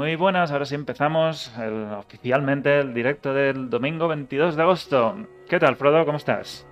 Muy 0.00 0.16
buenas, 0.16 0.50
ahora 0.50 0.64
sí 0.64 0.74
empezamos 0.74 1.54
el- 1.58 1.92
oficialmente 1.92 2.78
el 2.78 2.94
directo 2.94 3.34
del 3.34 3.68
domingo 3.68 4.08
22 4.08 4.56
de 4.56 4.62
agosto. 4.62 5.26
¿Qué 5.46 5.58
tal, 5.58 5.76
Frodo? 5.76 6.06
¿Cómo 6.06 6.16
estás? 6.16 6.66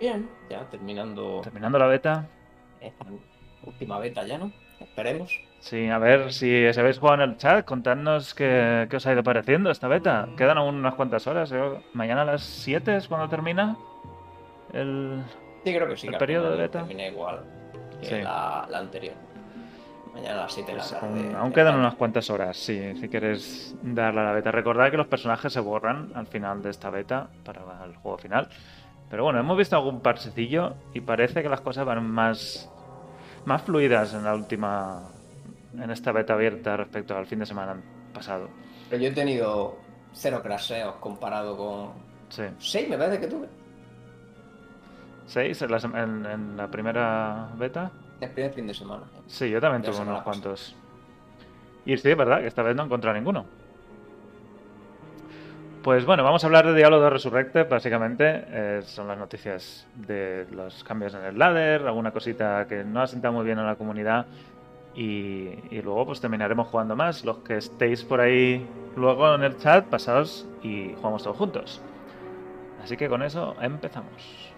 Bien, 0.00 0.28
ya 0.50 0.68
terminando 0.70 1.40
¿Terminando 1.44 1.78
la 1.78 1.86
beta? 1.86 2.26
esta 2.80 3.04
última 3.64 4.00
beta 4.00 4.24
ya, 4.26 4.38
¿no? 4.38 4.50
Esperemos. 4.80 5.40
Sí, 5.60 5.88
a 5.88 5.98
ver 5.98 6.32
si 6.32 6.66
os 6.66 6.76
habéis 6.78 6.98
jugado 6.98 7.22
en 7.22 7.30
el 7.30 7.36
chat, 7.36 7.64
contadnos 7.64 8.34
qué, 8.34 8.88
qué 8.90 8.96
os 8.96 9.06
ha 9.06 9.12
ido 9.12 9.22
pareciendo 9.22 9.70
esta 9.70 9.86
beta. 9.86 10.26
Quedan 10.36 10.58
aún 10.58 10.74
unas 10.74 10.94
cuantas 10.96 11.28
horas, 11.28 11.50
yo- 11.50 11.80
mañana 11.92 12.22
a 12.22 12.24
las 12.24 12.42
7 12.42 12.96
es 12.96 13.06
cuando 13.06 13.28
termina 13.28 13.76
el... 14.72 15.22
Sí, 15.64 15.72
creo 15.72 15.86
que 15.88 15.96
sí. 15.96 16.08
¿El 16.08 16.14
que 16.14 16.18
periodo 16.18 16.50
de 16.50 16.56
beta? 16.56 16.80
Termina 16.80 17.06
igual 17.06 17.44
que 18.00 18.06
Sí. 18.06 18.20
la, 18.20 18.66
la 18.68 18.78
anterior. 18.78 19.14
Mañana 20.14 20.34
a 20.40 20.42
las 20.44 20.52
7 20.54 20.70
de 20.70 20.76
la 20.78 20.82
Pues 20.84 21.00
tarde. 21.00 21.06
aún, 21.26 21.36
aún 21.36 21.52
quedan 21.52 21.74
unas 21.78 21.94
cuantas 21.96 22.30
horas, 22.30 22.56
sí, 22.56 22.94
si 23.00 23.08
quieres 23.08 23.74
darle 23.82 24.20
a 24.20 24.24
la 24.24 24.32
beta. 24.32 24.52
Recordad 24.52 24.90
que 24.90 24.96
los 24.96 25.08
personajes 25.08 25.52
se 25.52 25.60
borran 25.60 26.12
al 26.14 26.26
final 26.28 26.62
de 26.62 26.70
esta 26.70 26.88
beta 26.90 27.28
para 27.44 27.62
el 27.84 27.96
juego 27.96 28.18
final. 28.18 28.48
Pero 29.10 29.24
bueno, 29.24 29.40
hemos 29.40 29.56
visto 29.58 29.74
algún 29.76 30.00
parsecillo 30.00 30.74
y 30.94 31.00
parece 31.00 31.42
que 31.42 31.48
las 31.48 31.60
cosas 31.60 31.84
van 31.84 32.08
más, 32.08 32.70
más 33.44 33.62
fluidas 33.62 34.14
en 34.14 34.24
la 34.24 34.34
última. 34.34 35.02
en 35.76 35.90
esta 35.90 36.12
beta 36.12 36.34
abierta 36.34 36.76
respecto 36.76 37.16
al 37.16 37.26
fin 37.26 37.40
de 37.40 37.46
semana 37.46 37.76
pasado. 38.12 38.48
Pero 38.88 39.02
yo 39.02 39.08
he 39.08 39.12
tenido 39.12 39.76
cero 40.12 40.40
crasheos 40.42 40.94
comparado 40.96 41.56
con. 41.56 41.90
Sí. 42.28 42.44
6 42.58 42.88
me 42.88 42.96
parece 42.96 43.18
que 43.20 43.26
tuve. 43.26 43.48
¿Seis 45.26 45.60
en 45.62 45.70
la, 45.70 45.78
en- 45.78 46.26
en 46.26 46.56
la 46.56 46.68
primera 46.68 47.48
beta? 47.56 47.90
El 48.20 48.30
primer 48.30 48.52
fin 48.52 48.66
de 48.68 48.74
semana. 48.74 49.02
Sí, 49.26 49.50
yo 49.50 49.60
también 49.60 49.82
La 49.82 49.90
tuve 49.90 50.02
unos 50.02 50.22
cuantos. 50.22 50.74
Y 51.86 51.96
sí, 51.96 52.10
es 52.10 52.16
verdad 52.16 52.40
que 52.40 52.46
esta 52.46 52.62
vez 52.62 52.74
no 52.76 52.82
he 52.82 52.86
encontrado 52.86 53.16
ninguno. 53.16 53.44
Pues 55.82 56.06
bueno, 56.06 56.24
vamos 56.24 56.42
a 56.42 56.46
hablar 56.46 56.66
de 56.66 56.74
Diablo 56.74 56.98
2 56.98 57.12
Resurrected, 57.12 57.68
básicamente. 57.68 58.44
eh, 58.48 58.80
son 58.84 59.06
las 59.06 59.18
noticias 59.18 59.86
de 59.94 60.46
los 60.50 60.82
cambios 60.82 61.12
en 61.14 61.24
el 61.24 61.38
ladder, 61.38 61.86
alguna 61.86 62.10
cosita 62.10 62.66
que 62.66 62.84
no 62.84 63.02
ha 63.02 63.06
sentado 63.06 63.34
muy 63.34 63.44
bien 63.44 63.58
a 63.58 63.64
la 63.66 63.76
comunidad. 63.76 64.26
Y, 64.94 65.50
y 65.70 65.82
luego 65.82 66.06
pues 66.06 66.20
terminaremos 66.20 66.68
jugando 66.68 66.96
más. 66.96 67.24
Los 67.24 67.38
que 67.38 67.58
estéis 67.58 68.02
por 68.02 68.20
ahí 68.20 68.66
luego 68.96 69.34
en 69.34 69.42
el 69.42 69.58
chat, 69.58 69.84
pasaos 69.86 70.46
y 70.62 70.94
jugamos 70.96 71.22
todos 71.22 71.36
juntos. 71.36 71.82
Así 72.82 72.96
que 72.96 73.08
con 73.08 73.22
eso 73.22 73.54
empezamos. 73.60 74.53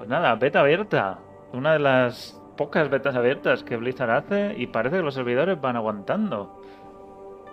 Pues 0.00 0.08
nada, 0.08 0.34
beta 0.36 0.60
abierta. 0.60 1.18
Una 1.52 1.74
de 1.74 1.78
las 1.78 2.40
pocas 2.56 2.88
betas 2.88 3.16
abiertas 3.16 3.62
que 3.62 3.76
Blizzard 3.76 4.10
hace 4.10 4.54
y 4.56 4.66
parece 4.66 4.96
que 4.96 5.02
los 5.02 5.12
servidores 5.12 5.60
van 5.60 5.76
aguantando. 5.76 6.58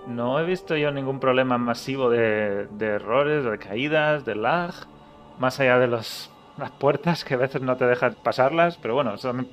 No 0.07 0.39
he 0.39 0.45
visto 0.45 0.77
yo 0.77 0.89
ningún 0.91 1.19
problema 1.19 1.57
masivo 1.57 2.09
de, 2.09 2.67
de 2.67 2.85
errores, 2.85 3.43
de 3.43 3.57
caídas, 3.57 4.23
de 4.23 4.35
lag, 4.35 4.73
más 5.37 5.59
allá 5.59 5.77
de 5.77 5.87
los, 5.87 6.31
las 6.57 6.71
puertas 6.71 7.25
que 7.25 7.33
a 7.33 7.37
veces 7.37 7.61
no 7.61 7.75
te 7.75 7.85
dejan 7.85 8.15
pasarlas, 8.23 8.77
pero 8.77 8.93
bueno, 8.93 9.17
son... 9.17 9.49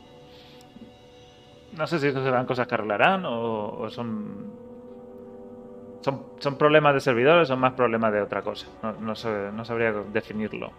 No 1.72 1.88
sé 1.88 1.98
si 1.98 2.06
eso 2.06 2.22
serán 2.22 2.46
cosas 2.46 2.68
que 2.68 2.76
arreglarán 2.76 3.24
o, 3.26 3.90
son, 3.90 4.52
son... 6.00 6.56
Problemas 6.56 6.94
de 6.94 7.00
servidores 7.00 7.50
o 7.50 7.56
más 7.56 7.72
problemas 7.72 8.12
de 8.12 8.22
otra 8.22 8.42
cosa. 8.42 8.68
No, 8.84 8.92
no 9.00 9.64
sabría 9.64 9.90
definirlo. 10.12 10.70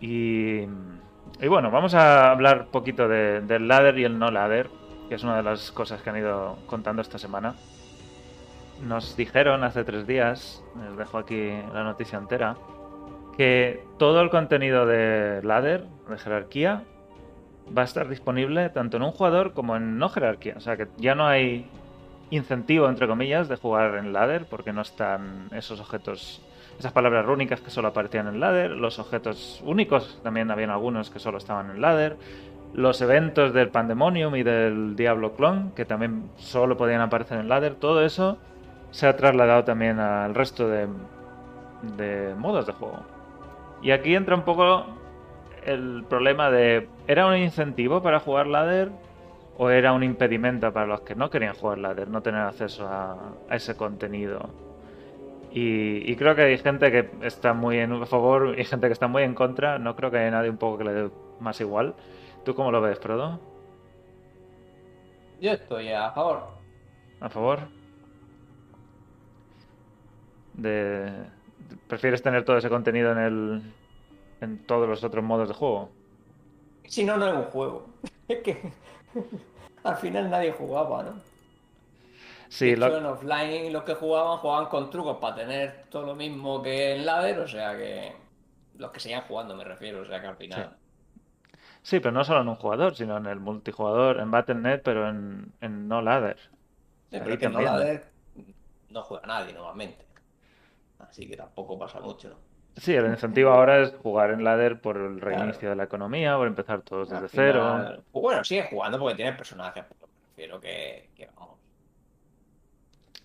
Y, 0.00 0.60
y 1.40 1.48
bueno, 1.48 1.70
vamos 1.70 1.94
a 1.94 2.30
hablar 2.30 2.62
un 2.62 2.70
poquito 2.70 3.08
de- 3.08 3.40
del 3.40 3.68
ladder 3.68 3.98
y 3.98 4.04
el 4.04 4.18
no 4.18 4.30
ladder, 4.30 4.68
que 5.08 5.14
es 5.14 5.22
una 5.24 5.36
de 5.36 5.42
las 5.42 5.70
cosas 5.72 6.02
que 6.02 6.10
han 6.10 6.18
ido 6.18 6.58
contando 6.66 7.02
esta 7.02 7.18
semana. 7.18 7.54
Nos 8.82 9.16
dijeron 9.16 9.64
hace 9.64 9.84
tres 9.84 10.06
días, 10.06 10.62
les 10.84 10.96
dejo 10.96 11.18
aquí 11.18 11.50
la 11.72 11.82
noticia 11.82 12.18
entera, 12.18 12.56
que 13.36 13.82
todo 13.98 14.20
el 14.20 14.30
contenido 14.30 14.84
de 14.86 15.40
ladder, 15.42 15.86
de 16.08 16.18
jerarquía, 16.18 16.82
va 17.76 17.82
a 17.82 17.84
estar 17.84 18.08
disponible 18.08 18.68
tanto 18.70 18.96
en 18.98 19.02
un 19.02 19.12
jugador 19.12 19.52
como 19.54 19.76
en 19.76 19.98
no 19.98 20.08
jerarquía. 20.08 20.54
O 20.56 20.60
sea 20.60 20.76
que 20.76 20.88
ya 20.98 21.14
no 21.14 21.26
hay 21.26 21.66
incentivo, 22.30 22.88
entre 22.88 23.08
comillas, 23.08 23.48
de 23.48 23.56
jugar 23.56 23.96
en 23.96 24.12
ladder 24.12 24.46
porque 24.48 24.72
no 24.72 24.82
están 24.82 25.48
esos 25.52 25.80
objetos 25.80 26.42
esas 26.78 26.92
palabras 26.92 27.24
rúnicas 27.24 27.60
que 27.60 27.70
solo 27.70 27.88
aparecían 27.88 28.28
en 28.28 28.40
ladder, 28.40 28.70
los 28.70 28.98
objetos 28.98 29.62
únicos, 29.64 30.20
también 30.22 30.50
habían 30.50 30.70
algunos 30.70 31.10
que 31.10 31.18
solo 31.18 31.38
estaban 31.38 31.70
en 31.70 31.80
ladder, 31.80 32.16
los 32.74 33.00
eventos 33.00 33.54
del 33.54 33.70
Pandemonium 33.70 34.36
y 34.36 34.42
del 34.42 34.96
Diablo 34.96 35.34
Clone, 35.34 35.70
que 35.74 35.84
también 35.84 36.30
solo 36.36 36.76
podían 36.76 37.00
aparecer 37.00 37.38
en 37.38 37.48
ladder, 37.48 37.76
todo 37.76 38.04
eso 38.04 38.38
se 38.90 39.06
ha 39.06 39.16
trasladado 39.16 39.64
también 39.64 39.98
al 39.98 40.34
resto 40.34 40.68
de, 40.68 40.86
de 41.96 42.34
modos 42.34 42.66
de 42.66 42.72
juego. 42.72 43.00
Y 43.82 43.90
aquí 43.90 44.14
entra 44.14 44.34
un 44.34 44.42
poco 44.42 44.86
el 45.64 46.04
problema 46.08 46.50
de, 46.50 46.88
¿era 47.06 47.26
un 47.26 47.36
incentivo 47.36 48.02
para 48.02 48.20
jugar 48.20 48.46
ladder 48.46 48.90
o 49.58 49.70
era 49.70 49.92
un 49.92 50.02
impedimento 50.02 50.72
para 50.72 50.86
los 50.86 51.00
que 51.00 51.14
no 51.14 51.30
querían 51.30 51.54
jugar 51.54 51.78
ladder, 51.78 52.08
no 52.08 52.22
tener 52.22 52.42
acceso 52.42 52.86
a 52.86 53.16
ese 53.50 53.76
contenido? 53.76 54.65
Y, 55.56 56.12
y 56.12 56.16
creo 56.16 56.34
que 56.34 56.42
hay 56.42 56.58
gente 56.58 56.92
que 56.92 57.08
está 57.22 57.54
muy 57.54 57.78
en 57.78 58.06
favor 58.06 58.60
y 58.60 58.64
gente 58.66 58.88
que 58.88 58.92
está 58.92 59.08
muy 59.08 59.22
en 59.22 59.34
contra. 59.34 59.78
No 59.78 59.96
creo 59.96 60.10
que 60.10 60.18
haya 60.18 60.30
nadie 60.30 60.50
un 60.50 60.58
poco 60.58 60.76
que 60.76 60.84
le 60.84 60.92
dé 60.92 61.10
más 61.40 61.58
igual. 61.62 61.94
¿Tú 62.44 62.54
cómo 62.54 62.70
lo 62.70 62.82
ves, 62.82 62.98
Frodo? 62.98 63.40
Yo 65.40 65.52
estoy 65.52 65.88
a 65.92 66.10
favor. 66.10 66.42
¿A 67.20 67.30
favor? 67.30 67.60
De... 70.52 71.24
¿Prefieres 71.88 72.20
tener 72.20 72.44
todo 72.44 72.58
ese 72.58 72.68
contenido 72.68 73.12
en 73.12 73.18
el... 73.18 73.62
en 74.42 74.58
todos 74.66 74.86
los 74.86 75.02
otros 75.04 75.24
modos 75.24 75.48
de 75.48 75.54
juego? 75.54 75.88
Si 76.84 77.02
no, 77.02 77.16
no 77.16 77.28
es 77.28 77.34
un 77.34 77.44
juego. 77.44 77.86
Es 78.28 78.40
que 78.42 78.60
al 79.84 79.96
final 79.96 80.28
nadie 80.28 80.52
jugaba, 80.52 81.02
¿no? 81.02 81.35
Sí, 82.58 82.70
De 82.70 82.76
lo- 82.76 82.96
en 82.98 83.06
offline 83.06 83.72
los 83.72 83.84
que 83.84 83.94
jugaban 83.94 84.38
jugaban 84.38 84.66
con 84.68 84.90
trucos 84.90 85.18
para 85.18 85.36
tener 85.36 85.86
todo 85.90 86.04
lo 86.06 86.14
mismo 86.14 86.62
que 86.62 86.94
en 86.96 87.06
ladder, 87.06 87.38
o 87.40 87.48
sea 87.48 87.76
que 87.76 88.14
los 88.74 88.90
que 88.92 89.00
seguían 89.00 89.22
jugando 89.22 89.56
me 89.56 89.64
refiero, 89.64 90.00
o 90.02 90.04
sea 90.04 90.20
que 90.20 90.26
al 90.26 90.36
final 90.36 90.76
sí, 91.82 92.00
pero 92.00 92.12
no 92.12 92.24
solo 92.24 92.40
en 92.42 92.48
un 92.48 92.56
jugador, 92.56 92.94
sino 92.96 93.16
en 93.16 93.26
el 93.26 93.40
multijugador, 93.40 94.20
en 94.20 94.30
Battle.net, 94.30 94.80
pero 94.84 95.08
en, 95.08 95.52
en 95.60 95.88
no 95.88 96.02
ladder. 96.02 96.38
Sí, 97.10 97.18
pero 97.18 97.32
es 97.34 97.38
que 97.38 97.46
no 97.48 97.52
también. 97.52 97.72
ladder 97.72 98.12
no 98.90 99.02
juega 99.02 99.26
nadie 99.26 99.52
normalmente. 99.52 100.04
Así 100.98 101.28
que 101.28 101.36
tampoco 101.36 101.78
pasa 101.78 102.00
mucho, 102.00 102.30
¿no? 102.30 102.36
Sí, 102.76 102.92
el 102.92 103.06
incentivo 103.06 103.50
ahora 103.50 103.80
es 103.82 103.94
jugar 103.94 104.30
en 104.32 104.44
ladder 104.44 104.80
por 104.80 104.98
el 104.98 105.20
reinicio 105.20 105.70
de 105.70 105.76
la 105.76 105.84
economía, 105.84 106.36
por 106.36 106.46
empezar 106.46 106.82
todos 106.82 107.08
Al 107.08 107.22
desde 107.22 107.28
cero. 107.34 108.04
Pues 108.12 108.22
bueno, 108.22 108.44
sigue 108.44 108.68
jugando 108.68 108.98
porque 108.98 109.14
tienes 109.16 109.36
personajes, 109.36 109.84
pero 109.88 110.06
me 110.08 110.28
refiero 110.28 110.60
que, 110.60 111.10
que. 111.14 111.28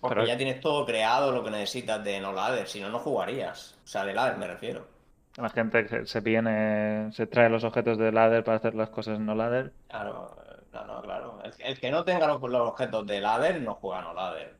Porque 0.02 0.16
Pero- 0.16 0.26
ya 0.26 0.36
tienes 0.36 0.60
todo 0.60 0.84
creado 0.84 1.32
lo 1.32 1.42
que 1.44 1.50
necesitas 1.50 2.04
de 2.04 2.20
no 2.20 2.32
ladder, 2.34 2.66
si 2.68 2.80
no, 2.80 2.90
no 2.90 2.98
jugarías. 2.98 3.78
O 3.84 3.86
sea, 3.86 4.04
de 4.04 4.12
ladder 4.12 4.36
me 4.36 4.46
refiero. 4.48 4.86
La 5.36 5.48
gente 5.48 5.86
que 5.86 6.04
se 6.04 6.20
viene, 6.20 7.10
se 7.12 7.26
trae 7.26 7.48
los 7.48 7.64
objetos 7.64 7.96
de 7.96 8.12
ladder 8.12 8.44
para 8.44 8.58
hacer 8.58 8.74
las 8.74 8.90
cosas 8.90 9.18
no 9.20 9.34
ladder. 9.34 9.72
Claro, 9.88 10.36
eh, 10.44 10.62
no, 10.74 10.84
no, 10.84 11.00
claro. 11.02 11.38
El, 11.44 11.54
el 11.58 11.80
que 11.80 11.90
no 11.90 12.04
tenga 12.04 12.26
los, 12.26 12.42
los 12.42 12.68
objetos 12.68 13.06
de 13.06 13.20
ladder 13.20 13.62
no 13.62 13.74
juega 13.76 14.02
no 14.02 14.12
ladder. 14.12 14.56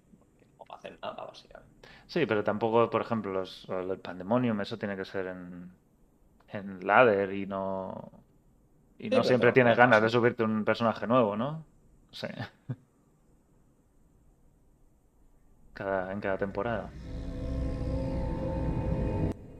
No 0.58 0.64
va 0.64 0.76
a 0.76 0.78
hacer 0.78 0.96
nada, 1.02 1.24
básicamente. 1.26 1.88
Sí, 2.06 2.24
pero 2.24 2.42
tampoco, 2.44 2.88
por 2.88 3.02
ejemplo, 3.02 3.32
los, 3.32 3.68
el 3.68 3.98
Pandemonium, 3.98 4.60
eso 4.62 4.78
tiene 4.78 4.96
que 4.96 5.04
ser 5.04 5.26
en, 5.26 5.72
en 6.52 6.86
ladder 6.86 7.32
y 7.34 7.46
no. 7.46 8.12
Y 8.98 9.10
Sí, 9.10 9.16
no 9.16 9.24
siempre 9.24 9.50
tienes 9.52 9.76
ganas 9.76 10.00
de 10.00 10.08
subirte 10.08 10.44
un 10.44 10.64
personaje 10.64 11.06
nuevo, 11.06 11.36
¿no? 11.36 11.64
Sé. 12.12 12.32
Cada, 15.74 16.12
en 16.12 16.20
cada 16.20 16.38
temporada. 16.38 16.90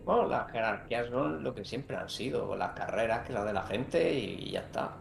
Bueno, 0.04 0.26
las 0.26 0.50
jerarquías 0.50 1.08
son 1.08 1.42
lo 1.42 1.54
que 1.54 1.64
siempre 1.64 1.96
han 1.96 2.08
sido, 2.08 2.54
las 2.56 2.72
carreras 2.72 3.26
que 3.26 3.32
las 3.32 3.44
de 3.44 3.52
la 3.52 3.62
gente 3.62 4.12
y, 4.12 4.50
ya 4.50 4.60
está. 4.60 4.92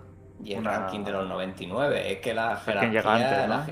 Y 0.43 0.53
el 0.53 0.59
Una- 0.59 0.79
ranking 0.79 1.03
de 1.03 1.11
los 1.11 1.27
99, 1.27 2.11
es 2.13 2.19
que 2.19 2.33
la 2.33 2.55
jerarquía... 2.57 3.01
antes, 3.01 3.49
la 3.49 3.67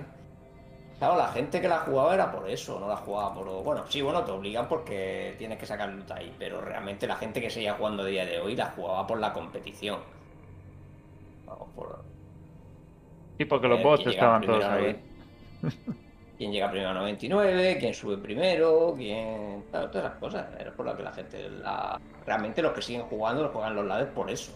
Claro, 1.00 1.16
la 1.16 1.30
gente 1.30 1.62
que 1.62 1.70
la 1.70 1.80
jugaba 1.80 2.14
era 2.14 2.30
por 2.30 2.50
eso, 2.50 2.78
no 2.78 2.90
la 2.90 2.98
jugaba 2.98 3.34
por... 3.34 3.64
Bueno, 3.64 3.86
sí, 3.88 4.02
bueno, 4.02 4.22
te 4.26 4.32
obligan 4.32 4.68
porque 4.68 5.34
tienes 5.38 5.58
que 5.58 5.66
sacar 5.66 5.88
loot 5.88 6.12
ahí, 6.12 6.36
pero 6.38 6.60
realmente 6.60 7.08
la 7.08 7.16
gente 7.16 7.40
que 7.40 7.50
seguía 7.50 7.76
jugando 7.76 8.04
a 8.04 8.06
día 8.08 8.26
de 8.26 8.42
hoy 8.42 8.54
la 8.54 8.66
jugaba 8.72 9.08
por 9.08 9.18
la 9.18 9.32
competición. 9.32 10.00
Vamos 11.46 11.70
por. 11.74 12.04
Y 13.38 13.46
porque 13.46 13.70
los 13.70 13.82
bots 13.82 14.04
¿quién 14.04 14.12
llega 14.12 14.26
estaban 14.26 14.42
todos 14.42 14.64
ahí. 14.66 15.02
quién 16.40 16.52
llega 16.54 16.72
primero 16.72 16.90
a 16.90 16.94
99, 16.94 17.78
quién 17.80 17.94
sube 17.94 18.18
primero, 18.18 18.96
quién. 18.98 19.64
Claro, 19.70 19.90
todas 19.92 20.08
esas 20.08 20.20
cosas. 20.20 20.48
Es 20.60 20.72
por 20.72 20.86
lo 20.88 20.96
que 20.98 21.04
la 21.04 21.12
gente. 21.12 21.50
la- 21.50 22.00
Realmente 22.26 22.62
los 22.64 22.72
que 22.74 22.82
siguen 22.82 23.04
jugando 23.04 23.44
los 23.44 23.52
juegan 23.52 23.76
los 23.76 23.86
ladders 23.86 24.12
por 24.12 24.30
eso. 24.32 24.52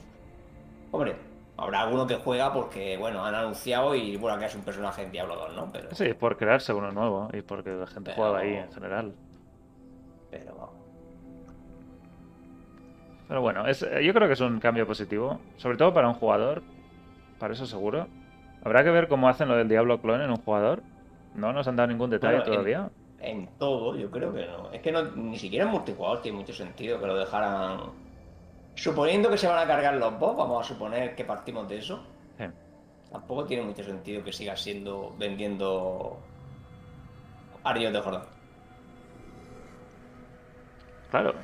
Hombre, 0.92 1.16
habrá 1.58 1.82
alguno 1.82 2.08
que 2.08 2.16
juega 2.16 2.54
porque, 2.54 2.96
bueno, 2.98 3.26
han 3.26 3.36
anunciado 3.36 3.94
y 3.96 4.16
bueno, 4.16 4.40
que 4.40 4.46
es 4.46 4.56
un 4.56 4.62
personaje 4.62 5.04
en 5.04 5.12
Diablo 5.12 5.36
2, 5.36 5.56
¿no? 5.56 5.70
Pero, 5.74 5.94
Sí, 5.94 6.14
por 6.14 6.38
crearse 6.38 6.72
uno 6.74 6.92
nuevo 6.92 7.30
y 7.34 7.42
porque 7.42 7.72
la 7.72 7.86
gente 7.88 8.12
Pero- 8.16 8.16
juega 8.30 8.40
ahí 8.40 8.54
en 8.56 8.72
general. 8.72 9.14
pero 10.32 10.56
vamos. 10.56 10.70
Pero 13.28 13.42
bueno, 13.42 13.66
es, 13.68 13.80
yo 14.04 14.14
creo 14.14 14.28
que 14.28 14.34
es 14.34 14.42
un 14.42 14.60
cambio 14.60 14.86
positivo, 14.88 15.40
sobre 15.58 15.78
todo 15.78 15.94
para 15.94 16.08
un 16.08 16.14
jugador, 16.14 16.62
para 17.40 17.54
eso 17.54 17.66
seguro. 17.66 18.08
Habrá 18.64 18.84
que 18.84 18.92
ver 18.92 19.08
cómo 19.08 19.28
hacen 19.28 19.48
lo 19.48 19.56
del 19.56 19.68
Diablo 19.68 20.00
Clone 20.02 20.24
en 20.26 20.30
un 20.30 20.38
jugador. 20.38 20.84
No 21.36 21.52
nos 21.52 21.68
han 21.68 21.76
dado 21.76 21.88
ningún 21.88 22.10
detalle 22.10 22.38
Bueno, 22.38 22.52
todavía. 22.52 22.90
En 23.20 23.48
todo, 23.58 23.96
yo 23.96 24.12
creo 24.12 24.34
que 24.34 24.46
no. 24.46 24.72
Es 24.72 24.82
que 24.82 24.92
no, 24.92 25.04
ni 25.04 25.38
siquiera 25.38 25.66
en 25.66 25.72
multijugador 25.72 26.22
tiene 26.22 26.38
mucho 26.38 26.54
sentido 26.54 27.00
que 27.00 27.08
lo 27.08 27.16
dejaran. 27.16 27.80
Suponiendo 28.76 29.30
que 29.30 29.38
se 29.38 29.48
van 29.48 29.60
a 29.60 29.68
cargar 29.68 29.96
los 29.96 30.20
bots, 30.20 30.38
vamos 30.38 30.66
a 30.66 30.74
suponer 30.74 31.16
que 31.16 31.24
partimos 31.24 31.68
de 31.70 31.78
eso. 31.78 32.04
Sí. 32.38 32.46
Tampoco 33.12 33.46
tiene 33.46 33.64
mucho 33.64 33.84
sentido 33.84 34.24
que 34.24 34.34
siga 34.34 34.56
siendo 34.56 35.16
vendiendo 35.18 36.18
Arios 37.64 37.94
de 37.94 38.00
Jordán. 38.00 38.24
Claro. 41.12 41.36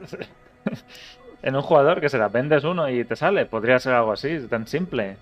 en 1.42 1.56
un 1.56 1.62
jugador 1.62 2.00
que 2.00 2.08
será, 2.08 2.28
vendes 2.28 2.64
uno 2.64 2.88
y 2.88 3.04
te 3.04 3.16
sale. 3.16 3.46
Podría 3.46 3.78
ser 3.78 3.92
algo 3.94 4.12
así, 4.12 4.48
tan 4.48 4.66
simple. 4.66 5.16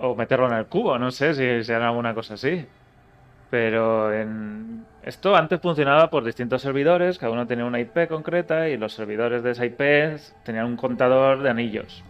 O 0.00 0.14
meterlo 0.14 0.48
en 0.48 0.54
el 0.54 0.66
cubo, 0.66 0.98
no 0.98 1.10
sé 1.10 1.34
si 1.34 1.64
será 1.64 1.88
alguna 1.88 2.12
cosa 2.12 2.34
así. 2.34 2.66
Pero 3.52 4.10
en... 4.14 4.86
esto 5.02 5.36
antes 5.36 5.60
funcionaba 5.60 6.08
por 6.08 6.24
distintos 6.24 6.62
servidores, 6.62 7.18
cada 7.18 7.34
uno 7.34 7.46
tenía 7.46 7.66
una 7.66 7.80
IP 7.80 8.08
concreta 8.08 8.70
y 8.70 8.78
los 8.78 8.94
servidores 8.94 9.42
de 9.42 9.50
esa 9.50 9.66
IP 9.66 9.78
tenían 10.42 10.64
un 10.64 10.76
contador 10.78 11.42
de 11.42 11.50
anillos. 11.50 12.02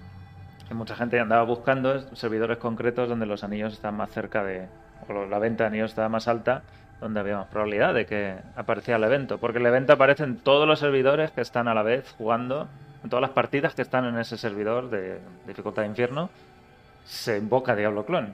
Y 0.71 0.75
mucha 0.75 0.95
gente 0.95 1.19
andaba 1.19 1.43
buscando 1.43 1.99
servidores 2.15 2.59
concretos 2.59 3.09
donde 3.09 3.27
los 3.27 3.43
anillos 3.43 3.73
están 3.73 3.97
más 3.97 4.13
cerca 4.13 4.45
de... 4.45 4.69
o 5.09 5.27
la 5.27 5.41
venta 5.41 5.65
de 5.65 5.69
anillos 5.71 5.91
estaba 5.91 6.09
más 6.09 6.29
alta, 6.29 6.63
donde 7.01 7.19
había 7.19 7.39
más 7.39 7.49
probabilidad 7.49 7.93
de 7.93 8.07
que 8.07 8.37
apareciera 8.55 8.99
el 8.99 9.03
evento. 9.03 9.39
Porque 9.39 9.59
el 9.59 9.67
evento 9.67 9.95
aparece 9.95 10.23
en 10.23 10.37
todos 10.37 10.69
los 10.69 10.79
servidores 10.79 11.33
que 11.33 11.41
están 11.41 11.67
a 11.67 11.75
la 11.75 11.83
vez 11.83 12.15
jugando, 12.17 12.69
en 13.03 13.11
todas 13.11 13.21
las 13.21 13.33
partidas 13.33 13.75
que 13.75 13.83
están 13.83 14.05
en 14.05 14.17
ese 14.17 14.39
servidor 14.39 14.91
de 14.91 15.19
dificultad 15.49 15.83
de 15.83 15.89
infierno, 15.89 16.31
se 17.05 17.37
invoca 17.37 17.75
Diablo 17.75 18.07
Clone. 18.07 18.33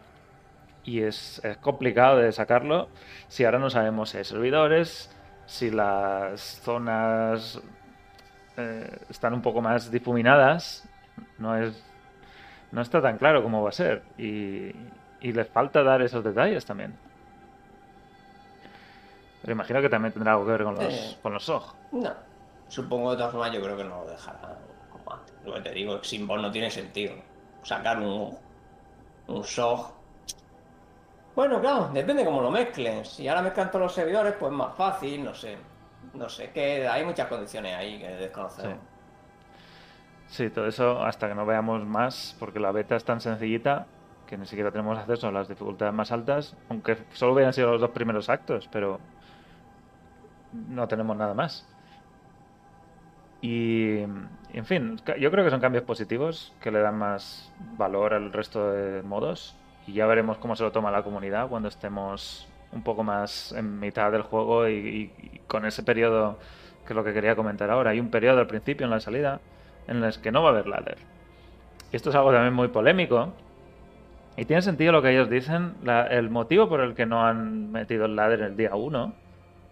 Y 0.88 1.02
es, 1.02 1.38
es 1.44 1.58
complicado 1.58 2.16
de 2.16 2.32
sacarlo 2.32 2.88
si 3.28 3.44
ahora 3.44 3.58
no 3.58 3.68
sabemos 3.68 4.08
si 4.08 4.16
hay 4.18 4.24
servidores, 4.24 5.10
si 5.44 5.70
las 5.70 6.40
zonas 6.62 7.60
eh, 8.56 8.98
están 9.10 9.34
un 9.34 9.42
poco 9.42 9.60
más 9.60 9.90
difuminadas. 9.90 10.88
No 11.36 11.54
es 11.56 11.84
no 12.72 12.80
está 12.80 13.02
tan 13.02 13.18
claro 13.18 13.42
cómo 13.42 13.62
va 13.62 13.68
a 13.68 13.72
ser. 13.72 14.02
Y, 14.16 14.70
y 15.20 15.32
les 15.32 15.48
falta 15.48 15.82
dar 15.82 16.00
esos 16.00 16.24
detalles 16.24 16.64
también. 16.64 16.94
Pero 19.42 19.52
imagino 19.52 19.80
que 19.82 19.88
también 19.88 20.12
tendrá 20.12 20.32
algo 20.32 20.46
que 20.46 20.52
ver 20.52 20.64
con 20.64 20.74
los, 20.74 20.84
Eh. 20.84 21.16
con 21.22 21.32
los 21.34 21.44
SOG. 21.44 21.74
No. 21.92 22.12
Supongo 22.68 23.10
de 23.12 23.16
todas 23.18 23.32
formas, 23.32 23.52
yo 23.52 23.60
creo 23.62 23.76
que 23.76 23.84
no 23.84 24.04
lo 24.04 24.10
dejarán 24.10 24.56
como 24.90 25.12
antes. 25.14 25.34
Lo 25.44 25.54
que 25.54 25.60
te 25.60 25.72
digo, 25.72 26.02
sin 26.02 26.26
vos 26.26 26.40
no 26.40 26.50
tiene 26.50 26.70
sentido. 26.70 27.14
Sacar 27.62 27.98
un, 28.00 28.36
un 29.26 29.44
SOG. 29.44 29.97
Bueno, 31.38 31.60
claro, 31.60 31.88
depende 31.94 32.24
cómo 32.24 32.42
lo 32.42 32.50
mezclen. 32.50 33.04
Si 33.04 33.28
ahora 33.28 33.42
mezclan 33.42 33.70
todos 33.70 33.82
los 33.84 33.94
servidores, 33.94 34.34
pues 34.40 34.50
más 34.50 34.74
fácil, 34.74 35.22
no 35.22 35.32
sé. 35.32 35.56
No 36.14 36.28
sé, 36.28 36.50
que 36.50 36.88
hay 36.88 37.04
muchas 37.04 37.28
condiciones 37.28 37.76
ahí 37.76 37.96
que 38.00 38.08
desconocemos. 38.08 38.78
Sí, 40.26 40.50
todo 40.50 40.66
eso 40.66 41.00
hasta 41.00 41.28
que 41.28 41.36
no 41.36 41.46
veamos 41.46 41.86
más, 41.86 42.34
porque 42.40 42.58
la 42.58 42.72
beta 42.72 42.96
es 42.96 43.04
tan 43.04 43.20
sencillita 43.20 43.86
que 44.26 44.36
ni 44.36 44.46
siquiera 44.46 44.72
tenemos 44.72 44.98
acceso 44.98 45.28
a 45.28 45.30
las 45.30 45.46
dificultades 45.46 45.94
más 45.94 46.10
altas, 46.10 46.56
aunque 46.70 46.98
solo 47.12 47.34
hubieran 47.34 47.52
sido 47.52 47.70
los 47.70 47.80
dos 47.80 47.90
primeros 47.90 48.28
actos, 48.28 48.68
pero 48.72 48.98
no 50.52 50.88
tenemos 50.88 51.16
nada 51.16 51.34
más. 51.34 51.68
Y, 53.42 53.98
en 53.98 54.64
fin, 54.64 55.00
yo 55.20 55.30
creo 55.30 55.44
que 55.44 55.50
son 55.52 55.60
cambios 55.60 55.84
positivos 55.84 56.52
que 56.60 56.72
le 56.72 56.80
dan 56.80 56.98
más 56.98 57.52
valor 57.76 58.12
al 58.12 58.32
resto 58.32 58.72
de 58.72 59.04
modos 59.04 59.54
y 59.88 59.94
ya 59.94 60.06
veremos 60.06 60.36
cómo 60.36 60.54
se 60.54 60.62
lo 60.62 60.70
toma 60.70 60.90
la 60.90 61.02
comunidad 61.02 61.48
cuando 61.48 61.68
estemos 61.68 62.46
un 62.72 62.82
poco 62.82 63.02
más 63.02 63.52
en 63.52 63.80
mitad 63.80 64.12
del 64.12 64.20
juego 64.20 64.68
y, 64.68 65.10
con 65.46 65.64
ese 65.64 65.82
periodo 65.82 66.38
que 66.86 66.92
es 66.92 66.96
lo 66.96 67.04
que 67.04 67.14
quería 67.14 67.34
comentar 67.34 67.70
ahora. 67.70 67.90
Hay 67.90 68.00
un 68.00 68.10
periodo 68.10 68.38
al 68.38 68.46
principio 68.46 68.84
en 68.84 68.90
la 68.90 69.00
salida 69.00 69.40
en 69.86 70.04
el 70.04 70.20
que 70.20 70.30
no 70.30 70.42
va 70.42 70.50
a 70.50 70.52
haber 70.52 70.66
ladder. 70.66 70.98
Y 71.90 71.96
esto 71.96 72.10
es 72.10 72.16
algo 72.16 72.32
también 72.32 72.52
muy 72.52 72.68
polémico. 72.68 73.32
Y 74.36 74.44
tiene 74.44 74.60
sentido 74.62 74.92
lo 74.92 75.02
que 75.02 75.10
ellos 75.10 75.30
dicen. 75.30 75.74
El 76.10 76.28
motivo 76.28 76.68
por 76.68 76.80
el 76.80 76.94
que 76.94 77.06
no 77.06 77.26
han 77.26 77.72
metido 77.72 78.04
el 78.04 78.14
ladder 78.14 78.42
el 78.42 78.56
día 78.56 78.74
1 78.74 79.12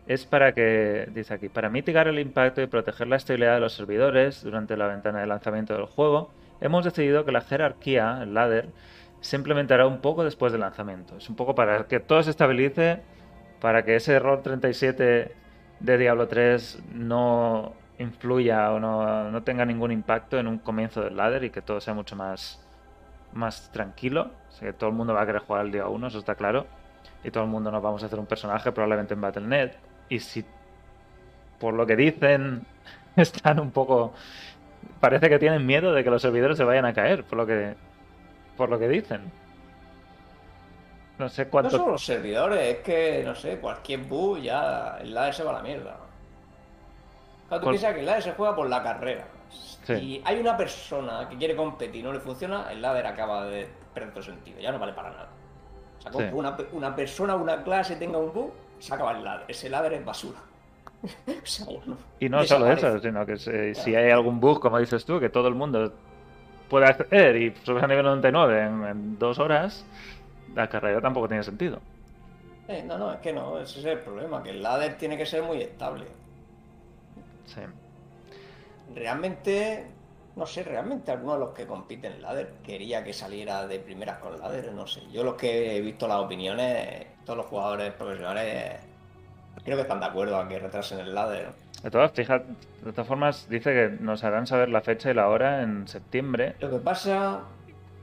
es 0.06 0.24
para 0.24 0.52
que, 0.52 1.08
dice 1.12 1.34
aquí, 1.34 1.48
para 1.48 1.68
mitigar 1.68 2.08
el 2.08 2.18
impacto 2.18 2.62
y 2.62 2.66
proteger 2.66 3.06
la 3.06 3.16
estabilidad 3.16 3.54
de 3.54 3.60
los 3.60 3.74
servidores 3.74 4.42
durante 4.42 4.76
la 4.76 4.86
ventana 4.86 5.20
de 5.20 5.26
lanzamiento 5.26 5.74
del 5.74 5.86
juego, 5.86 6.30
hemos 6.60 6.84
decidido 6.84 7.24
que 7.24 7.32
la 7.32 7.40
jerarquía, 7.40 8.20
el 8.22 8.34
ladder, 8.34 8.68
se 9.20 9.36
implementará 9.36 9.86
un 9.86 10.00
poco 10.00 10.24
después 10.24 10.52
del 10.52 10.60
lanzamiento. 10.60 11.16
Es 11.16 11.28
un 11.28 11.36
poco 11.36 11.54
para 11.54 11.86
que 11.86 12.00
todo 12.00 12.22
se 12.22 12.30
estabilice, 12.30 13.00
para 13.60 13.84
que 13.84 13.96
ese 13.96 14.14
error 14.14 14.42
37 14.42 15.32
de 15.80 15.98
Diablo 15.98 16.28
3 16.28 16.82
no 16.94 17.72
influya 17.98 18.72
o 18.72 18.80
no, 18.80 19.30
no 19.30 19.42
tenga 19.42 19.64
ningún 19.64 19.92
impacto 19.92 20.38
en 20.38 20.46
un 20.46 20.58
comienzo 20.58 21.02
del 21.02 21.16
ladder 21.16 21.44
y 21.44 21.50
que 21.50 21.62
todo 21.62 21.80
sea 21.80 21.94
mucho 21.94 22.16
más, 22.16 22.62
más 23.32 23.70
tranquilo. 23.72 24.30
O 24.48 24.52
sea, 24.52 24.68
que 24.68 24.72
todo 24.72 24.90
el 24.90 24.96
mundo 24.96 25.14
va 25.14 25.22
a 25.22 25.26
querer 25.26 25.42
jugar 25.42 25.66
el 25.66 25.72
día 25.72 25.86
1, 25.86 26.06
eso 26.06 26.18
está 26.18 26.34
claro. 26.34 26.66
Y 27.24 27.30
todo 27.30 27.44
el 27.44 27.50
mundo 27.50 27.70
nos 27.70 27.82
vamos 27.82 28.02
a 28.02 28.06
hacer 28.06 28.18
un 28.18 28.26
personaje 28.26 28.70
probablemente 28.72 29.14
en 29.14 29.20
Battle.net. 29.20 29.72
Y 30.08 30.20
si 30.20 30.44
por 31.58 31.74
lo 31.74 31.86
que 31.86 31.96
dicen 31.96 32.66
están 33.16 33.60
un 33.60 33.70
poco... 33.70 34.12
Parece 35.00 35.28
que 35.28 35.38
tienen 35.38 35.66
miedo 35.66 35.92
de 35.92 36.04
que 36.04 36.10
los 36.10 36.22
servidores 36.22 36.56
se 36.56 36.64
vayan 36.64 36.84
a 36.84 36.94
caer, 36.94 37.24
por 37.24 37.36
lo 37.38 37.46
que, 37.46 37.74
por 38.56 38.68
lo 38.68 38.78
que 38.78 38.88
dicen. 38.88 39.30
No 41.18 41.28
sé 41.28 41.44
No 41.46 41.50
cuánto... 41.50 41.70
solo 41.70 41.92
los 41.92 42.04
servidores, 42.04 42.76
es 42.76 42.78
que, 42.82 43.22
no 43.24 43.34
sé, 43.34 43.58
cualquier 43.58 44.00
bug 44.00 44.38
ya 44.38 44.98
el 45.00 45.14
ladder 45.14 45.34
se 45.34 45.44
va 45.44 45.50
a 45.50 45.54
la 45.54 45.62
mierda. 45.62 45.96
Claro, 47.48 47.62
tú 47.62 47.70
piensas 47.70 47.94
que 47.94 48.00
el 48.00 48.06
ladder 48.06 48.22
se 48.22 48.32
juega 48.32 48.54
por 48.54 48.68
la 48.68 48.82
carrera. 48.82 49.26
Sí. 49.50 49.96
Si 49.96 50.22
hay 50.24 50.40
una 50.40 50.56
persona 50.56 51.28
que 51.28 51.36
quiere 51.36 51.54
competir 51.56 52.00
y 52.00 52.02
no 52.02 52.12
le 52.12 52.20
funciona, 52.20 52.70
el 52.70 52.82
ladder 52.82 53.06
acaba 53.06 53.46
de 53.46 53.68
perder 53.94 54.12
todo 54.12 54.22
sentido, 54.24 54.60
ya 54.60 54.72
no 54.72 54.78
vale 54.78 54.92
para 54.92 55.10
nada. 55.10 55.28
O 55.98 56.02
sea, 56.02 56.10
con 56.12 56.22
Sí. 56.24 56.30
una, 56.34 56.56
una 56.72 56.94
persona, 56.94 57.36
una 57.36 57.62
clase 57.62 57.96
tenga 57.96 58.18
un 58.18 58.32
bug, 58.32 58.52
se 58.78 58.92
acaba 58.92 59.12
el 59.12 59.24
ladder. 59.24 59.44
Ese 59.48 59.70
ladder 59.70 59.94
es 59.94 60.04
basura. 60.04 60.38
o 61.02 61.46
sea, 61.46 61.66
bueno, 61.66 61.96
Y 62.20 62.28
no 62.28 62.44
solo 62.44 62.70
eso, 62.70 62.98
sino 62.98 63.24
que 63.24 63.38
se- 63.38 63.74
si 63.74 63.94
hay 63.94 64.10
algún 64.10 64.38
bug, 64.40 64.60
como 64.60 64.78
dices 64.78 65.04
tú, 65.06 65.18
que 65.20 65.30
todo 65.30 65.48
el 65.48 65.54
mundo 65.54 65.92
puede 66.68 66.86
acceder 66.86 67.36
y 67.36 67.54
subes 67.64 67.82
a 67.82 67.86
nivel 67.86 68.04
99 68.04 68.62
en, 68.62 68.84
en 68.84 69.18
dos 69.18 69.38
horas, 69.38 69.84
la 70.54 70.68
carrera 70.68 71.00
tampoco 71.00 71.28
tiene 71.28 71.42
sentido. 71.42 71.80
Eh, 72.68 72.82
no, 72.82 72.98
no, 72.98 73.12
es 73.12 73.20
que 73.20 73.32
no, 73.32 73.60
ese 73.60 73.78
es 73.78 73.84
el 73.84 73.98
problema, 74.00 74.42
que 74.42 74.50
el 74.50 74.62
ladder 74.62 74.96
tiene 74.98 75.16
que 75.16 75.24
ser 75.26 75.42
muy 75.42 75.62
estable. 75.62 76.06
Sí. 77.46 77.60
Realmente, 78.94 79.86
no 80.34 80.46
sé, 80.46 80.64
realmente 80.64 81.12
alguno 81.12 81.34
de 81.34 81.40
los 81.40 81.50
que 81.50 81.66
compiten 81.66 82.14
en 82.14 82.22
ladder 82.22 82.54
quería 82.64 83.04
que 83.04 83.12
saliera 83.12 83.66
de 83.66 83.78
primeras 83.78 84.18
con 84.18 84.38
ladder, 84.38 84.72
no 84.72 84.86
sé. 84.86 85.02
Yo 85.12 85.22
los 85.22 85.34
que 85.34 85.76
he 85.76 85.80
visto 85.80 86.08
las 86.08 86.18
opiniones, 86.18 87.06
todos 87.24 87.36
los 87.36 87.46
jugadores 87.46 87.92
profesionales, 87.92 88.80
creo 89.64 89.76
que 89.76 89.82
están 89.82 90.00
de 90.00 90.06
acuerdo 90.06 90.36
a 90.36 90.48
que 90.48 90.58
retrasen 90.58 90.98
el 90.98 91.14
ladder. 91.14 91.50
De 91.86 91.92
todas, 91.92 92.10
fíjate, 92.10 92.46
de 92.84 92.90
todas 92.90 93.06
formas, 93.06 93.48
dice 93.48 93.72
que 93.72 94.02
nos 94.02 94.24
harán 94.24 94.48
saber 94.48 94.70
la 94.70 94.80
fecha 94.80 95.08
y 95.08 95.14
la 95.14 95.28
hora 95.28 95.62
en 95.62 95.86
septiembre. 95.86 96.56
Lo 96.58 96.68
que 96.68 96.78
pasa 96.78 97.42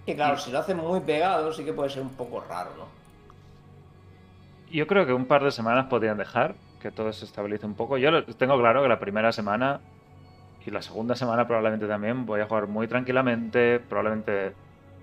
que, 0.06 0.16
claro, 0.16 0.38
si 0.38 0.54
lo 0.54 0.60
hacen 0.60 0.78
muy 0.78 1.02
pegado, 1.02 1.52
sí 1.52 1.66
que 1.66 1.74
puede 1.74 1.90
ser 1.90 2.02
un 2.02 2.12
poco 2.12 2.40
raro, 2.48 2.70
¿no? 2.78 2.86
Yo 4.72 4.88
creo 4.88 5.06
que 5.06 5.12
un 5.12 5.26
par 5.26 5.44
de 5.44 5.52
semanas 5.52 5.88
podrían 5.88 6.18
dejar 6.18 6.56
que 6.82 6.92
todo 6.92 7.12
se 7.12 7.26
estabilice 7.26 7.66
un 7.66 7.74
poco. 7.74 7.98
Yo 7.98 8.24
tengo 8.24 8.58
claro 8.58 8.84
que 8.84 8.88
la 8.88 9.02
primera 9.02 9.34
semana 9.34 9.82
y 10.66 10.72
la 10.72 10.82
segunda 10.82 11.18
semana 11.18 11.46
probablemente 11.46 11.86
también 11.86 12.26
voy 12.26 12.40
a 12.40 12.46
jugar 12.46 12.68
muy 12.68 12.88
tranquilamente, 12.88 13.82
probablemente 13.82 14.54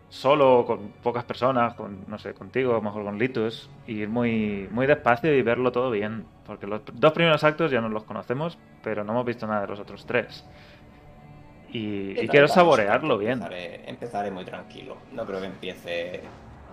solo, 0.09 0.65
con 0.67 0.89
pocas 1.03 1.25
personas, 1.25 1.75
con, 1.75 2.05
no 2.09 2.19
sé, 2.19 2.35
contigo, 2.35 2.73
a 2.73 2.75
lo 2.77 2.83
mejor 2.83 3.05
con 3.05 3.19
Litus, 3.19 3.69
y 3.87 4.01
ir 4.01 4.09
muy, 4.09 4.69
muy 4.71 4.87
despacio 4.87 5.35
y 5.35 5.43
verlo 5.43 5.71
todo 5.71 5.91
bien. 5.91 6.25
Porque 6.47 6.67
los 6.67 6.81
dos 6.95 7.13
primeros 7.13 7.45
actos 7.45 7.71
ya 7.71 7.81
no 7.81 7.89
los 7.89 8.05
conocemos, 8.05 8.59
pero 8.83 9.05
no 9.05 9.13
hemos 9.13 9.25
visto 9.25 9.47
nada 9.47 9.63
de 9.63 9.67
los 9.69 9.81
otros 9.81 10.05
tres. 10.07 10.45
Y, 11.73 12.19
y 12.21 12.29
quiero 12.29 12.49
saborearlo 12.49 13.17
bien. 13.19 13.33
Empezaré, 13.35 13.89
empezaré 13.89 14.31
muy 14.31 14.45
tranquilo. 14.45 14.97
No 15.13 15.25
creo 15.25 15.41
que 15.41 15.47
empiece 15.47 16.21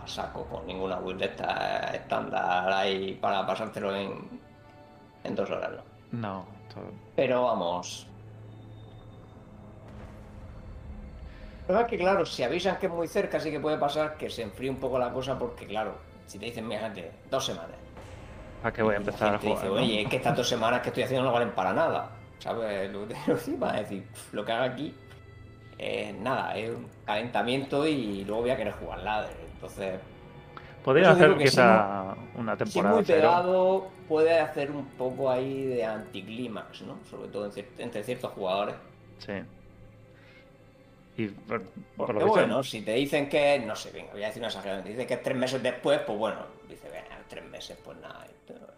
a 0.04 0.08
saco 0.08 0.46
con 0.46 0.66
ninguna 0.66 0.98
build 1.00 1.20
de 1.20 1.26
esta 1.28 1.92
estándar 1.94 2.72
ahí 2.72 3.14
para 3.22 3.46
pasártelo 3.46 3.96
en, 3.96 4.40
en 5.24 5.36
dos 5.36 5.50
horas, 5.52 5.72
¿no? 5.72 6.20
No, 6.20 6.46
todo- 6.74 6.92
Pero 7.16 7.44
vamos. 7.44 8.08
Pero 11.68 11.82
es 11.82 11.88
que 11.88 11.98
claro, 11.98 12.26
si 12.26 12.44
avisan 12.44 12.78
que 12.78 12.86
es 12.86 12.92
muy 12.92 13.08
cerca, 13.08 13.40
sí 13.40 13.52
que 13.52 13.60
puede 13.60 13.78
pasar 13.78 14.16
que 14.18 14.30
se 14.30 14.42
enfríe 14.42 14.70
un 14.70 14.78
poco 14.78 14.98
la 14.98 15.12
cosa 15.12 15.38
porque 15.38 15.68
claro, 15.68 15.96
si 16.26 16.40
te 16.40 16.46
dicen, 16.46 16.66
mira, 16.68 16.82
gente, 16.82 17.12
dos 17.30 17.46
semanas. 17.46 17.76
¿Para 18.62 18.74
qué 18.74 18.82
voy 18.84 18.96
a 18.96 18.98
empezar 18.98 19.36
a 19.36 19.40
jugar? 19.40 19.56
dice, 19.56 19.68
no? 19.68 19.74
oye, 19.74 20.02
es 20.02 20.10
que 20.10 20.16
estas 20.18 20.36
dos 20.36 20.48
semanas 20.48 20.82
que 20.82 20.90
estoy 20.90 21.04
haciendo 21.04 21.26
no 21.26 21.34
valen 21.34 21.52
para 21.52 21.74
nada. 21.74 22.12
¿Sabes? 22.40 22.92
Lo 22.94 23.08
encima 23.28 23.80
es 23.80 23.90
decir, 23.90 24.08
lo 24.32 24.46
que 24.46 24.52
haga 24.52 24.66
aquí 24.66 24.94
es 25.78 26.14
nada, 26.16 26.58
es 26.58 26.70
un 26.70 26.88
calentamiento 27.06 27.86
y 27.88 28.24
luego 28.26 28.42
voy 28.42 28.52
a 28.52 28.58
querer 28.58 28.74
jugar 28.74 29.00
ladder. 29.00 29.36
Entonces, 29.54 30.00
Podría 30.84 31.12
hacer 31.12 31.36
que 31.38 31.44
quizá 31.46 32.16
una 32.36 32.56
si 32.56 32.64
temporada 32.64 32.96
muy 32.96 33.04
cero. 33.06 33.20
pegado, 33.22 33.88
puede 34.08 34.40
hacer 34.40 34.72
un 34.72 34.86
poco 34.92 35.30
ahí 35.30 35.66
de 35.66 35.84
anticlímax, 35.84 36.84
¿no? 36.84 37.00
Sobre 37.10 37.28
todo 37.28 37.52
entre 37.78 38.04
ciertos 38.04 38.32
jugadores. 38.32 38.76
Sí. 39.20 39.34
Y 41.18 41.28
por, 41.28 41.64
por 41.98 42.08
Porque 42.08 42.14
lo 42.14 42.26
visto, 42.26 42.40
bueno, 42.40 42.64
si 42.64 42.82
te 42.84 42.94
dicen 42.94 43.28
que, 43.28 43.60
no 43.60 43.76
sé, 43.76 43.92
venga, 43.92 44.14
voy 44.14 44.24
a 44.24 44.28
decir 44.28 44.40
una 44.40 44.48
exageración, 44.48 44.84
te 44.84 44.90
dicen 44.92 45.08
que 45.08 45.14
es 45.16 45.24
tres 45.24 45.36
meses 45.38 45.62
después, 45.62 46.00
pues 46.06 46.18
bueno, 46.18 46.38
tres 47.28 47.46
meses, 47.46 47.78
pues 47.84 47.98
nada. 48.00 48.26
esto- 48.26 48.74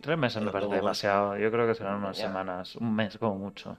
tres 0.00 0.16
meses 0.18 0.36
me 0.42 0.46
pero 0.46 0.52
parece 0.52 0.68
luego- 0.70 0.84
demasiado. 0.86 1.36
Yo 1.36 1.50
creo 1.50 1.66
que 1.66 1.74
serán 1.74 1.96
unas 1.96 2.16
Ya. 2.16 2.26
semanas, 2.26 2.76
un 2.76 2.94
mes 2.94 3.18
como 3.18 3.34
mucho. 3.36 3.76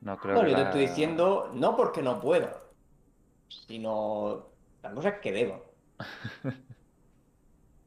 No 0.00 0.16
creo 0.18 0.34
No, 0.34 0.42
que 0.42 0.50
yo 0.50 0.56
te 0.56 0.62
estoy 0.64 0.80
diciendo, 0.86 1.50
no 1.54 1.76
porque 1.76 2.02
no 2.02 2.18
pueda, 2.20 2.56
sino 3.48 4.46
la 4.82 4.90
cosa 4.92 5.08
es 5.10 5.20
que 5.20 5.32
debo. 5.32 5.64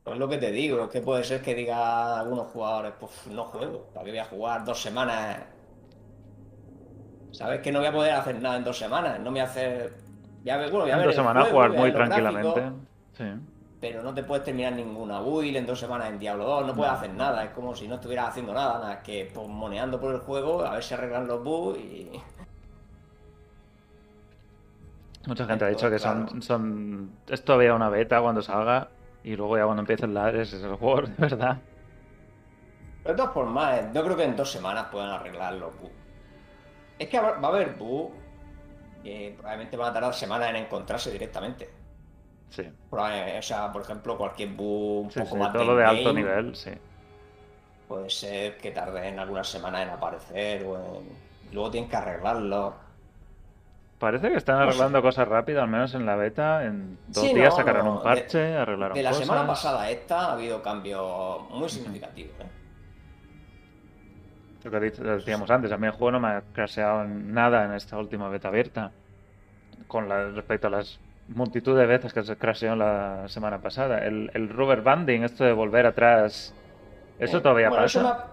Es 0.05 0.17
lo 0.19 0.29
que 0.29 0.37
te 0.37 0.51
digo, 0.51 0.83
es 0.83 0.89
que 0.91 1.01
puede 1.01 1.23
ser 1.23 1.41
que 1.41 1.55
diga 1.55 2.19
algunos 2.19 2.51
jugadores, 2.51 2.93
pues 2.99 3.25
no 3.25 3.45
juego, 3.45 3.89
¿para 3.91 4.05
qué 4.05 4.11
voy 4.11 4.19
a 4.19 4.25
jugar 4.25 4.63
dos 4.63 4.79
semanas? 4.79 5.39
¿Sabes 7.31 7.61
que 7.61 7.71
no 7.71 7.79
voy 7.79 7.87
a 7.87 7.91
poder 7.91 8.13
hacer 8.13 8.39
nada 8.39 8.57
en 8.57 8.63
dos 8.63 8.77
semanas? 8.77 9.17
No 9.19 9.25
me 9.25 9.31
voy 9.31 9.39
a 9.39 9.43
hacer... 9.45 9.93
Voy 10.43 10.49
a 10.51 10.57
ver, 10.57 10.69
bueno, 10.69 10.85
voy 10.85 10.91
a 10.91 10.93
en 10.93 10.99
ver 10.99 11.07
dos 11.07 11.15
semanas 11.15 11.43
juego, 11.49 11.57
jugar 11.57 11.71
muy 11.81 11.91
tranquilamente. 11.91 12.61
gráficos, 12.61 12.81
Sí. 13.17 13.23
Pero 13.87 14.01
no 14.01 14.15
te 14.15 14.23
puedes 14.23 14.43
terminar 14.43 14.73
ninguna 14.73 15.19
build 15.19 15.57
en 15.57 15.65
dos 15.67 15.79
semanas 15.79 16.09
en 16.09 16.17
Diablo 16.17 16.43
2, 16.45 16.65
no 16.65 16.73
puedes 16.73 16.91
No, 16.91 16.97
hacer 16.97 17.09
no. 17.11 17.17
nada, 17.17 17.43
es 17.43 17.51
como 17.51 17.75
si 17.75 17.87
no 17.87 17.95
estuvieras 17.95 18.29
haciendo 18.29 18.51
nada, 18.51 18.79
nada, 18.79 19.03
que 19.03 19.29
pues, 19.31 19.47
moneando 19.47 19.99
por 19.99 20.11
el 20.15 20.21
juego, 20.21 20.65
a 20.65 20.71
ver 20.73 20.83
si 20.83 20.95
arreglan 20.95 21.27
los 21.27 21.43
bugs 21.43 21.77
y... 21.77 22.11
Mucha 25.27 25.45
gente 25.45 25.65
ha 25.65 25.67
dicho 25.67 25.87
que 25.89 25.99
son, 25.99 26.25
Claro. 26.25 26.41
son. 26.41 27.11
Es 27.27 27.43
todavía 27.43 27.75
una 27.75 27.89
beta 27.89 28.19
cuando 28.21 28.41
salga. 28.41 28.89
Y 29.23 29.35
luego 29.35 29.57
ya 29.57 29.65
cuando 29.65 29.81
empiece 29.81 30.05
el 30.05 30.17
es 30.35 30.53
el 30.53 30.75
juego 30.75 31.01
de 31.07 31.13
verdad. 31.17 31.57
Pero 33.03 33.13
de 33.15 33.17
todas 33.21 33.33
formas, 33.33 33.79
eh, 33.79 33.89
yo 33.93 34.03
creo 34.03 34.17
que 34.17 34.23
en 34.23 34.35
dos 34.35 34.51
semanas 34.51 34.87
pueden 34.91 35.09
arreglar 35.09 35.53
los 35.53 35.79
bugs. 35.79 35.93
Es 36.97 37.07
que 37.07 37.19
va 37.19 37.29
a 37.41 37.47
haber 37.47 37.75
bugs 37.75 38.13
que 39.03 39.33
probablemente 39.35 39.77
van 39.77 39.89
a 39.89 39.93
tardar 39.93 40.13
semanas 40.15 40.49
en 40.49 40.55
encontrarse 40.57 41.11
directamente. 41.11 41.69
Sí. 42.49 42.63
Probable- 42.89 43.37
O 43.39 43.41
sea, 43.41 43.71
por 43.71 43.81
ejemplo, 43.81 44.17
cualquier 44.17 44.49
bug 44.49 45.05
un 45.05 45.11
Sí, 45.11 45.19
poco 45.19 45.35
sí, 45.45 45.51
todo 45.51 45.63
lo 45.65 45.75
de 45.75 45.85
alto 45.85 46.13
nivel, 46.13 46.55
sí. 46.55 46.71
Puede 47.87 48.09
ser 48.09 48.57
que 48.57 48.71
tarden 48.71 49.19
algunas 49.19 49.47
semanas 49.47 49.83
en 49.83 49.89
aparecer 49.89 50.63
o 50.65 50.75
en... 50.77 51.09
Luego 51.53 51.69
tienen 51.71 51.89
que 51.89 51.95
arreglarlo. 51.95 52.73
Parece 53.99 54.29
que 54.29 54.37
están 54.37 54.55
No 54.57 54.63
sé. 54.63 54.67
arreglando 54.69 55.01
cosas 55.01 55.27
rápido, 55.27 55.61
al 55.61 55.69
menos 55.69 55.93
en 55.93 56.05
la 56.05 56.15
beta. 56.15 56.65
En 56.65 56.97
dos 57.07 57.23
Sí, 57.23 57.33
días 57.33 57.49
no, 57.51 57.57
sacaron 57.57 57.85
no, 57.85 57.91
un 57.93 57.97
de- 57.99 58.03
parche, 58.03 58.55
arreglaron 58.57 58.95
De 58.95 59.03
la 59.03 59.13
semana 59.13 59.45
pasada 59.47 59.83
a 59.83 59.91
esta 59.91 60.19
ha 60.29 60.33
habido 60.33 60.61
cambios 60.61 61.41
muy 61.51 61.69
significativos. 61.69 62.33
¿eh? 62.39 62.49
Lo 64.63 64.71
que 64.71 64.79
decíamos 64.79 65.51
antes, 65.51 65.71
a 65.71 65.77
mí 65.77 65.85
el 65.85 65.93
juego 65.93 66.11
no 66.13 66.19
me 66.19 66.29
ha 66.29 66.41
crasheado 66.53 67.03
en 67.03 67.33
nada 67.33 67.65
en 67.65 67.73
esta 67.73 67.97
última 67.99 68.29
beta 68.29 68.47
abierta. 68.47 68.91
Con 69.87 70.09
la, 70.09 70.29
respecto 70.31 70.67
a 70.67 70.71
las 70.71 70.99
multitud 71.27 71.77
de 71.77 71.85
veces 71.85 72.13
que 72.13 72.23
se 72.23 72.37
crasheó 72.37 72.75
la 72.75 73.27
semana 73.27 73.61
pasada. 73.61 74.05
El, 74.05 74.29
el 74.33 74.49
rubber 74.49 74.81
banding, 74.81 75.23
esto 75.23 75.43
de 75.43 75.53
volver 75.53 75.85
atrás, 75.85 76.53
eso 77.19 77.37
Eh, 77.37 77.41
todavía 77.41 77.69
bueno, 77.69 77.83
pasa. 77.83 78.27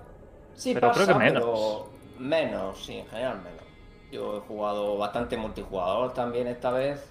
Sí, 0.55 0.75
Pero 0.75 0.89
pasa, 0.89 1.05
creo 1.05 1.17
que 1.19 1.25
menos. 1.25 1.43
pero 1.45 1.89
menos, 2.19 2.85
sí, 2.85 2.99
en 2.99 3.07
general 3.09 3.39
menos. 3.43 3.63
Yo 4.11 4.37
he 4.37 4.41
jugado 4.41 4.99
bastante 4.99 5.37
multijugador 5.39 6.13
también 6.13 6.47
esta 6.47 6.71
vez 6.71 7.11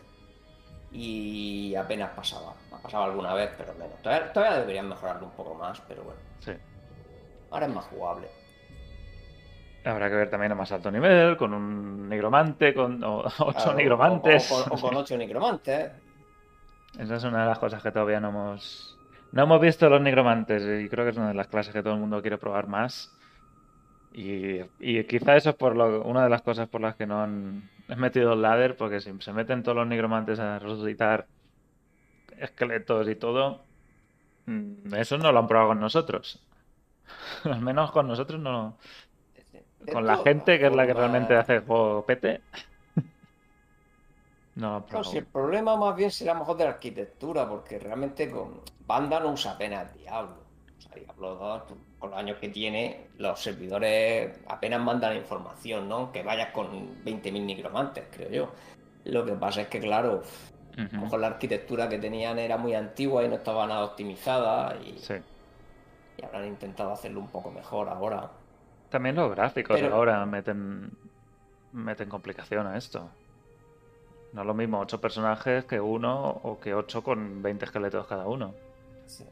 y 0.91 1.73
apenas 1.75 2.11
pasaba. 2.11 2.53
Ha 2.71 2.77
pasado 2.77 3.05
alguna 3.05 3.33
vez, 3.33 3.49
pero 3.57 3.73
menos. 3.73 3.99
Todavía, 4.01 4.31
todavía 4.33 4.59
deberían 4.59 4.89
mejorarlo 4.89 5.25
un 5.25 5.31
poco 5.31 5.55
más, 5.55 5.81
pero 5.87 6.03
bueno, 6.03 6.19
Sí. 6.39 6.51
ahora 7.49 7.65
es 7.65 7.73
más 7.73 7.85
jugable. 7.85 8.27
Habrá 9.83 10.09
que 10.09 10.15
ver 10.15 10.29
también 10.29 10.51
a 10.51 10.55
más 10.55 10.71
alto 10.71 10.91
nivel, 10.91 11.37
con 11.37 11.53
un 11.53 12.07
nigromante, 12.09 12.73
con 12.73 13.03
o- 13.03 13.23
ocho 13.39 13.73
Claro, 13.73 13.77
nigromantes. 13.77 14.43
O, 14.51 14.55
o 14.55 14.63
con, 14.63 14.73
o 14.77 14.81
con 14.81 14.95
ocho 14.97 15.17
nigromantes. 15.17 15.91
Esa 16.97 17.15
es 17.15 17.23
una 17.23 17.41
de 17.41 17.47
las 17.49 17.59
cosas 17.59 17.81
que 17.83 17.91
todavía 17.91 18.19
no 18.19 18.29
hemos... 18.29 18.99
No 19.31 19.43
hemos 19.43 19.61
visto 19.61 19.89
los 19.89 20.01
nigromantes 20.01 20.63
y 20.63 20.89
creo 20.89 21.05
que 21.05 21.11
es 21.11 21.17
una 21.17 21.29
de 21.29 21.33
las 21.35 21.47
clases 21.47 21.73
que 21.73 21.81
todo 21.83 21.93
el 21.93 21.99
mundo 22.01 22.21
quiere 22.21 22.37
probar 22.37 22.67
más. 22.67 23.17
Y, 24.11 24.59
y 24.79 25.05
quizá 25.05 25.37
eso 25.37 25.51
es 25.51 25.55
por 25.55 25.75
lo, 25.75 26.03
una 26.03 26.23
de 26.25 26.29
las 26.29 26.41
cosas 26.43 26.69
por 26.69 26.81
las 26.81 26.95
que 26.95 27.07
no 27.07 27.21
han 27.23 27.69
metido 27.97 28.33
el 28.33 28.41
ladder, 28.41 28.75
porque 28.77 28.99
si 29.01 29.11
se 29.21 29.33
meten 29.33 29.63
todos 29.63 29.77
los 29.77 29.87
nigromantes 29.87 30.39
a 30.39 30.59
resucitar 30.59 31.29
esqueletos 32.37 33.07
y 33.09 33.15
todo, 33.15 33.69
mm, 34.45 34.95
eso 34.95 35.17
no 35.19 35.31
lo 35.31 35.39
han 35.39 35.47
probado 35.47 35.69
con 35.71 35.79
nosotros. 35.81 36.47
Al 37.45 37.61
menos 37.61 37.91
con 37.91 38.07
nosotros 38.07 38.39
no. 38.41 38.79
Con 39.91 40.05
la 40.05 40.17
gente 40.17 40.59
que 40.59 40.67
es 40.67 40.75
la 40.75 40.85
que 40.85 40.93
realmente 40.93 41.35
hace 41.35 41.55
el 41.55 41.65
juego 41.65 42.05
pete. 42.05 42.41
No 44.55 44.75
han 44.75 44.83
No, 44.91 45.03
si 45.03 45.17
el 45.17 45.25
problema 45.25 45.77
más 45.77 45.95
bien 45.95 46.11
será 46.11 46.33
mejor 46.33 46.57
de 46.57 46.65
la 46.65 46.71
arquitectura, 46.71 47.47
porque 47.47 47.79
realmente 47.79 48.29
con 48.29 48.61
Banda 48.85 49.19
no 49.19 49.31
usa 49.31 49.53
apenas 49.53 49.93
Diablo. 49.93 50.35
O 50.77 50.81
sea, 50.81 50.91
Diablo 50.95 51.35
2, 51.35 51.67
tú, 51.67 51.77
con 51.97 52.09
los 52.11 52.19
años 52.19 52.37
que 52.37 52.49
tiene, 52.49 53.07
los 53.17 53.39
servidores 53.39 54.39
apenas 54.47 54.81
mandan 54.81 55.15
información, 55.15 55.87
¿no? 55.87 56.11
Que 56.11 56.23
vayas 56.23 56.51
con 56.51 57.03
20.000 57.03 57.45
nigromantes, 57.45 58.05
creo 58.11 58.29
yo. 58.29 58.51
Lo 59.05 59.25
que 59.25 59.33
pasa 59.33 59.61
es 59.61 59.67
que, 59.69 59.79
claro, 59.79 60.21
a 60.73 60.81
lo 60.81 60.85
Ujú. 60.85 60.97
mejor 61.05 61.19
la 61.21 61.27
arquitectura 61.27 61.87
que 61.89 61.97
tenían 61.99 62.39
era 62.39 62.57
muy 62.57 62.73
antigua 62.75 63.23
y 63.23 63.29
no 63.29 63.35
estaba 63.35 63.65
nada 63.67 63.85
optimizada 63.85 64.75
y, 64.81 64.97
Sí. 64.97 65.15
y 66.17 66.25
habrán 66.25 66.45
intentado 66.47 66.91
hacerlo 66.91 67.19
un 67.19 67.29
poco 67.31 67.51
mejor 67.51 67.89
ahora. 67.89 68.31
También 68.91 69.15
los 69.15 69.31
gráficos 69.31 69.79
Pero- 69.79 69.95
ahora 69.95 70.23
meten, 70.27 70.91
meten 71.73 72.09
complicación 72.09 72.67
a 72.67 72.77
esto. 72.77 73.09
No 74.33 74.41
es 74.41 74.47
lo 74.47 74.53
mismo 74.53 74.79
ocho 74.79 75.01
personajes 75.01 75.65
que 75.65 75.79
uno 75.79 76.27
o 76.43 76.59
que 76.59 76.73
ocho 76.75 77.01
con 77.03 77.41
20 77.41 77.65
esqueletos 77.65 78.05
cada 78.07 78.27
uno. 78.27 78.53
Sí, 79.07 79.25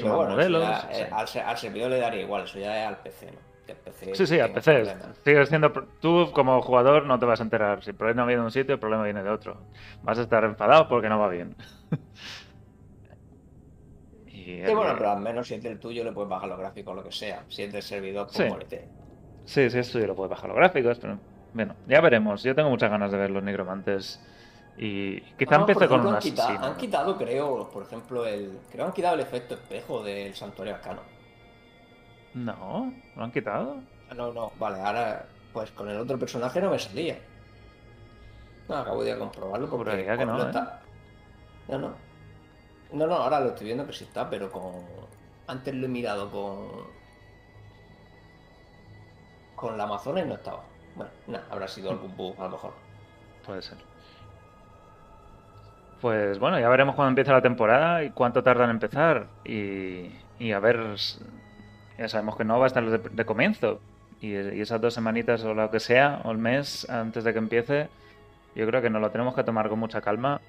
pero 0.00 0.16
bueno, 0.16 0.30
eso 0.30 0.36
modelos. 0.36 0.62
ya, 0.62 0.80
sí. 0.92 1.02
eh, 1.02 1.08
al, 1.12 1.28
ser- 1.28 1.42
al 1.44 1.56
servidor 1.58 1.90
le 1.90 1.98
daría 2.00 2.22
igual, 2.22 2.44
eso 2.44 2.58
ya 2.58 2.82
es 2.82 2.88
al 2.88 2.96
PC, 2.98 3.26
¿no? 3.32 3.38
Que 3.66 3.72
el 3.72 3.78
PC 3.78 4.14
Sí, 4.14 4.26
sí, 4.26 4.40
a 4.40 4.44
tenga 4.46 4.54
PC. 4.54 4.96
Sigues 5.24 5.48
siendo. 5.50 5.70
Tú, 6.00 6.30
como 6.32 6.60
jugador, 6.62 7.04
no 7.04 7.18
te 7.18 7.26
vas 7.26 7.40
a 7.40 7.42
enterar. 7.44 7.82
Si 7.84 7.90
el 7.90 7.96
problema 7.96 8.24
viene 8.24 8.40
de 8.40 8.46
un 8.46 8.50
sitio, 8.50 8.74
el 8.74 8.80
problema 8.80 9.04
viene 9.04 9.22
de 9.22 9.30
otro. 9.30 9.58
Vas 10.02 10.18
a 10.18 10.22
estar 10.22 10.42
enfadado 10.44 10.88
porque 10.88 11.08
no 11.08 11.18
va 11.18 11.28
bien. 11.28 11.54
y 14.50 14.66
Sí, 14.66 14.74
bueno, 14.74 14.94
pero 14.96 15.10
al 15.10 15.20
menos 15.20 15.46
si 15.48 15.54
es 15.54 15.62
del 15.62 15.78
tuyo 15.78 16.04
le 16.04 16.12
puedes 16.12 16.28
bajar 16.30 16.48
los 16.48 16.58
gráficos 16.58 16.92
o 16.92 16.94
lo 16.96 17.04
que 17.04 17.12
sea. 17.12 17.44
Si 17.48 17.62
es 17.64 17.72
del 17.72 17.82
servidor, 17.82 18.28
pues 18.32 18.52
Sí. 18.70 18.76
Sí, 19.44 19.70
sí, 19.70 19.78
esto 19.78 19.98
yo 19.98 20.06
lo 20.06 20.14
puedo 20.14 20.28
bajar 20.28 20.48
los 20.48 20.56
gráficos, 20.56 20.98
pero 20.98 21.18
bueno, 21.54 21.74
ya 21.86 22.00
veremos. 22.00 22.42
Yo 22.42 22.54
tengo 22.54 22.68
muchas 22.70 22.90
ganas 22.90 23.10
de 23.10 23.18
ver 23.18 23.30
los 23.30 23.42
nigromantes. 23.42 24.20
Y 24.76 25.20
quizá 25.36 25.58
por 25.58 25.60
empiece 25.60 25.88
con 25.88 26.00
ejemplo, 26.00 26.08
un 26.10 26.14
han 26.16 26.20
quitado, 26.20 26.48
asesino. 26.48 26.66
han 26.66 26.76
quitado, 26.76 27.16
creo, 27.16 27.70
por 27.70 27.82
ejemplo, 27.82 28.26
el. 28.26 28.58
Creo 28.70 28.84
que 28.84 28.88
han 28.88 28.92
quitado 28.92 29.14
el 29.14 29.20
efecto 29.20 29.54
espejo 29.54 30.02
del 30.04 30.34
santuario 30.34 30.74
arcano. 30.74 31.00
No, 32.34 32.92
lo 33.16 33.24
han 33.24 33.32
quitado. 33.32 33.80
Ah, 34.10 34.14
No, 34.14 34.32
no, 34.32 34.52
vale, 34.58 34.80
ahora 34.80 35.26
pues 35.52 35.70
con 35.72 35.88
el 35.88 35.96
otro 35.98 36.18
personaje 36.18 36.60
no 36.60 36.70
me 36.70 36.78
salía. 36.78 37.18
No, 38.68 38.76
acabo 38.76 39.02
de 39.02 39.18
comprobarlo 39.18 39.68
porque 39.68 40.04
que 40.04 40.26
no, 40.26 40.38
¿eh? 40.42 40.46
está- 40.46 40.80
No, 41.68 41.78
no. 41.78 42.07
No, 42.92 43.06
no, 43.06 43.14
ahora 43.14 43.40
lo 43.40 43.48
estoy 43.48 43.66
viendo 43.66 43.86
que 43.86 43.92
sí 43.92 44.04
está, 44.04 44.28
pero 44.28 44.50
con. 44.50 44.72
Antes 45.46 45.74
lo 45.74 45.86
he 45.86 45.88
mirado 45.88 46.30
con. 46.30 46.86
Con 49.54 49.76
la 49.76 49.84
Amazonas 49.84 50.24
y 50.24 50.28
no 50.28 50.34
estaba. 50.34 50.62
Bueno, 50.94 51.10
nada, 51.26 51.44
habrá 51.50 51.68
sido 51.68 51.90
algún 51.90 52.16
bug 52.16 52.34
a 52.38 52.44
lo 52.44 52.50
mejor. 52.50 52.72
Puede 53.44 53.62
ser. 53.62 53.78
Pues 56.00 56.38
bueno, 56.38 56.60
ya 56.60 56.68
veremos 56.68 56.94
cuándo 56.94 57.10
empieza 57.10 57.32
la 57.32 57.42
temporada 57.42 58.04
y 58.04 58.10
cuánto 58.10 58.42
tarda 58.42 58.64
en 58.64 58.70
empezar. 58.70 59.26
Y, 59.44 60.12
y 60.38 60.52
a 60.52 60.60
ver, 60.60 60.94
ya 61.98 62.08
sabemos 62.08 62.36
que 62.36 62.44
no 62.44 62.58
va 62.58 62.66
a 62.66 62.68
estar 62.68 62.88
de, 62.88 62.98
de 62.98 63.24
comienzo. 63.24 63.80
Y, 64.20 64.32
y 64.32 64.60
esas 64.60 64.80
dos 64.80 64.94
semanitas 64.94 65.44
o 65.44 65.54
lo 65.54 65.70
que 65.70 65.80
sea, 65.80 66.20
o 66.24 66.30
el 66.30 66.38
mes 66.38 66.88
antes 66.88 67.24
de 67.24 67.32
que 67.32 67.38
empiece, 67.38 67.88
yo 68.54 68.66
creo 68.66 68.80
que 68.80 68.90
nos 68.90 69.02
lo 69.02 69.10
tenemos 69.10 69.34
que 69.34 69.44
tomar 69.44 69.68
con 69.68 69.78
mucha 69.78 70.00
calma 70.00 70.40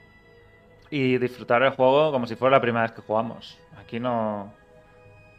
y 0.89 1.17
disfrutar 1.17 1.61
el 1.63 1.71
juego 1.71 2.11
como 2.11 2.25
si 2.27 2.35
fuera 2.35 2.57
la 2.57 2.61
primera 2.61 2.83
vez 2.83 2.91
que 2.93 3.01
jugamos. 3.01 3.57
Aquí 3.79 3.99
no... 3.99 4.53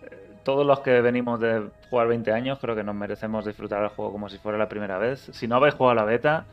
eh, 0.02 0.36
Todos 0.44 0.66
los 0.66 0.80
que 0.80 1.00
venimos 1.00 1.40
de 1.40 1.68
jugar 1.90 2.08
20 2.08 2.32
años 2.32 2.58
creo 2.60 2.76
que 2.76 2.84
nos 2.84 2.94
merecemos 2.94 3.44
disfrutar 3.44 3.82
el 3.82 3.88
juego 3.90 4.12
como 4.12 4.28
si 4.28 4.38
fuera 4.38 4.58
la 4.58 4.68
primera 4.68 4.98
vez. 4.98 5.30
Si 5.32 5.48
no 5.48 5.56
habéis 5.56 5.74
jugado 5.74 5.94
la 5.96 6.04
beta 6.04 6.46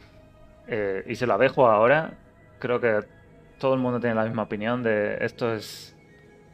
eh, 0.67 1.03
y 1.07 1.15
se 1.15 1.27
lo 1.27 1.33
habéis 1.33 1.51
jugado 1.51 1.75
ahora, 1.75 2.11
creo 2.59 2.79
que 2.79 3.01
todo 3.59 3.73
el 3.73 3.79
mundo 3.79 3.99
tiene 3.99 4.15
la 4.15 4.25
misma 4.25 4.43
opinión 4.43 4.83
de 4.83 5.17
esto 5.23 5.53
es... 5.53 5.93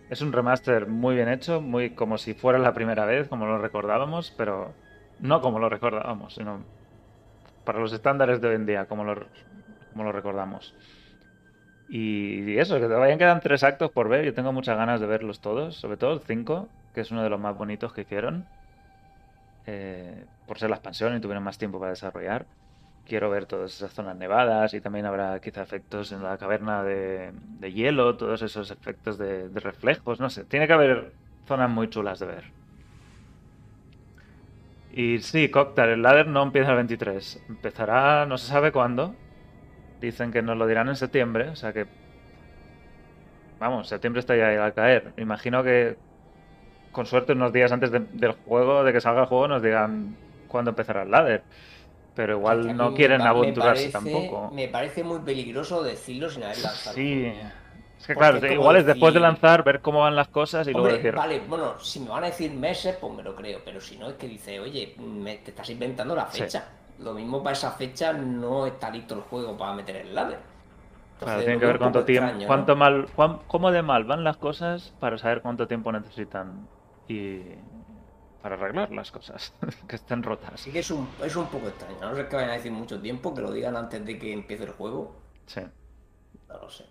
Es 0.10 0.22
un 0.22 0.32
remaster 0.32 0.86
muy 0.88 1.16
bien 1.16 1.28
hecho, 1.30 1.60
muy 1.62 1.92
como 1.92 2.18
si 2.20 2.34
fuera 2.36 2.60
la 2.60 2.74
primera 2.74 3.06
vez, 3.06 3.28
como 3.30 3.46
lo 3.48 3.58
recordábamos, 3.58 4.32
pero 4.38 4.74
no 5.20 5.42
como 5.42 5.58
lo 5.58 5.70
recordábamos, 5.70 6.36
sino 6.36 6.60
para 7.64 7.80
los 7.80 7.94
estándares 7.94 8.40
de 8.40 8.50
hoy 8.50 8.56
en 8.56 8.66
día, 8.66 8.86
como 8.86 9.06
lo, 9.06 9.26
como 9.92 10.04
lo 10.04 10.12
recordamos. 10.12 10.76
Y, 11.88 12.58
eso, 12.58 12.76
que 12.80 12.88
todavía 12.88 13.18
quedan 13.18 13.42
tres 13.42 13.64
actos 13.64 13.92
por 13.92 14.10
ver. 14.10 14.26
Yo 14.26 14.34
tengo 14.34 14.52
muchas 14.54 14.78
ganas 14.78 15.00
de 15.02 15.08
verlos 15.08 15.42
todos, 15.42 15.76
sobre 15.78 15.98
todo 15.98 16.14
el 16.14 16.22
5, 16.22 16.70
que 16.94 17.02
es 17.02 17.12
uno 17.12 17.24
de 17.24 17.30
los 17.30 17.40
más 17.40 17.56
bonitos 17.58 17.94
que 17.94 18.02
hicieron. 18.02 18.48
eh, 19.66 20.26
por 20.46 20.60
ser 20.60 20.70
la 20.70 20.76
expansión 20.78 21.16
y 21.16 21.22
tuvieron 21.22 21.44
más 21.44 21.58
tiempo 21.58 21.80
para 21.80 21.92
desarrollar. 21.92 22.48
Quiero 23.06 23.30
ver 23.30 23.46
todas 23.48 23.76
esas 23.76 23.94
zonas 23.94 24.16
nevadas 24.18 24.74
y 24.74 24.82
también 24.82 25.06
habrá 25.06 25.40
quizá 25.42 25.64
efectos 25.64 26.12
en 26.14 26.24
la 26.24 26.38
caverna 26.38 26.84
de, 26.84 27.34
de 27.60 27.74
hielo, 27.74 28.18
todos 28.18 28.42
esos 28.42 28.72
efectos 28.72 29.18
de, 29.18 29.50
de 29.50 29.60
reflejos, 29.60 30.20
no 30.20 30.30
sé. 30.30 30.46
Tiene 30.46 30.68
que 30.68 30.74
haber 30.74 31.16
zonas 31.46 31.70
muy 31.70 31.90
chulas 31.90 32.20
de 32.20 32.26
ver. 32.28 32.54
Y 34.92 35.20
sí, 35.20 35.50
Coctar, 35.50 35.90
el 35.90 36.02
ladder 36.04 36.28
no 36.28 36.44
empieza 36.44 36.70
el 36.72 36.76
23. 36.78 37.44
Empezará, 37.50 38.26
no 38.26 38.38
se 38.38 38.48
sabe 38.48 38.72
cuándo. 38.72 39.20
Dicen 40.04 40.34
que 40.34 40.42
nos 40.42 40.58
lo 40.58 40.68
dirán 40.68 40.90
en 40.90 40.98
septiembre, 40.98 41.48
o 41.48 41.56
sea 41.56 41.72
que. 41.72 41.86
Vamos, 43.58 43.88
septiembre 43.88 44.20
está 44.20 44.36
ya 44.36 44.66
al 44.66 44.74
caer. 44.74 45.14
Imagino 45.16 45.64
que 45.64 45.96
con 46.92 47.06
suerte 47.06 47.32
unos 47.32 47.54
días 47.54 47.72
antes 47.72 47.90
de- 47.90 48.06
del 48.12 48.34
juego, 48.34 48.84
de 48.84 48.92
que 48.92 49.00
salga 49.00 49.22
el 49.22 49.28
juego, 49.28 49.48
nos 49.48 49.64
digan 49.64 50.14
cuándo 50.50 50.72
empezará 50.72 51.04
el 51.04 51.12
ladder. 51.12 51.44
Pero 52.16 52.38
igual 52.38 52.70
a 52.70 52.74
no 52.74 52.94
quieren 52.94 53.22
aventurarse 53.22 53.90
tampoco. 53.90 54.52
Me 54.54 54.68
parece 54.68 55.06
muy 55.06 55.20
peligroso 55.20 55.82
decirlo 55.82 56.30
sin 56.30 56.44
haber 56.44 56.60
lanzado. 56.60 56.96
Sí. 56.96 57.32
Es 57.98 58.08
que 58.08 58.14
Porque 58.16 58.40
claro, 58.40 58.54
igual 58.54 58.76
es 58.76 58.86
después 58.86 59.14
de 59.14 59.22
lanzar, 59.22 59.64
ver 59.64 59.80
cómo 59.80 60.02
van 60.02 60.18
las 60.18 60.28
cosas 60.28 60.68
y 60.68 60.74
luego 60.74 60.90
decir. 60.90 61.16
vale, 61.16 61.40
bueno, 61.48 61.80
si 61.80 62.02
me 62.02 62.10
van 62.10 62.26
a 62.26 62.28
decir 62.28 62.52
meses, 62.52 62.98
pues 63.00 63.14
me 63.14 63.24
lo 63.24 63.34
creo, 63.34 63.62
pero 63.64 63.80
si 63.80 63.98
no 63.98 64.10
es 64.10 64.16
que 64.16 64.28
dice, 64.28 64.60
oye, 64.60 64.96
me- 65.00 65.38
te 65.38 65.52
estás 65.52 65.70
inventando 65.70 66.14
la 66.14 66.28
Sí. 66.30 66.44
Lo 67.04 67.14
mismo 67.14 67.44
para 67.44 67.54
esa 67.54 67.72
fecha 67.72 68.14
no 68.14 68.66
está 68.66 68.90
listo 68.90 69.16
el 69.16 69.22
juego 69.22 69.58
para 69.58 69.74
meter 69.74 69.98
el 69.98 70.16
ladder. 70.16 70.40
Claro, 71.18 71.44
tiene 71.44 71.60
que 71.60 71.66
ver 71.66 71.80
cuánto 71.80 72.04
tiempo, 72.04 72.30
extraño, 72.30 72.48
¿no? 72.48 72.48
cuánto 72.48 72.76
mal, 72.76 73.08
cuán- 73.16 73.40
cómo 73.48 73.72
de 73.72 73.82
mal 73.82 74.04
van 74.04 74.24
las 74.24 74.38
cosas 74.38 74.94
para 75.00 75.18
saber 75.18 75.42
cuánto 75.42 75.68
tiempo 75.68 75.92
necesitan 75.92 76.68
y 77.08 77.56
para 78.42 78.56
arreglar 78.56 78.92
las 78.92 79.12
cosas 79.12 79.54
que 79.88 79.96
estén 79.96 80.22
rotas. 80.24 80.54
Así 80.54 80.72
que 80.72 80.80
es 80.80 80.92
un, 80.92 81.08
es 81.24 81.36
un 81.36 81.48
poco 81.48 81.68
extraño. 81.68 81.98
No 82.02 82.16
ser 82.16 82.28
que 82.30 82.36
vayan 82.36 82.52
a 82.52 82.54
decir 82.54 82.72
mucho 82.72 83.00
tiempo, 83.02 83.34
que 83.34 83.42
lo 83.42 83.52
digan 83.52 83.76
antes 83.78 84.06
de 84.06 84.18
que 84.20 84.34
empiece 84.34 84.64
el 84.64 84.72
juego. 84.72 85.12
Sí. 85.48 85.62
No 86.50 86.58
lo 86.62 86.70
sé. 86.70 86.86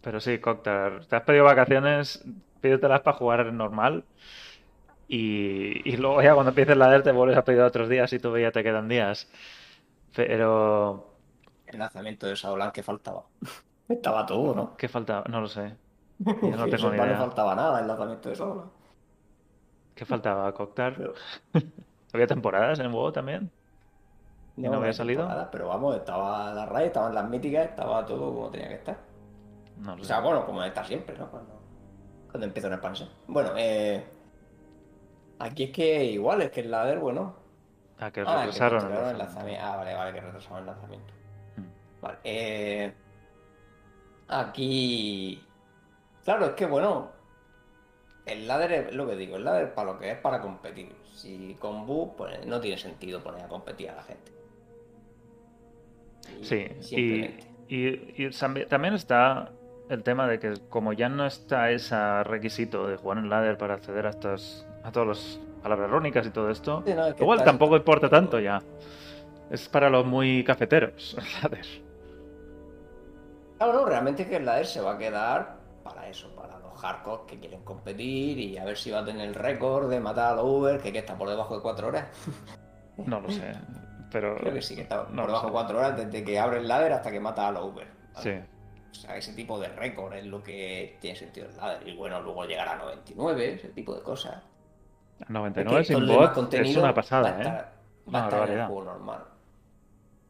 Pero 0.00 0.20
sí, 0.20 0.38
Coctar, 0.40 1.06
te 1.06 1.16
has 1.16 1.22
pedido 1.24 1.44
vacaciones, 1.44 2.24
pídetelas 2.60 3.02
para 3.02 3.16
jugar 3.16 3.52
normal. 3.52 4.04
Y, 5.12 5.88
y 5.90 5.96
luego 5.96 6.22
ya 6.22 6.34
cuando 6.34 6.50
empieces 6.50 6.76
la 6.76 6.88
DER 6.88 7.02
te 7.02 7.10
vuelves 7.10 7.36
a 7.36 7.44
pedir 7.44 7.60
otros 7.62 7.88
días 7.88 8.12
y 8.12 8.20
todavía 8.20 8.48
ya 8.48 8.52
te 8.52 8.62
quedan 8.62 8.88
días. 8.88 9.28
Pero, 10.14 11.16
El 11.66 11.78
lanzamiento 11.80 12.26
de 12.28 12.34
Shadowlands 12.36 12.72
que 12.72 12.82
faltaba. 12.82 13.24
Estaba 13.88 14.24
todo, 14.24 14.54
¿no? 14.54 14.76
¿qué 14.76 14.88
falta? 14.88 15.24
No 15.28 15.40
lo 15.40 15.48
sé. 15.48 15.74
Yo 16.20 16.56
no 16.56 16.68
tengo 16.68 16.90
ni 16.90 16.96
No 16.98 17.06
idea. 17.06 17.16
faltaba 17.18 17.54
nada 17.56 17.80
el 17.80 17.88
lanzamiento 17.88 18.28
de 18.28 18.34
Shadowlands. 18.36 18.72
¿Qué 19.96 20.04
faltaba, 20.04 20.52
Coctar? 20.54 20.94
Pero- 20.96 21.14
¿Había 22.12 22.26
temporadas 22.26 22.78
en 22.78 22.86
el 22.86 22.92
juego 22.92 23.12
también? 23.12 23.50
¿Y 24.56 24.62
no 24.62 24.68
había 24.68 24.78
había 24.78 24.92
salido? 24.92 25.28
Pero 25.50 25.68
vamos, 25.68 25.96
estaba 25.96 26.52
la 26.54 26.66
raid, 26.66 26.86
estaban 26.86 27.14
las 27.14 27.28
míticas, 27.28 27.68
estaba 27.70 28.04
todo 28.06 28.32
como 28.34 28.50
tenía 28.50 28.68
que 28.68 28.74
estar. 28.74 28.98
No 29.78 29.94
lo 29.96 30.02
O 30.02 30.04
sé. 30.04 30.08
sea, 30.08 30.20
bueno, 30.20 30.44
como 30.46 30.62
está 30.62 30.84
siempre, 30.84 31.16
¿no? 31.18 31.28
Cuando, 31.30 31.60
cuando 32.30 32.46
empieza 32.46 32.68
una 32.68 32.76
expansión. 32.76 33.08
Bueno, 33.28 33.50
eh, 33.56 34.04
aquí 35.40 35.64
es 35.64 35.70
que 35.70 36.04
igual, 36.04 36.42
es 36.42 36.50
que 36.50 36.60
el 36.60 36.70
ladder, 36.70 36.98
bueno. 37.00 37.34
Ah, 37.98 38.10
que 38.10 38.20
Ah, 38.22 38.24
que 38.24 38.46
retrasaron 38.52 38.92
el 38.92 39.18
lanzamiento. 39.18 39.62
Ah, 39.64 39.76
vale, 39.76 39.94
vale, 39.94 40.12
que 40.14 40.20
retrasaron 40.20 40.58
el 40.60 40.66
lanzamiento. 40.66 41.12
Mm. 41.56 42.00
Vale, 42.00 42.18
eh, 42.24 42.94
aquí. 44.28 45.44
Claro, 46.24 46.46
es 46.46 46.52
que 46.52 46.66
bueno. 46.66 47.10
El 48.26 48.46
ladder 48.46 48.72
es 48.72 48.94
lo 48.94 49.06
que 49.08 49.16
digo, 49.16 49.36
el 49.36 49.44
ladder 49.44 49.74
para 49.74 49.92
lo 49.92 49.98
que 49.98 50.10
es 50.12 50.18
para 50.18 50.40
competir. 50.40 50.94
Si 51.12 51.56
con 51.58 51.86
bug, 51.86 52.14
pues 52.16 52.46
no 52.46 52.60
tiene 52.60 52.78
sentido 52.78 53.22
poner 53.22 53.42
a 53.44 53.48
competir 53.48 53.90
a 53.90 53.96
la 53.96 54.02
gente. 54.04 54.32
Y 56.40 56.44
Sí, 56.44 56.66
y, 56.78 56.82
simplemente. 56.82 57.50
y- 57.68 58.24
y 58.24 58.28
tambi- 58.28 58.68
también 58.68 58.94
está 58.94 59.50
el 59.88 60.02
tema 60.04 60.28
de 60.28 60.38
que 60.38 60.54
como 60.68 60.92
ya 60.92 61.08
no 61.08 61.26
está 61.26 61.70
ese 61.70 62.22
requisito 62.24 62.86
de 62.86 62.96
jugar 62.96 63.18
en 63.18 63.28
ladder 63.30 63.58
para 63.58 63.74
acceder 63.74 64.06
a 64.06 64.10
estas 64.10 64.64
a 64.82 64.92
todas 64.92 65.08
las 65.08 65.40
palabras 65.62 65.90
rónicas 65.90 66.26
y 66.26 66.30
todo 66.30 66.50
esto, 66.50 66.82
Sí, 66.86 66.94
no, 66.94 67.06
es 67.06 67.14
que 67.14 67.22
igual 67.22 67.44
tampoco 67.44 67.76
importa 67.76 68.08
tanto 68.08 68.40
ya. 68.40 68.62
Es 69.50 69.68
para 69.68 69.90
los 69.90 70.06
muy 70.06 70.44
cafeteros, 70.44 71.16
el 71.18 71.42
ladder. 71.42 71.66
Claro, 73.58 73.72
no, 73.74 73.84
realmente 73.84 74.26
que 74.26 74.36
el 74.36 74.46
ladder 74.46 74.66
se 74.66 74.80
va 74.80 74.92
a 74.92 74.98
quedar 74.98 75.56
para 75.84 76.08
eso, 76.08 76.34
para 76.34 76.58
los 76.58 76.80
hardcore 76.80 77.22
que 77.26 77.38
quieren 77.38 77.62
competir 77.62 78.38
y 78.38 78.56
a 78.56 78.64
ver 78.64 78.78
si 78.78 78.90
va 78.90 79.00
a 79.00 79.04
tener 79.04 79.28
el 79.28 79.34
récord 79.34 79.90
de 79.90 80.00
matar 80.00 80.32
a 80.32 80.36
los 80.36 80.44
Uber, 80.44 80.80
que, 80.80 80.92
que 80.92 81.00
está 81.00 81.16
por 81.16 81.28
debajo 81.28 81.56
de 81.56 81.62
4 81.62 81.88
horas. 81.88 82.06
No 83.06 83.18
lo 83.18 83.30
sé, 83.30 83.52
pero 84.10 84.36
Creo 84.40 84.52
que 84.52 84.60
sí, 84.60 84.74
que 84.74 84.82
está 84.82 85.06
no 85.10 85.22
por 85.22 85.26
debajo 85.26 85.46
de 85.46 85.52
4 85.52 85.78
horas 85.78 85.96
desde 85.96 86.22
que 86.22 86.38
abre 86.38 86.58
el 86.58 86.68
ladder 86.68 86.92
hasta 86.92 87.10
que 87.10 87.18
mata 87.18 87.48
a 87.48 87.52
los 87.52 87.64
Uber. 87.64 87.86
Sí, 88.16 88.32
O 88.90 88.94
sea, 88.94 89.16
ese 89.16 89.32
tipo 89.32 89.58
de 89.58 89.68
récord 89.68 90.12
es 90.14 90.26
lo 90.26 90.42
que 90.42 90.98
tiene 91.00 91.16
sentido 91.18 91.48
el 91.48 91.56
ladder. 91.56 91.88
Y 91.88 91.96
bueno, 91.96 92.20
luego 92.20 92.44
llegar 92.44 92.68
a 92.68 92.76
99, 92.76 93.54
ese 93.54 93.68
tipo 93.68 93.94
de 93.94 94.02
cosas. 94.02 94.42
99 95.28 95.80
Es 95.82 95.88
que 95.88 95.94
sin 95.94 96.02
el 96.02 96.08
bot 96.16 96.54
es 96.54 96.76
una 96.76 96.86
va 96.88 96.94
pasada, 96.94 97.28
a 97.28 97.38
estar, 97.40 97.60
¿eh? 98.06 98.10
va 98.12 98.20
a 98.22 98.24
estar 98.28 98.50
en 98.50 98.58
el 98.58 98.66
juego 98.66 98.84
normal. 98.84 99.24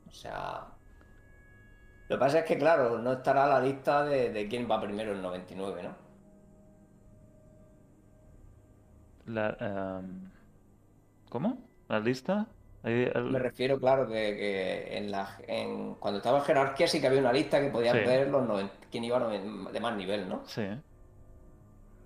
O 0.09 0.13
sea. 0.13 0.67
Lo 2.09 2.17
que 2.17 2.21
pasa 2.21 2.39
es 2.41 2.45
que, 2.45 2.59
claro, 2.59 2.99
no 2.99 3.13
estará 3.13 3.47
la 3.47 3.61
lista 3.61 4.03
de, 4.05 4.31
de 4.33 4.49
quién 4.49 4.69
va 4.69 4.81
primero 4.81 5.13
en 5.13 5.23
99, 5.23 5.83
¿no? 5.85 5.95
La, 9.27 9.57
em, 9.61 10.31
¿Cómo? 11.29 11.59
¿La 11.89 12.01
lista? 12.01 12.47
El- 12.83 13.25
Me 13.31 13.39
refiero, 13.39 13.79
claro, 13.79 14.07
que, 14.09 14.13
que 14.15 14.97
en 14.97 15.11
la, 15.11 15.37
en, 15.47 15.95
cuando 15.97 16.19
estaba 16.19 16.39
en 16.39 16.45
jerarquía 16.45 16.89
sí 16.89 17.01
que 17.01 17.07
había 17.07 17.21
una 17.21 17.33
lista 17.33 17.61
que 17.61 17.69
podías 17.69 17.93
Sí. 17.97 18.05
ver 18.05 18.29
los 18.29 18.43
noven- 18.49 18.71
quién 18.91 19.05
iba 19.05 19.19
de 19.29 19.81
más 19.81 19.97
nivel, 19.97 20.29
¿no? 20.29 20.43
Sí. 20.47 20.67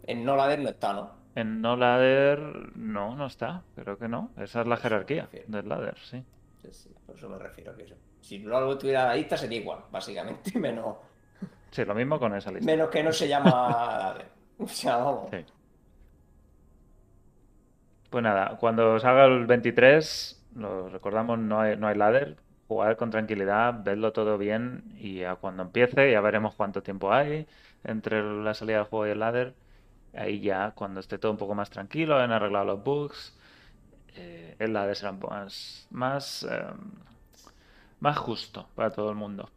En 0.07 0.25
no 0.25 0.37
ladder 0.37 0.59
no 0.59 0.69
está, 0.71 0.93
¿no? 0.93 1.11
En 1.35 1.61
no 1.61 1.77
ladder, 1.77 2.39
no, 2.77 3.17
no 3.17 3.27
está. 3.27 3.63
Creo 3.75 3.99
que 3.99 4.09
no. 4.09 4.31
Esa 4.37 4.61
es 4.63 4.67
la 4.67 4.77
me 4.77 4.83
jerarquía 4.83 5.29
del 5.47 5.69
ladder, 5.69 5.99
sí. 5.99 6.25
Sí, 6.63 6.69
sí, 6.73 6.95
por 7.07 7.17
eso 7.17 7.29
me 7.29 7.39
refiero 7.39 7.75
que 7.77 7.85
eso. 7.85 7.97
Si 8.21 8.39
luego 8.39 8.79
tuviera 8.79 9.07
la 9.07 9.15
lista 9.15 9.37
sería 9.37 9.59
igual, 9.61 9.81
básicamente, 9.91 10.59
menos, 10.59 10.97
Sí, 11.71 11.85
lo 11.85 11.95
mismo 11.95 12.19
con 12.21 12.35
esa 12.35 12.53
lista. 12.53 12.65
menos 12.65 12.89
que 12.89 13.03
no 13.03 13.13
se 13.13 13.29
llama 13.29 13.51
ladder. 13.51 14.27
O 14.59 14.69
sea, 14.69 14.99
vamos. 14.99 15.31
Sí. 15.33 15.45
Pues 18.11 18.23
nada, 18.23 18.57
cuando 18.59 18.99
salga 19.01 19.25
el 19.25 19.47
23, 19.47 20.47
lo 20.57 20.89
recordamos, 20.89 21.39
no 21.39 21.61
hay, 21.61 21.77
no 21.77 21.89
hay 21.89 21.97
ladder. 21.97 22.37
Jugar 22.69 22.97
con 22.97 23.11
tranquilidad, 23.11 23.75
vedlo 23.85 24.13
todo 24.13 24.39
bien 24.39 24.85
y 24.99 25.19
ya 25.21 25.35
cuando 25.37 25.65
empiece 25.65 26.11
ya 26.11 26.21
veremos 26.21 26.55
cuánto 26.55 26.83
tiempo 26.83 27.13
hay 27.13 27.47
entre 27.85 28.23
la 28.23 28.55
salida 28.55 28.79
del 28.79 28.87
juego 28.87 29.07
y 29.07 29.11
el 29.11 29.19
ladder. 29.21 29.55
Ahí 30.17 30.41
ya, 30.41 30.73
cuando 30.73 31.01
esté 31.01 31.19
todo 31.19 31.33
un 31.33 31.39
poco 31.39 31.55
más 31.55 31.71
tranquilo, 31.71 32.17
hayan 32.17 32.33
arreglado 32.33 32.65
los 32.65 32.85
bugs, 32.85 33.37
eh, 34.17 34.57
el 34.59 34.73
ladder 34.73 34.97
será 34.97 35.11
un 35.11 35.19
poco 35.19 35.35
más, 35.35 35.87
más, 35.91 36.47
eh, 36.49 36.65
más 38.01 38.17
justo 38.19 38.69
para 38.75 38.91
todo 38.91 39.11
el 39.11 39.17
mundo. 39.17 39.51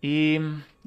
Y 0.00 0.38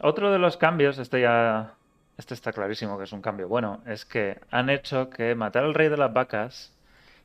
otro 0.01 0.31
de 0.31 0.39
los 0.39 0.57
cambios, 0.57 0.97
este 0.97 1.21
ya, 1.21 1.73
este 2.17 2.33
está 2.33 2.51
clarísimo 2.51 2.97
que 2.97 3.05
es 3.05 3.13
un 3.13 3.21
cambio 3.21 3.47
bueno, 3.47 3.81
es 3.85 4.05
que 4.05 4.39
han 4.51 4.69
hecho 4.69 5.09
que 5.09 5.35
matar 5.35 5.63
al 5.63 5.73
rey 5.73 5.89
de 5.89 5.97
las 5.97 6.13
vacas 6.13 6.73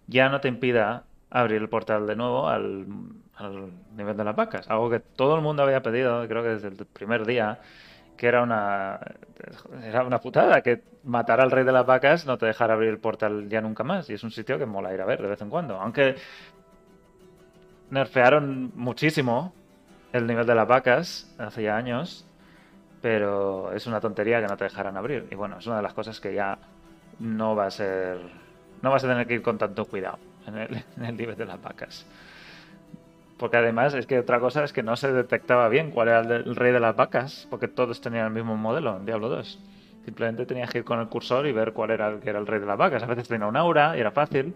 ya 0.07 0.29
no 0.29 0.41
te 0.41 0.49
impida 0.49 1.05
abrir 1.31 1.61
el 1.61 1.69
portal 1.69 2.07
de 2.07 2.17
nuevo 2.17 2.49
al, 2.49 2.87
al 3.37 3.71
nivel 3.97 4.17
de 4.17 4.25
las 4.25 4.37
vacas. 4.37 4.69
Algo 4.69 4.91
que 4.91 5.01
todo 5.01 5.37
el 5.37 5.43
mundo 5.43 5.63
había 5.63 5.83
pedido, 5.83 6.27
creo 6.29 6.43
que 6.43 6.49
desde 6.51 6.69
el 6.69 6.87
primer 6.87 7.27
día, 7.27 7.61
que 8.21 8.27
era 8.27 8.43
una 8.43 9.01
era 9.83 10.05
una 10.05 10.21
putada 10.21 10.61
que 10.61 10.83
matar 11.05 11.41
al 11.41 11.51
rey 11.51 11.65
de 11.65 11.73
las 11.73 11.87
vacas 11.87 12.27
no 12.27 12.37
te 12.37 12.45
dejara 12.45 12.75
abrir 12.75 12.91
el 12.91 12.99
portal 12.99 13.49
ya 13.49 13.63
nunca 13.63 13.83
más 13.83 14.11
y 14.11 14.13
es 14.13 14.23
un 14.23 14.31
sitio 14.31 14.59
que 14.59 14.67
mola 14.67 14.93
ir 14.93 15.01
a 15.01 15.07
ver 15.07 15.23
de 15.23 15.29
vez 15.29 15.41
en 15.41 15.49
cuando. 15.49 15.81
Aunque 15.81 16.17
nerfearon 17.89 18.73
muchísimo 18.75 19.55
el 20.13 20.27
nivel 20.27 20.45
de 20.45 20.55
las 20.55 20.69
vacas 20.69 21.35
hace 21.39 21.63
ya 21.63 21.79
años 21.79 22.27
pero 23.01 23.73
es 23.73 23.87
una 23.87 24.03
tontería 24.03 24.43
que 24.43 24.49
no 24.49 24.57
te 24.59 24.65
dejaran 24.65 24.99
abrir. 24.99 25.27
Y 25.31 25.35
bueno 25.35 25.57
es 25.59 25.67
una 25.67 25.77
de 25.77 25.83
las 25.83 25.95
cosas 25.95 26.21
que 26.21 26.35
ya 26.35 26.59
no 27.21 27.57
va 27.57 27.69
a 27.69 27.71
ser 27.71 28.19
no 28.83 28.91
vas 28.91 29.03
a 29.03 29.09
tener 29.09 29.27
que 29.27 29.33
ir 29.33 29.43
con 29.43 29.57
tanto 29.57 29.87
cuidado 29.87 30.19
en 30.47 30.59
el 30.59 30.85
nivel 31.17 31.37
de 31.37 31.47
las 31.47 31.63
vacas 31.63 32.05
porque 33.41 33.57
además 33.57 33.95
es 33.95 34.07
que 34.07 34.19
otra 34.19 34.39
cosa 34.39 34.65
es 34.65 34.73
que 34.75 34.83
no 34.83 34.97
se 34.97 35.11
detectaba 35.11 35.71
bien 35.71 35.93
cuál 35.93 36.09
era 36.09 36.21
el, 36.21 36.55
rey 36.55 36.73
de 36.73 36.79
las 36.79 36.95
vacas, 36.95 37.47
porque 37.49 37.69
todos 37.69 37.99
tenían 38.03 38.27
el 38.27 38.33
mismo 38.33 38.55
modelo 38.55 38.99
en 38.99 39.07
Diablo 39.07 39.31
2. 39.31 39.59
Simplemente 40.05 40.45
tenías 40.45 40.69
que 40.69 40.79
ir 40.79 40.85
con 40.85 41.01
el 41.01 41.09
cursor 41.09 41.47
y 41.47 41.53
ver 41.53 41.73
cuál 41.73 41.91
era 41.91 42.09
el 42.09 42.21
que 42.21 42.29
era 42.29 42.39
el 42.39 42.47
rey 42.47 42.61
de 42.61 42.67
las 42.67 42.77
vacas. 42.77 43.03
A 43.03 43.07
veces 43.07 43.29
tenía 43.29 43.47
un 43.47 43.57
aura 43.57 43.97
y 43.97 44.01
era 44.01 44.11
fácil. 44.11 44.55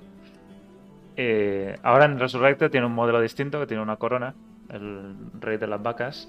Eh, 1.16 1.78
ahora 1.82 2.04
en 2.04 2.18
Resurrected 2.18 2.70
tiene 2.70 2.86
un 2.86 2.92
modelo 2.92 3.22
distinto 3.22 3.58
que 3.58 3.66
tiene 3.66 3.82
una 3.82 3.96
corona, 3.96 4.34
el 4.68 5.16
rey 5.40 5.56
de 5.56 5.66
las 5.66 5.82
vacas. 5.82 6.28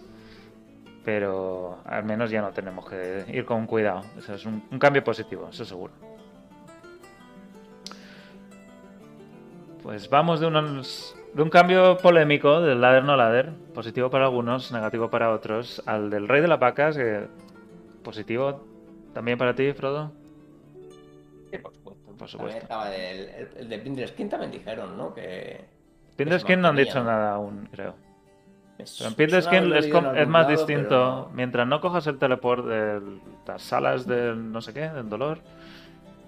Pero 1.03 1.79
al 1.83 2.05
menos 2.05 2.31
ya 2.31 2.41
no 2.41 2.51
tenemos 2.51 2.89
que 2.89 3.25
ir 3.33 3.43
con 3.43 3.67
cuidado. 3.67 4.03
Eso 4.17 4.33
es 4.33 4.45
un 4.45 4.79
cambio 4.79 5.03
positivo, 5.03 5.49
eso 5.51 5.65
seguro. 5.65 5.93
Pues 9.83 10.09
vamos 10.09 10.39
de 10.39 10.47
unos 10.47 11.15
de 11.35 11.41
un 11.43 11.49
cambio 11.49 11.97
polémico 11.97 12.61
del 12.61 12.81
ladder 12.81 13.03
no 13.03 13.15
ladder, 13.17 13.51
positivo 13.73 14.09
para 14.09 14.25
algunos, 14.25 14.71
negativo 14.71 15.09
para 15.09 15.31
otros, 15.31 15.83
al 15.85 16.09
del 16.09 16.27
rey 16.27 16.41
de 16.41 16.47
las 16.47 16.59
vacas, 16.59 16.95
que 16.97 17.27
positivo 18.03 18.65
también 19.13 19.37
para 19.37 19.55
ti, 19.55 19.73
Frodo. 19.73 20.11
Sí, 21.51 21.57
por 21.59 21.73
supuesto. 21.73 22.13
Por 22.17 22.29
También 22.29 22.29
supuesto. 22.29 22.59
estaba 22.61 22.95
el, 22.95 23.29
el, 23.29 23.49
el 23.57 23.69
de 23.69 23.79
Pinter 23.79 24.07
Skin 24.09 24.29
también 24.29 24.51
dijeron, 24.51 24.97
¿no? 24.97 25.13
Que. 25.13 25.65
Pinderskin 26.15 26.61
no 26.61 26.69
han 26.69 26.75
dicho 26.77 27.03
nada 27.03 27.33
aún, 27.33 27.67
creo. 27.71 27.95
Pero 28.97 29.09
en 29.09 29.15
Pinderskin 29.15 29.73
es, 29.73 29.85
es 29.85 30.27
más 30.27 30.47
lado, 30.47 30.49
distinto. 30.49 30.89
pero. 30.89 31.29
Mientras 31.33 31.67
no 31.67 31.81
cojas 31.81 32.07
el 32.07 32.17
teleport 32.19 32.65
de 32.65 33.01
las 33.45 33.61
salas 33.61 34.05
del 34.07 34.51
no 34.51 34.61
sé 34.61 34.73
qué, 34.73 34.89
del 34.89 35.09
dolor, 35.09 35.39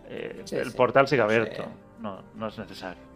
eh, 0.10 0.46
Sí, 0.46 0.56
el 0.58 0.72
sí, 0.72 0.78
portal 0.78 1.08
sigue 1.08 1.22
abierto. 1.22 1.64
No, 2.00 2.22
no 2.36 2.48
es 2.48 2.58
necesario. 2.58 3.07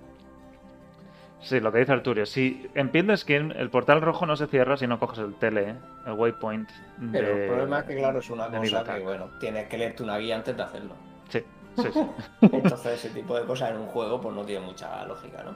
Sí, 1.41 1.59
lo 1.59 1.71
que 1.71 1.79
dice 1.79 1.91
Arturio. 1.91 2.25
Si 2.25 2.69
en 2.75 2.89
Pinderskin 2.89 3.51
el 3.51 3.69
portal 3.69 4.01
rojo 4.01 4.25
no 4.25 4.35
se 4.35 4.47
cierra 4.47 4.77
si 4.77 4.87
no 4.87 4.99
coges 4.99 5.19
el 5.19 5.33
tele, 5.35 5.75
el 6.05 6.13
waypoint. 6.13 6.69
Pero 7.11 7.27
el 7.35 7.47
problema 7.47 7.79
es 7.79 7.85
que, 7.85 7.97
claro, 7.97 8.19
es 8.19 8.29
una 8.29 8.47
cosa 8.47 8.83
que, 8.83 8.99
bueno, 8.99 9.29
tienes 9.39 9.67
que 9.67 9.77
leerte 9.77 10.03
una 10.03 10.17
guía 10.17 10.35
antes 10.35 10.55
de 10.55 10.63
hacerlo. 10.63 10.93
Sí, 11.29 11.43
sí, 11.77 11.87
sí. 11.91 12.07
Entonces, 12.41 12.93
ese 12.93 13.09
tipo 13.09 13.37
de 13.37 13.45
cosas 13.45 13.71
en 13.71 13.77
un 13.77 13.87
juego, 13.87 14.21
pues 14.21 14.35
no 14.35 14.43
tiene 14.43 14.65
mucha 14.65 15.03
lógica, 15.05 15.43
¿no? 15.43 15.55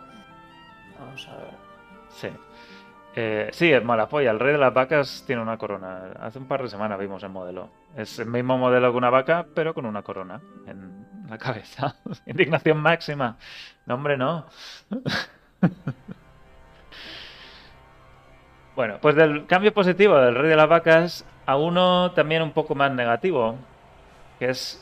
Vamos 1.00 1.28
a 1.28 1.38
ver. 1.38 1.50
Sí. 2.10 2.30
Eh, 3.18 3.50
sí, 3.54 3.72
es 3.72 3.84
mala 3.84 4.10
polla. 4.10 4.32
El 4.32 4.40
rey 4.40 4.54
de 4.54 4.58
las 4.58 4.74
vacas 4.74 5.24
tiene 5.26 5.42
una 5.42 5.58
corona. 5.58 6.12
Hace 6.20 6.40
un 6.40 6.48
par 6.48 6.64
de 6.64 6.70
semanas 6.70 7.00
vimos 7.00 7.24
el 7.24 7.30
modelo. 7.30 7.70
Es 7.96 8.20
el 8.20 8.28
mismo 8.28 8.58
modelo 8.58 8.92
que 8.92 8.98
una 8.98 9.10
vaca, 9.10 9.46
pero 9.54 9.74
con 9.74 9.86
una 9.86 10.02
corona 10.02 10.42
en 10.68 11.26
la 11.30 11.38
cabeza. 11.38 11.96
Indignación 12.26 12.78
máxima. 12.78 13.38
No, 13.86 13.96
hombre, 13.96 14.18
no. 14.18 14.48
bueno, 18.76 18.98
pues 19.02 19.16
del 19.16 19.46
cambio 19.46 19.74
positivo 19.74 20.18
del 20.18 20.36
rey 20.36 20.50
de 20.50 20.56
las 20.56 20.70
vacas 20.70 21.26
a 21.46 21.58
uno 21.58 22.12
también 22.12 22.42
un 22.42 22.52
poco 22.52 22.76
más 22.76 22.92
negativo, 22.92 23.56
que 24.40 24.50
es 24.50 24.82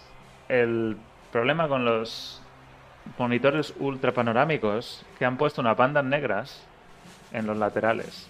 el 0.49 0.97
problema 1.31 1.67
con 1.67 1.85
los 1.85 2.41
monitores 3.17 3.73
ultra 3.79 4.11
panorámicos 4.11 5.03
que 5.17 5.25
han 5.25 5.37
puesto 5.37 5.61
unas 5.61 5.75
bandas 5.75 6.05
negras 6.05 6.63
en 7.31 7.47
los 7.47 7.57
laterales. 7.57 8.29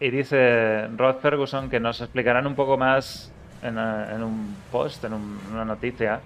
Y 0.00 0.10
dice 0.10 0.86
Rod 0.96 1.16
Ferguson 1.16 1.68
que 1.68 1.80
nos 1.80 2.00
explicarán 2.00 2.46
un 2.46 2.54
poco 2.54 2.78
más 2.78 3.32
en, 3.62 3.76
eh, 3.78 4.24
un 4.24 4.56
post, 4.70 5.04
en 5.04 5.12
una 5.12 5.64
noticia, 5.64 6.20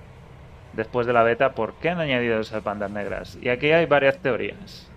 después 0.75 1.07
de 1.07 1.13
la 1.13 1.23
beta, 1.23 1.53
por 1.53 1.75
qué 1.75 1.91
han 1.91 2.01
añadido 2.01 2.41
esas 2.41 2.63
bandas 2.63 2.91
negras. 2.91 3.39
Y 3.41 3.49
aquí 3.49 3.73
hay 3.73 3.87
varias 3.87 4.19
teorías, 4.19 4.89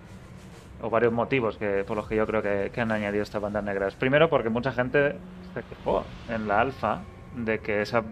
o 0.82 0.90
varios 0.90 1.12
motivos 1.12 1.56
que, 1.56 1.84
por 1.86 1.96
los 1.96 2.06
que 2.06 2.16
yo 2.16 2.26
creo 2.26 2.42
que, 2.42 2.80
han 2.80 2.92
añadido 2.92 3.22
estas 3.22 3.40
bandas 3.40 3.64
negras. 3.64 3.94
Primero, 3.94 4.28
porque 4.28 4.48
mucha 4.48 4.72
gente 4.72 5.16
se 5.54 5.62
quejó 5.62 6.04
en 6.28 6.48
la 6.48 6.60
alfa 6.60 7.00
de 7.34 7.58
que 7.60 7.82
esos 7.82 8.04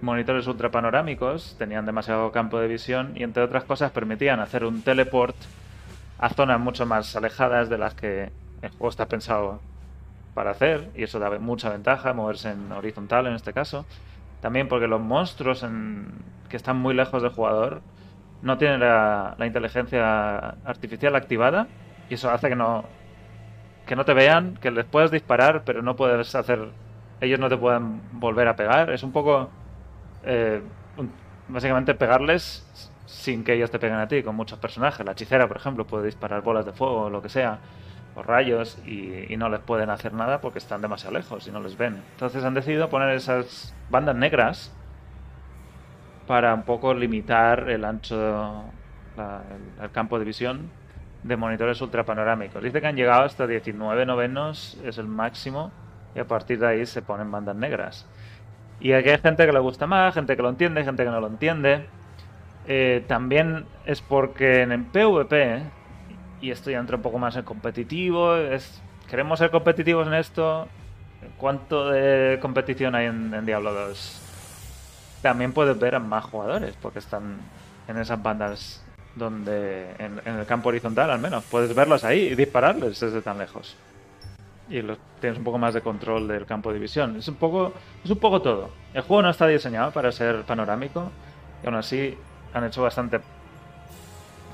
monitores 0.00 0.46
ultra 0.46 0.70
panorámicos 0.70 1.54
tenían 1.58 1.86
demasiado 1.86 2.32
campo 2.32 2.58
de 2.58 2.68
visión 2.68 3.12
y, 3.16 3.22
entre 3.22 3.42
otras 3.42 3.64
cosas, 3.64 3.92
permitían 3.92 4.40
hacer 4.40 4.64
un 4.64 4.82
teleport 4.82 5.36
a 6.18 6.28
zonas 6.30 6.60
mucho 6.60 6.86
más 6.86 7.14
alejadas 7.16 7.68
de 7.68 7.78
las 7.78 7.94
que 7.94 8.30
el 8.62 8.70
juego 8.70 8.88
está 8.88 9.06
pensado 9.06 9.60
para 10.34 10.50
hacer, 10.50 10.90
y 10.94 11.02
eso 11.02 11.18
da 11.18 11.30
mucha 11.38 11.70
ventaja, 11.70 12.12
moverse 12.12 12.50
en 12.50 12.72
horizontal 12.72 13.26
en 13.26 13.34
este 13.34 13.52
caso. 13.52 13.84
También 14.40 14.68
porque 14.68 14.86
los 14.86 15.00
monstruos 15.00 15.62
en- 15.62 16.06
que 16.48 16.56
están 16.56 16.76
muy 16.78 16.94
lejos 16.94 17.22
del 17.22 17.32
jugador 17.32 17.82
no 18.42 18.56
tienen 18.56 18.80
la 18.80 19.36
inteligencia 19.44 20.38
artificial 20.64 21.14
activada, 21.14 21.68
y 22.10 22.14
eso 22.16 22.30
hace 22.30 22.50
que 22.50 22.56
no, 22.56 22.84
que 23.86 23.96
no 23.96 24.04
te 24.04 24.14
vean, 24.14 24.56
que 24.56 24.70
les 24.70 24.84
puedes 24.86 25.10
disparar, 25.10 25.64
pero 25.64 25.82
no 25.82 25.96
puedes 25.96 26.34
hacer. 26.34 26.70
Ellos 27.20 27.38
no 27.40 27.48
te 27.48 27.56
pueden 27.56 28.00
volver 28.20 28.48
a 28.48 28.56
pegar. 28.56 28.90
Es 28.90 29.02
un 29.02 29.12
poco. 29.12 29.50
eh, 30.24 30.62
básicamente 31.48 31.94
pegarles 31.94 32.68
sin 33.06 33.44
que 33.44 33.54
ellos 33.54 33.70
te 33.70 33.78
peguen 33.80 33.98
a 33.98 34.08
ti, 34.08 34.22
con 34.22 34.36
muchos 34.36 34.58
personajes. 34.58 35.04
La 35.06 35.12
hechicera, 35.12 35.48
por 35.48 35.56
ejemplo, 35.58 35.86
puede 35.86 36.06
disparar 36.06 36.42
bolas 36.42 36.66
de 36.66 36.72
fuego 36.72 37.04
o 37.04 37.10
lo 37.10 37.22
que 37.22 37.28
sea, 37.28 37.60
o 38.14 38.22
rayos, 38.22 38.78
y, 38.86 39.32
y 39.32 39.36
no 39.36 39.48
les 39.50 39.60
pueden 39.60 39.90
hacer 39.90 40.12
nada 40.14 40.40
porque 40.40 40.58
están 40.60 40.82
demasiado 40.82 41.14
lejos 41.16 41.46
y 41.48 41.52
no 41.52 41.60
les 41.60 41.76
ven. 41.76 42.06
Entonces 42.12 42.44
han 42.44 42.54
decidido 42.54 42.88
poner 42.90 43.10
esas 43.16 43.76
bandas 43.88 44.16
negras 44.16 44.78
para 46.26 46.54
un 46.54 46.64
poco 46.64 46.94
limitar 46.94 47.68
el 47.70 47.84
ancho, 47.84 48.78
la- 49.16 49.44
el 49.80 49.90
campo 49.92 50.18
de 50.18 50.24
visión 50.24 50.72
de 51.22 51.36
monitores 51.36 51.80
ultrapanorámicos. 51.80 52.62
Dice 52.62 52.80
que 52.80 52.86
han 52.86 52.96
llegado 52.96 53.24
hasta 53.24 53.46
19 53.46 54.06
novenos, 54.06 54.78
es 54.84 54.98
el 54.98 55.06
máximo, 55.06 55.70
y 56.14 56.18
a 56.18 56.24
partir 56.26 56.58
de 56.58 56.66
ahí 56.66 56.86
se 56.86 57.02
ponen 57.02 57.30
bandas 57.30 57.56
negras. 57.56 58.06
Y 58.80 58.92
aquí 58.92 59.10
hay 59.10 59.18
gente 59.18 59.44
que 59.44 59.52
le 59.52 59.58
gusta 59.58 59.86
más, 59.86 60.14
gente 60.14 60.36
que 60.36 60.42
lo 60.42 60.48
entiende, 60.48 60.84
gente 60.84 61.04
que 61.04 61.10
no 61.10 61.20
lo 61.20 61.26
entiende. 61.26 61.86
Eh, 62.66 63.04
también 63.06 63.66
es 63.84 64.00
porque 64.00 64.62
en 64.62 64.72
el 64.72 64.84
PvP, 64.84 65.62
y 66.40 66.50
esto 66.50 66.70
ya 66.70 66.78
entra 66.78 66.96
un 66.96 67.02
poco 67.02 67.18
más 67.18 67.36
en 67.36 67.44
competitivo, 67.44 68.36
es, 68.36 68.82
queremos 69.08 69.38
ser 69.38 69.50
competitivos 69.50 70.06
en 70.06 70.14
esto. 70.14 70.68
¿Cuánto 71.36 71.90
de 71.90 72.38
competición 72.40 72.94
hay 72.94 73.06
en, 73.06 73.34
en 73.34 73.44
Diablo 73.44 73.74
2? 73.74 75.18
También 75.20 75.52
puedes 75.52 75.78
ver 75.78 75.94
a 75.94 75.98
más 75.98 76.24
jugadores, 76.24 76.74
porque 76.80 76.98
están 76.98 77.36
en 77.88 77.98
esas 77.98 78.22
bandas 78.22 78.82
donde, 79.16 79.90
en, 79.98 80.20
en 80.24 80.38
el 80.38 80.46
campo 80.46 80.68
horizontal 80.68 81.10
al 81.10 81.18
menos, 81.18 81.44
puedes 81.50 81.74
verlos 81.74 82.04
ahí 82.04 82.28
y 82.28 82.34
dispararles 82.34 83.00
desde 83.00 83.20
tan 83.22 83.38
lejos. 83.38 83.76
Y 84.68 84.82
los- 84.82 84.98
tienes 85.20 85.38
un 85.38 85.44
poco 85.44 85.58
más 85.58 85.74
de 85.74 85.80
control 85.82 86.28
del 86.28 86.46
campo 86.46 86.72
de 86.72 86.78
visión. 86.78 87.16
Es 87.16 87.28
un 87.28 87.34
poco, 87.34 87.72
es 88.04 88.10
un 88.10 88.18
poco 88.18 88.40
todo. 88.40 88.70
El 88.94 89.02
juego 89.02 89.22
no 89.22 89.30
está 89.30 89.46
diseñado 89.46 89.90
para 89.90 90.10
ser 90.12 90.42
panorámico, 90.42 91.10
y 91.62 91.66
aún 91.66 91.74
así 91.76 92.16
han 92.54 92.64
hecho 92.64 92.82
bastante 92.82 93.20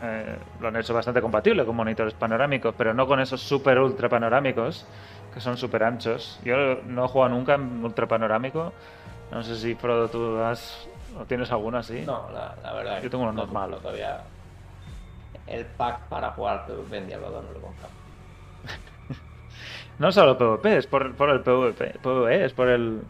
eh, 0.02 0.36
lo 0.60 0.68
han 0.68 0.76
hecho 0.76 0.92
bastante 0.92 1.22
compatible 1.22 1.64
con 1.64 1.74
monitores 1.74 2.12
panorámicos, 2.14 2.74
pero 2.76 2.92
no 2.92 3.06
con 3.06 3.18
esos 3.20 3.40
super 3.40 3.78
ultra 3.78 4.08
panorámicos 4.08 4.84
que 5.32 5.40
son 5.40 5.56
super 5.56 5.82
anchos. 5.84 6.38
Yo 6.44 6.56
no 6.86 7.04
he 7.04 7.08
jugado 7.08 7.34
nunca 7.34 7.54
en 7.54 7.82
ultra 7.84 8.06
panorámico. 8.06 8.72
No 9.30 9.42
sé 9.42 9.56
si 9.56 9.74
Frodo 9.74 10.08
tú 10.08 10.38
has 10.38 10.86
o 11.18 11.24
tienes 11.24 11.50
alguno 11.50 11.78
así. 11.78 12.02
No, 12.06 12.28
la, 12.32 12.54
la 12.62 12.72
verdad. 12.74 13.02
Yo 13.02 13.10
tengo 13.10 13.24
uno 13.24 13.32
no 13.32 13.44
normal. 13.44 13.76
Todavía 13.82 14.20
el 15.46 15.64
pack 15.66 16.00
para 16.08 16.30
jugar 16.32 16.66
PvP 16.66 16.96
en 16.98 17.06
Diablo 17.08 17.30
2 17.30 17.44
no 17.44 17.52
lo 17.52 17.58
he 17.58 17.62
comprado. 17.62 17.92
No 19.98 20.12
solo 20.12 20.36
PvP, 20.36 20.76
es 20.76 20.86
por, 20.86 21.14
por 21.14 21.30
el 21.30 21.40
PvP, 21.40 21.98
PvE, 22.02 22.44
es 22.44 22.52
por 22.52 22.68
el 22.68 23.02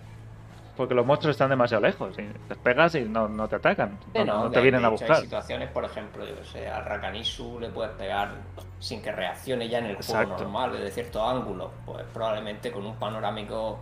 porque 0.77 0.95
los 0.95 1.07
monstruos 1.07 1.35
están 1.35 1.49
demasiado 1.49 1.83
lejos 1.83 2.17
y 2.19 2.23
les 2.49 2.59
pegas 2.59 2.95
y 2.95 3.01
no, 3.01 3.29
no 3.29 3.49
te 3.49 3.57
atacan, 3.57 3.99
no, 4.27 4.51
te 4.51 4.61
vienen 4.61 4.85
a 4.85 4.91
buscar. 4.91 5.13
Hay 5.17 5.23
situaciones, 5.23 5.71
por 5.71 5.85
ejemplo, 5.85 6.25
yo 6.27 6.45
sé, 6.45 6.69
al 6.69 6.85
Rakanisu 6.85 7.59
le 7.61 7.71
puedes 7.71 7.93
pegar 7.95 8.33
sin 8.79 9.01
que 9.01 9.11
reaccione 9.11 9.69
ya 9.71 9.79
en 9.79 9.87
el 9.87 9.93
Exacto. 9.93 10.27
juego 10.35 10.43
normal, 10.43 10.73
desde 10.73 10.91
cierto 10.91 11.27
ángulo. 11.27 11.73
Pues 11.87 12.05
probablemente 12.13 12.71
con 12.71 12.85
un 12.85 12.95
panorámico, 12.97 13.81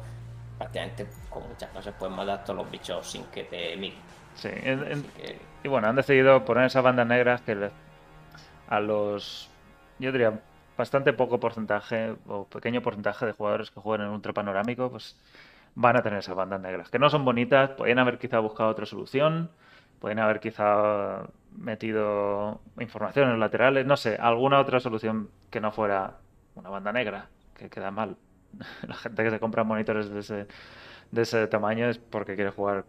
prácticamente 0.57 1.09
con 1.29 1.49
muchas 1.49 1.69
cosas 1.71 1.93
puedes 1.99 2.15
matar 2.15 2.39
a 2.39 2.45
todos 2.45 2.59
los 2.61 2.71
bichos 2.71 3.05
sin 3.11 3.25
que 3.25 3.43
te 3.43 3.77
miren. 3.77 3.99
Sí, 4.37 4.51
en- 4.53 5.03
que, 5.17 5.37
Y 5.65 5.69
bueno, 5.69 5.89
han 5.89 5.97
decidido 5.97 6.45
poner 6.45 6.67
esas 6.67 6.85
bandas 6.85 7.09
negras 7.09 7.41
que 7.43 7.57
le- 7.57 7.71
a 8.69 8.81
los, 8.81 9.51
yo 9.99 10.13
diría, 10.13 10.41
bastante 10.77 11.13
poco 11.13 11.39
porcentaje 11.41 12.17
o 12.27 12.47
pequeño 12.47 12.83
porcentaje 12.83 13.27
de 13.27 13.33
jugadores 13.33 13.71
que 13.71 13.81
juegan 13.81 14.07
en 14.07 14.13
ultra 14.13 14.33
panorámico, 14.33 14.91
pues 14.91 15.17
van 15.75 15.97
a 15.97 16.03
tener 16.03 16.19
esas 16.19 16.35
bandas 16.35 16.61
negras. 16.61 16.91
Que 16.91 16.99
no 16.99 17.11
son 17.11 17.25
bonitas, 17.25 17.71
podrían 17.71 17.99
haber 17.99 18.19
quizá 18.19 18.39
buscado 18.39 18.71
otra 18.71 18.87
solución, 18.87 19.51
podrían 20.01 20.21
haber 20.21 20.41
quizá 20.41 21.27
metido 21.57 22.61
información 22.81 23.27
en 23.27 23.31
los 23.33 23.41
laterales, 23.41 23.87
no 23.87 23.97
sé, 23.97 24.17
alguna 24.17 24.61
otra 24.61 24.81
solución 24.81 25.31
que 25.51 25.61
no 25.61 25.71
fuera 25.73 26.19
una 26.55 26.71
banda 26.71 26.93
negra, 26.93 27.29
que 27.57 27.71
queda 27.71 27.91
mal. 27.91 28.17
La 28.87 28.95
gente 28.95 29.25
que 29.25 29.31
se 29.31 29.41
compra 29.41 29.65
monitores 29.65 30.09
de 30.11 30.21
ese, 30.21 30.47
de 31.11 31.23
ese 31.23 31.47
tamaño 31.47 31.89
es 31.89 31.99
porque 31.99 32.35
quiere 32.35 32.51
jugar 32.51 32.85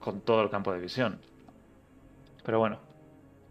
con 0.00 0.20
todo 0.20 0.42
el 0.42 0.50
campo 0.50 0.72
de 0.72 0.80
visión. 0.80 1.20
Pero 2.44 2.58
bueno, 2.58 2.78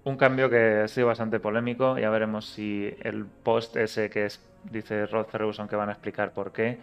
un 0.03 0.17
cambio 0.17 0.49
que 0.49 0.81
ha 0.83 0.87
sido 0.87 1.07
bastante 1.07 1.39
polémico. 1.39 1.97
Ya 1.97 2.09
veremos 2.09 2.45
si 2.45 2.95
el 3.01 3.25
post 3.25 3.75
ese 3.75 4.09
que 4.09 4.27
dice 4.63 5.05
Rod 5.05 5.27
Ferguson 5.27 5.67
que 5.67 5.75
van 5.75 5.89
a 5.89 5.93
explicar 5.93 6.33
por 6.33 6.51
qué 6.51 6.79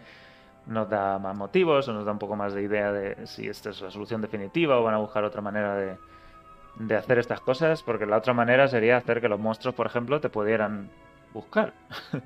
nos 0.67 0.89
da 0.89 1.17
más 1.19 1.35
motivos 1.35 1.87
o 1.87 1.93
nos 1.93 2.05
da 2.05 2.11
un 2.11 2.19
poco 2.19 2.35
más 2.35 2.53
de 2.53 2.61
idea 2.61 2.91
de 2.91 3.25
si 3.27 3.47
esta 3.47 3.71
es 3.71 3.81
la 3.81 3.91
solución 3.91 4.21
definitiva 4.21 4.77
o 4.77 4.83
van 4.83 4.93
a 4.93 4.97
buscar 4.97 5.23
otra 5.23 5.41
manera 5.41 5.75
de, 5.75 6.95
hacer 6.95 7.19
estas 7.19 7.41
cosas. 7.41 7.83
Porque 7.83 8.05
la 8.05 8.17
otra 8.17 8.33
manera 8.33 8.67
sería 8.67 8.97
hacer 8.97 9.21
que 9.21 9.29
los 9.29 9.39
monstruos, 9.39 9.75
por 9.75 9.85
ejemplo, 9.85 10.21
te 10.21 10.29
pudieran 10.29 10.89
buscar 11.33 11.73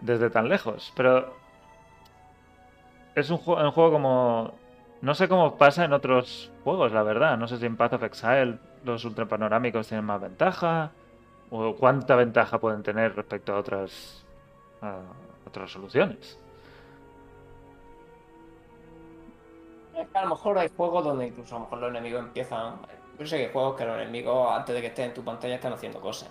desde 0.00 0.28
tan 0.30 0.48
lejos. 0.48 0.92
Pero 0.96 1.34
es 3.14 3.30
un, 3.30 3.40
un 3.46 3.70
juego 3.70 3.92
como... 3.92 4.54
No 5.00 5.14
sé 5.14 5.26
cómo 5.26 5.58
pasa 5.58 5.84
en 5.84 5.92
otros 5.92 6.52
juegos, 6.62 6.92
la 6.92 7.02
verdad. 7.02 7.36
No 7.36 7.48
sé 7.48 7.58
si 7.58 7.66
en 7.66 7.76
Path 7.76 7.94
of 7.94 8.04
Exile 8.04 8.58
los 8.84 9.04
ultrapanorámicos 9.04 9.88
tienen 9.88 10.04
más 10.04 10.20
ventaja 10.20 10.90
o 11.50 11.74
cuánta 11.76 12.16
ventaja 12.16 12.58
pueden 12.58 12.82
tener 12.82 13.14
respecto 13.14 13.54
a 13.54 13.58
otras 13.58 14.24
a 14.80 14.98
otras 15.46 15.70
soluciones. 15.70 16.38
Es 19.96 20.08
que 20.08 20.18
a 20.18 20.22
lo 20.22 20.30
mejor 20.30 20.58
hay 20.58 20.68
juegos 20.76 21.04
donde 21.04 21.26
incluso 21.28 21.54
a 21.54 21.58
lo 21.58 21.64
mejor 21.66 21.78
los 21.78 21.90
enemigos 21.90 22.20
empiezan. 22.24 22.76
Yo 23.18 23.26
sé 23.26 23.36
que 23.36 23.46
hay 23.46 23.52
juegos 23.52 23.76
que 23.76 23.84
los 23.84 23.96
enemigos 24.00 24.50
antes 24.52 24.74
de 24.74 24.80
que 24.80 24.86
estén 24.88 25.06
en 25.06 25.14
tu 25.14 25.22
pantalla 25.22 25.54
están 25.56 25.72
haciendo 25.72 26.00
cosas. 26.00 26.30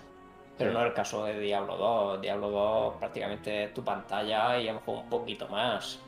Pero 0.58 0.70
Sí. 0.70 0.74
no 0.74 0.82
es 0.82 0.88
el 0.88 0.94
caso 0.94 1.24
de 1.24 1.38
Diablo 1.38 1.76
2. 1.76 2.20
Diablo 2.20 2.50
2 2.50 2.94
prácticamente 2.98 3.64
es 3.64 3.74
tu 3.74 3.82
pantalla 3.82 4.58
y 4.58 4.68
a 4.68 4.72
lo 4.72 4.80
mejor 4.80 4.98
un 5.04 5.08
poquito 5.08 5.48
más. 5.48 6.00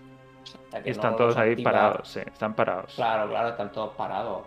Hasta 0.43 0.83
que 0.83 0.89
Y 0.91 0.93
están 0.93 1.13
no 1.13 1.17
todos 1.17 1.37
ahí 1.37 1.63
parados, 1.63 2.09
sí, 2.09 2.21
están 2.21 2.55
parados. 2.55 2.93
Claro, 2.95 3.31
claro, 3.31 3.49
están 3.51 3.73
todos 3.73 3.95
parados. 3.95 4.43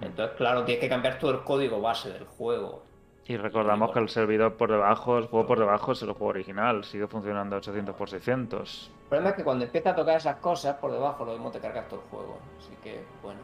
Entonces, 0.00 0.36
claro, 0.36 0.64
tienes 0.64 0.80
que 0.80 0.88
cambiar 0.88 1.18
todo 1.18 1.32
el 1.32 1.40
código 1.42 1.80
base 1.80 2.10
del 2.12 2.24
juego. 2.24 2.82
Y 3.26 3.36
recordamos 3.36 3.90
que 3.92 3.98
el 3.98 4.08
servidor 4.08 4.56
por 4.56 4.70
debajo, 4.70 5.18
el 5.18 5.26
juego 5.26 5.46
por 5.46 5.58
debajo 5.58 5.92
es 5.92 6.00
el 6.00 6.12
juego 6.12 6.26
original, 6.28 6.82
sigue 6.84 7.06
funcionando 7.06 7.56
a 7.56 7.58
800 7.58 7.94
x 7.94 8.10
600. 8.10 8.90
El 8.90 9.08
problema 9.08 9.30
es 9.30 9.36
que 9.36 9.44
cuando 9.44 9.64
empieza 9.66 9.90
a 9.90 9.94
tocar 9.94 10.16
esas 10.16 10.36
cosas, 10.36 10.76
por 10.76 10.92
debajo 10.92 11.26
lo 11.26 11.32
mismo 11.32 11.50
te 11.50 11.60
cargas 11.60 11.88
todo 11.88 12.00
el 12.00 12.06
juego. 12.06 12.38
Así 12.58 12.74
que, 12.82 13.04
bueno. 13.22 13.40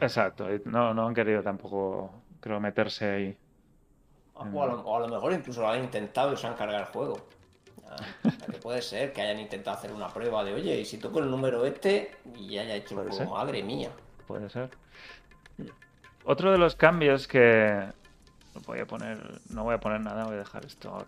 Exacto, 0.00 0.46
no, 0.64 0.94
no 0.94 1.08
han 1.08 1.14
querido 1.14 1.42
tampoco, 1.42 2.10
creo, 2.40 2.58
meterse 2.58 3.10
ahí. 3.10 3.38
O 4.34 4.62
a, 4.62 4.66
lo, 4.66 4.80
o 4.80 4.96
a 4.96 5.00
lo 5.00 5.08
mejor 5.08 5.32
incluso 5.34 5.60
lo 5.60 5.68
han 5.68 5.84
intentado 5.84 6.32
y 6.32 6.36
se 6.38 6.46
han 6.46 6.54
cargado 6.54 6.80
el 6.80 6.86
juego. 6.86 7.18
Ah, 7.86 7.96
o 8.24 8.30
sea, 8.30 8.46
que 8.46 8.58
puede 8.58 8.80
ser 8.80 9.12
que 9.12 9.20
hayan 9.20 9.40
intentado 9.40 9.76
hacer 9.76 9.92
una 9.92 10.08
prueba 10.08 10.42
de, 10.42 10.54
oye, 10.54 10.80
y 10.80 10.84
si 10.86 10.96
toco 10.96 11.18
el 11.18 11.30
número 11.30 11.66
este, 11.66 12.12
y 12.34 12.56
haya 12.56 12.74
hecho 12.76 12.94
el 12.94 13.08
juego, 13.08 13.12
ser. 13.12 13.28
madre 13.28 13.62
mía. 13.62 13.90
Puede 14.32 14.48
ser. 14.48 14.70
Otro 16.24 16.52
de 16.52 16.56
los 16.56 16.74
cambios 16.74 17.28
que... 17.28 17.86
Voy 18.66 18.78
a 18.78 18.86
poner... 18.86 19.18
No 19.50 19.64
voy 19.64 19.74
a 19.74 19.78
poner 19.78 20.00
nada, 20.00 20.24
voy 20.24 20.36
a 20.36 20.38
dejar 20.38 20.64
esto 20.64 20.88
ahora. 20.88 21.06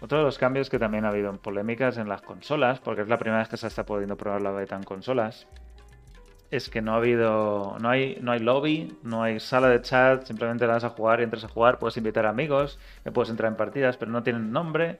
Otro 0.00 0.18
de 0.18 0.24
los 0.24 0.38
cambios 0.38 0.68
que 0.68 0.80
también 0.80 1.04
ha 1.04 1.10
habido 1.10 1.30
en 1.30 1.38
polémicas 1.38 1.98
en 1.98 2.08
las 2.08 2.20
consolas, 2.20 2.80
porque 2.80 3.02
es 3.02 3.08
la 3.08 3.16
primera 3.16 3.38
vez 3.38 3.48
que 3.48 3.56
se 3.56 3.68
está 3.68 3.86
pudiendo 3.86 4.16
probar 4.16 4.42
la 4.42 4.50
beta 4.50 4.74
en 4.74 4.82
consolas, 4.82 5.46
es 6.50 6.68
que 6.68 6.82
no 6.82 6.94
ha 6.94 6.96
habido... 6.96 7.76
No 7.80 7.90
hay, 7.90 8.18
no 8.22 8.32
hay 8.32 8.40
lobby, 8.40 8.98
no 9.04 9.22
hay 9.22 9.38
sala 9.38 9.68
de 9.68 9.80
chat, 9.80 10.24
simplemente 10.24 10.66
le 10.66 10.72
das 10.72 10.82
a 10.82 10.90
jugar 10.90 11.20
y 11.20 11.22
entras 11.22 11.44
a 11.44 11.48
jugar, 11.48 11.78
puedes 11.78 11.96
invitar 11.96 12.26
amigos, 12.26 12.80
puedes 13.14 13.30
entrar 13.30 13.52
en 13.52 13.56
partidas, 13.56 13.96
pero 13.96 14.10
no 14.10 14.24
tienen 14.24 14.50
nombre. 14.50 14.98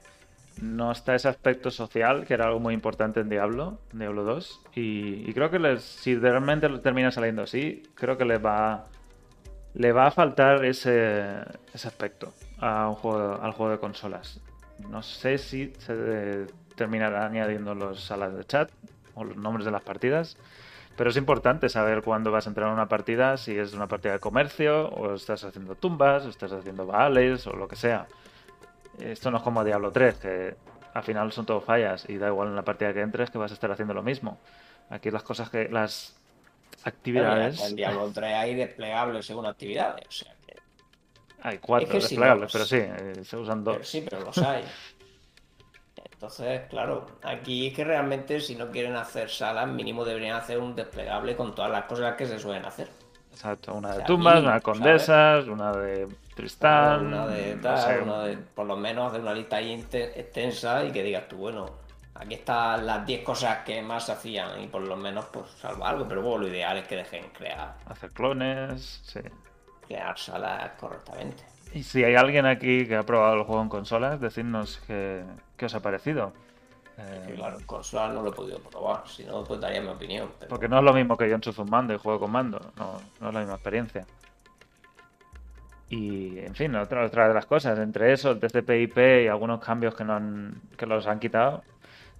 No 0.61 0.91
está 0.91 1.15
ese 1.15 1.27
aspecto 1.27 1.71
social, 1.71 2.25
que 2.25 2.33
era 2.33 2.47
algo 2.47 2.59
muy 2.59 2.73
importante 2.73 3.19
en 3.21 3.29
Diablo, 3.29 3.79
Diablo 3.93 4.23
2. 4.23 4.61
Y, 4.75 5.33
creo 5.33 5.49
que 5.49 5.59
les, 5.59 5.81
si 5.83 6.15
realmente 6.15 6.67
termina 6.79 7.11
saliendo 7.11 7.43
así, 7.43 7.83
creo 7.95 8.17
que 8.17 8.25
les 8.25 8.43
va, 8.43 8.85
le 9.73 9.91
va 9.91 10.07
a 10.07 10.11
faltar 10.11 10.65
ese, 10.65 11.35
ese 11.73 11.87
aspecto 11.87 12.33
al 12.59 12.95
juego 12.95 13.69
de 13.69 13.77
consolas. 13.79 14.41
No 14.89 15.01
sé 15.03 15.37
si 15.37 15.73
se 15.79 16.47
terminará 16.75 17.25
añadiendo 17.25 17.75
las 17.75 17.99
salas 17.99 18.35
de 18.35 18.45
chat 18.45 18.71
o 19.13 19.23
los 19.23 19.37
nombres 19.37 19.65
de 19.65 19.71
las 19.71 19.81
partidas. 19.81 20.37
Pero 20.95 21.11
es 21.11 21.17
importante 21.17 21.69
saber 21.69 22.01
cuándo 22.01 22.29
vas 22.29 22.45
a 22.45 22.49
entrar 22.49 22.69
a 22.69 22.73
una 22.73 22.89
partida, 22.89 23.37
si 23.37 23.57
es 23.57 23.73
una 23.73 23.87
partida 23.87 24.13
de 24.13 24.19
comercio, 24.19 24.89
o 24.89 25.13
estás 25.13 25.45
haciendo 25.45 25.75
tumbas, 25.75 26.25
o 26.25 26.29
estás 26.29 26.51
haciendo 26.51 26.85
baales, 26.85 27.47
o 27.47 27.53
lo 27.53 27.69
que 27.69 27.77
sea. 27.77 28.07
Esto 28.97 29.31
no 29.31 29.37
es 29.37 29.43
como 29.43 29.63
Diablo 29.63 29.91
3, 29.91 30.15
que 30.15 30.55
al 30.93 31.03
final 31.03 31.31
son 31.31 31.45
todo 31.45 31.61
fallas 31.61 32.05
y 32.09 32.17
da 32.17 32.27
igual 32.27 32.47
en 32.49 32.55
la 32.55 32.63
partida 32.63 32.93
que 32.93 33.01
entres 33.01 33.29
que 33.29 33.37
vas 33.37 33.51
a 33.51 33.53
estar 33.53 33.71
haciendo 33.71 33.93
lo 33.93 34.03
mismo. 34.03 34.37
Aquí 34.89 35.11
las 35.11 35.23
cosas 35.23 35.49
que. 35.49 35.69
las 35.69 36.15
actividades. 36.83 37.61
en 37.69 37.75
Diablo 37.75 38.11
3 38.13 38.33
hay 38.33 38.55
desplegables 38.55 39.25
según 39.25 39.45
actividades. 39.45 40.05
O 40.07 40.11
sea 40.11 40.33
que, 40.47 40.55
Hay 41.41 41.57
cuatro 41.59 41.87
Es 41.87 41.93
que 41.93 42.01
si 42.01 42.15
desplegables, 42.15 42.41
los- 42.43 42.51
pero 42.51 42.65
sí, 42.65 42.77
eh, 42.77 43.23
se 43.23 43.37
usan 43.37 43.63
pero 43.63 43.77
dos. 43.77 43.87
sí, 43.87 44.05
pero 44.09 44.21
los 44.25 44.37
hay. 44.39 44.63
Entonces, 46.11 46.61
claro, 46.69 47.05
aquí 47.23 47.67
es 47.67 47.73
que 47.73 47.83
realmente 47.85 48.41
si 48.41 48.55
no 48.55 48.69
quieren 48.71 48.95
hacer 48.97 49.29
salas, 49.29 49.67
mínimo 49.69 50.03
deberían 50.03 50.35
hacer 50.35 50.59
un 50.59 50.75
desplegable 50.75 51.35
con 51.35 51.55
todas 51.55 51.71
las 51.71 51.85
cosas 51.85 52.15
que 52.15 52.25
se 52.25 52.37
suelen 52.39 52.65
hacer. 52.65 52.89
Exacto, 53.31 53.73
una 53.73 53.89
O 53.89 53.91
de 53.93 53.97
sea, 53.99 54.05
tumbas, 54.05 54.33
mínimo, 54.35 54.47
una 54.49 54.55
de 54.55 54.61
¿sabes? 54.61 54.79
condesas, 54.79 55.47
una 55.47 55.71
de 55.73 56.07
Tristán. 56.39 57.07
una 57.07 57.27
de 57.27 57.55
no 57.55 57.61
tal, 57.61 57.77
sé, 57.77 58.01
una 58.01 58.23
de, 58.23 58.37
por 58.37 58.65
lo 58.65 58.77
menos 58.77 59.09
hacer 59.09 59.19
una 59.19 59.33
lista 59.33 59.57
ahí 59.57 59.73
extensa 59.73 60.85
y 60.85 60.91
que 60.91 61.03
digas 61.03 61.27
tú, 61.27 61.35
bueno, 61.35 61.65
aquí 62.15 62.35
están 62.35 62.85
las 62.85 63.05
10 63.05 63.23
cosas 63.25 63.57
que 63.65 63.81
más 63.81 64.09
hacían 64.09 64.61
y 64.61 64.67
por 64.67 64.81
lo 64.81 64.95
menos 64.95 65.25
pues 65.25 65.51
salvo 65.59 65.85
algo, 65.85 66.07
pero 66.07 66.21
luego 66.21 66.37
lo 66.37 66.47
ideal 66.47 66.77
es 66.77 66.87
que 66.87 66.95
dejen 66.95 67.25
crear, 67.33 67.75
hacer 67.87 68.11
clones, 68.11 69.01
sí. 69.03 69.19
crear 69.85 70.17
salas 70.17 70.71
correctamente. 70.79 71.43
Y 71.73 71.83
si 71.83 72.05
hay 72.05 72.15
alguien 72.15 72.45
aquí 72.45 72.87
que 72.87 72.95
ha 72.95 73.03
probado 73.03 73.35
el 73.35 73.43
juego 73.43 73.61
en 73.61 73.69
consolas, 73.69 74.21
decidnos 74.21 74.81
qué, 74.87 75.25
qué 75.57 75.65
os 75.65 75.75
ha 75.75 75.81
parecido. 75.81 76.31
Eh, 76.97 77.33
claro, 77.35 77.59
en 77.59 77.65
consola 77.65 78.13
no 78.13 78.21
lo 78.21 78.29
he 78.29 78.33
podido 78.33 78.59
probar, 78.59 79.05
si 79.07 79.25
no 79.25 79.43
pues 79.43 79.59
daría 79.59 79.81
mi 79.81 79.89
opinión. 79.89 80.31
Pero... 80.39 80.49
Porque 80.49 80.69
no 80.69 80.77
es 80.77 80.83
lo 80.85 80.93
mismo 80.93 81.17
que 81.17 81.27
yo 81.27 81.35
enchufo 81.35 81.63
un 81.63 81.69
mando 81.69 81.93
y 81.93 81.97
juego 81.97 82.21
con 82.21 82.31
mando, 82.31 82.59
no, 82.77 82.93
no 83.19 83.27
es 83.27 83.33
la 83.33 83.39
misma 83.41 83.55
experiencia. 83.55 84.05
Y, 85.89 86.37
en 86.39 86.53
fin, 86.55 86.75
otra, 86.75 87.05
otra 87.05 87.27
de 87.27 87.33
las 87.33 87.47
cosas, 87.47 87.79
entre 87.79 88.13
eso, 88.13 88.31
el 88.31 88.39
TCP/IP 88.39 89.23
y 89.23 89.27
algunos 89.27 89.59
cambios 89.59 89.95
que, 89.95 90.03
no 90.03 90.13
han, 90.13 90.61
que 90.77 90.85
los 90.85 91.07
han 91.07 91.19
quitado, 91.19 91.63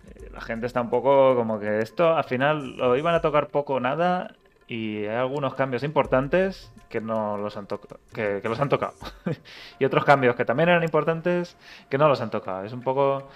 eh, 0.08 0.30
la 0.34 0.42
gente 0.42 0.66
está 0.66 0.82
un 0.82 0.90
poco 0.90 1.36
como 1.36 1.60
que 1.60 1.80
esto 1.80 2.16
al 2.16 2.24
final 2.24 2.78
lo 2.78 2.98
iban 2.98 3.14
a 3.14 3.22
tocar 3.22 3.48
poco 3.50 3.76
o 3.76 3.80
nada 3.80 4.36
y 4.68 5.06
hay 5.06 5.16
algunos 5.16 5.54
cambios 5.56 5.84
importantes 5.84 6.72
que 6.90 7.02
no 7.02 7.38
los 7.38 7.58
han 7.58 7.68
tocado, 7.68 8.00
que, 8.14 8.40
que 8.42 8.50
los 8.50 8.60
han 8.60 8.70
tocado. 8.70 8.94
y 9.80 9.86
otros 9.86 10.04
cambios 10.06 10.36
que 10.36 10.46
también 10.46 10.70
eran 10.70 10.84
importantes 10.84 11.58
que 11.90 11.98
no 11.98 12.08
los 12.08 12.22
han 12.22 12.32
tocado. 12.32 12.64
Es 12.64 12.74
un 12.74 12.82
poco 12.82 13.30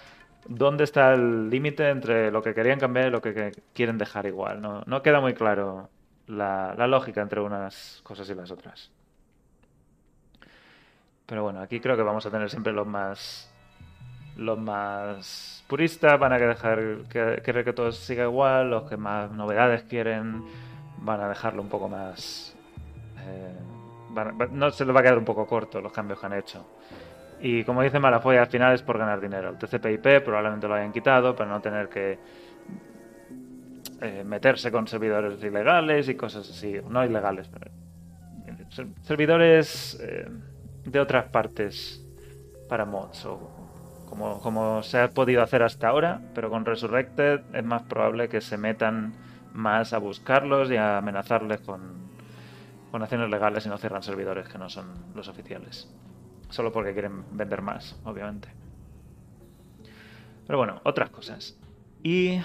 dónde 0.48 0.84
está 0.84 1.14
el 1.14 1.50
límite 1.50 1.90
entre 1.90 2.32
lo 2.32 2.42
que 2.42 2.54
querían 2.54 2.80
cambiar 2.80 3.08
y 3.08 3.12
lo 3.12 3.22
que, 3.22 3.34
que 3.34 3.52
quieren 3.74 3.98
dejar 3.98 4.26
igual. 4.26 4.62
No, 4.62 4.84
no 4.86 5.02
queda 5.02 5.22
muy 5.22 5.34
claro 5.34 5.90
la, 6.28 6.74
la 6.78 6.88
lógica 6.88 7.22
entre 7.22 7.42
unas 7.42 8.02
cosas 8.04 8.30
y 8.30 8.36
las 8.36 8.52
otras. 8.52 8.92
Pero 11.34 11.42
bueno, 11.42 11.62
aquí 11.62 11.80
creo 11.80 11.96
que 11.98 12.04
vamos 12.04 12.24
a 12.28 12.30
tener 12.30 12.48
siempre 12.48 12.72
los 12.72 12.86
más 12.86 13.52
los 14.38 14.60
más 14.60 15.64
puristas 15.68 16.20
van 16.20 16.32
a 16.32 16.38
dejar 16.38 16.80
que, 17.10 17.42
querer 17.44 17.66
que 17.66 17.74
todo 17.74 17.92
siga 17.92 18.26
igual, 18.26 18.70
los 18.70 18.84
que 18.88 18.98
más 18.98 19.32
novedades 19.32 19.82
quieren 19.82 20.44
van 21.00 21.22
a 21.22 21.30
dejarlo 21.30 21.64
un 21.64 21.70
poco 21.70 21.90
más 21.90 22.56
eh, 23.18 23.52
no 24.52 24.70
se 24.70 24.86
les 24.86 24.96
va 24.96 25.00
a 25.00 25.02
quedar 25.02 25.18
un 25.18 25.26
poco 25.26 25.48
corto 25.48 25.82
los 25.82 25.92
cambios 25.92 26.20
que 26.20 26.26
han 26.28 26.34
hecho. 26.34 26.68
Y 27.42 27.64
como 27.64 27.82
dice 27.82 27.98
Malafoy, 27.98 28.38
al 28.38 28.46
final 28.46 28.76
es 28.76 28.84
por 28.84 29.00
ganar 29.00 29.20
dinero. 29.20 29.50
El 29.50 29.58
TCP/IP 29.58 30.24
probablemente 30.24 30.68
lo 30.68 30.76
hayan 30.76 30.92
quitado 30.92 31.36
para 31.36 31.50
no 31.50 31.60
tener 31.62 31.90
que 31.90 32.20
eh, 34.02 34.24
meterse 34.24 34.72
con 34.72 34.88
servidores 34.88 35.44
ilegales 35.44 36.08
y 36.10 36.14
cosas 36.14 36.48
así. 36.48 36.76
No 36.88 37.04
ilegales, 37.04 37.48
pero 37.48 37.72
eh, 38.46 38.66
ser- 38.70 38.88
servidores 39.02 40.00
de 40.86 41.00
otras 41.00 41.26
partes 41.30 42.06
para 42.70 42.86
mods 42.86 43.26
o 43.26 43.50
como, 44.10 44.40
como 44.42 44.84
se 44.84 45.00
ha 45.00 45.10
podido 45.10 45.42
hacer 45.42 45.64
hasta 45.64 45.88
ahora, 45.88 46.22
pero 46.36 46.50
con 46.50 46.66
Resurrected 46.66 47.42
es 47.54 47.64
más 47.64 47.82
probable 47.84 48.30
que 48.30 48.42
se 48.42 48.58
metan 48.58 49.14
más 49.54 49.94
a 49.94 49.98
buscarlos 49.98 50.70
y 50.70 50.76
a 50.76 50.98
amenazarles 50.98 51.62
con, 51.62 51.82
con 52.92 53.02
acciones 53.02 53.30
legales 53.32 53.66
y 53.66 53.70
no 53.70 53.78
cierran 53.80 54.04
servidores 54.04 54.48
que 54.48 54.60
no 54.60 54.70
son 54.70 54.86
los 55.16 55.28
oficiales. 55.28 55.92
Solo 56.50 56.72
porque 56.72 56.94
quieren 56.94 57.24
vender 57.32 57.64
más, 57.64 58.00
obviamente. 58.04 58.50
Pero 60.46 60.60
bueno, 60.60 60.80
otras 60.84 61.10
cosas. 61.10 61.58
Y 62.04 62.40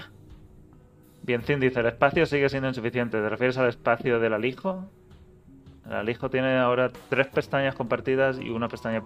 Biencin 1.21 1.59
dice, 1.59 1.81
el 1.81 1.85
espacio 1.85 2.25
sigue 2.25 2.49
siendo 2.49 2.69
insuficiente. 2.69 3.19
¿Te 3.21 3.29
refieres 3.29 3.57
al 3.59 3.69
espacio 3.69 4.19
del 4.19 4.33
alijo? 4.33 4.89
El 5.89 5.95
alijo 5.95 6.29
tiene 6.29 6.57
ahora 6.57 6.91
tres 7.09 7.27
pestañas 7.27 7.73
compartidas 7.73 8.37
y 8.39 8.51
una 8.51 8.67
pestaña 8.67 9.01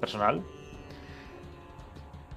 personal. 0.00 0.42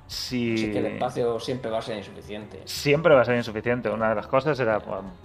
Si... 0.05 0.53
Así 0.53 0.71
que 0.71 0.77
el 0.77 0.86
espacio 0.86 1.39
siempre 1.39 1.71
va 1.71 1.79
a 1.79 1.81
ser 1.81 1.97
insuficiente. 1.97 2.62
Siempre 2.65 3.15
va 3.15 3.21
a 3.21 3.25
ser 3.25 3.36
insuficiente. 3.36 3.89
Una 3.89 4.09
de 4.09 4.15
las 4.15 4.27
cosas 4.27 4.59
era, 4.59 4.79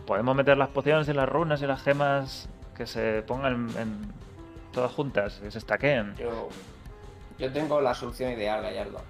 podemos 0.06 0.34
meter 0.34 0.56
las 0.56 0.70
pociones 0.70 1.06
y 1.08 1.12
las 1.12 1.28
runas 1.28 1.60
y 1.60 1.66
las 1.66 1.82
gemas 1.82 2.48
que 2.74 2.86
se 2.86 3.22
pongan 3.22 3.68
en 3.78 4.12
todas 4.72 4.92
juntas, 4.92 5.40
que 5.42 5.50
se 5.50 5.58
estaqueen. 5.58 6.14
Yo, 6.16 6.48
yo 7.38 7.52
tengo 7.52 7.82
la 7.82 7.94
solución 7.94 8.32
ideal, 8.32 8.62
Gallardo, 8.62 9.02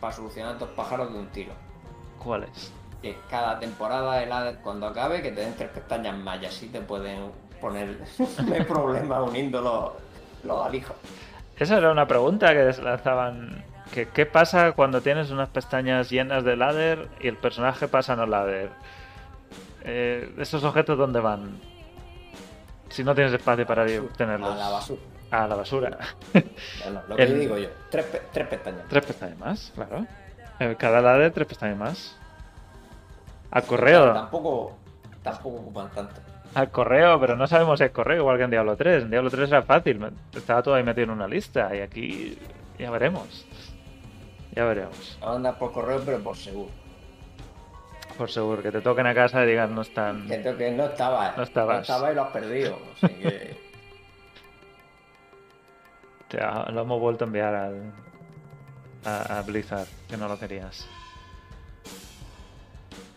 para 0.00 0.12
solucionar 0.12 0.58
dos 0.58 0.70
pájaros 0.70 1.12
de 1.12 1.18
un 1.20 1.28
tiro. 1.28 1.52
¿Cuál 2.18 2.44
es? 2.44 2.72
Que 3.02 3.16
cada 3.30 3.60
temporada, 3.60 4.20
el 4.20 4.56
cuando 4.58 4.88
acabe, 4.88 5.22
que 5.22 5.30
te 5.30 5.42
den 5.42 5.54
tres 5.54 5.68
pestañas 5.70 6.18
más 6.18 6.42
y 6.42 6.46
así 6.46 6.66
te 6.68 6.80
pueden 6.80 7.30
poner. 7.60 7.96
problema 8.68 9.22
uniendo 9.22 9.60
los, 9.60 9.92
los 10.44 10.66
alijos. 10.66 10.96
Esa 11.58 11.76
era 11.78 11.90
una 11.92 12.06
pregunta 12.06 12.52
que 12.52 12.72
lanzaban. 12.82 13.64
Que, 13.92 14.08
¿Qué 14.08 14.24
pasa 14.24 14.72
cuando 14.72 15.00
tienes 15.00 15.30
unas 15.30 15.48
pestañas 15.48 16.08
llenas 16.10 16.44
de 16.44 16.56
ladder 16.56 17.08
y 17.20 17.26
el 17.28 17.36
personaje 17.36 17.88
pasa 17.88 18.12
a 18.12 18.16
no 18.16 18.26
ladder? 18.26 18.70
Eh, 19.82 20.32
¿Esos 20.38 20.62
objetos 20.64 20.96
dónde 20.96 21.20
van? 21.20 21.58
Si 22.88 23.02
no 23.04 23.14
tienes 23.14 23.32
espacio 23.32 23.66
para 23.66 23.84
tenerlos. 24.16 24.52
A 24.52 24.56
la 24.56 24.68
basura. 24.70 25.00
A 25.30 25.46
la 25.46 25.54
basura. 25.56 25.98
Bueno, 26.32 27.02
lo 27.08 27.16
que 27.16 27.22
El- 27.22 27.40
digo 27.40 27.58
yo, 27.58 27.68
tres, 27.90 28.04
pe- 28.06 28.22
tres 28.32 28.46
pestañas. 28.48 28.82
Tres 28.88 29.06
pestañas 29.06 29.38
más, 29.38 29.72
claro. 29.74 30.06
Eh, 30.58 30.76
Cada 30.78 31.00
ladder, 31.00 31.32
tres 31.32 31.46
pestañas 31.46 31.76
más. 31.78 32.16
Al 33.50 33.64
correo. 33.64 34.12
Tampoco, 34.12 34.76
tampoco 35.22 35.56
ocupan 35.56 35.90
tanto. 35.90 36.20
Al 36.54 36.70
correo, 36.70 37.20
pero 37.20 37.36
no 37.36 37.46
sabemos 37.46 37.78
si 37.78 37.84
es 37.84 37.90
correo 37.92 38.18
igual 38.18 38.36
que 38.36 38.44
en 38.44 38.50
Diablo 38.50 38.76
3. 38.76 39.04
En 39.04 39.10
Diablo 39.10 39.30
3 39.30 39.48
era 39.48 39.62
fácil, 39.62 40.00
estaba 40.34 40.62
todo 40.62 40.74
ahí 40.74 40.82
metido 40.82 41.04
en 41.04 41.10
una 41.10 41.28
lista 41.28 41.74
y 41.74 41.80
aquí 41.80 42.38
ya 42.78 42.90
veremos. 42.90 43.46
Ya 44.52 44.64
veremos. 44.64 45.18
Van 45.20 45.30
a 45.30 45.34
andar 45.36 45.58
por 45.58 45.72
correo, 45.72 46.02
pero 46.04 46.18
por 46.18 46.36
seguro. 46.36 46.70
Por 48.18 48.30
seguro, 48.30 48.62
que 48.62 48.72
te 48.72 48.80
toquen 48.80 49.06
a 49.06 49.14
casa 49.14 49.44
y 49.44 49.48
digan 49.48 49.74
no 49.74 49.82
están... 49.82 50.26
Que, 50.26 50.42
que 50.42 50.70
no 50.72 50.86
estaba. 50.86 51.34
No 51.36 51.44
estabas. 51.44 51.76
No 51.76 51.82
estaba 51.82 52.12
y 52.12 52.14
lo 52.16 52.22
has 52.22 52.32
perdido. 52.32 52.78
Así 52.96 53.14
que. 53.14 53.70
Lo 56.72 56.82
hemos 56.82 57.00
vuelto 57.00 57.24
a 57.24 57.26
enviar 57.26 57.52
al, 57.52 57.92
a, 59.04 59.38
a 59.38 59.42
Blizzard, 59.42 59.88
que 60.08 60.16
no 60.16 60.28
lo 60.28 60.38
querías. 60.38 60.86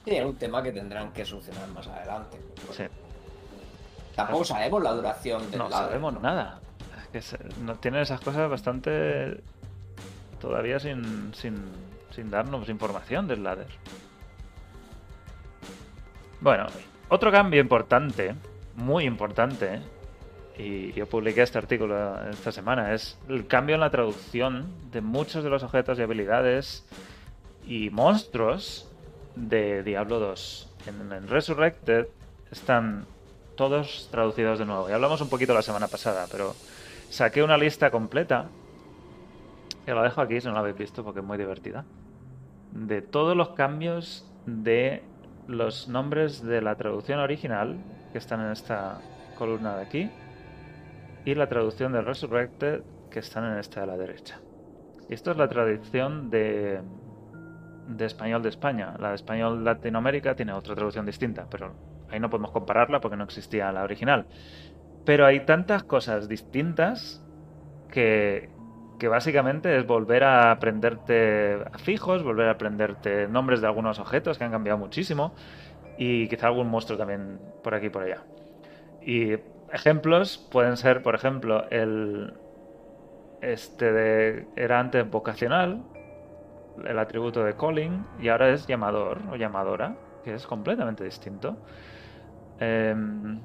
Sí, 0.03 0.15
es 0.15 0.25
un 0.25 0.35
tema 0.35 0.63
que 0.63 0.71
tendrán 0.71 1.11
que 1.13 1.23
solucionar 1.23 1.67
más 1.69 1.87
adelante. 1.87 2.39
Sí. 2.71 2.85
Tampoco 4.15 4.45
sabemos 4.45 4.83
la 4.83 4.91
duración 4.91 5.49
del 5.51 5.59
No 5.59 5.69
sabemos 5.69 6.21
nada. 6.21 6.59
Es 7.01 7.07
que 7.09 7.21
se- 7.21 7.39
no, 7.61 7.75
tienen 7.75 8.01
esas 8.01 8.21
cosas 8.21 8.49
bastante... 8.49 9.41
Todavía 10.39 10.79
sin, 10.79 11.33
sin, 11.33 11.55
sin 12.11 12.29
darnos 12.29 12.67
información 12.69 13.27
del 13.27 13.43
ladder. 13.43 13.67
Bueno, 16.41 16.65
otro 17.09 17.31
cambio 17.31 17.61
importante, 17.61 18.35
muy 18.75 19.05
importante, 19.05 19.81
y 20.57 20.91
yo 20.91 21.07
publiqué 21.07 21.41
este 21.43 21.57
artículo 21.57 22.29
esta 22.29 22.51
semana, 22.51 22.93
es 22.93 23.17
el 23.29 23.47
cambio 23.47 23.75
en 23.75 23.81
la 23.81 23.89
traducción 23.89 24.67
de 24.91 24.99
muchos 25.01 25.43
de 25.43 25.49
los 25.49 25.63
objetos 25.63 25.97
y 25.97 26.01
habilidades 26.01 26.85
y 27.65 27.89
monstruos 27.89 28.91
de 29.35 29.81
Diablo 29.83 30.19
2. 30.19 30.69
En, 30.87 31.11
en 31.13 31.27
Resurrected 31.29 32.07
están 32.51 33.05
todos 33.55 34.07
traducidos 34.11 34.59
de 34.59 34.65
nuevo. 34.65 34.89
Y 34.89 34.93
hablamos 34.93 35.21
un 35.21 35.29
poquito 35.29 35.53
la 35.53 35.61
semana 35.61 35.87
pasada, 35.87 36.25
pero 36.31 36.53
saqué 37.09 37.43
una 37.43 37.57
lista 37.57 37.91
completa, 37.91 38.47
que 39.85 39.93
la 39.93 40.03
dejo 40.03 40.21
aquí 40.21 40.39
si 40.39 40.47
no 40.47 40.53
la 40.53 40.59
habéis 40.59 40.77
visto 40.77 41.03
porque 41.03 41.19
es 41.19 41.25
muy 41.25 41.37
divertida, 41.37 41.85
de 42.71 43.01
todos 43.01 43.35
los 43.35 43.49
cambios 43.49 44.25
de 44.45 45.03
los 45.47 45.87
nombres 45.87 46.43
de 46.43 46.61
la 46.61 46.75
traducción 46.75 47.19
original, 47.19 47.77
que 48.11 48.17
están 48.17 48.41
en 48.41 48.51
esta 48.51 49.01
columna 49.37 49.77
de 49.77 49.83
aquí, 49.83 50.11
y 51.25 51.35
la 51.35 51.47
traducción 51.47 51.93
de 51.93 52.01
Resurrected, 52.01 52.81
que 53.09 53.19
están 53.19 53.45
en 53.45 53.59
esta 53.59 53.81
de 53.81 53.87
la 53.87 53.97
derecha. 53.97 54.39
Y 55.09 55.13
esto 55.13 55.31
es 55.31 55.37
la 55.37 55.47
traducción 55.47 56.29
de, 56.29 56.81
de 57.87 58.05
español 58.05 58.41
de 58.41 58.49
España. 58.49 58.95
La 58.99 59.09
de 59.09 59.15
español 59.15 59.63
Latinoamérica 59.63 60.35
tiene 60.35 60.53
otra 60.53 60.75
traducción 60.75 61.05
distinta, 61.05 61.45
pero 61.49 61.73
ahí 62.13 62.19
no 62.19 62.29
podemos 62.29 62.51
compararla 62.51 63.01
porque 63.01 63.17
no 63.17 63.23
existía 63.23 63.71
la 63.71 63.83
original. 63.83 64.25
Pero 65.05 65.25
hay 65.25 65.41
tantas 65.41 65.83
cosas 65.83 66.29
distintas 66.29 67.23
que, 67.91 68.49
básicamente 69.09 69.77
es 69.77 69.85
volver 69.85 70.23
a 70.23 70.51
aprenderte 70.51 71.57
fijos, 71.79 72.23
volver 72.23 72.47
a 72.47 72.51
aprenderte 72.51 73.27
nombres 73.27 73.59
de 73.59 73.67
algunos 73.67 73.99
objetos 73.99 74.37
que 74.37 74.45
han 74.45 74.51
cambiado 74.51 74.79
muchísimo 74.79 75.33
y 75.97 76.29
quizá 76.29 76.47
algún 76.47 76.69
monstruo 76.69 76.97
también 76.97 77.37
por 77.61 77.75
aquí 77.75 77.87
y 77.87 77.89
por 77.89 78.03
allá. 78.03 78.23
Y 79.01 79.33
ejemplos 79.73 80.37
pueden 80.49 80.77
ser, 80.77 81.03
por 81.03 81.15
ejemplo, 81.15 81.69
el 81.69 82.33
este 83.41 83.91
de 83.91 84.47
era 84.55 84.79
antes 84.79 85.09
vocacional, 85.09 85.83
el 86.85 86.97
atributo 86.97 87.43
de 87.43 87.55
calling 87.55 88.05
y 88.21 88.29
ahora 88.29 88.49
es 88.49 88.67
llamador 88.67 89.19
o 89.29 89.35
llamadora, 89.35 89.97
que 90.23 90.33
es 90.33 90.47
completamente 90.47 91.03
distinto. 91.03 91.57
Em, 92.59 93.39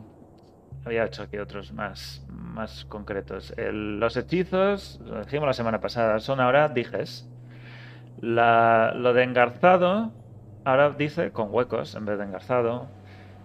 había 0.84 1.04
hecho 1.04 1.22
aquí 1.22 1.38
otros 1.38 1.72
más, 1.72 2.24
más 2.28 2.84
concretos. 2.86 3.54
Los 3.56 4.16
hechizos, 4.16 5.00
lo 5.04 5.20
dijimos 5.24 5.46
la 5.46 5.52
semana 5.52 5.80
pasada, 5.80 6.18
son 6.20 6.40
ahora 6.40 6.68
dijes. 6.68 7.28
Lo 8.20 9.12
de 9.12 9.22
engarzado, 9.22 10.12
ahora 10.64 10.90
dice 10.90 11.30
con 11.30 11.48
huecos 11.52 11.94
en 11.94 12.04
vez 12.04 12.18
de 12.18 12.24
engarzado. 12.24 12.88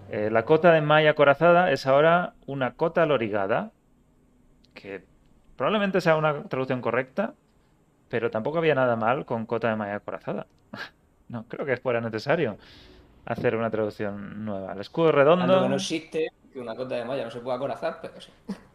Eh, 0.09 0.29
la 0.31 0.45
cota 0.45 0.71
de 0.71 0.81
malla 0.81 1.11
acorazada 1.11 1.71
es 1.71 1.85
ahora 1.87 2.33
una 2.45 2.75
cota 2.75 3.05
lorigada, 3.05 3.71
que 4.73 5.03
probablemente 5.55 6.01
sea 6.01 6.15
una 6.17 6.43
traducción 6.43 6.81
correcta, 6.81 7.33
pero 8.09 8.29
tampoco 8.31 8.57
había 8.59 8.75
nada 8.75 8.95
mal 8.95 9.25
con 9.25 9.45
cota 9.45 9.69
de 9.69 9.75
malla 9.75 9.95
acorazada. 9.95 10.47
No 11.29 11.45
creo 11.47 11.65
que 11.65 11.77
fuera 11.77 12.01
necesario 12.01 12.57
hacer 13.25 13.55
una 13.55 13.69
traducción 13.71 14.45
nueva. 14.45 14.73
El 14.73 14.81
escudo 14.81 15.11
Algo 15.43 15.61
que 15.61 15.69
no 15.69 15.75
redondo. 15.75 15.75
existe, 15.75 16.27
que 16.51 16.59
una 16.59 16.75
cota 16.75 16.95
de 16.95 17.05
malla 17.05 17.25
no 17.25 17.31
se 17.31 17.39
puede 17.41 17.57
acorazar, 17.57 17.99
pero 18.01 18.19
sí. 18.19 18.31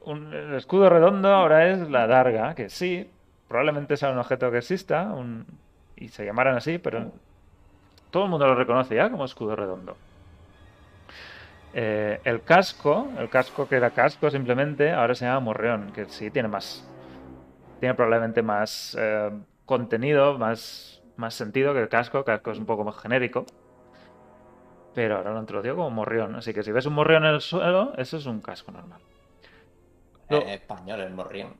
Un- 0.00 0.32
el 0.34 0.54
escudo 0.54 0.90
redondo 0.90 1.28
ahora 1.28 1.70
es 1.70 1.88
la 1.88 2.06
darga, 2.06 2.54
que 2.54 2.68
sí, 2.68 3.10
probablemente 3.48 3.96
sea 3.96 4.10
un 4.10 4.18
objeto 4.18 4.50
que 4.50 4.58
exista 4.58 5.12
un- 5.12 5.46
y 5.96 6.08
se 6.08 6.24
llamaran 6.24 6.56
así, 6.56 6.78
pero 6.78 7.12
todo 8.10 8.24
el 8.24 8.30
mundo 8.30 8.46
lo 8.46 8.54
reconoce 8.56 8.96
ya 8.96 9.10
como 9.10 9.24
escudo 9.26 9.56
redondo. 9.56 10.00
Eh, 11.72 12.20
el 12.24 12.44
casco, 12.44 13.14
el 13.18 13.28
casco 13.30 13.66
que 13.68 13.76
era 13.76 13.92
casco 13.92 14.30
simplemente, 14.30 14.92
ahora 14.92 15.14
se 15.14 15.24
llama 15.24 15.40
morreón, 15.40 15.92
que 15.92 16.06
sí 16.06 16.30
tiene 16.30 16.48
más, 16.48 16.92
tiene 17.80 17.94
probablemente 17.96 18.42
más 18.42 18.96
eh, 19.00 19.30
contenido, 19.66 20.38
más, 20.38 21.01
más 21.16 21.34
sentido 21.34 21.74
que 21.74 21.80
el 21.80 21.88
casco. 21.88 22.24
Casco 22.24 22.50
es 22.50 22.58
un 22.58 22.66
poco 22.66 22.84
más 22.84 22.96
genérico. 22.98 23.44
Pero 24.94 25.16
ahora 25.16 25.32
lo 25.32 25.38
han 25.38 25.46
como 25.46 25.90
morrión. 25.90 26.34
Así 26.34 26.52
que 26.52 26.62
si 26.62 26.72
ves 26.72 26.86
un 26.86 26.94
morrión 26.94 27.24
en 27.24 27.34
el 27.34 27.40
suelo, 27.40 27.92
eso 27.96 28.16
es 28.16 28.26
un 28.26 28.40
casco 28.40 28.72
normal. 28.72 29.00
No. 30.28 30.38
En 30.38 30.48
español, 30.48 31.00
el 31.00 31.14
morrión. 31.14 31.54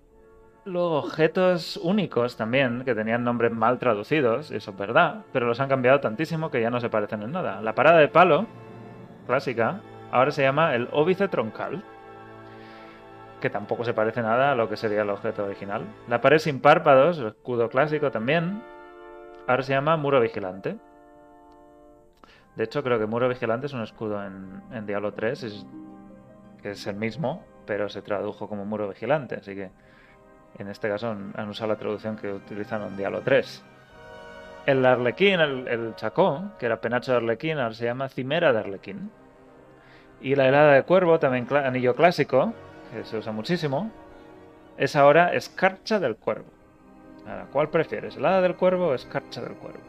Luego, 0.65 0.99
objetos 0.99 1.77
únicos 1.79 2.37
también, 2.37 2.85
que 2.85 2.95
tenían 2.95 3.25
nombres 3.25 3.51
mal 3.51 3.81
traducidos, 3.81 4.53
eso 4.53 4.71
es 4.71 4.77
verdad, 4.77 5.25
pero 5.33 5.47
los 5.47 5.59
han 5.59 5.69
cambiado 5.69 5.99
tantísimo 5.99 6.53
que 6.53 6.61
ya 6.61 6.71
no 6.71 6.79
se 6.79 6.89
parecen 6.89 7.23
en 7.23 7.33
nada. 7.33 7.61
La 7.63 7.75
parada 7.75 7.99
de 7.99 8.07
palo, 8.07 8.47
clásica, 9.27 9.81
ahora 10.13 10.31
se 10.31 10.43
llama 10.43 10.77
el 10.77 10.89
óbice 10.93 11.27
troncal, 11.27 11.83
que 13.41 13.51
tampoco 13.51 13.83
se 13.83 13.93
parece 13.93 14.23
nada 14.23 14.53
a 14.53 14.55
lo 14.55 14.69
que 14.69 14.77
sería 14.77 15.03
el 15.03 15.11
objeto 15.11 15.45
original. 15.45 15.83
La 16.07 16.21
pared 16.21 16.39
sin 16.39 16.61
párpados, 16.61 17.19
el 17.19 17.27
escudo 17.27 17.69
clásico 17.69 18.13
también, 18.13 18.63
ahora 19.47 19.63
se 19.63 19.73
llama 19.73 19.97
muro 19.97 20.21
vigilante. 20.21 20.77
De 22.57 22.65
hecho, 22.65 22.83
creo 22.83 22.99
que 22.99 23.07
muro 23.07 23.29
vigilante 23.29 23.67
es 23.67 23.73
un 23.73 23.83
escudo 23.83 24.23
en, 24.25 24.87
Diablo 24.87 25.13
3, 25.13 25.43
es- 25.43 25.67
es 26.63 26.87
el 26.87 26.97
mismo, 26.97 27.43
pero 27.67 27.89
se 27.89 28.03
tradujo 28.03 28.49
como 28.49 28.65
muro 28.65 28.89
vigilante, 28.89 29.37
así 29.37 29.55
que 29.55 29.71
en 30.59 30.69
este 30.69 30.89
caso 30.89 31.09
han, 31.35 31.49
usado 31.49 31.69
la 31.73 31.77
traducción 31.79 32.17
que 32.17 32.31
utilizaron 32.33 32.89
en 32.89 32.97
Diablo 32.97 33.23
3. 33.23 33.65
El 34.67 34.85
arlequín, 34.87 35.41
el, 35.41 35.67
el 35.67 35.95
chacó, 35.97 36.53
que 36.59 36.67
era 36.67 36.81
penacho 36.81 37.13
de 37.13 37.19
arlequín, 37.19 37.59
ahora 37.59 37.75
se 37.75 37.85
llama 37.87 38.09
cimera 38.09 38.53
de 38.53 38.59
arlequín. 38.61 39.11
Y 40.21 40.37
la 40.37 40.47
helada 40.47 40.75
de 40.75 40.85
cuervo, 40.85 41.19
también 41.19 41.47
anillo 41.53 41.95
clásico, 41.97 42.53
que 42.93 43.05
se 43.05 43.17
usa 43.19 43.33
muchísimo, 43.33 43.91
es 44.77 44.95
ahora 44.95 45.35
escarcha 45.35 45.99
del 45.99 46.17
cuervo. 46.17 46.47
Ahora, 47.27 47.47
¿Cuál 47.53 47.69
prefieres, 47.69 48.17
helada 48.17 48.41
del 48.41 48.57
cuervo 48.57 48.89
o 48.89 48.95
escarcha 48.95 49.41
del 49.41 49.55
cuervo? 49.55 49.81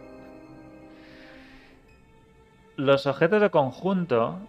Los 2.75 3.05
objetos 3.05 3.41
de 3.41 3.49
conjunto, 3.49 4.39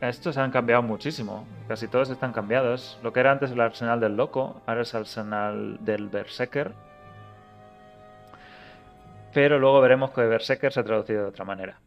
estos 0.00 0.36
han 0.36 0.50
cambiado 0.50 0.82
muchísimo. 0.82 1.44
Casi 1.68 1.88
todos 1.88 2.10
están 2.10 2.32
cambiados. 2.32 2.98
Lo 3.02 3.12
que 3.12 3.20
era 3.20 3.32
antes 3.32 3.50
el 3.50 3.60
arsenal 3.60 4.00
del 4.00 4.16
loco, 4.16 4.60
ahora 4.66 4.82
es 4.82 4.94
el 4.94 5.00
arsenal 5.00 5.78
del 5.80 6.08
berserker. 6.08 6.72
Pero 9.32 9.58
luego 9.58 9.80
veremos 9.80 10.10
que 10.10 10.22
berserker 10.22 10.72
se 10.72 10.80
ha 10.80 10.84
traducido 10.84 11.22
de 11.22 11.28
otra 11.28 11.44
manera. 11.44 11.78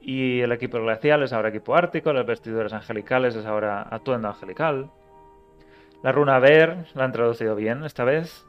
Y 0.00 0.40
el 0.40 0.50
equipo 0.50 0.80
glacial 0.80 1.22
es 1.22 1.32
ahora 1.32 1.50
equipo 1.50 1.76
ártico, 1.76 2.12
los 2.12 2.26
vestidores 2.26 2.72
angelicales 2.72 3.36
es 3.36 3.46
ahora 3.46 3.86
atuendo 3.88 4.28
angelical. 4.28 4.90
La 6.02 6.10
runa 6.10 6.40
Ver 6.40 6.86
la 6.94 7.04
han 7.04 7.12
traducido 7.12 7.54
bien 7.54 7.84
esta 7.84 8.02
vez, 8.02 8.44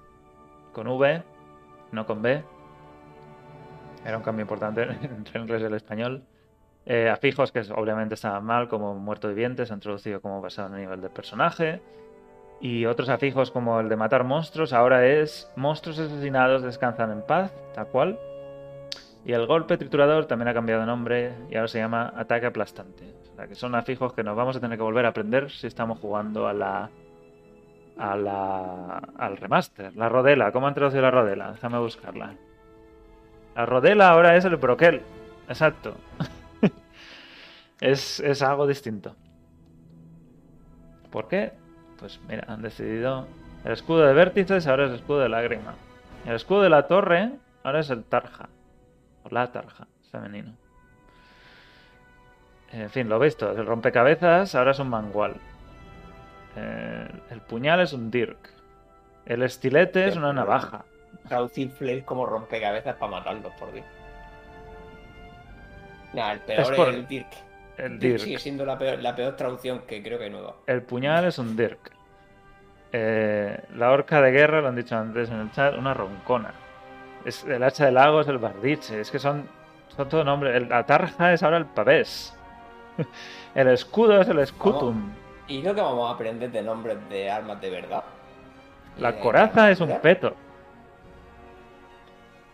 con 0.73 0.87
V, 0.87 1.23
no 1.91 2.05
con 2.05 2.21
B. 2.21 2.43
Era 4.05 4.17
un 4.17 4.23
cambio 4.23 4.43
importante 4.43 4.81
entre 5.01 5.39
el 5.39 5.43
inglés 5.43 5.61
y 5.61 5.65
el 5.65 5.73
español. 5.75 6.23
Eh, 6.85 7.09
afijos 7.09 7.53
que 7.53 7.61
obviamente 7.73 8.15
estaban 8.15 8.43
mal, 8.43 8.67
como 8.67 8.93
muerto 8.95 9.29
viviente, 9.29 9.65
se 9.65 9.73
han 9.73 9.79
traducido 9.79 10.19
como 10.21 10.41
basado 10.41 10.67
en 10.69 10.75
el 10.75 10.81
nivel 10.81 11.01
del 11.01 11.11
personaje. 11.11 11.81
Y 12.59 12.85
otros 12.85 13.09
afijos 13.09 13.51
como 13.51 13.79
el 13.79 13.89
de 13.89 13.95
matar 13.95 14.23
monstruos, 14.23 14.73
ahora 14.73 15.05
es 15.05 15.51
monstruos 15.55 15.99
asesinados 15.99 16.61
descansan 16.63 17.11
en 17.11 17.21
paz, 17.21 17.53
tal 17.73 17.87
cual. 17.87 18.19
Y 19.25 19.31
el 19.33 19.45
golpe 19.47 19.77
triturador 19.77 20.25
también 20.25 20.49
ha 20.49 20.53
cambiado 20.53 20.81
de 20.81 20.87
nombre 20.87 21.33
y 21.49 21.55
ahora 21.55 21.67
se 21.67 21.79
llama 21.79 22.13
ataque 22.15 22.45
aplastante. 22.45 23.13
O 23.31 23.35
sea 23.35 23.47
que 23.47 23.55
son 23.55 23.75
afijos 23.75 24.13
que 24.13 24.23
nos 24.23 24.35
vamos 24.35 24.55
a 24.57 24.59
tener 24.59 24.77
que 24.77 24.83
volver 24.83 25.05
a 25.05 25.09
aprender 25.09 25.49
si 25.49 25.67
estamos 25.67 25.99
jugando 25.99 26.47
a 26.47 26.53
la, 26.53 26.89
a 27.97 28.15
la, 28.15 28.97
al 29.17 29.37
remaster. 29.37 29.95
La 29.95 30.09
rodela, 30.09 30.51
¿cómo 30.51 30.67
han 30.67 30.73
traducido 30.73 31.01
la 31.01 31.11
rodela? 31.11 31.51
Déjame 31.51 31.79
buscarla. 31.79 32.35
La 33.55 33.65
rodela 33.65 34.09
ahora 34.09 34.35
es 34.35 34.45
el 34.45 34.55
broquel. 34.55 35.01
Exacto. 35.47 35.95
es, 37.81 38.19
es 38.19 38.41
algo 38.41 38.67
distinto. 38.67 39.15
¿Por 41.11 41.27
qué? 41.27 41.53
Pues 41.99 42.19
mira, 42.27 42.45
han 42.47 42.61
decidido. 42.61 43.27
El 43.63 43.71
escudo 43.71 44.01
de 44.01 44.13
vértices 44.13 44.67
ahora 44.67 44.85
es 44.85 44.89
el 44.89 44.95
escudo 44.97 45.19
de 45.19 45.29
lágrima. 45.29 45.75
El 46.25 46.35
escudo 46.35 46.63
de 46.63 46.69
la 46.69 46.87
torre 46.87 47.31
ahora 47.63 47.79
es 47.79 47.89
el 47.89 48.03
tarja. 48.03 48.49
O 49.23 49.29
la 49.29 49.51
tarja, 49.51 49.87
femenino. 50.11 50.55
En 52.71 52.89
fin, 52.89 53.07
lo 53.07 53.19
veis 53.19 53.37
todo. 53.37 53.51
El 53.51 53.67
rompecabezas 53.67 54.55
ahora 54.55 54.71
es 54.71 54.79
un 54.79 54.89
mangual. 54.89 55.35
Eh, 56.55 57.07
el 57.31 57.41
puñal 57.41 57.79
es 57.81 57.93
un 57.93 58.09
dirk. 58.11 58.37
El 59.25 59.43
estilete 59.43 60.07
es 60.07 60.15
una 60.15 60.33
navaja. 60.33 60.85
Traducir 61.27 61.69
flail 61.71 62.03
como 62.03 62.25
rompecabezas 62.25 62.95
para 62.95 63.11
matarlos, 63.11 63.53
por 63.53 63.71
Dios. 63.71 63.85
Nah, 66.13 66.33
el 66.33 66.39
peor 66.41 66.73
Es 66.73 66.79
el 66.79 67.07
Dirk. 67.07 67.27
El 67.77 67.99
Dirk 67.99 68.11
dirk. 68.13 68.19
sigue 68.19 68.37
siendo 68.39 68.65
la 68.65 68.77
peor, 68.77 68.99
la 68.99 69.15
peor 69.15 69.35
traducción 69.35 69.79
que 69.87 70.03
creo 70.03 70.17
que 70.19 70.25
hay 70.25 70.29
nueva. 70.29 70.55
El 70.67 70.83
puñal 70.83 71.25
es 71.25 71.37
un 71.39 71.55
dirk. 71.55 71.91
Eh, 72.91 73.59
la 73.75 73.91
horca 73.91 74.21
de 74.21 74.31
guerra, 74.31 74.61
lo 74.61 74.67
han 74.67 74.75
dicho 74.75 74.95
antes 74.95 75.29
en 75.29 75.39
el 75.39 75.51
chat, 75.51 75.75
una 75.75 75.93
roncona. 75.95 76.53
Es, 77.25 77.43
el 77.45 77.63
hacha 77.63 77.85
del 77.85 77.95
lago 77.95 78.21
es 78.21 78.27
el 78.27 78.37
bardiche. 78.37 78.99
Es 78.99 79.09
que 79.09 79.17
son, 79.17 79.47
son 79.95 80.07
todo 80.09 80.23
nombres. 80.23 80.55
El- 80.55 80.69
La 80.69 80.85
tarja 80.85 81.33
es 81.33 81.41
ahora 81.41 81.57
el 81.57 81.65
pavés. 81.65 82.37
El 83.55 83.69
escudo 83.69 84.21
es 84.21 84.27
el 84.27 84.45
scutum. 84.45 85.11
Y 85.53 85.61
lo 85.61 85.75
que 85.75 85.81
vamos 85.81 86.09
a 86.09 86.15
aprender 86.15 86.51
de 86.51 86.63
nombres 86.63 86.97
de 87.09 87.29
armas 87.29 87.61
de 87.61 87.69
verdad. 87.69 88.03
La 88.97 89.11
de 89.11 89.19
coraza 89.19 89.69
es 89.69 89.79
un 89.79 89.87
¿verdad? 89.89 90.01
peto. 90.01 90.35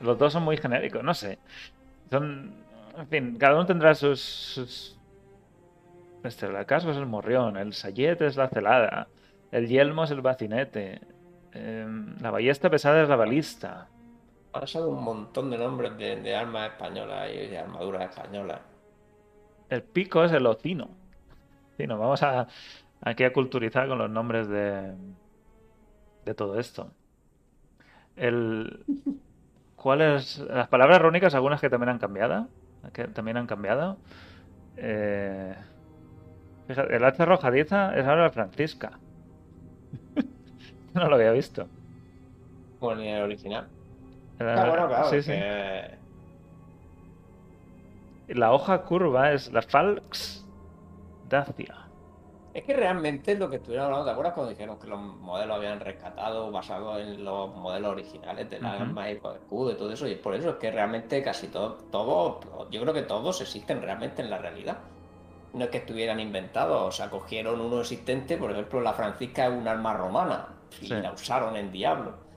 Los 0.02 0.18
dos 0.18 0.34
son 0.34 0.44
muy 0.44 0.58
genéricos, 0.58 1.02
no 1.02 1.14
sé. 1.14 1.40
Son. 2.10 2.54
En 2.98 3.08
fin, 3.08 3.38
cada 3.38 3.56
uno 3.56 3.66
tendrá 3.66 3.96
sus. 3.96 4.20
sus... 4.20 5.00
Este, 6.26 6.48
el 6.48 6.66
casco 6.66 6.92
es 6.92 6.98
el 6.98 7.06
morrión, 7.06 7.56
el 7.56 7.72
sayete 7.72 8.26
es 8.26 8.36
la 8.36 8.50
celada, 8.50 9.08
el 9.54 9.70
yelmo 9.70 10.04
es 10.04 10.12
el 10.12 10.20
bacinete, 10.20 11.00
em, 11.54 12.18
la 12.20 12.32
ballesta 12.32 12.70
pesada 12.70 13.02
es 13.02 13.08
la 13.08 13.16
balista. 13.16 13.88
Han 14.52 14.68
salido 14.68 14.90
un 14.90 15.06
montón 15.06 15.50
de 15.50 15.58
nombres 15.58 15.98
de, 15.98 16.18
de 16.18 16.36
armas 16.36 16.72
españolas 16.72 17.30
y 17.34 17.48
de 17.48 17.60
armaduras 17.60 18.10
españolas. 18.10 18.60
El 19.70 19.84
pico 19.84 20.26
es 20.26 20.34
el 20.34 20.46
ocino. 20.46 20.90
Sí, 21.78 21.88
nos 21.88 21.98
vamos 21.98 22.22
a, 22.24 22.46
aquí 23.02 23.24
a 23.24 23.34
culturizar 23.34 23.88
con 23.88 23.98
los 23.98 24.10
nombres 24.10 24.48
de, 24.48 24.94
de 26.26 26.34
todo 26.34 26.60
esto. 26.60 26.92
El, 28.16 28.84
¿cuáles? 29.76 30.40
Las 30.40 30.68
palabras 30.68 31.02
rúnicas, 31.02 31.34
algunas 31.36 31.62
que 31.62 31.70
también 31.70 31.90
han 31.90 32.00
cambiado. 32.00 32.48
Que 32.94 33.08
también 33.08 33.38
han 33.38 33.48
cambiado. 33.48 33.98
Eh, 34.78 35.54
fíjate, 36.68 36.96
el 36.96 37.04
hacha 37.04 37.24
arrojadiza 37.24 37.98
es 37.98 38.06
ahora 38.06 38.24
la 38.24 38.30
Francisca. 38.32 39.00
no 40.94 41.08
lo 41.10 41.16
había 41.16 41.32
visto. 41.32 41.68
Como 42.80 42.94
en 42.94 43.00
el 43.02 43.24
original. 43.24 43.68
Era- 44.40 44.62
Ah, 44.64 44.70
bueno, 44.70 44.88
claro. 44.88 45.10
sí, 45.10 45.22
sí. 45.22 45.32
que- 45.32 45.98
La 48.30 48.52
hoja 48.54 48.84
curva 48.84 49.32
es 49.34 49.52
la 49.52 49.62
Falx 49.62 50.46
Dacia. 51.28 51.76
Es 52.54 52.64
que 52.66 52.74
realmente 52.74 53.36
lo 53.36 53.50
que 53.50 53.58
estuvieron 53.58 53.86
hablando, 53.88 54.06
¿te 54.06 54.12
acuerdas 54.12 54.34
cuando 54.34 54.50
dijeron 54.52 54.80
que 54.80 54.88
los 54.88 55.00
modelos 55.00 55.56
habían 55.58 55.80
rescatado 55.80 56.52
basados 56.52 57.00
en 57.00 57.24
los 57.24 57.56
modelos 57.56 57.92
originales 57.92 58.50
de 58.50 58.60
la 58.60 58.74
Ujú. 58.74 58.82
arma 58.84 59.10
y 59.12 59.14
escudo 59.14 59.72
y 59.72 59.78
todo 59.78 59.92
eso? 59.94 60.08
Y 60.08 60.16
por 60.16 60.34
eso 60.34 60.50
es 60.52 60.56
que 60.58 60.72
realmente 60.72 61.22
casi 61.22 61.50
todo, 61.50 61.78
todo, 61.92 62.70
yo 62.72 62.82
creo 62.82 62.94
que 62.94 63.04
todos 63.04 63.40
existen 63.42 63.82
realmente 63.82 64.22
en 64.24 64.30
la 64.32 64.40
realidad. 64.40 64.92
No 65.54 65.66
es 65.66 65.72
que 65.72 65.80
estuvieran 65.80 66.20
inventados, 66.20 66.82
o 66.88 66.92
sea, 66.92 67.10
cogieron 67.10 67.62
uno 67.62 67.82
existente, 67.82 68.38
por 68.38 68.52
ejemplo, 68.52 68.82
la 68.82 68.94
Francisca 68.94 69.48
es 69.48 69.52
un 69.54 69.68
arma 69.68 69.94
romana 69.96 70.68
y 70.80 70.88
Sí. 70.88 70.94
la 70.96 71.14
usaron 71.14 71.56
en 71.58 71.72
Diablo. 71.72 72.29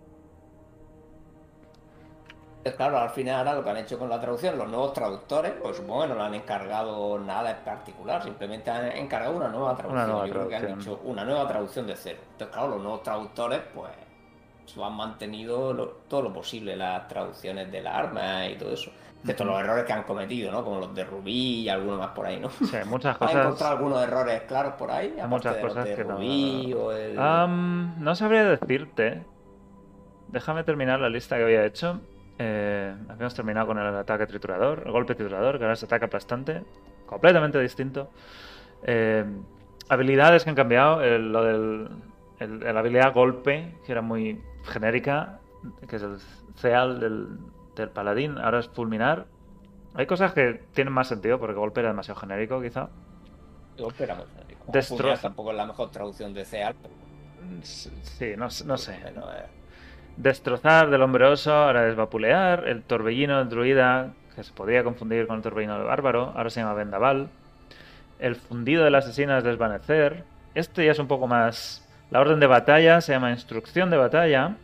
Claro, 2.76 2.98
al 2.98 3.10
final 3.10 3.36
ahora 3.38 3.54
lo 3.54 3.64
que 3.64 3.70
han 3.70 3.76
hecho 3.78 3.98
con 3.98 4.08
la 4.08 4.20
traducción, 4.20 4.56
los 4.56 4.68
nuevos 4.68 4.92
traductores, 4.92 5.52
pues 5.60 5.76
supongo 5.76 6.02
que 6.02 6.08
no 6.10 6.14
le 6.14 6.20
han 6.22 6.34
encargado 6.34 7.18
nada 7.18 7.50
en 7.50 7.64
particular, 7.64 8.22
simplemente 8.22 8.70
han 8.70 8.86
encargado 8.92 9.34
una 9.36 9.48
nueva 9.48 9.76
traducción. 9.76 10.06
nueva 10.08 10.26
Yo 10.26 10.32
creo 10.32 10.48
que 10.48 10.56
han 10.56 10.80
hecho 10.80 11.00
una 11.04 11.24
nueva 11.24 11.48
traducción 11.48 11.86
de 11.88 11.96
cero. 11.96 12.18
Entonces, 12.32 12.54
claro, 12.54 12.68
los 12.70 12.80
nuevos 12.82 13.02
traductores, 13.02 13.60
pues, 13.74 13.90
han 14.80 14.92
mantenido 14.96 15.72
lo- 15.74 15.88
todo 16.08 16.22
lo 16.22 16.32
posible 16.32 16.76
las 16.76 17.08
traducciones 17.08 17.70
de 17.72 17.82
las 17.82 17.94
armas 17.94 18.48
y 18.50 18.54
todo 18.54 18.72
eso. 18.72 18.90
Excepto 19.20 19.42
Ujú. 19.44 19.52
los 19.52 19.60
errores 19.62 19.84
que 19.84 19.92
han 19.92 20.02
cometido, 20.04 20.50
¿no? 20.52 20.64
Como 20.64 20.78
los 20.80 20.94
de 20.94 21.04
Rubí 21.04 21.60
y 21.62 21.68
algunos 21.68 21.98
más 21.98 22.10
por 22.10 22.26
ahí, 22.26 22.38
¿no? 22.40 22.48
Sí, 22.50 22.76
muchas 22.86 23.12
¿Has 23.16 23.18
cosas. 23.18 23.34
encontrado 23.44 23.72
algunos 23.76 24.02
errores 24.04 24.42
claros 24.42 24.74
por 24.74 24.90
ahí? 24.90 25.08
Aparte 25.14 25.28
muchas 25.28 25.56
de 25.56 25.62
los 25.62 25.68
cosas 25.72 25.84
de 25.84 25.94
que 25.96 26.04
no- 26.04 26.14
Rubí 26.16 26.72
o 26.74 26.92
el... 26.92 27.16
No 27.98 28.14
sabría 28.14 28.44
decirte. 28.44 29.24
Déjame 30.28 30.64
terminar 30.64 31.00
la 31.00 31.08
lista 31.10 31.36
que 31.36 31.42
había 31.42 31.64
hecho. 31.66 32.00
Eh, 32.44 32.92
habíamos 33.08 33.34
terminado 33.34 33.68
con 33.68 33.78
el 33.78 33.86
ataque 33.94 34.26
triturador, 34.26 34.82
el 34.84 34.90
golpe 34.90 35.14
triturador, 35.14 35.58
que 35.58 35.64
ahora 35.64 35.74
es 35.74 35.82
ataque 35.84 36.06
aplastante. 36.06 36.64
Completamente 37.06 37.60
distinto. 37.60 38.10
Eh, 38.82 39.24
habilidades 39.88 40.42
que 40.42 40.50
han 40.50 40.56
cambiado. 40.56 41.02
el- 41.02 41.30
lo 41.32 41.44
del. 41.44 41.88
el- 42.40 42.58
la 42.60 42.80
habilidad 42.80 43.14
golpe, 43.14 43.76
que 43.86 43.92
era 43.92 44.02
muy 44.02 44.40
genérica, 44.64 45.38
que 45.86 45.94
es 45.96 46.02
el 46.02 46.18
ceal 46.56 46.98
del, 46.98 47.28
del 47.76 47.90
paladín, 47.90 48.38
ahora 48.38 48.58
es 48.58 48.66
fulminar. 48.68 49.26
Hay 49.94 50.06
cosas 50.06 50.32
que 50.32 50.64
tienen 50.72 50.92
más 50.92 51.06
sentido 51.06 51.38
porque 51.38 51.54
golpe 51.54 51.78
era 51.80 51.90
demasiado 51.90 52.18
genérico, 52.18 52.60
quizá. 52.60 52.88
Golpe 53.78 54.02
era 54.02 54.16
muy 54.16 54.24
genérico. 54.34 54.64
Destroza. 54.72 55.22
Tampoco 55.22 55.50
es 55.52 55.56
la 55.56 55.66
mejor 55.66 55.90
traducción 55.92 56.34
de 56.34 56.44
CEAL, 56.44 56.74
pero... 56.82 56.94
Sí, 57.62 58.32
no, 58.36 58.48
no 58.66 58.76
sé. 58.78 58.98
bueno, 59.02 59.26
eh, 59.32 59.46
Destrozar 60.16 60.90
del 60.90 61.02
hombre 61.02 61.24
oso, 61.24 61.52
ahora 61.52 61.88
es 61.88 61.96
vapulear. 61.96 62.68
El 62.68 62.82
torbellino 62.82 63.38
del 63.38 63.48
druida, 63.48 64.12
que 64.34 64.42
se 64.42 64.52
podría 64.52 64.84
confundir 64.84 65.26
con 65.26 65.36
el 65.36 65.42
torbellino 65.42 65.76
del 65.76 65.86
bárbaro, 65.86 66.32
ahora 66.36 66.50
se 66.50 66.60
llama 66.60 66.74
vendaval. 66.74 67.28
El 68.18 68.36
fundido 68.36 68.84
del 68.84 68.94
asesino 68.94 69.36
es 69.36 69.44
desvanecer. 69.44 70.24
Este 70.54 70.84
ya 70.84 70.92
es 70.92 70.98
un 70.98 71.08
poco 71.08 71.26
más. 71.26 71.88
La 72.10 72.20
orden 72.20 72.40
de 72.40 72.46
batalla 72.46 73.00
se 73.00 73.12
llama 73.12 73.30
instrucción 73.30 73.90
de 73.90 73.96
batalla. 73.96 74.56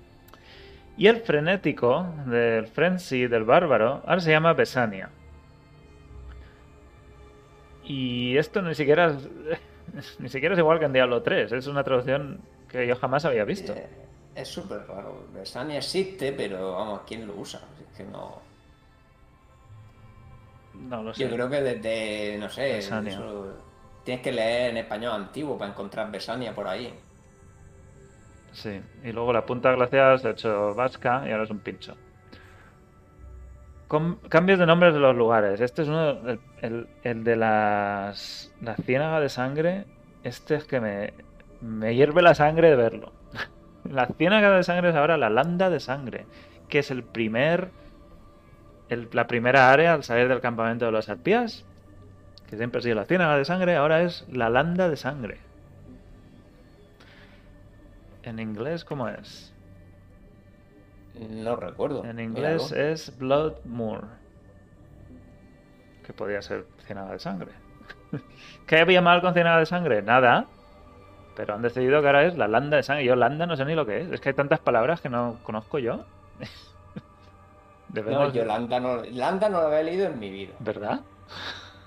Y 0.97 1.07
el 1.07 1.19
frenético 1.19 2.07
del 2.27 2.67
frenzy 2.67 3.27
del 3.27 3.45
bárbaro 3.45 4.03
ahora 4.07 4.21
se 4.21 4.31
llama 4.31 4.53
besania. 4.53 5.11
Y 7.85 8.37
esto 8.37 8.61
ni 8.61 8.75
siquiera 8.75 9.17
ni 10.19 10.29
siquiera 10.29 10.55
es 10.55 10.59
igual 10.59 10.79
que 10.79 10.85
en 10.85 10.93
Diablo 10.93 11.23
3. 11.23 11.53
Es 11.53 11.67
una 11.67 11.85
traducción 11.85 12.41
que 12.69 12.87
yo 12.87 12.97
jamás 12.97 13.25
había 13.25 13.45
visto. 13.45 13.75
Es 14.43 14.49
súper 14.49 14.87
raro. 14.87 15.27
Besania 15.33 15.79
existe, 15.79 16.33
pero 16.33 16.73
vamos, 16.73 17.01
¿quién 17.07 17.27
lo 17.27 17.35
usa? 17.37 17.61
Es 17.81 17.97
que 17.97 18.05
no... 18.05 18.41
No 20.89 21.03
lo 21.03 21.13
sé. 21.13 21.25
Yo 21.25 21.31
creo 21.35 21.51
que 21.51 21.61
desde, 21.61 22.39
no 22.39 22.49
sé, 22.49 22.79
eso- 22.79 23.57
tienes 24.05 24.23
que 24.23 24.33
leer 24.33 24.71
en 24.71 24.77
español 24.79 25.13
antiguo 25.15 25.59
para 25.59 25.71
encontrar 25.73 26.11
Besania 26.11 26.55
por 26.55 26.67
ahí. 26.69 26.93
Sí, 28.53 28.81
y 29.05 29.13
luego 29.13 29.33
la 29.33 29.45
punta 29.45 29.73
glacial 29.73 30.19
se 30.19 30.29
ha 30.29 30.31
hecho 30.33 30.75
vasca 30.75 31.23
y 31.27 31.31
ahora 31.31 31.45
es 31.45 31.51
un 31.51 31.61
pincho. 31.61 31.95
Com- 33.89 34.19
cambios 34.29 34.59
de 34.59 34.67
nombres 34.67 34.93
de 34.95 35.01
los 35.01 35.17
lugares. 35.17 35.61
Este 35.61 35.83
es 35.83 35.89
uno, 35.89 36.11
el, 36.11 36.41
el- 36.61 36.89
el 37.03 37.25
de 37.25 37.37
las, 37.37 38.53
la 38.61 38.77
ciénaga 38.77 39.21
de 39.21 39.29
sangre. 39.29 39.87
Este 40.23 40.57
es 40.57 40.65
que 40.65 40.81
me, 40.81 41.15
me 41.61 41.95
hierve 41.95 42.21
la 42.23 42.35
sangre 42.35 42.69
de 42.71 42.77
verlo. 42.77 43.13
La 43.85 44.07
ciénaga 44.07 44.51
de 44.57 44.63
sangre 44.63 44.91
es 44.91 44.95
ahora 44.97 45.17
la 45.17 45.31
landa 45.31 45.71
de 45.71 45.81
sangre, 45.81 46.27
que 46.69 46.81
es 46.81 46.91
el 46.91 47.03
primer, 47.03 47.71
el- 48.89 49.09
la 49.13 49.27
primera 49.27 49.71
área 49.71 49.95
al 49.95 50.05
salir 50.05 50.29
del 50.29 50.41
campamento 50.41 50.85
de 50.87 50.93
los 50.93 51.09
arpías, 51.09 51.65
que 52.49 52.57
siempre 52.57 52.79
ha 52.79 52.83
sido 52.83 52.95
la 52.97 53.05
ciénaga 53.05 53.37
de 53.37 53.45
sangre, 53.45 53.77
ahora 53.77 54.03
es 54.03 54.27
la 54.31 54.49
landa 54.51 54.89
de 54.89 54.97
sangre. 54.97 55.39
En 58.23 58.39
inglés, 58.41 58.85
¿cómo 58.85 59.09
es? 59.09 59.55
No 61.19 61.57
recuerdo. 61.57 62.05
En 62.05 62.21
inglés 62.21 62.71
Míralo. 62.71 62.91
es 62.93 63.19
Blood 63.19 63.55
Moor. 63.65 64.05
Que 66.07 66.13
podría 66.13 66.43
ser 66.43 66.67
ciénaga 66.87 67.13
de 67.13 67.19
sangre. 67.19 67.53
¿Qué 68.67 68.79
había 68.79 69.01
mal 69.01 69.21
con 69.21 69.35
ciénaga 69.35 69.59
de 69.59 69.67
sangre? 69.67 70.03
Nada. 70.03 70.47
Pero 71.39 71.55
han 71.55 71.63
decidido 71.63 72.01
que 72.01 72.09
ahora 72.09 72.25
es 72.27 72.37
la 72.37 72.49
landa 72.49 72.77
de 72.79 72.83
sangre. 72.83 73.05
Yo 73.05 73.15
landa 73.15 73.47
no 73.47 73.57
sé 73.57 73.65
ni 73.65 73.77
lo 73.77 73.87
que 73.87 74.01
es. 74.01 74.11
Es 74.11 74.21
que 74.21 74.31
hay 74.31 74.35
tantas 74.35 74.59
palabras 74.59 75.01
que 75.01 75.09
no 75.09 75.39
conozco 75.45 75.79
yo. 75.79 76.05
No, 77.95 78.31
yo 78.31 78.45
Landa 78.45 78.79
no, 78.81 79.03
Landa 79.03 79.49
no 79.49 79.63
lo 79.63 79.69
había 79.69 79.83
leído 79.83 80.07
en 80.09 80.19
mi 80.19 80.29
vida. 80.31 80.53
¿Verdad? 80.59 81.01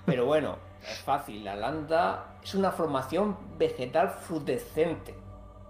Pero 0.04 0.26
bueno, 0.26 0.56
es 0.82 0.98
fácil. 1.02 1.44
La 1.44 1.54
landa 1.54 2.24
es 2.42 2.56
una 2.56 2.72
formación 2.72 3.36
vegetal 3.56 4.10
frutescente. 4.10 5.14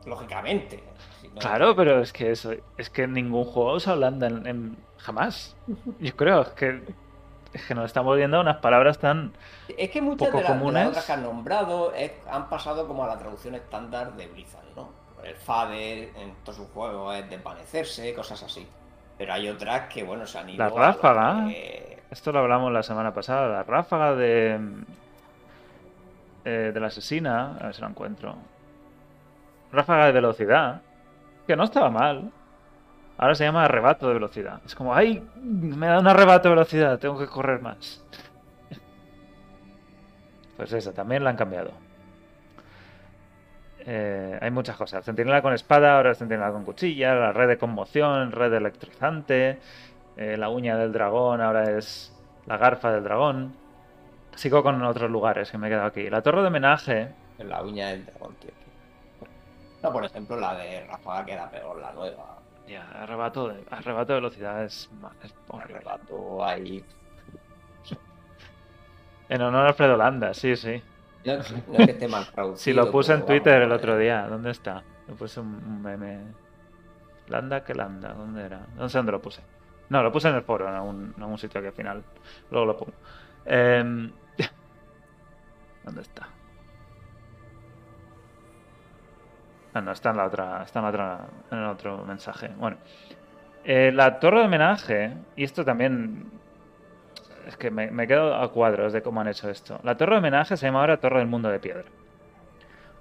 Lógicamente. 0.06 0.82
Si 1.20 1.28
no- 1.28 1.34
Claro, 1.34 1.76
pero 1.76 2.00
es 2.00 2.14
que 2.14 2.30
eso, 2.30 2.52
es 2.78 2.88
que 2.88 3.06
ningún 3.06 3.44
juego 3.44 3.74
usa 3.74 3.94
landa 3.94 4.26
en, 4.28 4.46
en- 4.46 4.76
jamás. 4.96 5.54
Yo 6.00 6.16
creo 6.16 6.40
es 6.42 6.48
que 6.50 6.82
es 7.52 7.64
que 7.66 7.74
nos 7.74 7.86
estamos 7.86 8.16
viendo 8.16 8.40
unas 8.40 8.56
palabras 8.58 8.98
tan 8.98 9.32
Es 9.76 9.90
que 9.90 10.00
muchas 10.02 10.28
poco 10.28 10.38
de, 10.38 10.44
las- 10.44 10.52
de 10.52 10.58
comunes. 10.58 10.80
las 10.82 10.88
otras 10.90 11.04
que 11.06 11.12
han 11.12 11.22
nombrado 11.22 11.92
es- 11.94 12.12
han 12.30 12.48
pasado 12.48 12.86
como 12.88 13.04
a 13.04 13.08
la 13.08 13.18
traducción 13.18 13.54
estándar 13.54 14.12
de 14.14 14.26
Blizzard, 14.28 14.64
¿no? 14.76 14.90
El 15.22 15.34
Fade 15.36 16.12
en 16.20 16.34
todos 16.42 16.56
sus 16.56 16.68
juegos 16.68 17.14
es 17.16 17.30
desvanecerse, 17.30 18.12
cosas 18.14 18.42
así. 18.42 18.66
Pero 19.18 19.32
hay 19.34 19.48
otras 19.48 19.88
que, 19.92 20.02
bueno, 20.02 20.26
se 20.26 20.38
han 20.38 20.48
ido. 20.50 20.58
La 20.64 20.70
ráfaga. 20.70 21.46
que- 21.48 22.02
Esto 22.10 22.32
lo 22.32 22.40
hablamos 22.40 22.72
la 22.72 22.82
semana 22.82 23.14
pasada, 23.14 23.48
la 23.48 23.62
ráfaga 23.62 24.14
de. 24.14 24.58
eh, 26.44 26.70
de 26.74 26.80
la 26.80 26.88
asesina. 26.88 27.56
A 27.60 27.66
ver 27.66 27.74
si 27.74 27.80
lo 27.80 27.88
encuentro. 27.88 28.34
Ráfaga 29.70 30.06
de 30.06 30.12
velocidad. 30.12 30.82
Que 31.46 31.56
no 31.56 31.64
estaba 31.64 31.88
mal. 31.90 32.30
Ahora 33.18 33.34
se 33.34 33.44
llama 33.44 33.64
arrebato 33.64 34.08
de 34.08 34.14
velocidad. 34.14 34.60
Es 34.64 34.74
como, 34.74 34.94
¡ay! 34.94 35.26
Me 35.36 35.86
da 35.86 36.00
un 36.00 36.08
arrebato 36.08 36.48
de 36.48 36.54
velocidad, 36.54 36.98
tengo 36.98 37.18
que 37.18 37.26
correr 37.26 37.60
más. 37.60 38.04
Pues 40.56 40.70
esa, 40.74 40.92
también 40.92 41.24
la 41.24 41.30
han 41.30 41.36
cambiado. 41.36 41.72
Eh, 43.80 44.38
hay 44.40 44.50
muchas 44.50 44.76
cosas. 44.76 45.04
Centinela 45.04 45.42
con 45.42 45.54
espada, 45.54 45.96
ahora 45.96 46.12
es 46.12 46.18
centinela 46.18 46.52
con 46.52 46.64
cuchilla, 46.64 47.14
la 47.14 47.32
red 47.32 47.48
de 47.48 47.58
conmoción, 47.58 48.30
red 48.30 48.52
electrizante, 48.52 49.58
eh, 50.16 50.36
la 50.36 50.50
uña 50.50 50.76
del 50.76 50.92
dragón, 50.92 51.40
ahora 51.40 51.76
es 51.76 52.14
la 52.46 52.58
garfa 52.58 52.92
del 52.92 53.02
dragón. 53.02 53.54
Sigo 54.36 54.62
con 54.62 54.80
otros 54.82 55.10
lugares 55.10 55.50
que 55.50 55.58
me 55.58 55.66
he 55.66 55.70
quedado 55.70 55.86
aquí. 55.86 56.08
La 56.10 56.22
torre 56.22 56.42
de 56.42 56.48
homenaje, 56.48 57.08
en 57.38 57.48
la 57.48 57.62
uña 57.62 57.88
del 57.88 58.06
dragón, 58.06 58.34
tío. 58.36 58.50
No, 59.82 59.92
por 59.92 60.04
ejemplo, 60.04 60.36
la 60.36 60.54
de 60.54 60.86
Ráfaga 60.86 61.24
queda 61.24 61.50
peor, 61.50 61.80
la 61.80 61.92
nueva. 61.92 62.38
Ya, 62.66 62.88
arrebato 62.90 63.48
de, 63.48 63.64
arrebato 63.70 64.12
de 64.12 64.20
velocidad 64.20 64.64
es, 64.64 64.90
es 65.22 65.34
horrible. 65.48 65.76
Arrebato 65.76 66.44
ahí. 66.44 66.84
En 69.28 69.40
honor 69.42 69.66
a 69.66 69.68
Alfredo 69.68 69.96
Landa, 69.96 70.34
sí, 70.34 70.56
sí. 70.56 70.82
No, 71.24 71.34
no 71.34 71.40
es 71.78 71.86
que 71.86 71.92
esté 71.92 72.08
mal 72.08 72.26
traducido. 72.26 72.56
Sí, 72.58 72.72
lo 72.72 72.90
puse 72.90 73.14
en 73.14 73.24
Twitter 73.24 73.60
vamos, 73.60 73.66
el 73.66 73.72
otro 73.72 73.96
día. 73.96 74.26
¿Dónde 74.26 74.50
está? 74.50 74.82
Lo 75.08 75.14
puse 75.14 75.40
un, 75.40 75.54
un 75.54 75.82
meme. 75.82 76.20
Landa 77.28 77.64
que 77.64 77.74
Landa, 77.74 78.12
¿dónde 78.12 78.44
era? 78.44 78.66
No 78.76 78.88
sé 78.88 78.98
dónde 78.98 79.12
lo 79.12 79.22
puse. 79.22 79.42
No, 79.88 80.02
lo 80.02 80.10
puse 80.10 80.28
en 80.28 80.34
el 80.34 80.42
foro, 80.42 80.68
en 80.68 80.74
algún, 80.74 81.14
en 81.16 81.22
algún 81.22 81.38
sitio 81.38 81.60
que 81.60 81.68
al 81.68 81.72
final. 81.72 82.02
Luego 82.50 82.66
lo 82.66 82.76
pongo. 82.76 82.92
Em, 83.44 84.10
¿Dónde 85.84 86.00
está? 86.02 86.28
Ah, 89.74 89.80
no, 89.80 89.92
está 89.92 90.10
en 90.10 90.16
la 90.18 90.26
otra. 90.26 90.62
Está 90.64 90.80
en 90.80 90.84
la 90.84 90.90
otra. 90.90 91.20
En 91.50 91.58
el 91.58 91.66
otro 91.66 92.04
mensaje. 92.04 92.48
Bueno. 92.56 92.76
Eh, 93.64 93.90
la 93.92 94.18
torre 94.18 94.40
de 94.40 94.46
homenaje. 94.46 95.14
Y 95.36 95.44
esto 95.44 95.64
también. 95.64 96.30
Es 97.46 97.56
que 97.56 97.70
me, 97.70 97.90
me 97.90 98.06
quedo 98.06 98.34
a 98.34 98.52
cuadros 98.52 98.92
de 98.92 99.02
cómo 99.02 99.20
han 99.20 99.28
hecho 99.28 99.48
esto. 99.50 99.80
La 99.82 99.96
torre 99.96 100.12
de 100.12 100.18
homenaje 100.18 100.56
se 100.56 100.66
llama 100.66 100.80
ahora 100.80 100.98
Torre 100.98 101.18
del 101.18 101.28
Mundo 101.28 101.48
de 101.48 101.58
Piedra. 101.58 101.84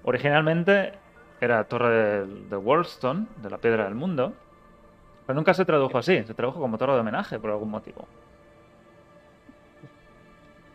Originalmente 0.03 0.93
era 1.39 1.63
Torre 1.65 1.89
del- 1.89 2.49
de 2.49 2.55
Worldstone, 2.57 3.28
de 3.38 3.49
la 3.49 3.57
Piedra 3.57 3.84
del 3.86 3.95
Mundo. 3.95 4.34
Pero 5.28 5.36
nunca 5.36 5.53
se 5.53 5.65
tradujo 5.65 5.97
así. 5.97 6.24
Se 6.24 6.34
tradujo 6.34 6.59
como 6.59 6.78
Torre 6.78 6.93
de 6.93 6.99
homenaje 7.01 7.39
por 7.39 7.51
algún 7.51 7.69
motivo. 7.69 8.07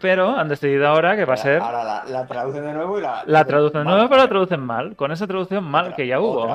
Pero 0.01 0.37
han 0.37 0.49
decidido 0.49 0.87
ahora 0.87 1.17
que 1.17 1.25
va 1.25 1.35
a 1.35 1.39
ser. 1.39 1.61
Ahora 1.63 1.83
la, 1.85 2.05
la 2.05 2.27
traducen 2.27 2.65
de 2.65 2.73
nuevo 2.73 2.99
y 2.99 3.03
la. 3.03 3.23
La 3.27 3.45
traducen 3.45 3.81
de 3.81 3.85
mal. 3.85 3.95
nuevo, 3.95 4.09
pero 4.11 4.23
la 4.23 4.29
traducen 4.29 4.61
mal. 4.61 4.97
Con 4.97 5.11
esa 5.13 5.27
traducción 5.27 5.65
mal 5.65 5.87
Otra- 5.87 5.97
que 5.97 6.07
ya 6.07 6.21
hubo 6.21 6.47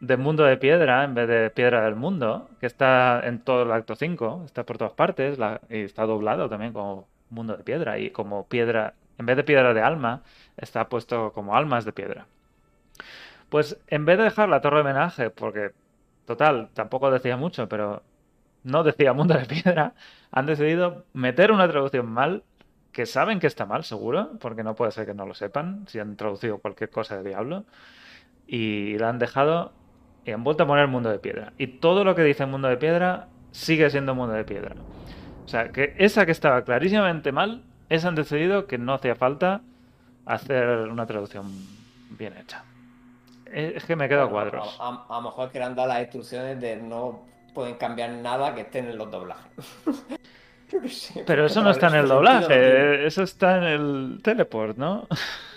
de 0.00 0.16
Mundo 0.16 0.44
de 0.44 0.56
Piedra 0.56 1.04
en 1.04 1.14
vez 1.14 1.28
de 1.28 1.50
Piedra 1.50 1.82
del 1.82 1.94
Mundo, 1.94 2.48
que 2.58 2.66
está 2.66 3.20
en 3.22 3.38
todo 3.40 3.62
el 3.64 3.72
acto 3.72 3.94
5, 3.94 4.42
está 4.46 4.64
por 4.64 4.78
todas 4.78 4.94
partes, 4.94 5.38
la- 5.38 5.60
y 5.68 5.80
está 5.82 6.04
doblado 6.06 6.48
también 6.48 6.72
como 6.72 7.06
Mundo 7.28 7.56
de 7.56 7.62
Piedra, 7.64 7.98
y 7.98 8.10
como 8.10 8.46
piedra, 8.48 8.94
en 9.18 9.26
vez 9.26 9.36
de 9.36 9.44
piedra 9.44 9.74
de 9.74 9.82
alma, 9.82 10.22
está 10.56 10.88
puesto 10.88 11.32
como 11.32 11.54
almas 11.54 11.84
de 11.84 11.92
piedra. 11.92 12.26
Pues 13.50 13.78
en 13.88 14.04
vez 14.04 14.18
de 14.18 14.24
dejar 14.24 14.48
la 14.48 14.60
torre 14.60 14.76
de 14.76 14.80
homenaje, 14.82 15.30
porque 15.30 15.72
total, 16.24 16.68
tampoco 16.72 17.10
decía 17.10 17.36
mucho, 17.36 17.68
pero 17.68 18.02
no 18.64 18.82
decía 18.82 19.12
Mundo 19.12 19.34
de 19.34 19.44
Piedra, 19.46 19.92
han 20.32 20.46
decidido 20.46 21.04
meter 21.12 21.50
una 21.52 21.68
traducción 21.68 22.06
mal, 22.06 22.42
que 22.92 23.06
saben 23.06 23.38
que 23.40 23.46
está 23.46 23.66
mal, 23.66 23.84
seguro, 23.84 24.30
porque 24.40 24.62
no 24.64 24.74
puede 24.74 24.90
ser 24.92 25.06
que 25.06 25.14
no 25.14 25.26
lo 25.26 25.34
sepan, 25.34 25.84
si 25.88 25.98
han 25.98 26.16
traducido 26.16 26.58
cualquier 26.58 26.90
cosa 26.90 27.16
de 27.22 27.28
Diablo, 27.28 27.64
y 28.46 28.98
la 28.98 29.08
han 29.08 29.18
dejado 29.18 29.72
y 30.24 30.32
han 30.32 30.42
vuelto 30.44 30.64
a 30.64 30.66
poner 30.66 30.86
Mundo 30.88 31.08
de 31.10 31.18
Piedra. 31.18 31.52
Y 31.56 31.66
todo 31.78 32.04
lo 32.04 32.14
que 32.14 32.22
dice 32.22 32.46
Mundo 32.46 32.68
de 32.68 32.76
Piedra 32.76 33.28
sigue 33.52 33.88
siendo 33.90 34.14
Mundo 34.14 34.34
de 34.34 34.44
Piedra. 34.44 34.74
O 35.44 35.48
sea, 35.48 35.70
que 35.70 35.94
esa 35.98 36.26
que 36.26 36.32
estaba 36.32 36.62
clarísimamente 36.64 37.32
mal, 37.32 37.62
esa 37.88 38.08
han 38.08 38.14
decidido 38.14 38.66
que 38.66 38.76
no 38.78 38.94
hacía 38.94 39.14
falta 39.14 39.62
hacer 40.26 40.66
una 40.88 41.06
traducción 41.06 41.46
bien 42.10 42.36
hecha. 42.36 42.64
Es 43.46 43.84
que 43.84 43.96
me 43.96 44.08
quedo 44.08 44.28
Bueno, 44.28 44.50
cuadros. 44.50 44.76
A, 44.80 44.88
a- 44.88 45.06
a 45.08 45.20
lo 45.20 45.28
mejor 45.28 45.50
que 45.50 45.58
le 45.58 45.64
han 45.64 45.74
dado 45.74 45.88
las 45.88 46.00
instrucciones 46.02 46.60
de 46.60 46.76
no 46.76 47.22
pueden 47.54 47.74
cambiar 47.76 48.10
nada 48.10 48.54
que 48.54 48.60
estén 48.62 48.88
en 48.88 48.98
los 48.98 49.10
doblajes. 49.10 49.52
Yo 50.70 50.80
qué 50.80 50.88
sé, 50.88 51.24
Pero 51.26 51.46
eso 51.46 51.62
no 51.62 51.70
está 51.70 51.88
en 51.88 51.94
el 51.96 52.08
doblaje, 52.08 53.06
eso 53.06 53.22
está 53.22 53.58
en 53.58 53.64
el 53.64 54.20
teleport, 54.22 54.76
¿no? 54.76 55.06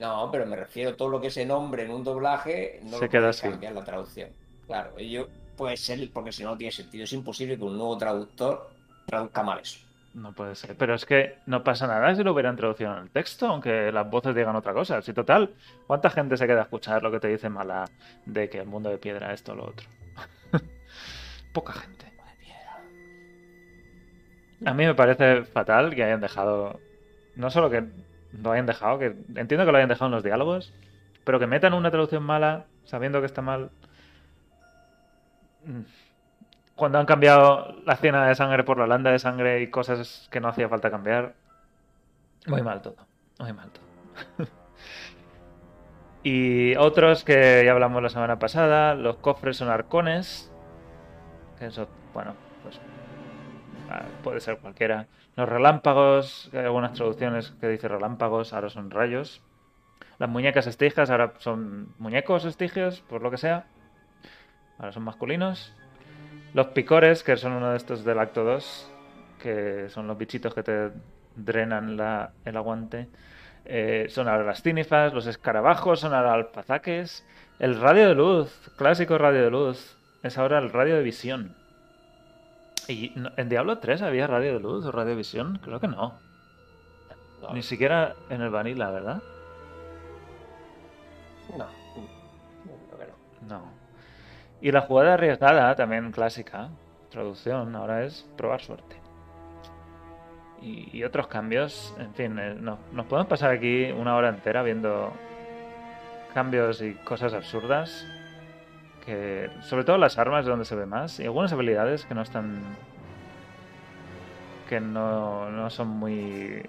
No, 0.00 0.30
pero 0.30 0.46
me 0.46 0.54
refiero 0.54 0.90
a 0.90 0.96
todo 0.96 1.08
lo 1.08 1.20
que 1.20 1.30
se 1.30 1.44
nombre 1.44 1.84
en 1.84 1.90
un 1.90 2.04
doblaje, 2.04 2.80
no 2.84 2.98
Se 2.98 3.04
lo 3.06 3.10
queda 3.10 3.30
así. 3.30 3.48
cambiar 3.48 3.72
la 3.72 3.84
traducción. 3.84 4.30
Claro, 4.66 4.92
y 4.98 5.10
yo 5.10 5.26
puede 5.56 5.76
ser 5.76 6.08
porque 6.12 6.30
si 6.30 6.44
no, 6.44 6.50
no 6.50 6.56
tiene 6.56 6.70
sentido. 6.70 7.04
Es 7.04 7.12
imposible 7.12 7.56
que 7.56 7.64
un 7.64 7.76
nuevo 7.76 7.98
traductor 7.98 8.70
traduzca 9.06 9.42
mal 9.42 9.58
eso. 9.58 9.80
No 10.14 10.32
puede 10.32 10.54
ser. 10.54 10.76
Pero 10.76 10.94
es 10.94 11.04
que 11.04 11.38
no 11.46 11.64
pasa 11.64 11.86
nada 11.86 12.14
si 12.14 12.22
lo 12.22 12.32
hubieran 12.32 12.56
traducido 12.56 12.92
en 12.92 13.02
el 13.04 13.10
texto, 13.10 13.46
aunque 13.46 13.92
las 13.92 14.08
voces 14.08 14.34
digan 14.34 14.56
otra 14.56 14.72
cosa. 14.72 15.02
Si 15.02 15.12
total, 15.12 15.54
¿cuánta 15.86 16.10
gente 16.10 16.36
se 16.36 16.46
queda 16.46 16.60
a 16.60 16.64
escuchar 16.64 17.02
lo 17.02 17.10
que 17.10 17.20
te 17.20 17.28
dice 17.28 17.48
mala 17.48 17.84
de 18.24 18.48
que 18.48 18.58
el 18.58 18.66
mundo 18.66 18.90
de 18.90 18.98
piedra 18.98 19.32
esto 19.32 19.52
o 19.52 19.56
lo 19.56 19.66
otro? 19.68 19.86
Poca 21.52 21.72
gente. 21.72 21.97
A 24.64 24.74
mí 24.74 24.86
me 24.86 24.94
parece 24.94 25.44
fatal 25.44 25.94
que 25.94 26.02
hayan 26.02 26.20
dejado. 26.20 26.80
No 27.36 27.50
solo 27.50 27.70
que 27.70 27.84
lo 28.32 28.50
hayan 28.50 28.66
dejado, 28.66 28.98
que 28.98 29.14
entiendo 29.36 29.64
que 29.64 29.72
lo 29.72 29.78
hayan 29.78 29.88
dejado 29.88 30.06
en 30.06 30.12
los 30.12 30.24
diálogos, 30.24 30.72
pero 31.24 31.38
que 31.38 31.46
metan 31.46 31.74
una 31.74 31.90
traducción 31.90 32.22
mala 32.22 32.66
sabiendo 32.84 33.20
que 33.20 33.26
está 33.26 33.42
mal. 33.42 33.70
Mm. 35.64 35.82
Cuando 36.74 36.98
han 36.98 37.06
cambiado 37.06 37.76
la 37.84 37.96
cena 37.96 38.26
de 38.26 38.34
sangre 38.34 38.62
por 38.62 38.78
la 38.78 38.86
landa 38.86 39.10
de 39.10 39.18
sangre 39.18 39.62
y 39.62 39.68
cosas 39.68 40.28
que 40.30 40.40
no 40.40 40.48
hacía 40.48 40.68
falta 40.68 40.90
cambiar. 40.90 41.34
Muy 42.46 42.62
mal 42.62 42.82
todo. 42.82 42.96
Muy 43.40 43.52
mal 43.52 43.70
todo. 43.70 44.46
y 46.22 46.76
otros 46.76 47.24
que 47.24 47.62
ya 47.64 47.72
hablamos 47.72 48.02
la 48.02 48.10
semana 48.10 48.38
pasada, 48.38 48.94
los 48.94 49.16
cofres 49.16 49.56
son 49.56 49.68
arcones. 49.68 50.52
Eso, 51.60 51.88
bueno, 52.14 52.34
pues 52.62 52.80
puede 54.22 54.40
ser 54.40 54.58
cualquiera. 54.58 55.06
Los 55.36 55.48
relámpagos, 55.48 56.50
hay 56.52 56.60
algunas 56.60 56.92
traducciones 56.92 57.52
que 57.60 57.68
dice 57.68 57.88
relámpagos, 57.88 58.52
ahora 58.52 58.70
son 58.70 58.90
rayos. 58.90 59.42
Las 60.18 60.28
muñecas 60.28 60.66
estijas 60.66 61.10
ahora 61.10 61.34
son 61.38 61.94
muñecos 61.98 62.44
estigios, 62.44 63.00
por 63.02 63.22
lo 63.22 63.30
que 63.30 63.38
sea. 63.38 63.66
Ahora 64.78 64.92
son 64.92 65.04
masculinos. 65.04 65.72
Los 66.54 66.68
picores, 66.68 67.22
que 67.22 67.36
son 67.36 67.52
uno 67.52 67.70
de 67.70 67.76
estos 67.76 68.04
del 68.04 68.18
acto 68.18 68.42
2, 68.42 68.90
que 69.40 69.88
son 69.90 70.06
los 70.06 70.18
bichitos 70.18 70.54
que 70.54 70.62
te 70.62 70.90
drenan 71.36 71.98
el 72.44 72.56
aguante. 72.56 73.08
Eh, 73.64 74.06
son 74.08 74.28
ahora 74.28 74.44
las 74.44 74.62
tinifas, 74.62 75.12
los 75.12 75.26
escarabajos, 75.26 76.00
son 76.00 76.14
ahora 76.14 76.34
alfazaques. 76.34 77.24
El 77.58 77.80
radio 77.80 78.08
de 78.08 78.14
luz, 78.14 78.72
clásico 78.76 79.18
radio 79.18 79.42
de 79.42 79.50
luz, 79.50 79.96
es 80.22 80.38
ahora 80.38 80.58
el 80.58 80.70
radio 80.70 80.96
de 80.96 81.02
visión. 81.02 81.57
¿Y 82.88 83.12
en 83.36 83.48
Diablo 83.48 83.78
3 83.78 84.00
había 84.02 84.26
radio 84.26 84.54
de 84.54 84.60
luz 84.60 84.86
o 84.86 84.92
radio 84.92 85.10
de 85.10 85.16
visión? 85.16 85.58
Creo 85.62 85.78
que 85.78 85.88
no. 85.88 86.14
No, 87.42 87.52
Ni 87.52 87.62
siquiera 87.62 88.14
en 88.30 88.40
el 88.42 88.50
Vanilla, 88.50 88.90
¿verdad? 88.90 89.22
no, 91.56 91.66
creo 92.88 92.98
que 92.98 93.12
no. 93.46 93.56
No. 93.58 93.62
Y 94.60 94.72
la 94.72 94.80
jugada 94.82 95.14
arriesgada, 95.14 95.74
también 95.76 96.10
clásica, 96.12 96.68
traducción, 97.10 97.76
ahora 97.76 98.04
es 98.04 98.26
probar 98.36 98.60
suerte. 98.60 98.96
Y, 100.60 100.96
y 100.98 101.04
otros 101.04 101.28
cambios, 101.28 101.94
en 101.98 102.12
fin, 102.14 102.38
eh, 102.38 102.54
no- 102.58 102.78
nos 102.92 103.06
podemos 103.06 103.28
pasar 103.28 103.50
aquí 103.52 103.84
una 103.92 104.16
hora 104.16 104.30
entera 104.30 104.62
viendo 104.64 105.12
cambios 106.34 106.82
y 106.82 106.94
cosas 106.94 107.32
absurdas. 107.34 108.04
Que, 109.08 109.48
sobre 109.62 109.84
todo 109.84 109.96
las 109.96 110.18
armas 110.18 110.40
es 110.40 110.48
donde 110.48 110.66
se 110.66 110.74
ve 110.76 110.84
más. 110.84 111.18
Y 111.18 111.24
algunas 111.24 111.50
habilidades 111.50 112.04
que 112.04 112.14
no 112.14 112.20
están. 112.20 112.60
que 114.68 114.80
no, 114.80 115.48
no 115.50 115.70
son 115.70 115.88
muy. 115.88 116.62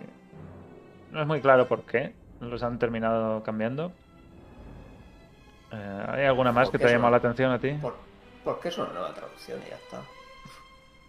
No 1.11 1.19
es 1.21 1.27
muy 1.27 1.41
claro 1.41 1.67
por 1.67 1.83
qué 1.83 2.13
los 2.39 2.63
han 2.63 2.79
terminado 2.79 3.43
cambiando. 3.43 3.91
Eh, 5.73 6.05
¿Hay 6.07 6.23
alguna 6.23 6.53
más 6.53 6.69
que 6.69 6.79
te 6.79 6.85
ha 6.85 6.91
llamado 6.91 7.11
la 7.11 7.17
atención 7.17 7.51
a 7.51 7.59
ti? 7.59 7.71
Por, 7.71 7.97
porque 8.45 8.69
es 8.69 8.77
una 8.77 8.87
nueva 8.93 9.13
traducción 9.13 9.59
y 9.67 9.69
ya 9.71 9.75
está. 9.75 9.97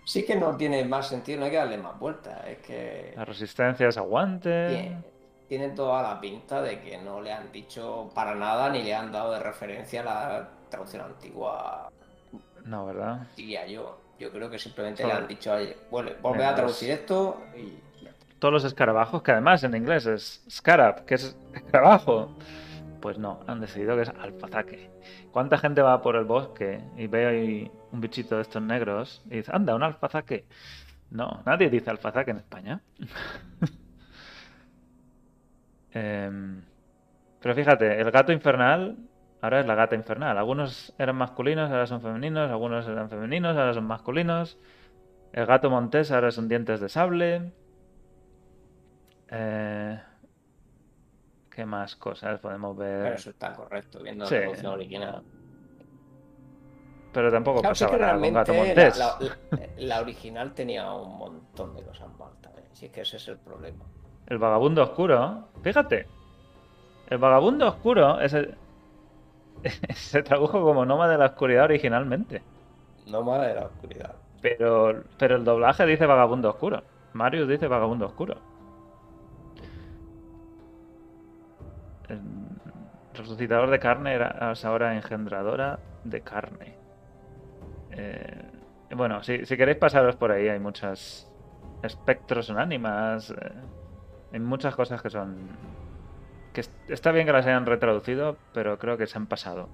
Sí 0.04 0.26
que 0.26 0.34
no 0.34 0.56
tiene 0.56 0.84
más 0.84 1.06
sentido, 1.06 1.38
no 1.38 1.44
hay 1.44 1.52
que 1.52 1.58
darle 1.58 1.78
más 1.78 1.96
vueltas. 1.96 2.44
Es 2.48 2.58
que 2.58 3.12
La 3.14 3.24
resistencia 3.24 3.86
es 3.86 3.96
aguante. 3.96 4.68
tiene, 4.68 5.02
tiene 5.46 5.68
toda 5.68 6.02
la 6.02 6.20
pinta 6.20 6.60
de 6.60 6.80
que 6.80 6.98
no 6.98 7.20
le 7.20 7.32
han 7.32 7.52
dicho 7.52 8.10
para 8.16 8.34
nada 8.34 8.68
ni 8.70 8.82
le 8.82 8.92
han 8.96 9.12
dado 9.12 9.30
de 9.32 9.38
referencia 9.38 10.00
a 10.00 10.04
la 10.04 10.48
traducción 10.70 11.02
antigua, 11.02 11.90
No, 12.64 12.86
¿verdad? 12.86 13.26
diría 13.36 13.66
yo. 13.66 13.98
Yo 14.18 14.30
creo 14.30 14.50
que 14.50 14.58
simplemente 14.58 15.02
Solo- 15.02 15.14
le 15.14 15.20
han 15.20 15.28
dicho, 15.28 15.52
oye, 15.52 15.76
vuelve, 15.90 16.14
volve 16.20 16.38
Venga, 16.38 16.50
a 16.50 16.54
traducir 16.54 16.90
esto 16.90 17.42
y. 17.56 17.78
Todos 18.38 18.52
los 18.54 18.64
escarabajos, 18.64 19.22
que 19.22 19.32
además 19.32 19.62
en 19.64 19.74
inglés 19.76 20.06
es 20.06 20.42
scarab, 20.48 21.04
que 21.04 21.14
es 21.16 21.36
escarabajo. 21.54 22.34
Pues 23.02 23.18
no, 23.18 23.40
han 23.46 23.60
decidido 23.60 23.96
que 23.96 24.02
es 24.02 24.08
alfazaque. 24.10 24.90
¿Cuánta 25.30 25.56
gente 25.58 25.80
va 25.82 26.00
por 26.02 26.16
el 26.16 26.24
bosque 26.24 26.82
y 26.96 27.06
ve 27.06 27.26
ahí 27.26 27.70
un 27.92 28.00
bichito 28.00 28.36
de 28.36 28.42
estos 28.42 28.62
negros 28.62 29.22
y 29.26 29.36
dice, 29.36 29.50
anda, 29.54 29.74
un 29.74 29.82
alfazaque? 29.82 30.46
No, 31.10 31.42
nadie 31.46 31.68
dice 31.70 31.90
alfazaque 31.90 32.30
en 32.32 32.36
España. 32.38 32.80
Em, 35.92 36.62
pero 37.40 37.54
fíjate, 37.54 38.00
el 38.00 38.10
gato 38.10 38.32
infernal 38.32 38.96
ahora 39.42 39.60
es 39.60 39.66
la 39.66 39.74
gata 39.74 39.94
infernal. 39.94 40.36
Algunos 40.38 40.94
eran 40.98 41.16
masculinos, 41.16 41.70
ahora 41.70 41.86
son 41.86 42.00
femeninos. 42.00 42.50
Algunos 42.50 42.86
eran 42.86 43.08
femeninos, 43.08 43.56
ahora 43.56 43.74
son 43.74 43.84
masculinos. 43.86 44.58
El 45.32 45.46
gato 45.46 45.70
montés 45.70 46.10
ahora 46.10 46.30
son 46.30 46.48
dientes 46.48 46.80
de 46.80 46.88
sable. 46.88 47.52
Eh, 49.30 50.00
¿Qué 51.50 51.64
más 51.64 51.96
cosas 51.96 52.40
podemos 52.40 52.76
Pero 52.76 53.02
ver? 53.02 53.12
eso 53.14 53.30
está 53.30 53.54
correcto, 53.54 54.02
viendo 54.02 54.24
la 54.24 54.28
traducción 54.30 54.72
original. 54.72 55.22
Pero 57.12 57.30
tampoco 57.32 57.60
Claro, 57.60 57.72
pasaba 57.72 57.92
que 57.92 57.98
nada 57.98 58.18
con 58.20 58.32
gato 58.32 58.54
montés. 58.54 58.98
la, 58.98 59.16
la- 59.20 59.36
la 59.78 60.00
original 60.00 60.52
tenía 60.54 60.92
un 60.92 61.18
montón 61.18 61.74
de 61.74 61.82
cosas 61.82 62.08
mal 62.18 62.30
también. 62.40 62.66
Si 62.72 62.86
es 62.86 62.92
que 62.92 63.00
ese 63.00 63.16
es 63.16 63.28
el 63.28 63.38
problema. 63.38 63.84
El 64.26 64.38
vagabundo 64.38 64.82
oscuro, 64.84 65.48
fíjate. 65.62 66.06
El 67.08 67.18
vagabundo 67.18 67.66
oscuro 67.66 68.20
ese- 68.20 68.54
se 69.94 70.22
tradujo 70.22 70.62
como 70.62 70.84
Noma 70.84 71.08
de 71.08 71.18
la 71.18 71.26
Oscuridad 71.26 71.64
originalmente. 71.64 72.42
Más 73.06 73.40
de 73.42 73.54
la 73.54 73.66
oscuridad. 73.66 74.14
Pero, 74.40 75.04
pero 75.18 75.36
el 75.36 75.44
doblaje 75.44 75.84
dice 75.86 76.06
vagabundo 76.06 76.48
oscuro. 76.50 76.82
Marius 77.12 77.48
dice 77.48 77.66
vagabundo 77.66 78.06
oscuro. 78.06 78.36
El 82.08 82.20
resucitador 83.14 83.70
de 83.70 83.78
carne 83.78 84.14
era 84.14 84.52
es 84.52 84.64
ahora 84.64 84.94
engendradora 84.96 85.78
de 86.04 86.22
carne. 86.22 86.78
Eh, 87.90 88.50
bueno, 88.94 89.22
si, 89.22 89.44
si 89.46 89.56
queréis 89.56 89.78
pasaros 89.78 90.16
por 90.16 90.30
ahí, 90.32 90.48
hay 90.48 90.58
muchas 90.60 91.30
espectros 91.82 92.50
en 92.50 92.58
ánimas. 92.58 93.30
eh, 93.30 93.52
hay 94.32 94.40
muchas 94.40 94.74
cosas 94.76 95.02
que 95.02 95.10
son. 95.10 95.36
Que 96.52 96.60
est- 96.62 96.90
está 96.90 97.12
bien 97.12 97.26
que 97.26 97.32
las 97.32 97.46
hayan 97.46 97.66
retraducido, 97.66 98.36
pero 98.52 98.78
creo 98.78 98.96
que 98.96 99.06
se 99.06 99.18
han 99.18 99.26
pasado. 99.26 99.68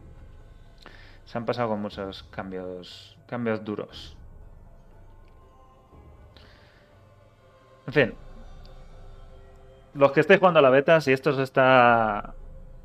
Se 1.24 1.38
han 1.38 1.44
pasado 1.44 1.68
con 1.70 1.80
muchos 1.82 2.22
cambios. 2.24 3.16
cambios 3.26 3.64
duros. 3.64 4.16
En 7.86 7.92
fin. 7.92 8.14
Los 9.94 10.12
que 10.12 10.20
estéis 10.20 10.38
jugando 10.40 10.58
a 10.58 10.62
la 10.62 10.70
beta, 10.70 11.00
si 11.00 11.12
esto 11.12 11.30
os 11.30 11.38
está 11.38 12.34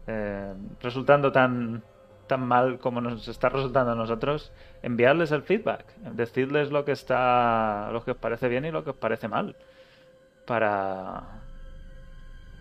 eh, 0.08 0.54
resultando 0.82 1.32
tan, 1.32 1.84
tan 2.28 2.42
mal 2.48 2.80
como 2.80 3.02
nos 3.02 3.28
está 3.28 3.50
resultando 3.50 3.92
a 3.92 3.96
nosotros, 3.96 4.52
enviadles 4.82 5.32
el 5.32 5.44
feedback. 5.44 5.86
Decidles 6.14 6.72
lo 6.72 6.86
que 6.86 6.94
está. 6.94 7.90
lo 7.92 8.04
que 8.04 8.12
os 8.12 8.18
parece 8.18 8.48
bien 8.48 8.66
y 8.66 8.72
lo 8.72 8.84
que 8.84 8.92
os 8.92 8.96
parece 8.96 9.28
mal. 9.28 9.56
Para. 10.46 11.41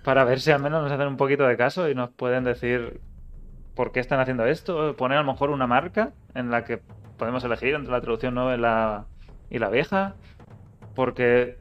Para 0.05 0.25
ver 0.25 0.41
si 0.41 0.51
al 0.51 0.63
menos 0.63 0.83
nos 0.83 0.93
hacen 0.93 1.09
un 1.09 1.17
poquito 1.17 1.47
de 1.47 1.57
caso 1.57 1.89
y 1.89 1.95
nos 1.95 2.11
pueden 2.11 2.45
decir 2.45 3.01
por 3.75 3.93
qué 3.93 4.01
están 4.01 4.21
haciendo 4.21 4.47
esto. 4.47 4.97
Poner 4.97 5.19
a 5.19 5.23
lo 5.23 5.33
mejor 5.33 5.51
una 5.51 5.67
marca 5.67 6.13
en 6.35 6.51
la 6.51 6.65
que 6.65 6.81
podemos 7.19 7.45
elegir 7.45 7.75
entre 7.75 7.93
la 7.93 8.01
traducción 8.01 8.35
nueva 8.35 8.55
y 8.55 8.59
la, 8.59 9.05
y 9.51 9.59
la 9.59 9.69
vieja. 9.69 10.15
Porque 10.95 11.59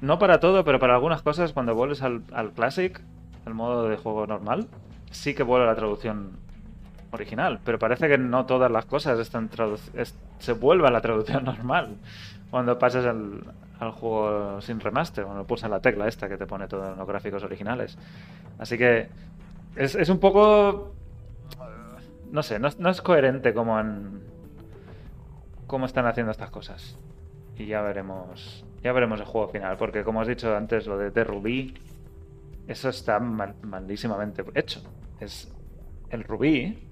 no 0.00 0.18
para 0.18 0.40
todo, 0.40 0.64
pero 0.64 0.78
para 0.78 0.94
algunas 0.94 1.22
cosas, 1.22 1.52
cuando 1.52 1.74
vuelves 1.74 2.02
al, 2.02 2.22
al 2.32 2.52
Classic, 2.52 3.00
el 3.46 3.54
modo 3.54 3.88
de 3.88 3.96
juego 3.96 4.26
normal, 4.26 4.68
sí 5.10 5.34
que 5.34 5.42
vuelve 5.42 5.66
la 5.66 5.74
traducción 5.74 6.32
original. 7.12 7.60
Pero 7.64 7.78
parece 7.78 8.08
que 8.08 8.18
no 8.18 8.46
todas 8.46 8.70
las 8.70 8.84
cosas 8.86 9.18
están 9.18 9.48
se 10.38 10.52
vuelve 10.52 10.86
a 10.86 10.90
la 10.90 11.00
traducción 11.00 11.44
normal 11.46 11.96
cuando 12.50 12.78
pasas 12.78 13.06
al, 13.06 13.42
al 13.78 13.90
juego 13.92 14.60
sin 14.60 14.80
remaster, 14.80 15.24
cuando 15.24 15.46
pulsas 15.46 15.70
la 15.70 15.80
tecla 15.80 16.08
esta 16.08 16.28
que 16.28 16.36
te 16.36 16.46
pone 16.46 16.66
todos 16.68 16.96
los 16.96 17.06
gráficos 17.06 17.42
originales. 17.42 17.98
Así 18.58 18.78
que 18.78 19.08
es, 19.76 19.94
es 19.94 20.08
un 20.08 20.18
poco. 20.18 20.94
No 22.30 22.42
sé, 22.42 22.58
no, 22.58 22.68
es- 22.68 23.00
coherente 23.02 23.54
como 23.54 23.76
han. 23.76 24.20
cómo 25.66 25.86
están 25.86 26.06
haciendo 26.06 26.32
estas 26.32 26.50
cosas. 26.50 26.98
Y 27.56 27.66
ya 27.66 27.82
veremos. 27.82 28.64
Ya 28.82 28.92
veremos 28.92 29.20
el 29.20 29.26
juego 29.26 29.48
final. 29.48 29.76
Porque 29.76 30.04
como 30.04 30.20
has 30.20 30.28
dicho 30.28 30.54
antes, 30.56 30.86
lo 30.86 30.98
de 30.98 31.10
The 31.10 31.24
Rubí. 31.24 31.74
Eso 32.66 32.88
está 32.88 33.18
mal- 33.20 33.54
malísimamente 33.62 34.44
hecho. 34.54 34.82
Es. 35.20 35.52
El 36.10 36.24
rubí. 36.24 36.88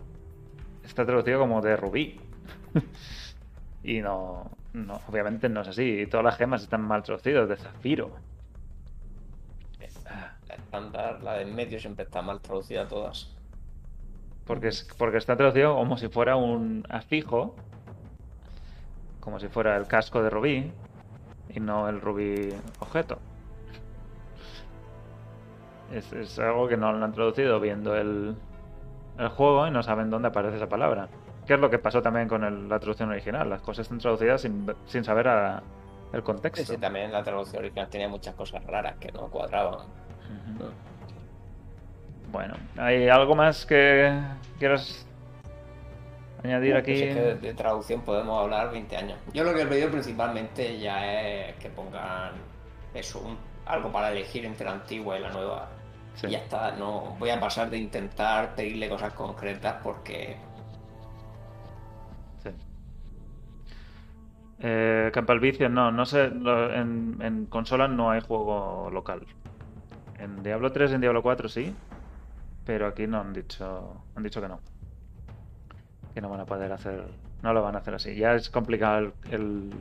Está 0.85 1.05
traducido 1.07 1.39
como 1.39 1.61
de 1.63 1.77
rubí. 1.77 2.21
y 3.83 4.01
no, 4.01 4.51
no. 4.75 5.01
Obviamente 5.09 5.49
no 5.49 5.63
es 5.63 5.69
así. 5.69 6.01
Y 6.01 6.07
todas 6.07 6.25
las 6.25 6.37
gemas 6.37 6.63
están 6.63 6.83
mal 6.83 7.03
traducidas. 7.03 7.49
De 7.49 7.57
zafiro. 7.57 8.11
La 10.49 10.55
estándar, 10.57 11.23
la 11.23 11.35
de 11.35 11.43
en 11.43 11.55
medio 11.55 11.81
siempre 11.81 12.05
está 12.05 12.21
mal 12.21 12.41
traducida 12.41 12.87
todas. 12.87 13.35
Porque, 14.45 14.69
es, 14.69 14.87
porque 14.99 15.17
está 15.17 15.37
traducido 15.37 15.75
como 15.75 15.97
si 15.97 16.09
fuera 16.09 16.37
un 16.37 16.85
afijo, 16.91 17.55
como 19.21 19.41
si 19.41 19.49
fuera 19.49 19.77
el 19.77 19.87
casco 19.87 20.23
de 20.23 20.29
Rubí, 20.29 20.71
y 21.49 21.61
no 21.61 21.89
el 21.89 22.01
Rubí 22.01 22.51
objeto. 22.81 23.19
Es, 25.93 26.13
es 26.13 26.39
algo 26.39 26.69
que 26.69 26.77
no 26.77 26.93
lo 26.93 27.05
han 27.05 27.13
traducido 27.13 27.59
viendo 27.61 27.97
el, 27.97 28.37
el 29.19 29.29
juego 29.29 29.67
y 29.67 29.71
no 29.71 29.83
saben 29.83 30.11
dónde 30.11 30.29
aparece 30.29 30.57
esa 30.57 30.69
palabra. 30.69 31.09
Que 31.47 31.55
es 31.55 31.61
lo 31.61 31.69
que 31.71 31.79
pasó 31.79 32.01
también 32.03 32.27
con 32.29 32.43
el- 32.45 32.69
la 32.69 32.79
traducción 32.79 33.11
original. 33.11 33.49
Las 33.51 33.61
cosas 33.63 33.83
están 33.85 33.99
traducidas 33.99 34.41
sin, 34.41 34.67
sin 34.87 35.05
saber 35.05 35.29
a- 35.29 35.63
el 36.13 36.23
contexto. 36.23 36.73
sí, 36.73 36.79
también 36.79 37.11
la 37.11 37.23
traducción 37.25 37.61
original 37.63 37.89
tenía 37.89 38.09
muchas 38.09 38.35
cosas 38.37 38.65
raras 38.65 38.95
que 39.01 39.11
no 39.13 39.27
cuadraban. 39.29 39.81
Bueno, 42.31 42.55
¿hay 42.77 43.09
algo 43.09 43.35
más 43.35 43.65
que 43.67 44.21
quieras 44.59 45.07
añadir 46.43 46.77
aquí? 46.77 46.93
Pues 46.93 47.03
es 47.03 47.15
que 47.15 47.21
de, 47.23 47.35
de 47.37 47.55
traducción 47.55 48.01
podemos 48.03 48.41
hablar 48.43 48.71
20 48.73 48.97
años. 48.97 49.19
Yo 49.33 49.45
lo 49.45 49.55
que 49.55 49.63
he 49.63 49.67
pedido 49.67 49.91
principalmente 49.91 50.79
ya 50.79 51.05
es 51.49 51.57
que 51.57 51.69
pongan 51.69 52.33
eso, 52.95 53.21
un- 53.21 53.39
algo 53.67 53.91
para 53.93 54.11
elegir 54.11 54.45
entre 54.45 54.67
la 54.67 54.73
antigua 54.73 55.19
y 55.19 55.23
la 55.23 55.31
nueva. 55.31 55.69
Sí. 56.17 56.27
Y 56.29 56.31
ya 56.31 56.39
está, 56.39 56.73
no 56.73 57.17
voy 57.19 57.31
a 57.31 57.41
pasar 57.41 57.71
de 57.71 57.79
intentar 57.79 58.55
pedirle 58.55 58.89
cosas 58.89 59.13
concretas 59.15 59.77
porque 59.83 60.37
Eh, 64.61 65.11
Campo 65.13 65.33
al 65.33 65.41
Vicio, 65.41 65.69
no, 65.69 65.91
no 65.91 66.07
sé. 66.07 66.25
en, 66.27 67.19
en 67.21 67.47
consola 67.47 67.89
no 67.89 68.11
hay 68.11 68.21
juego 68.21 68.89
local. 68.93 69.27
En 70.19 70.43
Diablo 70.43 70.73
3 70.73 70.93
y 70.93 70.95
en 70.95 71.01
Diablo 71.01 71.23
4 71.23 71.49
sí. 71.49 71.75
Pero 72.65 72.87
aquí 72.87 73.07
no 73.07 73.21
han 73.21 73.33
dicho. 73.33 74.03
Han 74.17 74.23
dicho 74.23 74.41
que 74.41 74.49
no. 74.49 74.61
Que 76.15 76.21
no 76.21 76.29
van 76.31 76.41
a 76.41 76.47
poder 76.47 76.73
hacer. 76.73 77.05
No 77.43 77.53
lo 77.53 77.63
van 77.63 77.75
a 77.75 77.79
hacer 77.79 77.95
así. 77.95 78.15
Ya 78.17 78.35
es 78.35 78.49
complicado 78.49 78.99
el. 78.99 79.13
el- 79.31 79.73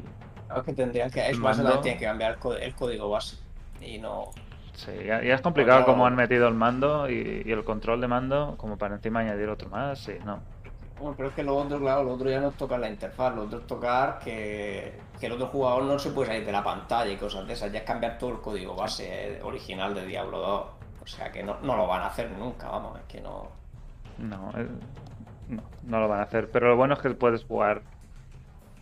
Es 0.55 0.63
que 0.63 0.73
tendrían 0.73 1.09
que. 1.09 1.29
Es 1.29 1.37
más, 1.37 1.57
mando. 1.57 1.79
tiene 1.79 1.97
que 1.97 2.05
cambiar 2.05 2.37
el, 2.61 2.73
código 2.75 3.09
base. 3.09 3.37
Y 3.79 3.99
no. 3.99 4.31
sí, 4.73 4.91
ya, 5.05 5.21
ya 5.23 5.35
es 5.35 5.41
complicado 5.41 5.95
no- 5.95 6.05
han 6.05 6.15
metido 6.15 6.47
el 6.47 6.55
mando 6.55 7.09
y, 7.09 7.43
y 7.45 7.51
el 7.51 7.63
control 7.63 8.01
de 8.01 8.07
mando, 8.07 8.55
como 8.57 8.77
para 8.77 8.95
encima 8.95 9.21
añadir 9.21 9.47
otro 9.49 9.69
más. 9.69 9.99
Sí, 9.99 10.13
no. 10.25 10.39
Bueno, 11.03 11.17
pero 11.17 11.27
es 11.27 11.35
que 11.35 11.43
lo 11.43 11.57
otro, 11.57 11.79
claro, 11.79 12.01
lo 12.05 12.13
otro 12.13 12.29
ya 12.29 12.39
no 12.39 12.47
es 12.47 12.55
tocar 12.55 12.79
la 12.79 12.89
interfaz, 12.89 13.35
lo 13.35 13.43
otro 13.43 13.59
es 13.59 13.67
tocar 13.67 14.19
que, 14.19 15.01
que 15.19 15.25
el 15.25 15.33
otro 15.33 15.47
jugador 15.47 15.83
no 15.83 15.99
se 15.99 16.11
puede 16.11 16.27
salir 16.27 16.45
de 16.45 16.53
la 16.53 16.63
pantalla 16.63 17.11
y 17.11 17.17
cosas 17.17 17.45
de 17.45 17.51
esas, 17.51 17.73
ya 17.73 17.79
es 17.79 17.85
cambiar 17.85 18.17
todo 18.17 18.29
el 18.29 18.39
código 18.39 18.73
base 18.73 19.41
original 19.43 19.93
de 19.93 20.05
Diablo 20.05 20.39
2. 20.39 20.61
O 21.03 21.05
sea 21.05 21.29
que 21.29 21.43
no, 21.43 21.59
no 21.59 21.75
lo 21.75 21.87
van 21.87 22.03
a 22.03 22.07
hacer 22.07 22.31
nunca, 22.31 22.69
vamos, 22.69 22.97
es 22.97 23.05
que 23.07 23.19
no. 23.19 23.49
No, 24.17 24.49
eh, 24.55 24.65
no, 25.49 25.63
no 25.83 25.99
lo 25.99 26.07
van 26.07 26.21
a 26.21 26.23
hacer. 26.23 26.49
Pero 26.49 26.69
lo 26.69 26.77
bueno 26.77 26.93
es 26.93 27.01
que 27.01 27.09
puedes 27.09 27.43
jugar. 27.43 27.81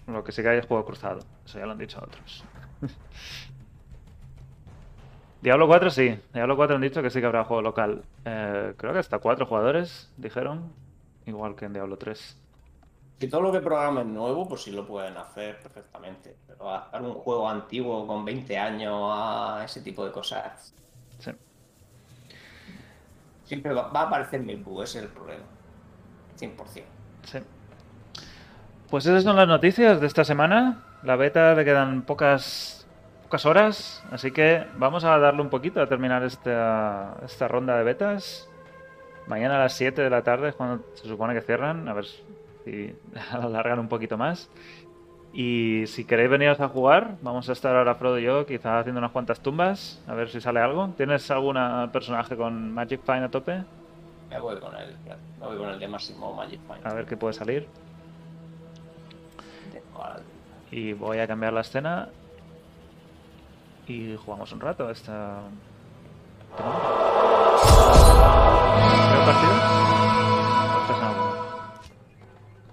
Lo 0.06 0.24
que 0.24 0.32
sí 0.32 0.44
que 0.44 0.50
hay 0.50 0.60
es 0.60 0.68
juego 0.68 0.86
cruzado. 0.86 1.22
Eso 1.44 1.58
ya 1.58 1.66
lo 1.66 1.72
han 1.72 1.80
dicho 1.80 2.00
otros. 2.04 2.46
Diablo 5.42 5.66
4 5.66 5.90
sí. 5.90 6.20
Diablo 6.36 6.56
4 6.56 6.76
han 6.76 6.84
dicho 6.84 7.02
que 7.02 7.10
sí 7.10 7.20
que 7.20 7.26
habrá 7.26 7.46
juego 7.46 7.64
local. 7.64 8.04
Eh, 8.26 8.76
creo 8.78 8.94
que 8.94 9.00
hasta 9.00 9.18
cuatro 9.18 9.48
jugadores, 9.48 10.14
dijeron. 10.18 10.72
Igual 11.26 11.56
que 11.56 11.66
en 11.66 11.74
Diablo 11.74 11.98
3. 11.98 12.38
Si 13.20 13.28
todo 13.30 13.42
lo 13.42 13.52
que 13.52 13.60
programen 13.60 14.08
es 14.08 14.14
nuevo, 14.14 14.48
pues 14.48 14.64
sí 14.64 14.72
lo 14.72 14.86
pueden 14.88 15.16
hacer 15.18 15.60
perfectamente. 15.62 16.36
Pero 16.48 16.74
hacer 16.74 17.02
un 17.02 17.14
juego 17.14 17.48
antiguo 17.48 18.08
con 18.08 18.26
20 18.26 18.58
años 18.58 18.96
a 19.14 19.62
ese 19.64 19.82
tipo 19.82 20.04
de 20.06 20.12
cosas, 20.12 20.74
Sí. 21.20 21.32
siempre 23.44 23.74
va, 23.74 23.90
va 23.90 24.02
a 24.02 24.04
aparecer 24.08 24.42
mil 24.42 24.58
bugs, 24.64 24.90
ese 24.90 25.00
es 25.00 25.04
el 25.06 25.10
problema. 25.12 25.44
100%. 26.40 26.84
Sí. 27.24 27.40
Pues 28.90 29.06
esas 29.06 29.24
son 29.24 29.36
las 29.36 29.48
noticias 29.48 30.02
de 30.02 30.08
esta 30.08 30.24
semana. 30.24 30.84
La 31.04 31.16
beta 31.16 31.54
le 31.54 31.64
quedan 31.64 32.02
pocas, 32.02 32.88
pocas 33.24 33.46
horas, 33.46 34.04
así 34.12 34.32
que 34.32 34.66
vamos 34.78 35.04
a 35.04 35.18
darle 35.20 35.42
un 35.42 35.50
poquito 35.50 35.80
a 35.82 35.88
terminar 35.88 36.24
esta, 36.24 37.18
esta 37.24 37.48
ronda 37.48 37.78
de 37.78 37.84
betas. 37.84 38.48
Mañana 39.28 39.56
a 39.56 39.60
las 39.60 39.74
7 39.74 40.02
de 40.02 40.10
la 40.10 40.24
tarde 40.24 40.50
es 40.50 40.56
cuando 40.56 40.84
se 40.96 41.08
supone 41.08 41.34
que 41.34 41.42
cierran, 41.42 41.88
a 41.88 41.94
ver 41.94 42.06
si 42.06 42.96
alargan 43.32 43.80
un 43.80 43.88
poquito 43.88 44.18
más. 44.18 44.50
Y 45.34 45.84
si 45.88 46.04
queréis 46.04 46.30
veniros 46.30 46.60
a 46.60 46.68
jugar, 46.68 47.16
vamos 47.22 47.48
a 47.48 47.54
estar 47.54 47.74
ahora 47.76 47.96
Frodo 47.96 48.20
y 48.20 48.24
yo 48.24 48.46
quizá 48.46 48.80
haciendo 48.80 49.00
unas 49.00 49.12
cuantas 49.12 49.40
tumbas, 49.40 50.04
a 50.08 50.14
ver 50.14 50.30
si 50.30 50.42
sale 50.42 50.60
algo. 50.60 50.90
¿Tienes 50.98 51.32
algún 51.32 51.56
personaje 51.94 52.36
con 52.36 52.74
Magic 52.74 53.02
Fine 53.06 53.24
a 53.24 53.32
tope? 53.32 53.64
Me 54.30 54.40
voy 54.40 54.60
con 54.60 54.76
el, 54.76 54.96
me 55.40 55.46
voy 55.46 55.58
con 55.58 55.70
el 55.70 55.80
de 55.80 55.88
Máximo 55.88 56.34
Magic 56.34 56.60
Find. 56.68 56.86
A 56.86 56.94
ver 56.94 57.06
qué 57.06 57.16
puede 57.16 57.34
salir. 57.34 57.68
Y 60.72 60.94
voy 60.94 61.20
a 61.20 61.28
cambiar 61.28 61.54
la 61.54 61.62
escena. 61.62 62.10
Y 63.88 64.16
jugamos 64.16 64.52
un 64.52 64.60
rato 64.60 64.90
esta. 64.90 65.42
¿Creo 66.58 66.72
partido? 69.26 69.54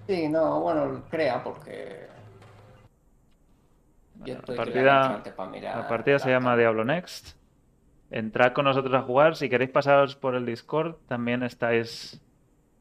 Sí, 0.07 0.29
no, 0.29 0.61
bueno, 0.61 1.03
crea 1.11 1.43
porque. 1.43 2.07
Yo 4.25 4.35
La 4.35 4.41
partida, 4.57 5.23
la 5.63 5.89
partida 5.89 6.19
se 6.19 6.27
la 6.29 6.35
llama. 6.35 6.57
Diablo 6.57 6.85
Next. 6.85 7.37
Entrad 8.11 8.53
con 8.53 8.65
nosotros 8.65 8.95
a 8.95 9.03
jugar. 9.03 9.37
Si 9.37 9.49
queréis 9.51 9.71
pasaros 9.71 10.17
por 10.17 10.35
el 10.35 10.47
Discord, 10.47 10.97
también 11.07 11.43
estáis 11.43 12.21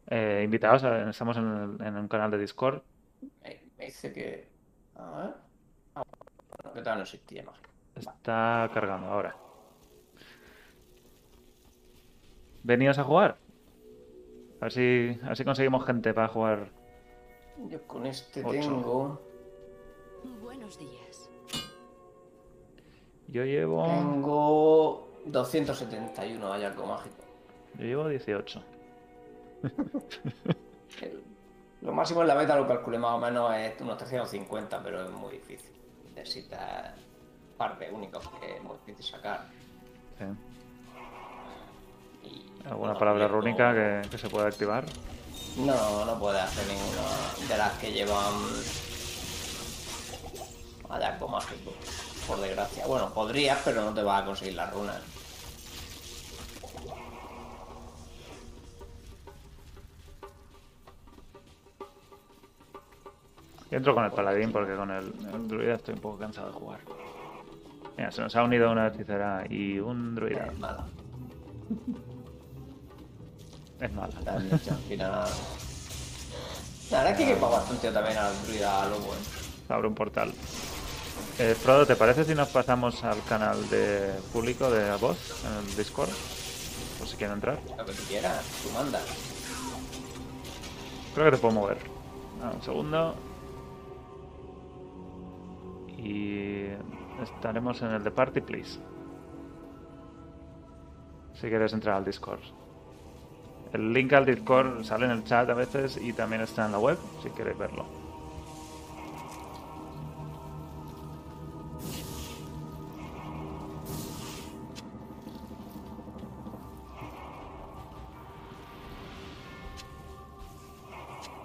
eh, 0.08 0.42
invitados. 0.44 0.84
a- 0.86 1.10
Estamos 1.10 1.38
en, 1.38 1.78
el- 1.80 1.86
en 1.86 1.98
un 1.98 2.08
canal 2.08 2.32
de 2.32 2.38
Discord. 2.40 2.82
Me, 3.44 3.62
me 3.78 3.86
dice 3.86 4.12
que. 4.14 4.48
A 4.96 5.12
ver. 5.18 5.34
Ah, 5.96 6.04
bueno, 6.64 6.74
que 6.74 6.82
tal 6.82 6.96
no 6.98 7.04
existía. 7.04 7.44
Está 7.96 8.70
cargando 8.74 9.08
ahora. 9.08 9.36
Veníos 12.68 13.00
a 13.00 13.06
jugar. 13.06 13.38
A 14.60 14.66
ver 14.66 14.72
si, 14.74 15.18
a 15.24 15.28
ver 15.30 15.38
si 15.38 15.46
conseguimos 15.46 15.86
gente 15.86 16.14
para 16.14 16.28
jugar. 16.28 16.68
Yo 17.70 17.82
con 17.88 18.06
este 18.06 18.42
Ocho. 18.42 18.52
tengo. 18.52 19.22
Buenos 20.42 20.78
días. 20.78 21.30
Yo 23.30 23.46
llevo. 23.46 23.86
Tengo 23.86 25.08
271 25.28 26.52
hay 26.52 26.64
algo 26.66 26.86
mágico. 26.88 27.24
Yo 27.80 27.86
llevo 27.86 28.10
18. 28.10 28.62
El- 31.02 31.24
lo 31.84 31.94
máximo 31.94 32.22
en 32.22 32.28
la 32.28 32.36
beta 32.36 32.58
lo 32.58 32.68
calculé 32.68 32.98
más 33.00 33.14
o 33.14 33.18
menos 33.20 33.56
es 33.56 33.80
unos 33.80 33.98
350, 33.98 34.84
pero 34.84 35.06
es 35.06 35.12
muy 35.12 35.32
difícil. 35.36 35.72
Necesitas 36.16 36.98
un 36.98 37.58
par 37.58 37.80
de 37.80 37.90
únicos 37.92 38.28
que 38.42 38.58
es 38.58 38.62
muy 38.62 38.76
difícil 38.86 39.06
sacar. 39.06 39.46
Sí. 40.18 40.26
¿Alguna 42.70 42.98
palabra 42.98 43.28
rúnica 43.28 43.70
no- 43.72 43.76
que, 43.76 44.10
que 44.12 44.18
se 44.18 44.30
pueda 44.30 44.48
activar? 44.48 44.86
No, 45.58 46.06
no 46.06 46.20
puede 46.20 46.40
hacer 46.40 46.66
ninguna 46.68 47.48
de 47.50 47.58
las 47.58 47.74
que 47.80 47.92
llevan 47.92 48.34
hallazgo 50.90 51.28
mágico, 51.28 51.72
por 52.28 52.40
desgracia. 52.40 52.86
Bueno, 52.86 53.14
podrías, 53.14 53.60
pero 53.66 53.82
no 53.84 53.94
te 53.94 54.04
vas 54.04 54.22
a 54.22 54.26
conseguir 54.26 54.56
las 54.56 54.72
runas. 54.74 55.02
Yo 63.70 63.78
entro 63.78 63.94
con 63.94 64.06
el 64.06 64.12
paladín 64.12 64.52
porque 64.52 64.76
con 64.76 64.90
el, 64.92 65.14
el 65.34 65.48
druida 65.48 65.76
estoy 65.76 65.96
un 65.96 66.00
poco 66.00 66.18
cansado 66.20 66.48
de 66.48 66.54
jugar. 66.54 66.80
Mira, 67.98 68.12
se 68.12 68.22
nos 68.22 68.36
ha 68.36 68.44
unido 68.44 68.72
una 68.72 68.88
hechicera 68.88 69.44
y 69.50 69.80
un 69.80 70.16
druida. 70.16 70.54
Es 73.80 73.94
mala. 73.94 74.14
Al 74.26 74.50
final. 74.88 75.30
La 76.90 77.04
verdad 77.04 77.20
es 77.22 77.28
que 77.28 77.36
pagar 77.36 77.60
bastante 77.60 77.92
también 77.92 78.18
al 78.18 78.42
druida 78.44 78.88
lobo, 78.88 79.14
eh. 79.14 79.70
Abre 79.70 79.88
un 79.88 79.96
portal. 79.96 80.34
Eh, 81.40 81.54
Frodo, 81.54 81.86
¿te 81.86 81.96
parece 81.96 82.24
si 82.24 82.34
nos 82.34 82.48
pasamos 82.50 83.04
al 83.04 83.24
canal 83.26 83.70
de 83.70 84.14
público 84.34 84.72
de 84.72 84.96
voz 84.98 85.44
en 85.46 85.54
el 85.68 85.76
Discord? 85.76 86.10
Por 86.98 87.08
si 87.08 87.18
quieren 87.18 87.36
entrar. 87.36 87.60
Lo 87.78 87.86
que 87.86 87.92
tú 87.92 88.04
quieras, 88.08 88.44
tú 88.64 88.72
mandas. 88.72 89.04
Creo 91.14 91.26
que 91.26 91.32
te 91.36 91.42
puedo 91.42 91.54
mover. 91.54 91.78
Ah, 92.42 92.52
un 92.56 92.62
segundo. 92.62 93.16
Y 95.98 96.68
estaremos 97.22 97.82
en 97.82 97.92
el 97.92 98.04
de 98.04 98.12
Party, 98.12 98.42
please. 98.42 98.80
Si 101.36 101.48
quieres 101.50 101.74
entrar 101.74 101.98
al 101.98 102.06
Discord. 102.06 102.40
El 103.74 103.94
link 103.94 104.14
al 104.14 104.26
Discord 104.26 104.84
sale 104.84 105.06
en 105.06 105.12
el 105.12 105.24
chat 105.24 105.50
a 105.50 105.54
veces 105.54 105.98
y 106.02 106.14
también 106.14 106.42
está 106.42 106.66
en 106.66 106.72
la 106.72 106.80
web, 106.80 106.98
si 107.22 107.30
queréis 107.30 107.58
verlo. 107.58 107.86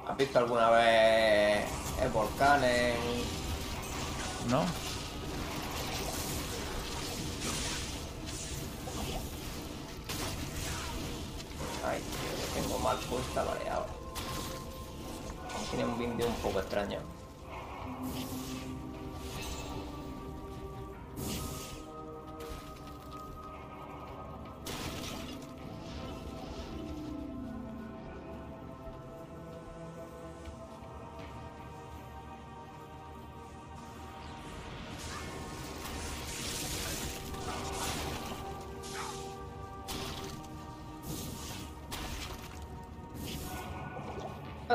¿Has 0.07 0.17
visto 0.17 0.39
alguna 0.39 0.71
vez 0.71 1.65
el 2.03 2.11
volcán 2.11 2.63
en... 2.65 2.95
¿No? 4.51 4.92
Ay, 11.93 12.01
tío, 12.01 12.63
tengo 12.63 12.79
mal 12.79 12.97
puesta 13.01 13.45
mareado. 13.45 13.85
Tiene 15.69 15.85
un 15.85 15.99
vídeo 15.99 16.27
un 16.27 16.35
poco 16.37 16.61
extraño. 16.61 17.01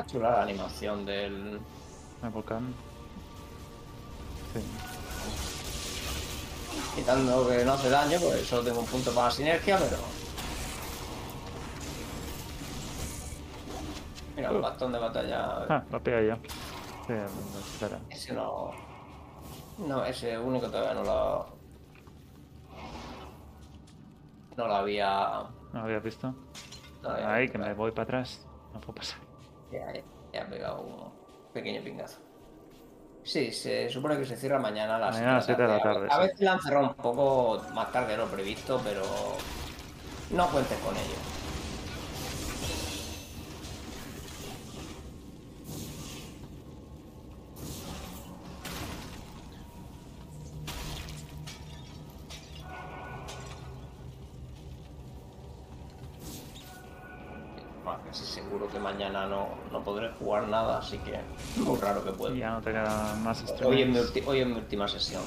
Chula 0.08 0.32
la 0.32 0.42
animación 0.44 1.06
del... 1.06 1.60
El 2.24 2.30
volcán. 2.30 2.74
Sí. 4.54 4.62
Quitando 6.96 7.48
que 7.48 7.64
no 7.64 7.74
hace 7.74 7.90
daño, 7.90 8.18
pues 8.20 8.48
solo 8.48 8.64
tengo 8.64 8.80
un 8.80 8.86
punto 8.88 9.12
para 9.14 9.28
la 9.28 9.32
sinergia, 9.32 9.78
pero. 9.78 9.98
Mira, 14.36 14.52
un 14.52 14.58
Uh. 14.58 14.62
bastón 14.62 14.92
de 14.92 15.00
batalla. 15.00 15.66
Ah, 15.70 15.84
lo. 15.92 16.38
Sí, 17.08 17.14
espera. 17.74 18.00
Ese 18.10 18.34
no. 18.34 18.72
No, 19.80 20.04
ese 20.06 20.38
único 20.40 20.68
todavía 20.70 20.94
no 20.96 21.04
lo. 21.04 21.48
No 24.56 24.68
lo 24.68 24.76
había. 24.76 25.44
¿No 25.74 25.80
lo 25.80 25.86
habías 25.86 26.04
visto? 26.04 26.28
no 27.04 27.10
lo 27.10 27.16
había 27.16 27.28
visto, 27.28 27.52
que 27.52 27.58
me 27.60 27.74
voy 27.74 27.92
para 27.92 28.04
atrás. 28.04 28.46
No 28.74 28.80
puedo 28.82 28.96
pasar. 28.96 29.20
Ya, 29.72 29.94
ya, 29.94 30.02
ya 30.34 30.42
he 30.42 30.46
pegado 30.46 30.82
un 30.82 31.12
pequeño 31.54 31.84
pingazo. 31.84 32.20
Sí, 33.24 33.52
se 33.52 33.90
supone 33.90 34.18
que 34.18 34.26
se 34.26 34.38
cierra 34.38 34.58
mañana 34.58 34.96
a 34.96 35.00
las 35.00 35.16
Mañana 35.16 35.32
a 35.34 35.36
las 35.36 35.46
siete 35.46 35.62
de 35.64 35.68
la 35.68 35.82
tarde, 35.82 36.08
A 36.10 36.16
sí. 36.16 36.22
veces 36.22 36.40
la 36.40 36.54
han 36.54 36.62
cerrado 36.62 36.88
un 36.88 36.94
poco 36.96 37.62
más 37.74 37.92
tarde 37.92 38.12
de 38.14 38.18
lo 38.18 38.28
previsto, 38.28 38.80
pero 38.84 39.04
no 40.32 40.48
cuentes 40.48 40.78
con 40.80 40.96
ello. 40.96 41.37
Jugar 60.28 60.50
nada, 60.50 60.80
así 60.80 60.98
que 60.98 61.18
muy 61.56 61.80
raro 61.80 62.04
que 62.04 62.12
pueda. 62.12 62.36
Ya 62.36 62.52
no 62.52 62.62
te 62.62 62.72
quedan 62.72 63.24
más 63.24 63.46
Hoy 63.64 63.86
mi 63.86 63.98
hoy 64.26 64.40
es 64.42 64.48
mi 64.48 64.56
última 64.56 64.86
sesión. 64.86 65.22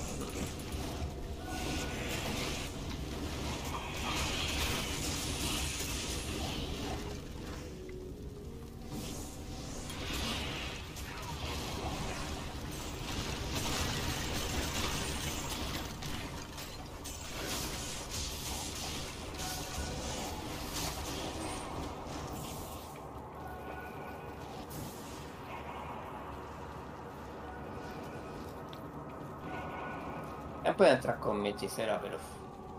Ya 30.80 30.84
puedo 30.86 30.96
entrar 30.96 31.20
con 31.20 31.42
mi 31.42 31.50
hechicera, 31.50 32.00
pero 32.00 32.16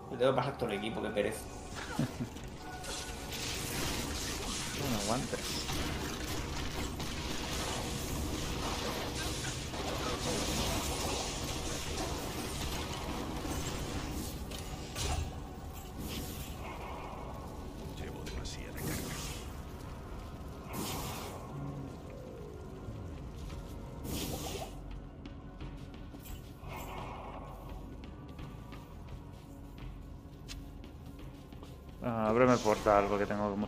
le 0.09 0.17
tengo 0.17 0.31
que 0.31 0.35
pasar 0.37 0.57
todo 0.57 0.71
el 0.71 0.79
equipo, 0.79 1.03
que 1.03 1.09
pereza. 1.09 1.41
Bueno, 4.81 4.97
guantes. 5.05 5.70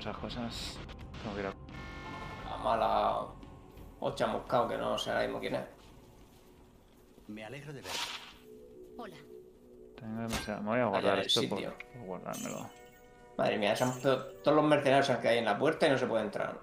Muchas 0.03 0.17
cosas. 0.21 0.77
Tengo 1.21 1.35
que 1.35 1.41
ir 1.41 1.47
a... 1.47 2.49
La 2.49 2.57
mala 2.57 3.25
o 4.01 4.11
chamuscado, 4.11 4.67
que 4.67 4.77
no 4.77 4.97
sé 4.97 5.11
ahora 5.11 5.23
mismo 5.23 5.39
quién 5.39 5.55
es. 5.55 5.65
Me 7.27 7.45
alegro 7.45 7.71
de 7.71 7.81
ver. 7.81 7.91
Hola. 8.97 9.15
Tengo 9.95 10.21
demasiado... 10.23 10.61
Me 10.61 10.69
voy 10.71 10.79
a 10.79 10.85
guardar 10.87 11.19
esto 11.19 11.41
por, 11.47 11.57
sitio. 11.59 11.73
por 11.93 12.01
guardármelo. 12.05 12.69
Madre 13.37 13.57
mía, 13.57 13.75
se 13.75 13.83
han 13.85 13.91
puesto 13.91 14.25
todos 14.43 14.57
los 14.57 14.65
mercenarios 14.65 15.17
que 15.19 15.27
hay 15.27 15.37
en 15.37 15.45
la 15.45 15.57
puerta 15.57 15.87
y 15.87 15.91
no 15.91 15.97
se 15.97 16.07
puede 16.07 16.23
entrar. 16.25 16.59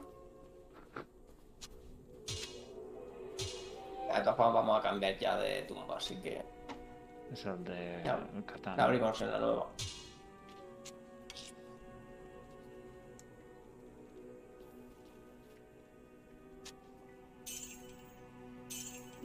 De 4.14 4.20
todas 4.20 4.36
formas 4.36 4.54
vamos 4.54 4.78
a 4.78 4.82
cambiar 4.82 5.18
ya 5.18 5.36
de 5.36 5.62
tumba, 5.62 5.96
así 5.96 6.16
que 6.20 6.42
Es 7.32 7.46
el 7.46 7.64
de 7.64 8.02
Ya. 8.04 8.20
la 8.76 8.84
abrimos 8.84 9.18
en 9.22 9.30
la 9.30 9.38
nueva. 9.38 9.66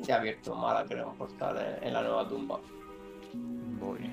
Ya 0.05 0.15
he 0.15 0.19
abierto 0.19 0.53
mala, 0.53 0.85
creo, 0.85 1.13
portal 1.13 1.57
en, 1.57 1.87
en 1.87 1.93
la 1.93 2.01
nueva 2.01 2.27
tumba. 2.27 2.59
Voy. 3.79 4.11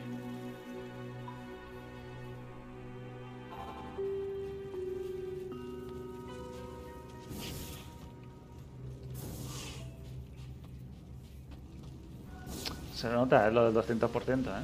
Se 12.95 13.11
nota, 13.11 13.49
es 13.49 13.53
lo 13.53 13.71
del 13.71 13.75
200%, 13.75 14.47
¿eh? 14.47 14.63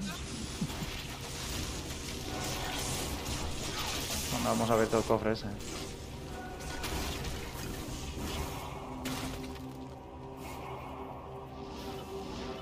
Bueno, 4.30 4.48
vamos 4.50 4.70
a 4.70 4.76
ver 4.76 4.86
todo 4.88 5.00
el 5.00 5.06
cofre 5.06 5.32
ese. 5.32 5.48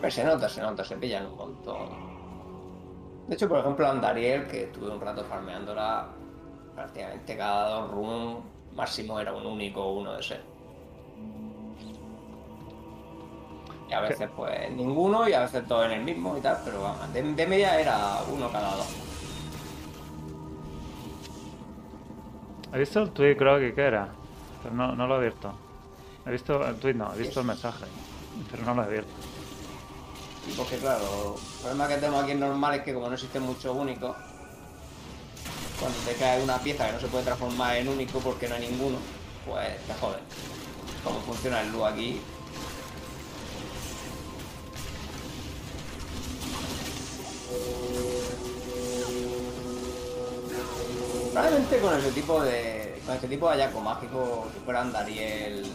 Se 0.08 0.24
nota, 0.24 0.48
se 0.48 0.60
nota, 0.60 0.84
se 0.84 0.96
pillan 0.96 1.26
un 1.26 1.36
montón. 1.36 1.88
De 3.26 3.34
hecho, 3.34 3.48
por 3.48 3.58
ejemplo, 3.58 3.88
Andariel, 3.88 4.46
que 4.46 4.66
tuve 4.66 4.90
un 4.90 5.00
rato 5.00 5.24
farmeándola, 5.24 6.08
prácticamente 6.74 7.36
cada 7.36 7.68
dos 7.70 7.90
runes 7.90 8.36
máximo 8.74 9.18
era 9.18 9.32
un 9.32 9.44
único 9.46 9.92
uno 9.92 10.12
de 10.12 10.20
ese. 10.20 10.40
Y 13.88 13.92
a 13.92 14.00
veces, 14.00 14.28
pues, 14.36 14.70
ninguno, 14.72 15.28
y 15.28 15.32
a 15.32 15.40
veces 15.40 15.66
todo 15.66 15.84
en 15.84 15.92
el 15.92 16.04
mismo 16.04 16.36
y 16.36 16.40
tal, 16.40 16.58
pero 16.64 16.82
vamos, 16.82 17.12
de, 17.12 17.22
de 17.22 17.46
media 17.46 17.80
era 17.80 18.18
uno 18.32 18.50
cada 18.50 18.76
dos. 18.76 18.96
¿He 22.72 22.78
visto 22.78 23.00
el 23.02 23.10
tweet, 23.10 23.36
creo 23.36 23.58
que 23.58 23.80
era? 23.80 24.08
Pero 24.62 24.74
no, 24.74 24.94
no 24.94 25.06
lo 25.06 25.14
he 25.14 25.18
abierto. 25.18 25.52
He 26.26 26.30
visto 26.30 26.66
el 26.66 26.76
tweet, 26.76 26.94
no, 26.94 27.12
he 27.14 27.18
visto 27.18 27.40
el 27.40 27.46
mensaje. 27.46 27.86
Pero 28.50 28.64
no 28.64 28.74
lo 28.74 28.82
he 28.82 28.86
abierto. 28.86 29.05
Y 30.48 30.52
porque, 30.52 30.76
claro, 30.78 31.36
el 31.36 31.60
problema 31.60 31.88
que 31.88 31.94
tenemos 31.96 32.22
aquí 32.22 32.32
en 32.32 32.40
normal 32.40 32.74
es 32.76 32.82
que 32.82 32.94
como 32.94 33.08
no 33.08 33.14
existen 33.14 33.42
muchos 33.42 33.76
únicos, 33.76 34.16
cuando 35.80 35.98
te 36.00 36.14
cae 36.14 36.42
una 36.42 36.58
pieza 36.58 36.86
que 36.86 36.92
no 36.92 37.00
se 37.00 37.08
puede 37.08 37.24
transformar 37.24 37.76
en 37.76 37.88
único 37.88 38.18
porque 38.20 38.48
no 38.48 38.54
hay 38.54 38.68
ninguno, 38.68 38.98
pues 39.46 39.78
te 39.86 39.94
joden. 39.94 40.20
Cómo 41.04 41.20
funciona 41.20 41.60
el 41.60 41.72
LU 41.72 41.84
aquí. 41.84 42.20
Probablemente 51.32 51.78
con 51.80 51.98
ese 51.98 52.12
tipo 52.12 52.42
de. 52.42 53.00
con 53.04 53.14
este 53.14 53.28
tipo 53.28 53.46
de 53.46 53.52
hallazgo 53.52 53.80
mágico, 53.80 54.48
si 54.54 54.60
fuera 54.60 54.84
Dariel, 54.84 55.70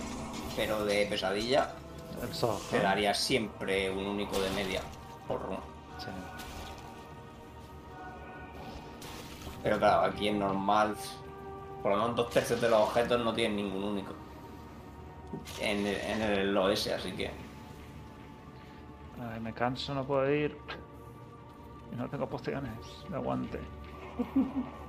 pero 0.56 0.84
de 0.86 1.06
pesadilla, 1.06 1.70
El 2.22 2.34
soft. 2.34 2.70
te 2.70 2.80
daría 2.80 3.14
siempre 3.14 3.90
un 3.90 4.06
único 4.06 4.40
de 4.40 4.50
media 4.52 4.82
por 5.28 5.42
run. 5.42 5.58
Sí. 5.98 6.08
Pero 9.64 9.78
claro, 9.78 10.02
aquí 10.02 10.28
en 10.28 10.40
normal, 10.40 10.96
por 11.82 11.92
lo 11.92 11.98
menos 11.98 12.16
dos 12.16 12.30
tercios 12.30 12.60
de 12.62 12.70
los 12.70 12.82
objetos 12.82 13.24
no 13.24 13.34
tienen 13.34 13.58
ningún 13.58 13.84
único. 13.84 14.14
En 15.60 15.86
el, 15.86 15.96
en 15.96 16.22
el 16.22 16.58
OS, 16.58 16.88
así 16.88 17.12
que. 17.14 17.32
Ay, 19.20 19.40
me 19.40 19.54
canso, 19.54 19.94
no 19.94 20.04
puedo 20.04 20.30
ir. 20.34 20.58
Y 21.92 21.96
no 21.96 22.10
tengo 22.10 22.28
pociones 22.28 22.74
de 23.08 23.16
aguante. 23.16 23.60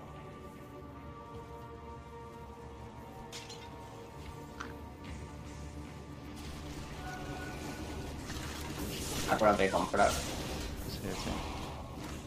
Acuérdate 9.30 9.62
de 9.64 9.70
comprar. 9.70 10.10
Sí, 10.10 10.98
sí. 11.02 11.30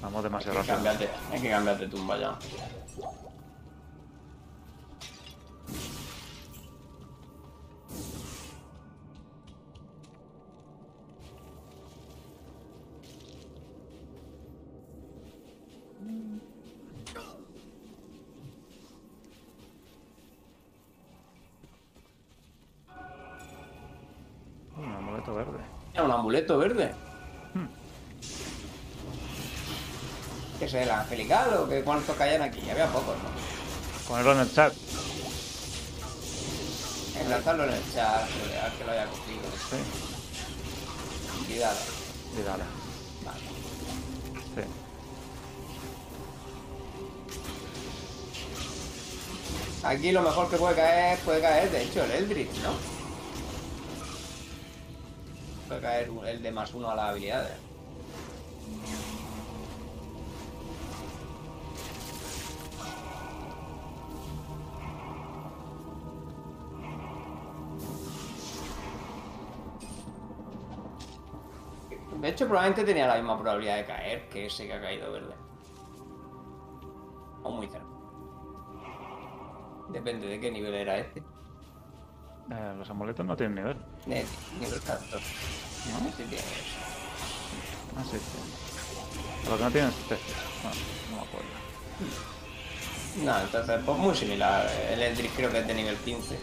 Vamos 0.01 0.23
demasiado 0.23 0.57
rápido. 0.57 0.75
Cambiarte, 0.75 1.09
hay 1.31 1.41
que 1.41 1.49
cambiarte 1.49 1.87
tumba 1.87 2.17
ya. 2.17 2.37
Un 24.77 24.91
amuleto 24.91 25.33
verde. 25.33 25.74
Un 25.97 26.11
amuleto 26.11 26.57
verde. 26.57 26.93
Hmm. 27.53 27.67
¿Qué 30.59 30.65
es 30.65 30.73
el 30.73 30.89
angelical 30.91 31.53
o 31.53 31.69
qué 31.69 31.83
cuántos 31.83 32.15
caían 32.17 32.41
aquí? 32.41 32.69
Había 32.69 32.87
pocos, 32.87 33.15
¿no? 33.17 33.29
Ponerlo 34.07 34.33
en 34.33 34.39
el 34.39 34.53
chat. 34.53 34.73
Enlazarlo 37.19 37.63
en 37.63 37.71
el 37.71 37.93
chat, 37.93 38.21
al 38.63 38.73
que 38.77 38.83
lo 38.83 38.91
haya 38.91 39.05
cogido. 39.05 39.43
Sí. 39.69 39.77
Y 41.53 41.57
dale. 41.59 41.79
Y 42.37 42.41
dale. 42.43 42.63
Vale. 43.23 43.39
Sí. 44.55 44.63
Aquí 49.83 50.11
lo 50.11 50.21
mejor 50.21 50.49
que 50.49 50.57
puede 50.57 50.75
caer, 50.75 51.17
puede 51.19 51.41
caer, 51.41 51.71
de 51.71 51.83
hecho, 51.83 52.03
el 52.03 52.11
Eldritch, 52.11 52.55
¿no? 52.63 52.94
Puede 55.67 55.81
caer 55.81 56.11
el 56.27 56.43
de 56.43 56.51
más 56.51 56.73
uno 56.73 56.89
a 56.89 56.95
las 56.95 57.09
habilidades. 57.09 57.57
De 72.21 72.31
hecho, 72.31 72.47
probablemente 72.47 72.83
tenía 72.83 73.07
la 73.07 73.15
misma 73.15 73.39
probabilidad 73.39 73.77
de 73.77 73.85
caer 73.85 74.29
que 74.29 74.47
ese 74.47 74.65
que 74.65 74.73
ha 74.73 74.81
caído 74.81 75.11
verde. 75.11 75.35
O 77.43 77.51
muy 77.51 77.67
cerca. 77.67 77.85
Depende 79.89 80.27
de 80.27 80.39
qué 80.39 80.49
nivel 80.49 80.73
era 80.73 80.97
este. 80.97 81.21
Eh, 82.51 82.73
los 82.77 82.89
amuletos 82.89 83.25
no 83.25 83.35
tienen 83.35 83.55
nivel. 83.55 83.77
Nivel 84.05 84.81
14. 84.85 85.15
No, 85.15 85.19
sí 86.15 86.23
tiene. 86.29 86.43
Ah, 87.97 88.03
sí, 88.03 88.17
sí. 88.17 89.49
Lo 89.49 89.57
que 89.57 89.63
no 89.63 89.71
tienen 89.71 89.89
es 89.89 89.97
especies. 89.97 90.37
No, 90.63 90.69
no 91.11 91.21
me 91.21 91.27
acuerdo. 91.27 91.47
No, 93.23 93.39
entonces, 93.39 93.79
pues 93.85 93.97
muy 93.97 94.15
similar. 94.15 94.69
El 94.91 95.01
Eldritch 95.01 95.31
creo 95.35 95.51
que 95.51 95.59
es 95.59 95.67
de 95.67 95.73
nivel 95.73 95.95
15. 95.97 96.37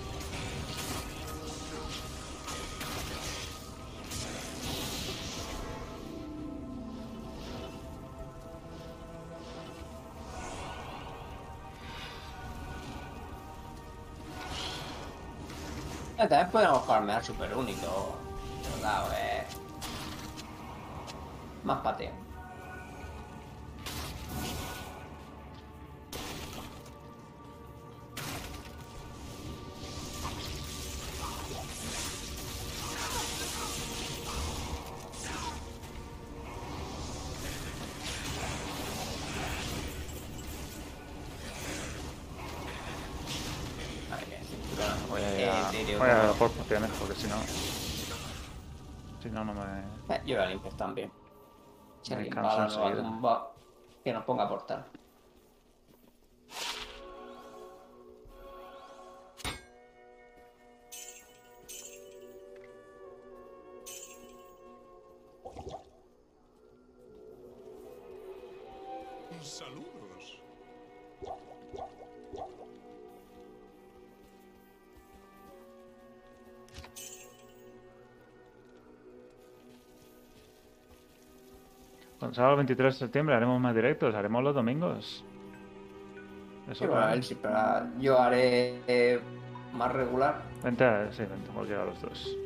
Podemos 16.52 16.84
farmear 16.84 17.24
super 17.24 17.56
único. 17.56 18.14
Eh. 19.16 19.44
Más 21.64 21.80
pateo. 21.80 22.31
Porque 47.02 47.20
si 47.20 47.26
no. 47.26 47.34
Si 49.22 49.30
no, 49.30 49.44
no 49.44 49.54
me. 49.54 50.14
Eh, 50.14 50.22
Yo 50.24 50.36
voy 50.36 50.44
a 50.44 50.48
limpiar 50.48 50.74
también. 50.74 51.10
Si 52.02 52.14
alguien 52.14 52.36
va 52.36 53.32
a 53.32 53.48
que 54.04 54.12
nos 54.12 54.24
ponga 54.24 54.44
a 54.44 54.48
portal. 54.48 54.84
Sábado 82.34 82.56
23 82.56 82.94
de 82.94 82.98
septiembre 82.98 83.34
haremos 83.34 83.60
más 83.60 83.74
directos, 83.74 84.14
haremos 84.14 84.42
los 84.42 84.54
domingos. 84.54 85.24
Eso 86.70 86.86
Sí, 87.20 87.36
yo 87.98 88.18
haré 88.20 88.80
eh, 88.86 89.20
más 89.72 89.92
regular. 89.92 90.42
Vente, 90.62 90.84
sí, 91.12 91.22
vente, 91.22 91.50
cualquiera 91.52 91.80
de 91.80 91.86
los 91.90 92.00
dos. 92.00 92.36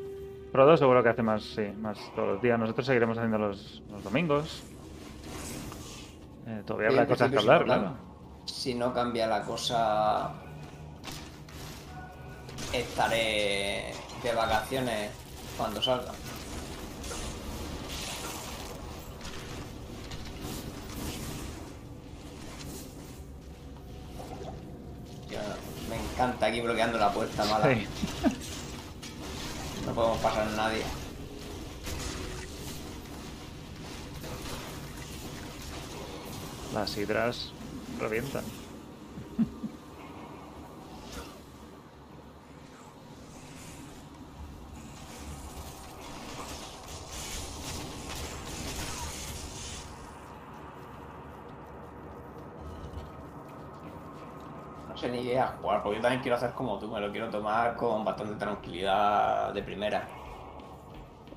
Pro 0.53 0.65
2 0.65 0.79
seguro 0.79 1.03
que 1.03 1.11
hace 1.11 1.23
más, 1.23 1.43
sí, 1.43 1.67
más 1.81 1.99
todos 2.15 2.29
los 2.35 2.43
días. 2.43 2.59
Nosotros 2.59 2.87
seguiremos 2.87 3.19
haciendo 3.19 3.39
los, 3.39 3.83
los 3.91 4.03
domingos. 4.03 4.63
Eh, 6.47 6.63
todavía 6.65 6.89
habrá 6.89 7.07
cosas 7.07 7.31
que 7.31 7.39
hablar, 7.39 7.59
si 7.59 7.67
no 7.67 7.75
claro. 7.75 7.97
Si 8.47 8.75
no 8.75 8.95
cambia 8.95 9.27
la 9.27 9.43
cosa, 9.43 10.33
estaré 12.73 13.93
de 14.23 14.35
vacaciones 14.35 15.11
cuando 15.57 15.83
salga. 15.83 16.13
Aquí 26.57 26.65
bloqueando 26.65 26.97
la 26.99 27.13
puerta 27.13 27.45
mala. 27.45 27.75
Sí. 27.75 27.87
No 29.85 29.93
podemos 29.93 30.19
pasar 30.19 30.47
nadie. 30.53 30.83
Las 36.73 36.97
hidras 36.97 37.53
revientan. 37.99 38.45
A 55.47 55.57
jugar, 55.61 55.83
porque 55.83 55.97
yo 55.97 56.03
también 56.03 56.23
quiero 56.23 56.37
hacer 56.37 56.53
como 56.53 56.79
tú, 56.79 56.89
me 56.89 57.01
lo 57.01 57.11
quiero 57.11 57.29
tomar 57.31 57.77
con 57.77 58.05
bastante 58.05 58.35
tranquilidad 58.35 59.53
de 59.53 59.63
primera. 59.63 60.09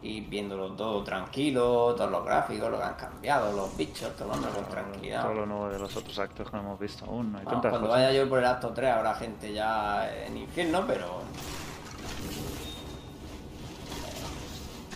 Y 0.01 0.22
viéndolo 0.22 0.72
todo 0.72 1.03
tranquilo, 1.03 1.93
todos 1.93 2.10
los 2.10 2.24
gráficos, 2.24 2.72
lo 2.72 2.78
que 2.78 2.84
han 2.86 2.93
cambiado, 2.93 3.51
los 3.51 3.76
bichos, 3.76 4.16
tomándolo 4.16 4.53
con 4.53 4.66
tranquilidad. 4.66 5.24
Todo 5.24 5.34
lo 5.34 5.45
nuevo 5.45 5.70
de 5.70 5.78
los 5.80 5.93
otros 5.97 6.18
actos 6.20 6.49
que 6.49 6.55
no 6.55 6.64
hemos 6.64 6.80
visto 6.80 7.03
aún. 7.05 7.36
Hay 7.36 7.43
Vamos, 7.43 7.51
tantas 7.51 7.70
cuando 7.72 7.88
cosas. 7.89 8.03
vaya 8.03 8.18
yo 8.18 8.30
por 8.30 8.39
el 8.39 8.45
acto 8.45 8.70
3 8.70 8.91
habrá 8.91 9.14
gente 9.16 9.51
ya 9.51 10.10
en 10.26 10.38
infierno, 10.38 10.86
pero... 10.88 11.20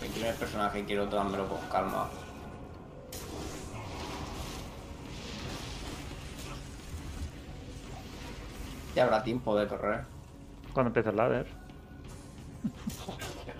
Mi 0.01 0.07
primer 0.09 0.35
personaje 0.35 0.85
quiero 0.85 1.07
tomármelo 1.07 1.47
con 1.47 1.59
calma. 1.69 2.09
Ya 8.95 9.03
habrá 9.03 9.23
tiempo 9.23 9.55
de 9.55 9.67
correr. 9.67 10.03
Cuando 10.73 10.89
empiece 10.89 11.09
el 11.09 11.15
ladder. 11.15 11.47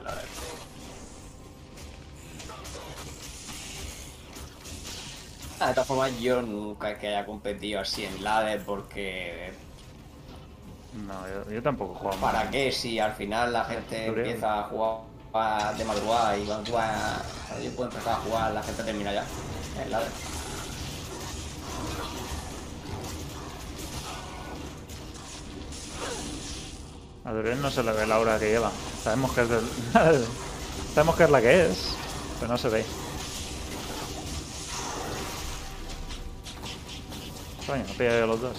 La 0.03 0.11
verdad. 0.11 0.23
Ah, 5.59 5.67
de 5.67 5.73
todas 5.75 5.87
formas, 5.87 6.19
yo 6.19 6.41
nunca 6.41 6.91
es 6.91 6.97
que 6.97 7.07
haya 7.07 7.25
competido 7.25 7.79
así 7.79 8.03
en 8.03 8.21
ladder 8.21 8.61
porque 8.65 9.53
No, 11.07 11.25
yo, 11.25 11.49
yo 11.49 11.63
tampoco 11.63 11.93
juego 11.93 12.17
¿Para 12.17 12.49
qué? 12.49 12.69
Si 12.69 12.99
al 12.99 13.13
final 13.13 13.53
la 13.53 13.63
gente 13.63 14.07
empieza 14.07 14.59
a 14.59 14.63
jugar 14.63 15.77
de 15.77 15.85
madrugada 15.85 16.37
y 16.37 16.43
cuando 16.43 16.69
yo 17.63 17.71
puedo 17.77 17.89
empezar 17.89 18.13
a 18.13 18.17
jugar, 18.17 18.51
la 18.51 18.61
gente 18.61 18.83
termina 18.83 19.13
ya. 19.13 19.25
En 19.81 19.89
ladder. 19.89 20.11
A 27.25 27.31
Dorian 27.31 27.61
no 27.61 27.71
se 27.71 27.83
le 27.83 27.93
ve 27.93 28.05
la 28.05 28.15
aura 28.15 28.37
que 28.37 28.49
lleva. 28.49 28.71
Sabemos 29.01 29.31
que 29.31 29.41
es 29.41 29.49
del... 29.49 29.61
Sabemos 30.93 31.15
que 31.15 31.23
es 31.23 31.29
la 31.29 31.41
que 31.41 31.65
es, 31.65 31.95
pero 32.39 32.51
no 32.51 32.57
se 32.57 32.69
ve. 32.69 32.85
Coño, 37.65 37.83
no 37.87 37.93
pilla 37.93 38.19
yo 38.19 38.27
los 38.27 38.41
dos. 38.41 38.57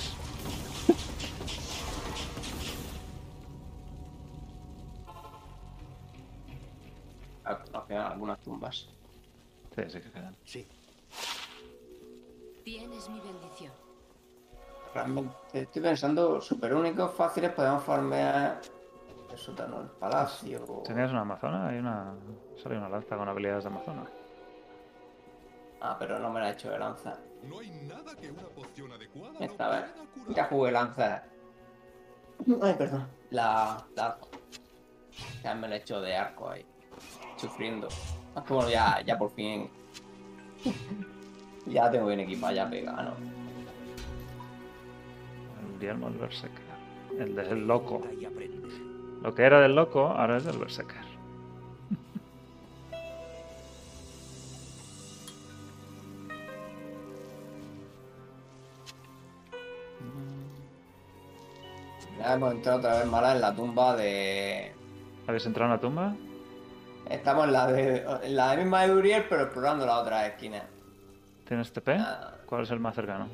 Algunas 7.90 8.40
tumbas. 8.40 8.88
Sí, 9.76 9.82
sí 9.88 10.00
que 10.00 10.10
quedan. 10.10 10.36
Sí. 10.44 10.66
Tienes 12.64 13.08
mi 13.08 13.20
bendición. 13.20 13.83
Realmente 14.94 15.34
estoy 15.52 15.82
pensando, 15.82 16.40
super 16.40 16.72
únicos, 16.72 17.12
fáciles, 17.14 17.50
podemos 17.50 17.82
farmear 17.82 18.60
el 19.28 19.36
sótano 19.36 19.80
del 19.80 19.88
palacio. 19.88 20.60
¿Tenías 20.84 21.10
una 21.10 21.22
amazona? 21.22 21.68
Hay 21.68 21.78
una... 21.78 22.14
Sale 22.62 22.78
una 22.78 22.88
lanza 22.88 23.16
con 23.16 23.28
habilidades 23.28 23.64
de 23.64 23.70
amazona. 23.70 24.04
Ah, 25.80 25.96
pero 25.98 26.20
no 26.20 26.30
me 26.30 26.40
la 26.40 26.50
he 26.50 26.52
hecho 26.52 26.70
de 26.70 26.78
lanza. 26.78 27.18
No 27.42 27.58
hay 27.58 27.70
nada 27.70 28.14
que 28.14 28.30
una 28.30 28.44
poción 28.44 28.92
adecuada 28.92 29.38
Esta 29.40 29.64
no 29.66 29.70
vez. 29.72 30.36
Ya 30.36 30.44
jugué 30.44 30.70
lanza. 30.70 31.24
Ay, 32.62 32.74
perdón. 32.78 33.08
La. 33.30 33.84
la 33.96 34.06
arco. 34.06 34.28
Ya 35.42 35.54
me 35.54 35.68
la 35.68 35.74
he 35.74 35.78
hecho 35.78 36.00
de 36.00 36.16
arco 36.16 36.48
ahí. 36.48 36.64
Sufriendo. 37.36 37.88
Aunque 38.36 38.54
bueno, 38.54 38.70
ya, 38.70 39.00
ya 39.02 39.18
por 39.18 39.30
fin. 39.32 39.68
ya 41.66 41.90
tengo 41.90 42.06
bien 42.06 42.20
equipado, 42.20 42.54
ya 42.54 42.70
pega, 42.70 42.92
¿no? 42.92 43.43
El 45.90 46.18
Berserker. 46.18 46.64
El 47.18 47.34
del 47.34 47.66
loco. 47.66 48.00
Lo 49.22 49.34
que 49.34 49.42
era 49.42 49.60
del 49.60 49.74
loco, 49.74 50.06
ahora 50.06 50.38
es 50.38 50.44
del 50.44 50.58
Berserker. 50.58 50.96
Ya 62.18 62.34
hemos 62.34 62.54
entrado 62.54 62.78
otra 62.78 62.98
vez 63.00 63.06
mala 63.06 63.32
en 63.32 63.40
la 63.42 63.54
tumba 63.54 63.94
de. 63.96 64.72
¿Habéis 65.26 65.44
entrado 65.44 65.70
en 65.70 65.76
la 65.76 65.80
tumba? 65.80 66.14
Estamos 67.10 67.44
en 67.44 67.52
la 67.52 67.66
de. 67.66 68.04
En 68.22 68.36
la 68.36 68.50
de 68.52 68.56
misma 68.62 68.82
de 68.82 68.88
Duriel, 68.88 69.26
pero 69.28 69.42
explorando 69.42 69.84
la 69.84 69.98
otra 69.98 70.26
esquina. 70.26 70.62
¿Tienes 71.46 71.70
TP? 71.70 71.90
Ah. 71.98 72.34
¿Cuál 72.46 72.62
es 72.62 72.70
el 72.70 72.80
más 72.80 72.94
cercano? 72.94 73.28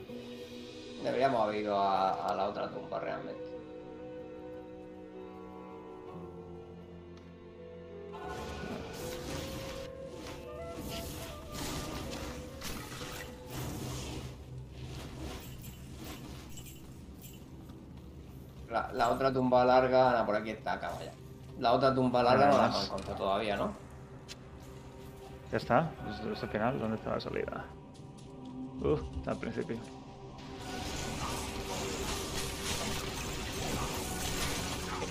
Deberíamos 1.03 1.41
haber 1.43 1.63
ido 1.63 1.79
a, 1.79 2.27
a 2.27 2.35
la 2.35 2.49
otra 2.49 2.69
tumba 2.69 3.01
realmente. 3.01 3.41
La, 18.71 18.93
la 18.93 19.11
otra 19.11 19.33
tumba 19.33 19.65
larga, 19.65 20.19
no, 20.19 20.27
por 20.27 20.37
aquí 20.37 20.51
está, 20.51 20.77
vaya. 20.77 21.13
La 21.59 21.73
otra 21.73 21.95
tumba 21.95 22.23
larga 22.23 22.47
no 22.47 22.59
la 22.59 22.67
hemos 22.67 22.85
encontrado 22.87 23.17
todavía, 23.19 23.57
¿no? 23.57 23.73
Ya 25.51 25.57
está, 25.57 25.91
es, 26.09 26.21
es 26.21 26.43
el 26.43 26.49
final. 26.51 26.79
¿Dónde 26.79 26.97
está 26.97 27.11
la 27.11 27.21
salida? 27.21 27.65
Uh, 28.81 28.99
está 29.19 29.33
al 29.33 29.39
principio. 29.39 29.77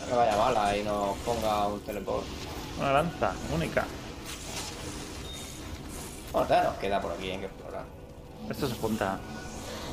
Que 0.10 0.16
vaya 0.16 0.36
bala 0.36 0.76
y 0.76 0.84
nos 0.84 1.16
ponga 1.20 1.68
un 1.68 1.80
teleport. 1.82 2.26
Una 2.80 2.94
lanza, 2.94 3.32
única. 3.54 3.86
Bueno, 6.32 6.48
todavía 6.48 6.70
nos 6.72 6.80
queda 6.80 7.00
por 7.00 7.12
aquí, 7.12 7.30
hay 7.30 7.38
que 7.38 7.46
explorar. 7.46 7.84
Esto 8.50 8.68
se 8.68 8.76
junta. 8.76 9.20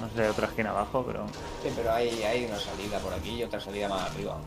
No 0.00 0.08
sé, 0.14 0.28
otra 0.28 0.46
esquina 0.46 0.70
abajo, 0.70 1.04
pero. 1.06 1.26
Sí, 1.62 1.70
pero 1.76 1.92
hay, 1.92 2.22
hay 2.22 2.46
una 2.46 2.58
salida 2.58 2.98
por 2.98 3.12
aquí 3.12 3.30
y 3.36 3.42
otra 3.42 3.60
salida 3.60 3.88
más 3.88 4.10
arriba. 4.10 4.38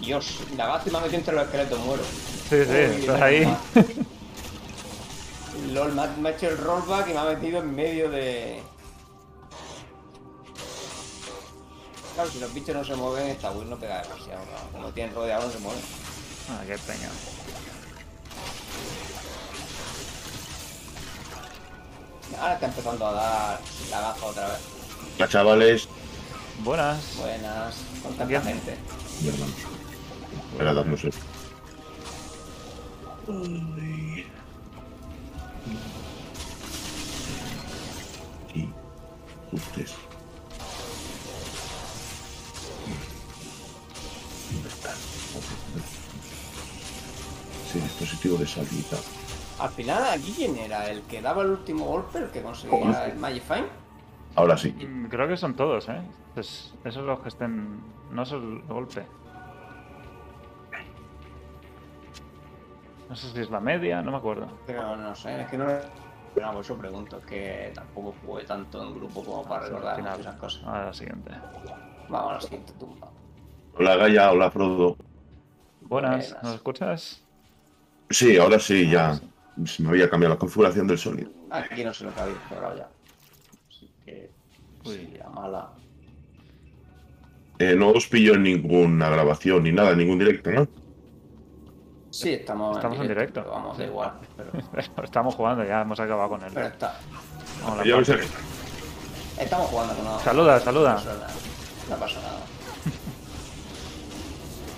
Dios, 0.00 0.40
la 0.56 0.66
gata 0.66 0.90
me 0.90 0.98
ha 0.98 1.00
metido 1.02 1.18
entre 1.18 1.34
los 1.34 1.44
esqueletos, 1.44 1.78
muero. 1.80 2.02
Sí, 2.48 2.64
sí, 2.64 2.70
Uy, 2.70 3.00
estás 3.00 3.22
ahí. 3.22 3.56
LOL, 5.72 5.92
me 5.92 6.02
ha, 6.02 6.06
me 6.06 6.28
ha 6.28 6.32
hecho 6.32 6.48
el 6.48 6.58
rollback 6.58 7.08
y 7.08 7.12
me 7.12 7.18
ha 7.18 7.24
metido 7.24 7.58
en 7.60 7.74
medio 7.74 8.10
de... 8.10 8.62
Claro, 12.20 12.34
si 12.34 12.40
los 12.40 12.52
bichos 12.52 12.76
no 12.76 12.84
se 12.84 12.94
mueven, 12.96 13.28
esta 13.28 13.50
Will 13.50 13.70
no 13.70 13.78
pega 13.78 14.02
demasiado. 14.02 14.44
¿no? 14.44 14.72
Como 14.72 14.92
tienen 14.92 15.14
rodeado, 15.14 15.46
no 15.46 15.50
se 15.50 15.58
mueven. 15.58 15.82
Ah, 16.50 16.60
qué 16.66 16.76
peña. 16.76 17.08
Ahora 22.38 22.54
está 22.54 22.66
empezando 22.66 23.06
a 23.06 23.12
dar 23.14 23.60
la 23.90 24.00
gafa 24.02 24.26
otra 24.26 24.48
vez. 24.48 24.58
Ya, 25.18 25.28
chavales. 25.28 25.88
Buenas. 26.58 27.16
Buenas, 27.16 27.76
con 28.02 28.12
tanta 28.12 28.42
gente. 28.42 28.76
Sí, 38.52 38.68
ustedes. 39.52 40.09
Sí, 47.70 47.78
dispositivo 47.80 48.36
de 48.36 48.46
salida. 48.46 48.98
Al 49.60 49.68
final, 49.70 50.02
¿aquí 50.10 50.32
quién 50.36 50.56
era? 50.56 50.88
¿El 50.90 51.02
que 51.02 51.20
daba 51.22 51.42
el 51.42 51.50
último 51.50 51.84
golpe? 51.84 52.18
¿El 52.18 52.30
que 52.30 52.42
conseguía 52.42 53.06
el 53.06 53.18
Magifine? 53.18 53.66
Ahora 54.34 54.56
sí. 54.56 54.72
Mm, 54.72 55.06
Creo 55.08 55.28
que 55.28 55.36
son 55.36 55.54
todos, 55.54 55.88
¿eh? 55.88 56.00
Pues 56.34 56.72
esos 56.84 57.04
los 57.04 57.20
que 57.20 57.28
estén. 57.28 57.80
No 58.10 58.22
es 58.22 58.32
el 58.32 58.62
golpe. 58.62 59.04
No 63.08 63.16
sé 63.16 63.28
si 63.32 63.40
es 63.40 63.50
la 63.50 63.60
media, 63.60 64.02
no 64.02 64.12
me 64.12 64.16
acuerdo. 64.18 64.46
Pero 64.66 64.96
no 64.96 65.14
sé, 65.14 65.42
es 65.42 65.48
que 65.48 65.58
no... 65.58 65.66
Pero 66.32 66.46
no, 66.46 66.52
por 66.52 66.64
eso 66.64 66.76
pregunto, 66.76 67.18
es 67.18 67.24
que 67.26 67.72
tampoco 67.74 68.14
jugué 68.24 68.44
tanto 68.44 68.80
en 68.84 68.94
grupo 68.94 69.24
como 69.24 69.42
para 69.42 69.64
recordar 69.66 69.96
final. 69.96 70.20
esas 70.20 70.36
cosas. 70.36 70.62
A 70.64 70.84
la 70.86 70.92
siguiente. 70.92 71.32
Vamos 72.08 72.30
a 72.30 72.34
la 72.34 72.40
siguiente 72.40 72.72
tumba. 72.78 73.08
Hola 73.76 73.96
Gaia, 73.96 74.30
hola 74.30 74.48
Frodo. 74.52 74.96
Buenas, 75.80 76.30
Buenas. 76.30 76.42
¿nos 76.44 76.54
escuchas? 76.54 77.24
Sí, 78.10 78.36
ahora 78.36 78.58
sí, 78.58 78.90
ya. 78.90 79.18
Se 79.64 79.82
me 79.82 79.90
había 79.90 80.10
cambiado 80.10 80.34
la 80.34 80.38
configuración 80.38 80.86
del 80.86 80.98
sonido. 80.98 81.30
Aquí 81.50 81.84
no 81.84 81.94
sé 81.94 82.04
lo 82.04 82.14
que 82.14 82.20
habéis 82.20 82.36
explorado 82.38 82.76
ya. 82.76 82.88
Así 83.68 83.90
que... 84.04 84.30
Uy. 84.84 84.94
Sí, 84.96 85.14
la 85.18 85.28
mala. 85.28 85.70
Eh, 87.58 87.74
no 87.76 87.90
os 87.90 88.06
pillo 88.06 88.34
en 88.34 88.42
ninguna 88.42 89.10
grabación 89.10 89.62
ni 89.64 89.72
nada, 89.72 89.90
en 89.90 89.98
ningún 89.98 90.18
directo, 90.18 90.50
¿no? 90.50 90.66
Sí, 92.10 92.32
estamos, 92.32 92.76
Estamos 92.76 92.98
en 92.98 93.08
directo. 93.08 93.44
Vamos, 93.48 93.78
da 93.78 93.84
igual. 93.84 94.12
Pero, 94.36 95.04
Estamos 95.04 95.34
jugando, 95.34 95.64
ya 95.64 95.82
hemos 95.82 96.00
acabado 96.00 96.30
con 96.30 96.42
él. 96.42 96.50
pero 96.52 96.66
está... 96.66 96.98
Vamos 97.62 97.80
a 97.80 97.84
la 97.84 98.02
Ya. 98.02 98.18
Estamos 99.42 99.68
jugando 99.68 99.94
con 99.94 100.04
nada. 100.04 100.18
Saluda, 100.20 100.60
saluda. 100.60 100.90
No 100.94 100.96
pasa 100.96 101.12
nada. 101.14 101.30
No 101.90 101.96
pasa 101.96 102.20
nada. 102.20 102.40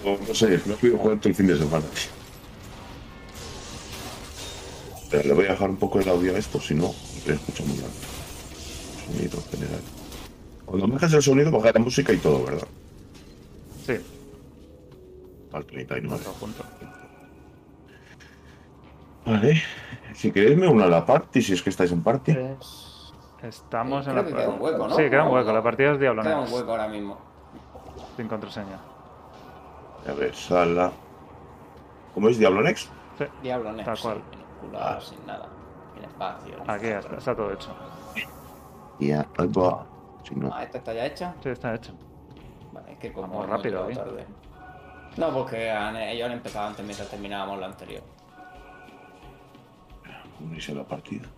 No, 0.04 0.18
no 0.26 0.34
sé, 0.34 0.60
no 0.66 0.74
he 0.74 0.76
podido 0.76 0.98
jugar 0.98 1.18
todo 1.18 1.28
el 1.28 1.34
fin 1.36 1.46
de 1.46 1.56
semana. 1.56 1.84
Pero 5.12 5.28
le 5.28 5.34
voy 5.34 5.44
a 5.46 5.50
bajar 5.50 5.68
un 5.70 5.76
poco 5.76 6.00
el 6.00 6.08
audio 6.08 6.34
a 6.34 6.38
esto, 6.38 6.58
si 6.60 6.74
no, 6.74 6.88
se 6.88 7.34
escucha 7.34 7.62
muy 7.64 7.76
mal. 7.76 7.90
Sonido 9.06 9.38
en 9.38 9.44
general. 9.58 9.80
Cuando 10.64 10.88
bajas 10.88 11.12
el 11.12 11.22
sonido, 11.22 11.50
baja 11.50 11.70
la 11.74 11.80
música 11.80 12.12
y 12.12 12.16
todo, 12.16 12.44
¿verdad? 12.44 12.66
Sí, 13.86 13.94
Al 15.52 15.64
39. 15.66 16.24
todo 16.24 16.32
junto. 16.34 16.64
Vale. 19.26 19.62
Si 20.14 20.32
queréis 20.32 20.56
me 20.58 20.66
uno 20.66 20.84
a 20.84 20.88
la 20.88 21.04
party, 21.06 21.42
si 21.42 21.52
es 21.52 21.62
que 21.62 21.70
estáis 21.70 21.92
en 21.92 22.02
party. 22.02 22.34
Estamos 23.42 24.06
Eh, 24.06 24.10
en 24.10 24.16
la. 24.16 24.24
queda 24.24 24.48
un 24.48 24.60
hueco, 24.62 24.88
¿no? 24.88 24.96
Sí, 24.96 25.02
queda 25.10 25.24
un 25.24 25.34
hueco. 25.34 25.52
La 25.52 25.62
partida 25.62 25.92
es 25.92 26.00
Diablo 26.00 26.22
Queda 26.22 26.40
un 26.40 26.52
hueco 26.52 26.70
ahora 26.70 26.88
mismo. 26.88 27.18
Sin 28.16 28.28
contraseña. 28.28 28.78
A 30.08 30.12
ver, 30.12 30.34
sala. 30.34 30.90
¿Cómo 32.14 32.28
es 32.28 32.38
Diablo 32.38 32.62
Next? 32.62 32.88
Sí, 33.18 33.24
Diablo 33.42 33.72
Next. 33.72 33.84
Tal 33.86 33.98
cual. 34.00 34.18
Sin 34.62 35.26
nada. 35.26 35.48
Sin 35.94 36.04
espacio. 36.04 36.54
aquí 36.66 36.84
ya 36.86 36.90
nada. 36.90 37.00
está, 37.00 37.16
está 37.16 37.36
todo 37.36 37.52
hecho. 37.52 37.68
Ya, 38.98 39.26
ahí 39.38 39.46
va. 39.48 39.86
Si 40.26 40.34
no. 40.36 40.50
Ah, 40.52 40.62
esta 40.62 40.78
está 40.78 40.92
ya 40.94 41.06
hecha. 41.06 41.34
Sí, 41.42 41.48
está 41.48 41.74
hecho. 41.74 41.92
Vale, 42.72 42.92
es 42.92 42.98
que 42.98 43.12
como 43.12 43.28
Vamos 43.28 43.48
rápido, 43.48 43.88
¿eh? 43.90 43.94
tarde. 43.96 44.26
No, 45.16 45.30
porque 45.32 45.70
han- 45.70 45.96
ellos 45.96 46.26
han 46.26 46.32
empezado 46.32 46.68
antes 46.68 46.84
mientras 46.84 47.08
terminábamos 47.10 47.58
la 47.58 47.66
anterior. 47.66 48.02
Unirse 50.40 50.74
la 50.74 50.84
partida. 50.84 51.28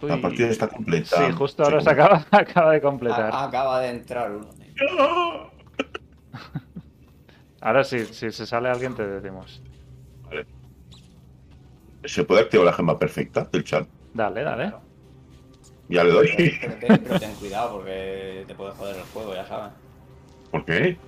Uy. 0.00 0.08
La 0.10 0.20
partida 0.20 0.48
está 0.48 0.68
completa. 0.68 1.16
Sí, 1.16 1.32
justo 1.32 1.64
ahora 1.64 1.80
se 1.80 1.90
acaba, 1.90 2.24
acaba 2.30 2.70
de 2.72 2.80
completar. 2.80 3.30
A- 3.34 3.44
acaba 3.44 3.80
de 3.80 3.88
entrar 3.90 4.30
uno. 4.30 4.46
Ahora 7.60 7.82
sí, 7.82 8.04
si 8.06 8.30
se 8.30 8.46
sale 8.46 8.68
alguien 8.70 8.94
te 8.94 9.04
decimos. 9.04 9.60
¿Se 12.02 12.24
puede 12.24 12.40
activar 12.42 12.66
la 12.66 12.72
gema 12.72 12.98
perfecta 12.98 13.48
del 13.52 13.62
chat? 13.62 13.88
Dale, 14.12 14.42
dale. 14.44 14.72
Ya 15.88 16.04
le 16.04 16.10
doy. 16.12 16.28
Pero 16.60 16.74
ten, 16.82 17.02
pero 17.02 17.18
ten 17.18 17.36
cuidado 17.36 17.72
porque 17.74 18.44
te 18.46 18.54
puede 18.54 18.72
joder 18.72 18.96
el 18.98 19.04
juego, 19.12 19.34
ya 19.34 19.46
sabes. 19.46 19.72
¿Por 20.50 20.64
qué? 20.64 20.98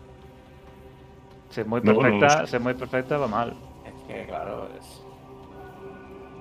Si 1.51 1.61
es 1.61 1.67
muy 1.67 1.83
No, 1.83 1.93
no, 1.95 2.03
perfecta, 2.03 2.29
no. 2.43 2.47
si 2.47 2.57
es 2.57 2.63
muy 2.63 2.73
perfecta 2.75 3.19
va 3.19 3.29
mal. 3.29 3.55
Es 3.85 3.95
que, 4.07 4.27
claro, 4.27 4.69
es... 4.75 5.07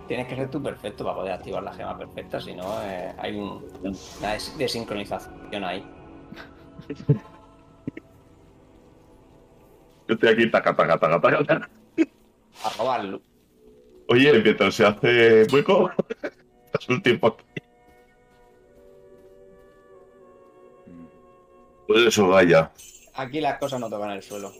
tienes 0.07 0.27
que 0.27 0.35
ser 0.35 0.49
tú 0.49 0.61
perfecto 0.61 1.03
para 1.03 1.15
poder 1.15 1.33
activar 1.33 1.63
la 1.63 1.73
gema 1.73 1.97
perfecta, 1.97 2.39
si 2.39 2.55
no, 2.55 2.81
eh, 2.83 3.13
hay 3.17 3.35
un, 3.35 3.63
una 4.17 4.33
des- 4.33 4.57
desincronización 4.57 5.63
ahí. 5.63 5.85
Yo 10.07 10.15
estoy 10.15 10.29
aquí, 10.29 10.51
taca, 10.51 10.75
taca, 10.75 10.99
taca, 10.99 11.21
taca, 11.21 11.43
taca. 11.45 11.71
A 12.67 12.69
robarlo. 12.69 13.23
Oye, 14.09 14.41
mientras 14.41 14.73
se 14.73 14.85
hace 14.85 15.43
hueco, 15.53 15.91
estás 16.65 16.89
un 16.89 17.01
tiempo 17.01 17.27
aquí. 17.27 17.45
Pues 21.87 22.07
eso, 22.07 22.27
vaya. 22.27 22.71
Aquí 23.13 23.39
las 23.39 23.59
cosas 23.59 23.79
no 23.79 23.89
tocan 23.89 24.11
el 24.11 24.23
suelo. 24.23 24.51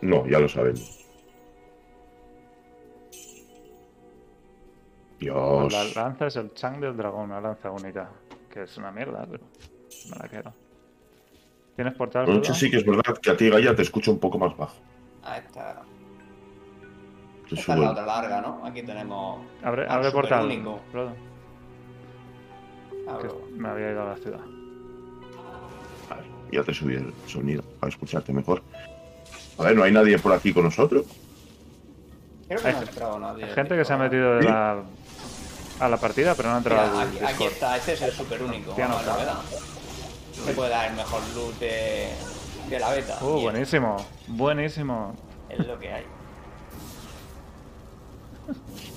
No, 0.00 0.26
ya 0.26 0.40
lo 0.40 0.48
sabemos. 0.48 1.06
Dios. 5.20 5.72
La 5.72 5.84
lanza 5.84 6.26
es 6.26 6.36
el 6.36 6.52
Chang 6.54 6.80
del 6.80 6.96
dragón, 6.96 7.30
una 7.30 7.40
lanza 7.40 7.70
única. 7.70 8.10
Que 8.50 8.64
es 8.64 8.76
una 8.78 8.90
mierda, 8.90 9.26
pero 9.30 9.44
me 10.10 10.16
la 10.16 10.28
quiero. 10.28 10.52
¿Tienes 11.76 11.94
portal? 11.94 12.26
Noche 12.26 12.52
sí 12.54 12.70
que 12.70 12.78
es 12.78 12.84
verdad 12.84 13.16
que 13.22 13.30
a 13.30 13.36
ti, 13.36 13.48
Gaia, 13.48 13.76
te 13.76 13.82
escucho 13.82 14.10
un 14.10 14.18
poco 14.18 14.38
más 14.38 14.56
bajo. 14.56 14.76
Ah, 15.22 15.38
esta, 15.38 15.82
Te 15.82 15.95
esta 17.54 17.74
es 17.74 17.78
la 17.80 17.90
otra 17.90 18.06
larga, 18.06 18.40
¿no? 18.40 18.64
Aquí 18.64 18.82
tenemos. 18.82 19.44
Abre, 19.62 19.82
al 19.84 19.90
abre 19.90 20.10
portal, 20.10 20.50
Abro. 23.08 23.42
me 23.56 23.68
había 23.68 23.90
ido 23.92 24.02
a 24.02 24.04
la 24.06 24.16
ciudad. 24.16 24.40
Vale, 26.10 26.22
ya 26.50 26.62
te 26.64 26.74
subí 26.74 26.94
el 26.94 27.12
sonido 27.26 27.62
para 27.80 27.90
escucharte 27.90 28.32
mejor. 28.32 28.62
A 29.58 29.62
ver, 29.62 29.76
no 29.76 29.84
hay 29.84 29.92
nadie 29.92 30.18
por 30.18 30.32
aquí 30.32 30.52
con 30.52 30.64
nosotros. 30.64 31.04
Creo 32.48 32.60
que 32.60 32.66
Hay 32.68 32.74
no 32.74 32.78
ha 32.80 32.82
entrado 32.82 33.18
nadie. 33.18 33.44
Hay 33.44 33.50
gente 33.52 33.76
que 33.76 33.84
se 33.84 33.92
ha 33.92 33.96
metido 33.96 34.34
de 34.36 34.42
¿Sí? 34.42 34.48
la, 34.48 34.82
a 35.80 35.88
la 35.88 35.96
partida, 35.96 36.34
pero 36.34 36.48
no 36.48 36.54
ha 36.56 36.58
entrado 36.58 36.98
Mira, 37.10 37.28
al 37.28 37.34
aquí, 37.34 37.44
está, 37.44 37.76
este 37.76 37.92
es 37.94 38.02
el 38.02 38.12
super 38.12 38.42
único. 38.42 38.74
No 38.76 38.84
a 38.96 39.00
está. 39.00 39.16
beta. 39.16 39.36
Se 40.44 40.52
puede 40.52 40.70
dar 40.70 40.90
el 40.90 40.96
mejor 40.96 41.20
loot 41.34 41.58
de, 41.58 42.08
de 42.68 42.78
la 42.78 42.90
beta. 42.90 43.18
Uh, 43.22 43.40
buenísimo, 43.40 43.96
buenísimo. 44.28 45.14
Es 45.48 45.66
lo 45.66 45.78
que 45.78 45.92
hay. 45.92 46.04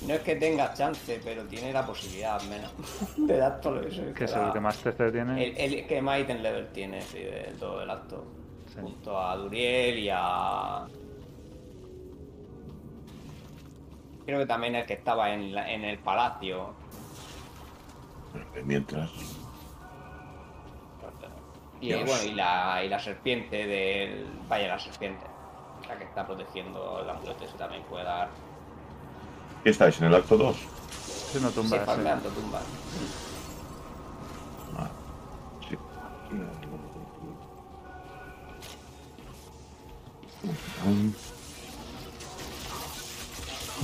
No 0.08 0.14
es 0.14 0.20
que 0.22 0.36
tenga 0.36 0.74
chance, 0.74 1.20
pero 1.24 1.44
tiene 1.46 1.74
la 1.74 1.86
posibilidad, 1.86 2.40
al 2.40 2.48
menos, 2.50 2.72
de 3.18 3.38
dar 3.38 3.60
todo 3.62 3.82
eso. 3.82 4.02
Que 4.14 4.26
es 4.26 4.34
el 4.36 4.52
que 4.52 4.60
más 4.60 4.78
TC 4.78 5.12
tiene. 5.12 5.44
El, 5.44 5.58
el 5.76 5.88
que 5.88 6.02
más 6.02 6.20
item 6.20 6.42
level 6.42 6.68
tiene, 6.68 7.02
sí, 7.02 7.20
de 7.20 7.54
todo 7.60 7.82
el 7.82 7.90
acto. 7.90 8.24
Sí. 8.74 8.80
Junto 8.82 9.20
a 9.20 9.36
Duriel 9.36 9.98
y 10.00 10.10
a. 10.12 10.86
Creo 14.26 14.40
que 14.40 14.46
también 14.46 14.76
el 14.76 14.86
que 14.86 14.94
estaba 14.94 15.34
en, 15.34 15.54
la- 15.56 15.72
en 15.72 15.84
el 15.84 15.98
palacio. 16.00 16.74
Mientras. 18.64 19.10
Y 21.82 21.88
Dios. 21.88 22.04
bueno, 22.06 22.24
y 22.26 22.32
la, 22.36 22.84
y 22.84 22.90
la 22.90 23.00
serpiente 23.00 23.66
del. 23.66 24.28
Vaya, 24.48 24.68
la 24.68 24.80
serpiente. 24.80 25.26
La 25.88 25.98
que 25.98 26.04
está 26.04 26.28
protegiendo 26.28 27.00
el 27.02 27.10
amuleto 27.10 27.44
ese 27.46 27.58
también 27.58 27.82
puede 27.84 28.04
dar. 28.04 28.30
¿Qué 29.64 29.70
estáis? 29.72 30.00
¿En 30.00 30.06
el 30.08 30.16
acto 30.16 30.38
2? 30.38 30.56
Sí, 31.32 31.40
no 31.42 31.50
tumba, 31.52 31.76
Sí, 31.78 31.82
sí. 31.82 31.86
farmeando 31.86 32.30
tumbas. 32.30 32.64
Ah, 34.78 34.90
sí. 35.70 35.78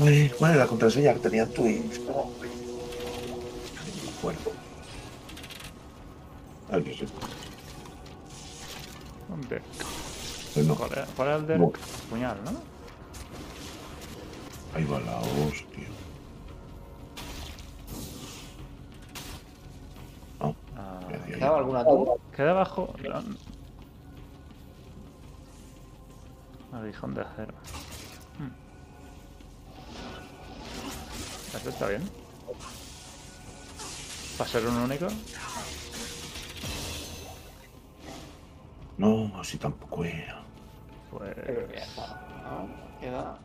Ay, 0.01 0.29
¿Cuál 0.37 0.51
es 0.51 0.57
la 0.57 0.67
contraseña 0.67 1.13
que 1.13 1.19
tenía 1.19 1.47
Twitch? 1.51 2.01
Bueno. 4.21 4.39
Aquí 6.71 6.93
sí. 6.95 7.07
¿Dónde? 9.29 9.61
Pues 10.53 10.65
no. 10.65 10.75
¿Cuál 10.75 10.91
era- 10.91 11.07
cuál 11.15 11.27
era 11.29 11.37
el 11.37 11.47
del 11.47 11.59
No. 11.59 11.71
puñal, 12.09 12.37
no? 12.43 12.74
Ahí 14.75 14.83
va 14.85 14.99
la 14.99 15.17
hostia. 15.19 15.87
No, 20.39 20.53
Ah, 20.75 20.99
decía 21.09 21.35
¿Quedaba 21.35 21.57
alguna 21.59 21.83
tumba? 21.85 22.13
queda 22.35 22.51
abajo. 22.51 22.93
Aguijón 26.73 27.13
de 27.13 27.21
acero. 27.21 27.53
Hmm. 28.37 28.51
Eso 31.55 31.69
está 31.69 31.87
bien. 31.87 32.09
¿Para 34.37 34.49
ser 34.49 34.67
un 34.67 34.75
único? 34.75 35.07
No, 38.97 39.39
así 39.39 39.57
tampoco 39.57 40.03
era. 40.03 40.41
Pues. 41.11 41.33
Creo 41.33 41.67
que 41.69 41.75
ya 41.75 41.83
está. 41.85 42.27
¿no? 42.43 42.99
Queda. 42.99 43.37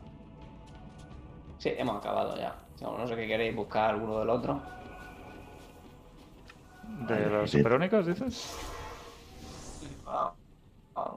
Sí, 1.61 1.71
hemos 1.77 1.97
acabado 1.97 2.35
ya. 2.37 2.55
No, 2.81 3.07
sé 3.07 3.15
qué 3.15 3.27
queréis 3.27 3.55
buscar 3.55 3.91
alguno 3.91 4.17
del 4.17 4.31
otro. 4.31 4.59
¿De 7.07 7.29
los 7.29 7.51
sí. 7.51 7.59
superúnicos 7.59 8.07
dices? 8.07 8.57
Ah, 10.07 10.33
ah. 10.95 11.13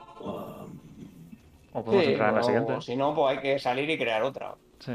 ¿O 1.73 1.83
podemos 1.83 2.05
Sí, 2.05 2.11
entrar 2.11 2.29
en 2.29 2.35
la 2.35 2.43
siguiente? 2.43 2.81
Si 2.83 2.95
no, 2.95 3.15
pues 3.15 3.35
hay 3.39 3.43
que 3.43 3.59
salir 3.59 3.89
y 3.89 3.97
crear 3.97 4.23
otra. 4.23 4.55
Sí. 4.81 4.93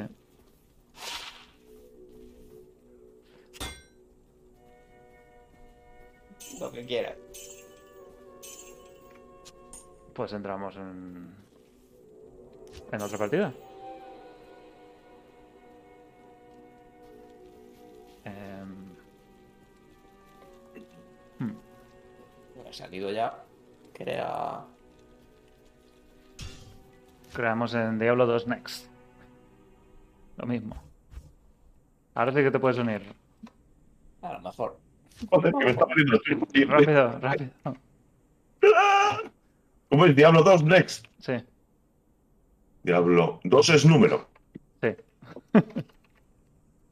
Lo 6.59 6.71
que 6.71 6.85
quieras. 6.85 7.15
Pues 10.13 10.31
entramos 10.31 10.75
en. 10.75 11.33
en 12.91 13.01
otra 13.01 13.17
partida. 13.17 13.51
Em, 18.29 18.67
hmm, 21.39 21.55
salido 22.71 23.11
ya. 23.11 23.43
Crea. 23.93 24.65
creamos 27.33 27.73
en 27.73 27.99
Diablo 27.99 28.25
2 28.25 28.47
Next. 28.47 28.87
Lo 30.37 30.45
mismo. 30.45 30.75
Ahora 32.15 32.31
sí 32.31 32.39
que 32.43 32.51
te 32.51 32.59
puedes 32.59 32.77
unir. 32.77 33.01
A 34.21 34.33
lo 34.33 34.41
mejor. 34.41 34.77
Joder, 35.29 35.53
que 35.53 35.65
me 35.65 35.71
está 35.71 35.85
poniendo 35.85 36.19
Twitch. 36.19 36.67
Rápido, 36.67 37.19
rápido. 37.19 37.51
¿Cómo 39.89 40.05
es 40.05 40.15
Diablo 40.15 40.43
2 40.43 40.63
Next? 40.63 41.05
Sí, 41.19 41.33
Diablo 42.83 43.39
2 43.43 43.69
es 43.69 43.85
número. 43.85 44.27
sí. 44.81 44.95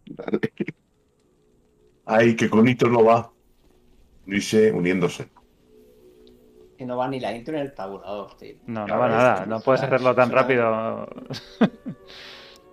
Dale. 0.08 0.40
Ay, 2.08 2.36
que 2.36 2.50
con 2.50 2.64
Nito 2.66 2.88
no 2.88 3.04
va. 3.04 3.30
Dice 4.26 4.72
uniéndose. 4.72 5.30
Y 6.80 6.86
no 6.86 6.98
va 6.98 7.08
ni 7.08 7.20
la 7.20 7.36
intro 7.36 7.56
ni 7.56 7.62
el 7.62 7.74
tabulador, 7.74 8.36
tío. 8.38 8.56
No, 8.68 8.86
no 8.88 8.98
va 9.00 9.08
nada. 9.10 9.46
No 9.46 9.60
puedes 9.60 9.82
hacerlo 9.84 10.14
tan 10.16 10.32
rápido. 10.32 11.08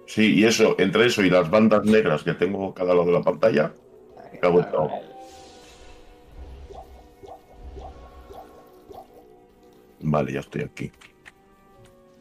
Sí, 0.06 0.34
y 0.34 0.44
eso, 0.44 0.76
entre 0.78 1.06
eso 1.06 1.22
y 1.22 1.30
las 1.30 1.50
bandas 1.50 1.84
negras 1.84 2.22
que 2.22 2.34
tengo 2.34 2.68
a 2.68 2.74
cada 2.74 2.94
lado 2.94 3.06
de 3.06 3.12
la 3.12 3.22
pantalla, 3.22 3.72
Cago 4.40 4.60
en 4.60 4.70
todo. 4.70 4.90
vale, 10.00 10.32
ya 10.32 10.40
estoy 10.40 10.62
aquí. 10.62 10.92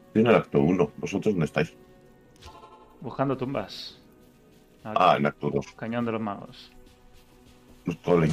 Estoy 0.07 0.21
en 0.21 0.27
el 0.27 0.35
acto 0.35 0.59
1. 0.61 0.91
¿Vosotros 0.97 1.33
dónde 1.33 1.45
estáis? 1.45 1.75
Buscando 3.01 3.35
tumbas. 3.37 3.99
Aquí, 4.83 4.97
Ah, 4.99 5.15
en 5.17 5.25
acto 5.25 5.49
2. 5.49 5.73
Cañón 5.75 6.05
de 6.05 6.11
los 6.13 6.21
magos. 6.21 6.71
Los 7.85 8.01
Golem. 8.03 8.31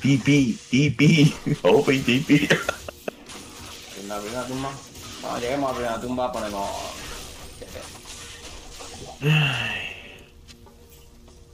Tipi, 0.00 0.58
tipi. 0.70 1.34
Open 1.62 2.04
tipi. 2.04 2.48
En 4.00 4.08
la 4.08 4.18
primera 4.18 4.46
tumba. 4.46 4.70
Cuando 5.20 5.40
lleguemos 5.40 5.70
a 5.70 5.72
la 5.72 5.78
primera 5.78 6.00
tumba 6.00 6.32
ponemos. 6.32 6.70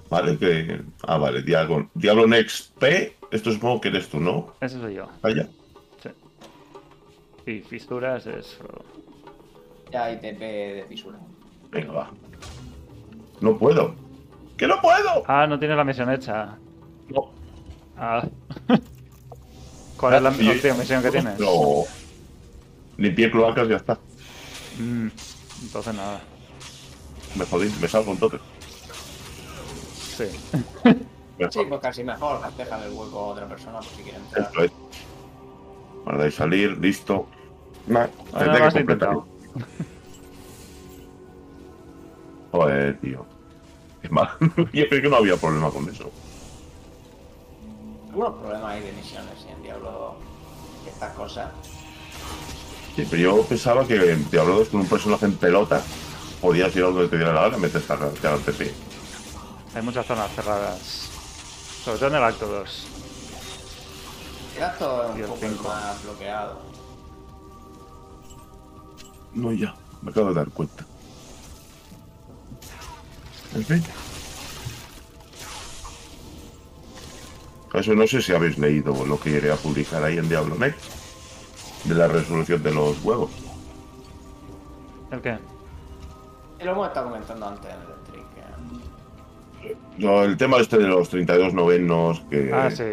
Vale, 0.09 0.37
que. 0.39 0.83
Ah, 1.03 1.19
vale, 1.19 1.43
Diablo, 1.43 1.89
Diablo 1.95 2.27
Next 2.27 2.77
P. 2.79 3.17
Esto 3.31 3.53
supongo 3.53 3.81
que 3.81 3.89
eres 3.89 4.09
tú, 4.09 4.19
¿no? 4.19 4.55
Ese 4.61 4.81
soy 4.81 4.95
yo. 4.95 5.09
Vaya. 5.23 5.49
Sí. 6.03 6.11
Y 7.51 7.61
Fisturas 7.61 8.27
es 8.27 8.55
Frodo. 8.55 8.85
Ya 9.93 10.05
hay 10.07 10.17
TP 10.17 10.41
de 10.41 10.85
fisura. 10.89 11.19
Venga, 11.71 11.93
va. 11.93 12.11
No 13.41 13.57
puedo. 13.57 13.95
¡Que 14.61 14.69
no 14.69 14.79
puedo! 14.79 15.25
Ah, 15.27 15.47
no 15.47 15.59
tienes 15.59 15.75
la 15.75 15.85
misión 15.85 16.11
hecha. 16.11 16.59
No. 17.09 17.31
Ah. 17.97 18.23
¿Cuál 19.97 20.15
es 20.17 20.23
la 20.23 20.29
última 20.29 20.75
misión 20.75 21.03
que 21.03 21.11
tienes? 21.11 21.41
No. 21.41 21.85
Limpié 22.99 23.31
cloacas 23.31 23.67
y 23.67 23.71
ya 23.71 23.77
está. 23.77 23.95
Mm, 24.79 25.09
entonces 25.63 25.95
nada. 25.95 26.21
Me 27.37 27.47
jodí, 27.47 27.73
me 27.81 27.89
salgo 27.89 28.13
entonces. 28.13 28.41
Sí. 30.19 30.25
Mejor. 31.39 31.53
Sí, 31.55 31.61
pues 31.67 31.81
casi 31.81 32.05
mejor. 32.05 32.41
Dejan 32.55 32.83
el 32.83 32.93
hueco 32.93 33.19
a 33.19 33.27
otra 33.29 33.49
persona 33.49 33.79
por 33.79 33.89
si 33.89 34.03
quieren 34.03 34.21
entrar. 34.21 34.45
Esto 34.45 34.65
es. 34.65 34.73
Guardáis 36.05 36.35
salir, 36.35 36.77
listo. 36.77 37.27
Nah, 37.87 38.09
Ahora 38.35 38.45
tendré 38.45 38.69
que 38.69 38.75
completar. 38.75 39.15
intentado. 39.15 39.27
Joder, 42.53 43.01
tío. 43.01 43.40
Es 44.11 44.13
más, 44.13 44.31
yo 44.73 44.89
creo 44.89 45.03
que 45.03 45.09
no 45.09 45.17
había 45.17 45.37
problema 45.37 45.71
con 45.71 45.89
eso. 45.89 46.11
Algunos 48.09 48.35
problemas 48.41 48.73
hay 48.73 48.83
de 48.83 48.93
misiones 48.93 49.35
y 49.49 49.53
en 49.53 49.63
Diablo 49.63 50.17
y 50.85 50.89
estas 50.89 51.13
cosas. 51.15 51.51
Sí, 52.97 53.07
pero 53.09 53.23
yo 53.23 53.43
pensaba 53.45 53.87
que 53.87 54.13
en 54.13 54.29
Diablo 54.31 54.57
2 54.59 54.69
con 54.71 54.81
un 54.81 54.89
personaje 54.89 55.27
en 55.27 55.37
pelota 55.37 55.81
podías 56.41 56.75
ir 56.75 56.83
a 56.83 56.87
donde 56.87 57.09
te 57.09 57.17
diera 57.19 57.33
la 57.33 57.43
gana 57.43 57.57
y 57.59 57.61
metes 57.61 57.89
a 57.89 57.97
quedarte 58.21 58.53
sí. 58.53 58.71
Hay 59.77 59.83
muchas 59.83 60.05
zonas 60.07 60.29
cerradas. 60.35 60.81
Sobre 61.85 61.99
todo 61.99 62.09
en 62.09 62.15
el 62.17 62.25
acto 62.25 62.47
2. 62.49 62.87
Era 64.57 64.77
todo 64.77 65.09
Y 65.11 65.13
un 65.13 65.21
el 65.21 65.27
poco 65.27 65.39
cinco. 65.41 65.69
más 65.69 66.03
bloqueado. 66.03 66.59
No, 69.35 69.53
ya, 69.53 69.75
me 70.03 70.11
acabo 70.11 70.31
de 70.31 70.35
dar 70.35 70.49
cuenta. 70.51 70.85
En 73.55 73.65
fin. 73.65 73.83
Eso 77.75 77.95
no 77.95 78.07
sé 78.07 78.21
si 78.21 78.33
habéis 78.33 78.59
leído 78.59 79.05
lo 79.07 79.19
que 79.21 79.31
iré 79.31 79.53
a 79.53 79.57
publicar 79.57 80.03
ahí 80.03 80.19
en 80.19 80.29
Diablo 80.29 80.57
Next 80.57 80.81
de 81.85 81.95
la 81.95 82.09
resolución 82.09 82.63
de 82.63 82.73
los 82.75 83.03
huevos. 83.05 83.31
¿El 85.13 85.21
qué? 85.21 85.39
Y 86.61 86.65
lo 86.65 86.73
hemos 86.73 86.89
estado 86.89 87.09
comentando 87.11 87.47
antes 87.49 87.71
en 87.71 87.81
el 87.81 87.87
stream. 88.07 88.25
que- 89.63 89.77
Yo, 89.99 90.25
el 90.25 90.37
tema 90.37 90.59
este 90.59 90.79
de 90.79 90.89
los 90.89 91.09
32 91.09 91.55
novenos, 91.55 92.21
que 92.29 92.51
Ah, 92.53 92.71
sí. 92.71 92.85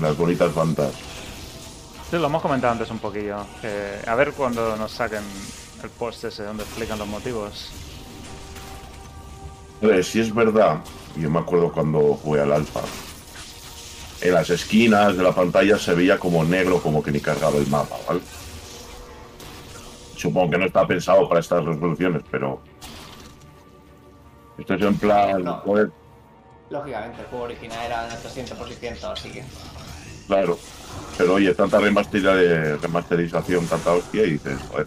las 0.00 0.16
bonitas 0.16 0.54
bandas. 0.54 0.92
Sí, 2.10 2.16
lo 2.18 2.26
hemos 2.26 2.42
comentado 2.42 2.72
antes 2.72 2.90
un 2.90 2.98
poquillo. 2.98 3.44
que 3.60 3.98
a 4.06 4.14
ver 4.14 4.32
cuando 4.32 4.76
nos 4.76 4.90
saquen 4.92 5.22
el 5.82 5.90
post 5.90 6.24
ese 6.24 6.44
donde 6.44 6.62
explican 6.64 6.98
los 6.98 7.08
motivos. 7.08 7.70
Si 10.04 10.20
es 10.20 10.32
verdad, 10.34 10.78
yo 11.16 11.28
me 11.28 11.40
acuerdo 11.40 11.72
cuando 11.72 12.14
jugué 12.14 12.40
al 12.42 12.52
alfa, 12.52 12.80
en 14.20 14.32
las 14.34 14.48
esquinas 14.50 15.16
de 15.16 15.22
la 15.24 15.32
pantalla 15.34 15.76
se 15.78 15.94
veía 15.94 16.18
como 16.18 16.44
negro, 16.44 16.80
como 16.80 17.02
que 17.02 17.10
ni 17.10 17.18
cargaba 17.20 17.56
el 17.58 17.66
mapa, 17.66 17.96
¿vale? 18.06 18.20
Supongo 20.16 20.52
que 20.52 20.58
no 20.58 20.66
está 20.66 20.86
pensado 20.86 21.28
para 21.28 21.40
estas 21.40 21.64
resoluciones, 21.64 22.22
pero... 22.30 22.62
Esto 24.56 24.74
es 24.74 24.82
en 24.82 24.94
plan... 24.96 25.42
No. 25.42 25.62
Lógicamente, 26.70 27.20
el 27.22 27.26
juego 27.26 27.44
original 27.44 27.78
era 27.84 28.14
en 28.14 28.20
300 28.20 28.56
por 28.56 28.68
600, 28.68 29.04
así 29.04 29.30
que. 29.30 29.44
claro. 30.28 30.58
Pero 31.18 31.34
oye, 31.34 31.52
tanta 31.54 31.78
remasteriza- 31.80 32.78
remasterización, 32.80 33.66
tanta 33.66 33.92
hostia, 33.92 34.22
y 34.24 34.30
dices, 34.32 34.58
joder. 34.70 34.86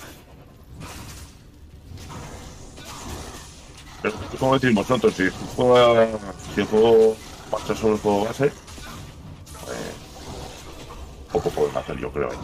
Como 4.37 4.57
decís 4.57 4.75
vosotros, 4.75 5.13
si 5.15 5.23
el 5.23 5.31
juego, 5.31 6.19
si 6.53 6.61
el 6.61 6.67
juego 6.67 7.15
marcha 7.51 7.75
solo 7.75 7.95
el 7.95 7.99
juego 8.01 8.25
base, 8.25 8.51
pues, 9.65 9.77
poco 11.31 11.49
pueden 11.49 11.77
hacer, 11.77 11.97
yo 11.97 12.11
creo. 12.11 12.31
¿eh? 12.31 12.37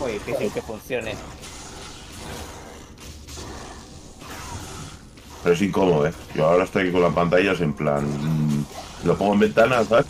Muy 0.00 0.12
difícil 0.12 0.52
que 0.52 0.62
funcione. 0.62 1.14
Pero 5.42 5.54
es 5.54 5.62
incómodo, 5.62 6.06
¿eh? 6.06 6.12
Yo 6.34 6.46
ahora 6.48 6.64
estoy 6.64 6.82
aquí 6.84 6.92
con 6.92 7.02
las 7.02 7.14
pantallas 7.14 7.60
en 7.60 7.72
plan. 7.72 8.04
mm, 8.04 8.64
Lo 9.04 9.16
pongo 9.16 9.34
en 9.34 9.40
ventana, 9.40 9.84
¿sabes? 9.84 10.06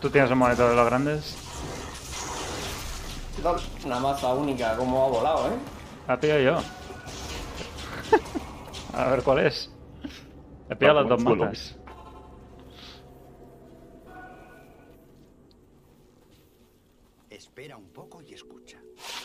¿Tú 0.00 0.10
tienes 0.10 0.30
un 0.30 0.38
monitor 0.38 0.70
de 0.70 0.76
los 0.76 0.86
grandes? 0.86 1.34
Una 3.84 3.98
maza 3.98 4.28
única, 4.34 4.76
como 4.76 5.04
ha 5.04 5.08
volado, 5.08 5.46
¿eh? 5.48 5.56
La 6.06 6.18
pillo 6.20 6.38
yo. 6.40 6.58
A 8.94 9.10
ver 9.10 9.22
cuál 9.22 9.46
es. 9.46 9.70
He 10.68 10.76
pillado 10.76 11.00
Ah, 11.00 11.02
las 11.02 11.08
dos 11.10 11.24
mazas. 11.24 11.78
Espera 17.30 17.76
un 17.76 17.88
poco 17.92 18.20
y 18.22 18.34
escucha. 18.34 18.78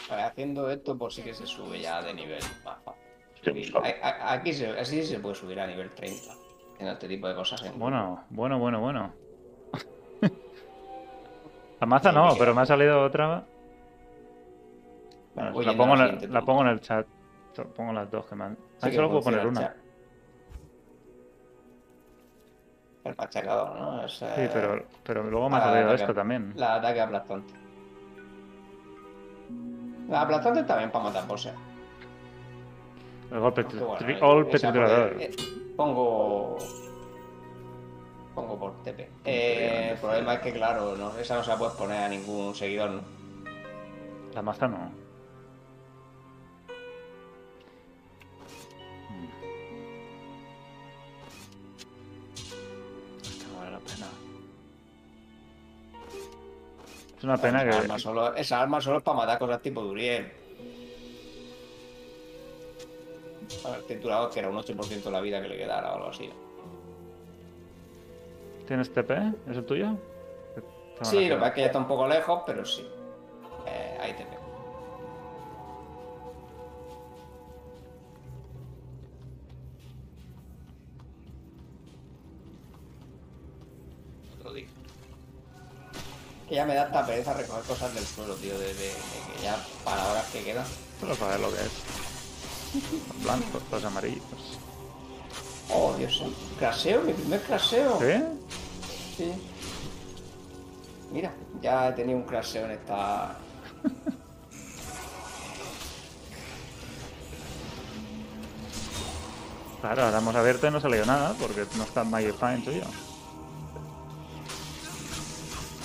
Vale, 0.10 0.24
haciendo 0.24 0.70
esto, 0.70 0.98
por 0.98 1.12
sí 1.12 1.22
que 1.22 1.34
se 1.34 1.46
sube 1.46 1.82
ya 1.82 2.02
de 2.02 2.14
nivel. 2.14 2.42
Sí, 3.44 3.74
Aquí 4.04 4.54
se, 4.54 4.70
así 4.80 5.04
se 5.04 5.20
puede 5.20 5.36
subir 5.36 5.60
a 5.60 5.68
nivel 5.68 5.94
30. 5.94 6.34
Haciendo 6.74 6.94
este 6.94 7.08
tipo 7.08 7.28
de 7.28 7.36
cosas. 7.36 7.62
En 7.64 7.78
Bueno, 7.78 8.24
bueno, 8.30 8.60
bueno, 8.60 8.80
bueno. 8.80 9.14
La 11.80 11.88
maza 11.88 12.12
no, 12.12 12.30
pero 12.40 12.56
me 12.56 12.62
ha 12.62 12.66
salido 12.66 13.04
otra. 13.04 13.46
Bueno, 15.36 15.62
la, 15.62 15.78
pongo 15.78 15.94
en 15.94 16.00
la 16.00 16.06
el, 16.08 16.34
la 16.34 16.42
pongo 16.42 16.62
en 16.62 16.68
el 16.70 16.82
chat. 16.82 17.06
Pongo 17.76 17.94
las 17.94 18.10
dos 18.10 18.26
que 18.26 18.36
me 18.36 18.46
han. 18.46 18.58
Ah, 18.82 18.90
que 18.90 18.96
solo 18.96 19.10
puedo 19.10 19.22
poner 19.22 19.48
una. 19.48 19.76
El 23.04 23.16
machacador, 23.16 23.76
¿no? 23.80 24.06
Es, 24.06 24.14
Sí, 24.14 24.26
pero, 24.54 24.84
pero 25.04 25.24
luego 25.24 25.50
me 25.50 25.58
ha 25.58 25.62
salido 25.62 25.94
esto 25.94 26.14
también. 26.14 26.54
La 26.56 26.76
ataque 26.76 27.00
aplastante. 27.02 27.54
La 30.10 30.22
aplastante 30.22 30.64
también 30.64 30.92
para 30.92 31.06
matar 31.06 31.28
bosses. 31.28 31.54
El 33.32 33.40
golpe, 33.40 33.62
Aunque 33.62 33.78
bueno, 33.78 34.42
eh, 34.42 34.46
triturador. 34.52 35.16
eh, 35.22 35.32
pongo. 35.76 36.58
Pongo 38.36 38.60
por 38.60 38.84
TP. 38.84 39.10
Eh, 39.26 39.90
el 39.94 39.98
problema 39.98 40.36
es 40.36 40.40
que, 40.42 40.54
claro, 40.54 40.96
no, 40.96 41.18
esa 41.18 41.36
no 41.36 41.44
se 41.44 41.50
la 41.50 41.58
puedes 41.58 41.74
poner 41.76 42.04
a 42.04 42.10
ningún 42.10 42.54
seguidor, 42.54 42.92
¿no? 42.92 43.02
La 44.34 44.42
maza 44.42 44.68
no. 44.68 44.92
Es 57.18 57.24
una 57.24 57.38
pena 57.38 57.64
esa, 57.64 57.80
arma 57.80 57.96
que. 57.96 58.02
solo, 58.02 58.36
esa 58.36 58.62
arma 58.62 58.82
solo 58.82 58.98
es 58.98 59.04
para 59.04 59.18
matar 59.18 59.40
cosas 59.40 59.62
tipo 59.62 59.82
Duriel. 59.82 60.32
A 63.66 63.72
ver, 63.72 63.82
titulado 63.84 64.30
que 64.30 64.40
era 64.40 64.50
un 64.50 64.58
8% 64.58 65.04
de 65.04 65.12
la 65.12 65.22
vida 65.22 65.42
que 65.42 65.48
le 65.48 65.58
quedara 65.58 65.92
o 65.92 65.96
algo 65.96 66.10
así. 66.10 66.30
¿Tienes 68.68 68.94
TP? 68.94 69.12
¿Es 69.50 69.58
el 69.58 69.66
tuyo? 69.66 69.96
Que 70.54 71.06
Sí, 71.06 71.28
lo 71.28 71.36
que 71.36 71.40
pasa 71.40 71.48
es 71.48 71.54
que 71.54 71.62
ya 71.62 71.68
está 71.68 71.80
un 71.80 71.88
poco 71.88 72.08
lejos, 72.08 72.44
pero 72.46 72.66
sí. 72.66 72.86
Eh, 73.66 73.98
ahí 74.00 74.14
te 74.14 74.26
Que 86.48 86.56
ya 86.56 86.66
me 86.66 86.76
da 86.76 86.84
esta 86.86 87.06
pereza 87.06 87.34
recoger 87.34 87.64
cosas 87.64 87.94
del 87.94 88.06
suelo, 88.06 88.36
tío, 88.36 88.58
de, 88.58 88.68
de- 88.74 88.74
de 88.74 88.90
que 88.94 89.44
ya 89.44 89.58
para 89.84 90.06
horas 90.08 90.26
que 90.32 90.44
quedan. 90.44 90.66
Para 91.02 91.32
ver 91.32 91.40
lo 91.42 91.50
que 91.50 91.56
es. 91.62 91.72
Los 93.14 93.24
blancos, 93.24 93.62
los 93.72 93.84
amarillos. 93.86 94.24
Oh, 95.70 95.94
Dios 95.98 96.22
mío. 96.22 96.32
Craseo, 96.58 97.02
mi 97.02 97.14
primer 97.14 97.42
craseo. 97.44 98.00
¿Sí? 98.00 98.24
Sí. 99.18 99.34
Mira, 101.12 101.34
ya 101.62 101.90
he 101.90 101.92
tenido 101.94 102.18
un 102.18 102.24
craseo 102.26 102.66
en 102.66 102.72
esta. 102.72 103.36
Claro, 109.82 110.04
ahora 110.04 110.18
hemos 110.18 110.36
abierto 110.36 110.68
y 110.68 110.72
no 110.72 110.78
ha 110.78 110.82
salido 110.82 111.06
nada 111.06 111.34
porque 111.40 111.66
no 111.78 111.84
está 111.84 112.04
Magic 112.04 112.36
Fine 112.38 112.60
tuyo. 112.64 112.84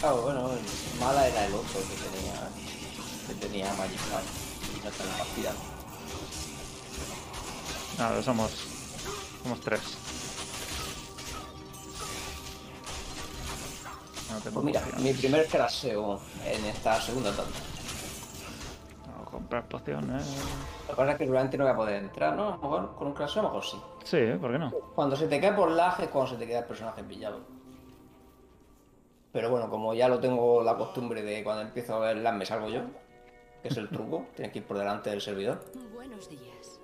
Ah, 0.05 0.13
bueno, 0.13 0.51
el 0.51 1.01
mala 1.01 1.29
era 1.29 1.47
el 1.47 1.55
otro 1.55 1.81
que 1.81 1.95
tenía. 2.19 2.49
Que 3.29 3.35
tenía 3.35 3.73
Magic 3.75 3.99
Five. 3.99 4.83
No 4.83 4.91
está 4.91 5.05
en 5.05 5.11
la 5.11 5.17
partida. 5.17 5.53
Nada, 7.99 8.23
somos. 8.23 8.51
Somos 9.43 9.61
tres. 9.61 9.81
No 14.31 14.39
Pues 14.53 14.65
mira, 14.65 14.81
pociones. 14.81 15.05
mi 15.05 15.13
primer 15.13 15.47
craseo 15.47 16.21
en 16.47 16.65
esta 16.65 17.01
segunda 17.01 17.31
tanda. 17.31 17.51
No, 19.07 19.25
comprar 19.31 19.69
pociones. 19.69 20.27
Lo 20.89 20.95
que 20.95 20.97
pasa 20.97 21.13
es 21.13 21.19
que 21.19 21.25
seguramente 21.25 21.59
no 21.59 21.65
voy 21.65 21.73
a 21.73 21.77
poder 21.77 22.03
entrar, 22.03 22.35
¿no? 22.35 22.49
A 22.49 22.51
lo 22.57 22.57
mejor 22.63 22.95
con 22.97 23.07
un 23.09 23.13
craseo 23.15 23.41
a 23.41 23.45
lo 23.45 23.49
mejor 23.51 23.65
sí. 23.65 23.81
Sí, 24.05 24.19
¿por 24.41 24.51
qué 24.53 24.59
no? 24.59 24.71
Cuando 24.95 25.15
se 25.17 25.29
te 25.29 25.41
cae 25.41 25.53
por 25.53 25.71
lag 25.71 26.01
es 26.01 26.09
cuando 26.09 26.31
se 26.33 26.37
te 26.39 26.47
queda 26.47 26.61
el 26.61 26.65
personaje 26.65 27.05
pillado. 27.05 27.41
Pero 29.33 29.51
bueno, 29.51 29.71
como 29.71 29.95
ya 29.95 30.09
lo 30.09 30.21
tengo 30.21 30.63
la 30.63 30.77
costumbre 30.77 31.23
de 31.23 31.43
cuando 31.43 31.63
empiezo 31.63 31.95
a 31.97 32.01
ver 32.01 32.19
lag 32.19 32.35
me 32.37 32.45
salgo 32.45 32.69
yo. 32.69 32.83
que 33.63 33.69
es 33.69 33.77
el 33.77 33.89
truco. 33.89 34.27
Tienes 34.37 34.53
que 34.53 34.59
ir 34.61 34.67
por 34.67 34.79
delante 34.79 35.11
del 35.11 35.21
servidor. 35.21 35.65
Buenos 35.95 36.29
días. 36.29 36.81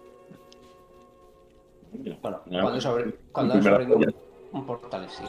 Bueno, 2.22 2.40
cuando 2.44 2.80
se 2.80 2.88
abre, 2.88 3.14
cuando 3.32 3.54
primera 3.54 3.76
abre 3.76 3.94
un, 3.94 4.14
un 4.52 4.66
portal 4.66 5.08
sí. 5.08 5.24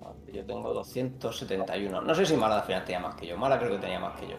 Vale, 0.00 0.32
Yo 0.32 0.44
tengo 0.44 0.74
271. 0.74 2.00
No 2.02 2.14
sé 2.14 2.26
si 2.26 2.36
Mala 2.36 2.58
al 2.58 2.62
final 2.64 2.84
tenía 2.84 3.00
más 3.00 3.14
que 3.14 3.26
yo. 3.26 3.36
Mala 3.38 3.58
creo 3.58 3.70
que 3.72 3.78
tenía 3.78 3.98
más 3.98 4.18
que 4.20 4.28
yo. 4.28 4.36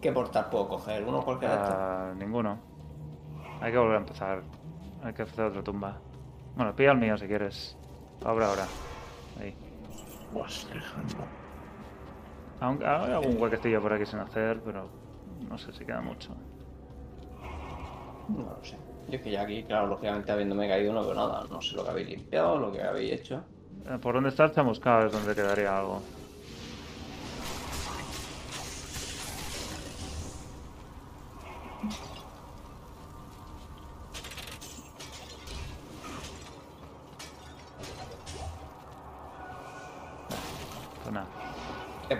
¿Qué 0.00 0.12
portal 0.12 0.48
puedo 0.50 0.68
coger? 0.68 1.04
¿Uno 1.04 1.22
cualquiera 1.22 1.56
de 1.56 1.62
estos? 1.62 1.76
Ah, 1.78 2.12
ninguno. 2.16 2.58
Hay 3.60 3.72
que 3.72 3.78
volver 3.78 3.96
a 3.96 4.00
empezar. 4.00 4.42
Hay 5.02 5.12
que 5.14 5.22
hacer 5.22 5.44
otra 5.46 5.62
tumba. 5.62 6.00
Bueno, 6.56 6.74
pilla 6.74 6.92
el 6.92 6.98
mío 6.98 7.16
si 7.18 7.26
quieres. 7.26 7.76
Ahora, 8.24 8.48
ahora. 8.48 8.66
Ahí. 9.40 9.54
Aunque 12.60 12.86
hay 12.86 13.12
algún 13.12 13.40
huequecillo 13.40 13.82
por 13.82 13.92
aquí 13.92 14.06
sin 14.06 14.20
hacer, 14.20 14.60
pero 14.64 14.88
no 15.48 15.58
sé 15.58 15.72
si 15.72 15.84
queda 15.84 16.00
mucho. 16.00 16.34
No 18.28 18.42
lo 18.42 18.64
sé. 18.64 18.76
Yo 19.08 19.16
es 19.16 19.22
que 19.22 19.30
ya 19.30 19.42
aquí, 19.42 19.62
claro, 19.64 19.88
lógicamente 19.88 20.32
habiéndome 20.32 20.68
caído 20.68 20.92
no 20.92 21.02
veo 21.04 21.14
nada. 21.14 21.44
No 21.50 21.60
sé 21.60 21.76
lo 21.76 21.84
que 21.84 21.90
habéis 21.90 22.08
limpiado, 22.08 22.58
lo 22.58 22.72
que 22.72 22.82
habéis 22.82 23.12
hecho. 23.12 23.42
Eh, 23.86 23.98
Por 24.00 24.14
donde 24.14 24.30
está 24.30 24.44
el 24.44 24.52
chamuscado 24.52 25.06
es 25.06 25.12
donde 25.12 25.34
quedaría 25.34 25.76
algo. 25.78 26.00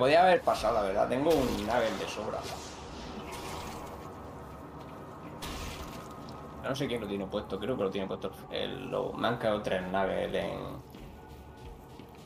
Podía 0.05 0.23
haber 0.23 0.43
pasado, 0.43 0.75
la 0.75 0.83
verdad. 0.83 1.09
Tengo 1.09 1.31
un 1.31 1.47
nugget 1.67 1.99
de 1.99 2.07
sobra. 2.09 2.39
No 6.63 6.75
sé 6.77 6.87
quién 6.87 7.01
lo 7.01 7.07
tiene 7.07 7.25
puesto, 7.27 7.59
creo 7.59 7.75
que 7.75 7.85
lo 7.85 7.91
tiene 7.91 8.07
puesto 8.07 8.31
el 8.51 8.91
lobo. 8.91 9.15
Me 9.15 9.29
han 9.29 9.39
caído 9.39 9.63
tres 9.63 9.81
nuggets 9.91 10.35
en. 10.35 10.59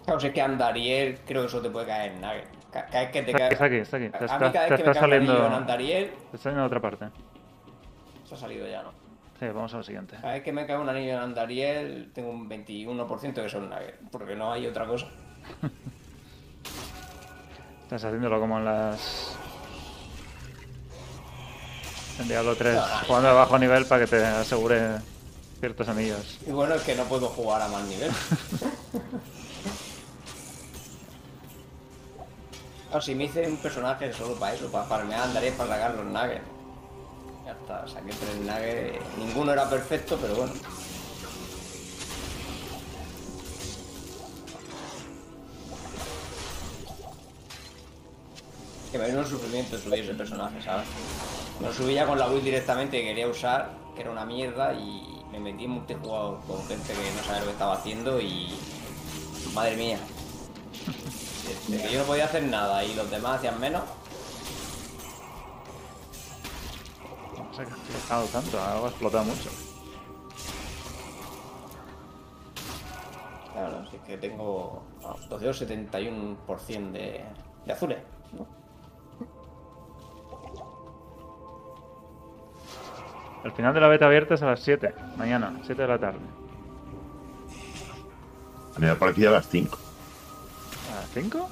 Claro, 0.05 0.18
si 0.20 0.26
es 0.28 0.32
que 0.32 0.42
Andariel, 0.42 1.20
creo 1.24 1.42
que 1.42 1.46
eso 1.46 1.60
te 1.62 1.70
puede 1.70 1.86
caer 1.86 2.12
en. 2.12 2.20
Ca- 2.72 2.86
Cada 2.86 3.00
vez 3.05 3.10
que 3.12 3.22
te 3.22 3.30
Está 3.30 3.48
cae. 3.56 3.66
aquí, 3.68 3.76
está 3.76 3.96
aquí. 3.96 4.09
Te 4.10 4.16
A 4.16 4.20
está, 4.26 4.38
mí 4.38 4.52
cada 4.52 4.52
te 4.52 4.59
vez 4.59 4.80
que 4.80 4.84
me 4.86 4.90
está 4.90 4.92
cae 5.00 5.09
un 5.09 5.14
anillo 5.14 5.32
saliendo. 5.32 5.46
en 5.46 5.52
Andariel, 5.62 6.09
Te 6.10 6.16
está 6.24 6.38
saliendo 6.38 6.60
de 6.62 6.66
otra 6.66 6.80
parte. 6.80 7.09
se 8.24 8.34
ha 8.34 8.38
salido 8.38 8.66
ya, 8.66 8.82
¿no? 8.82 8.90
Sí, 9.38 9.46
vamos 9.46 9.72
al 9.74 9.84
siguiente. 9.84 10.16
Cada 10.20 10.32
vez 10.34 10.42
que 10.42 10.52
me 10.52 10.66
cae 10.66 10.78
un 10.78 10.88
anillo 10.88 11.12
en 11.12 11.18
Andariel, 11.20 12.10
tengo 12.12 12.30
un 12.30 12.48
21% 12.48 13.34
que 13.34 13.48
son 13.48 13.70
nugget. 13.70 13.98
Porque 14.10 14.34
no 14.34 14.52
hay 14.52 14.66
otra 14.66 14.84
cosa. 14.86 15.06
Estás 17.89 18.05
haciéndolo 18.05 18.39
como 18.39 18.59
en 18.59 18.66
las. 18.66 19.35
En 22.20 22.28
Diablo 22.28 22.55
3, 22.55 22.74
No, 22.74 22.81
no, 22.82 22.97
jugando 23.06 23.28
de 23.28 23.35
bajo 23.35 23.59
nivel 23.59 23.86
para 23.86 24.05
que 24.05 24.10
te 24.10 24.27
asegure 24.27 24.98
ciertos 25.59 25.89
anillos. 25.89 26.39
Y 26.47 26.51
bueno, 26.51 26.74
es 26.74 26.82
que 26.82 26.94
no 26.94 27.05
puedo 27.05 27.28
jugar 27.31 27.62
a 27.62 27.69
más 27.69 27.85
nivel. 27.85 28.10
O 32.90 33.01
si 33.02 33.15
me 33.15 33.24
hice 33.24 33.47
un 33.47 33.59
personaje 33.59 34.12
solo 34.15 34.35
para 34.36 34.55
eso, 34.55 34.70
para 34.73 34.85
farmear 34.85 35.23
andaré 35.23 35.52
para 35.52 35.74
sacar 35.74 35.94
los 35.94 36.06
nuggets. 36.06 36.44
Ya 37.44 37.52
está, 37.52 37.86
saqué 37.86 38.12
tres 38.12 38.36
nuggets. 38.40 39.19
Ninguno 39.19 39.52
era 39.52 39.69
perfecto, 39.69 40.19
pero 40.20 40.36
bueno. 40.36 40.52
Que 48.90 48.98
me 48.98 49.06
vino 49.06 49.19
un 49.19 49.27
sufrimiento 49.27 49.77
subir 49.78 50.01
ese 50.01 50.15
personaje, 50.15 50.62
¿sabes? 50.62 50.86
Lo 51.60 51.73
subí 51.73 51.94
ya 51.94 52.06
con 52.06 52.19
la 52.19 52.27
build 52.27 52.44
directamente 52.44 52.98
que 52.98 53.09
quería 53.09 53.28
usar, 53.28 53.70
que 53.94 54.01
era 54.01 54.10
una 54.10 54.24
mierda, 54.24 54.73
y 54.73 55.23
me 55.31 55.39
metí 55.39 55.65
en 55.65 55.73
multijugador 55.73 56.40
con 56.47 56.65
gente 56.66 56.94
que 56.94 57.10
no 57.16 57.23
sabía 57.23 57.40
lo 57.40 57.47
que 57.47 57.52
estaba 57.52 57.74
haciendo 57.74 58.20
y. 58.20 58.59
Madre 59.55 59.77
mía. 59.77 59.98
De 61.69 61.82
que 61.82 61.93
yo 61.93 62.01
no 62.01 62.05
podía 62.06 62.24
hacer 62.24 62.44
nada 62.44 62.82
y 62.85 62.94
los 62.94 63.10
demás 63.10 63.39
hacían 63.39 63.60
menos. 63.60 63.82
No 67.36 67.55
sé 67.55 67.65
qué 67.65 67.73
ha 67.73 67.77
explotado 67.77 68.27
tanto, 68.27 68.62
algo 68.62 68.86
ha 68.86 68.89
explotado 68.89 69.24
mucho. 69.24 69.51
Claro, 73.52 73.90
si 73.90 73.97
es 73.97 74.02
que 74.02 74.16
tengo 74.19 74.82
ah, 75.05 75.16
271% 75.28 76.93
de, 76.93 77.24
de 77.66 77.73
azules. 77.73 77.98
¿no? 78.32 78.57
El 83.44 83.52
final 83.52 83.73
de 83.74 83.81
la 83.81 83.89
beta 83.89 84.06
abierta 84.06 84.35
es 84.35 84.43
a 84.43 84.47
las 84.47 84.60
7, 84.60 84.94
mañana, 85.16 85.52
7 85.65 85.81
de 85.82 85.89
la 85.89 85.98
tarde. 85.98 86.19
A 88.77 88.78
mí 88.78 88.86
me 88.86 88.94
parecía 88.97 89.28
a 89.28 89.32
las 89.32 89.48
5. 89.48 89.78
¿A 90.93 91.01
las 91.01 91.10
5? 91.10 91.48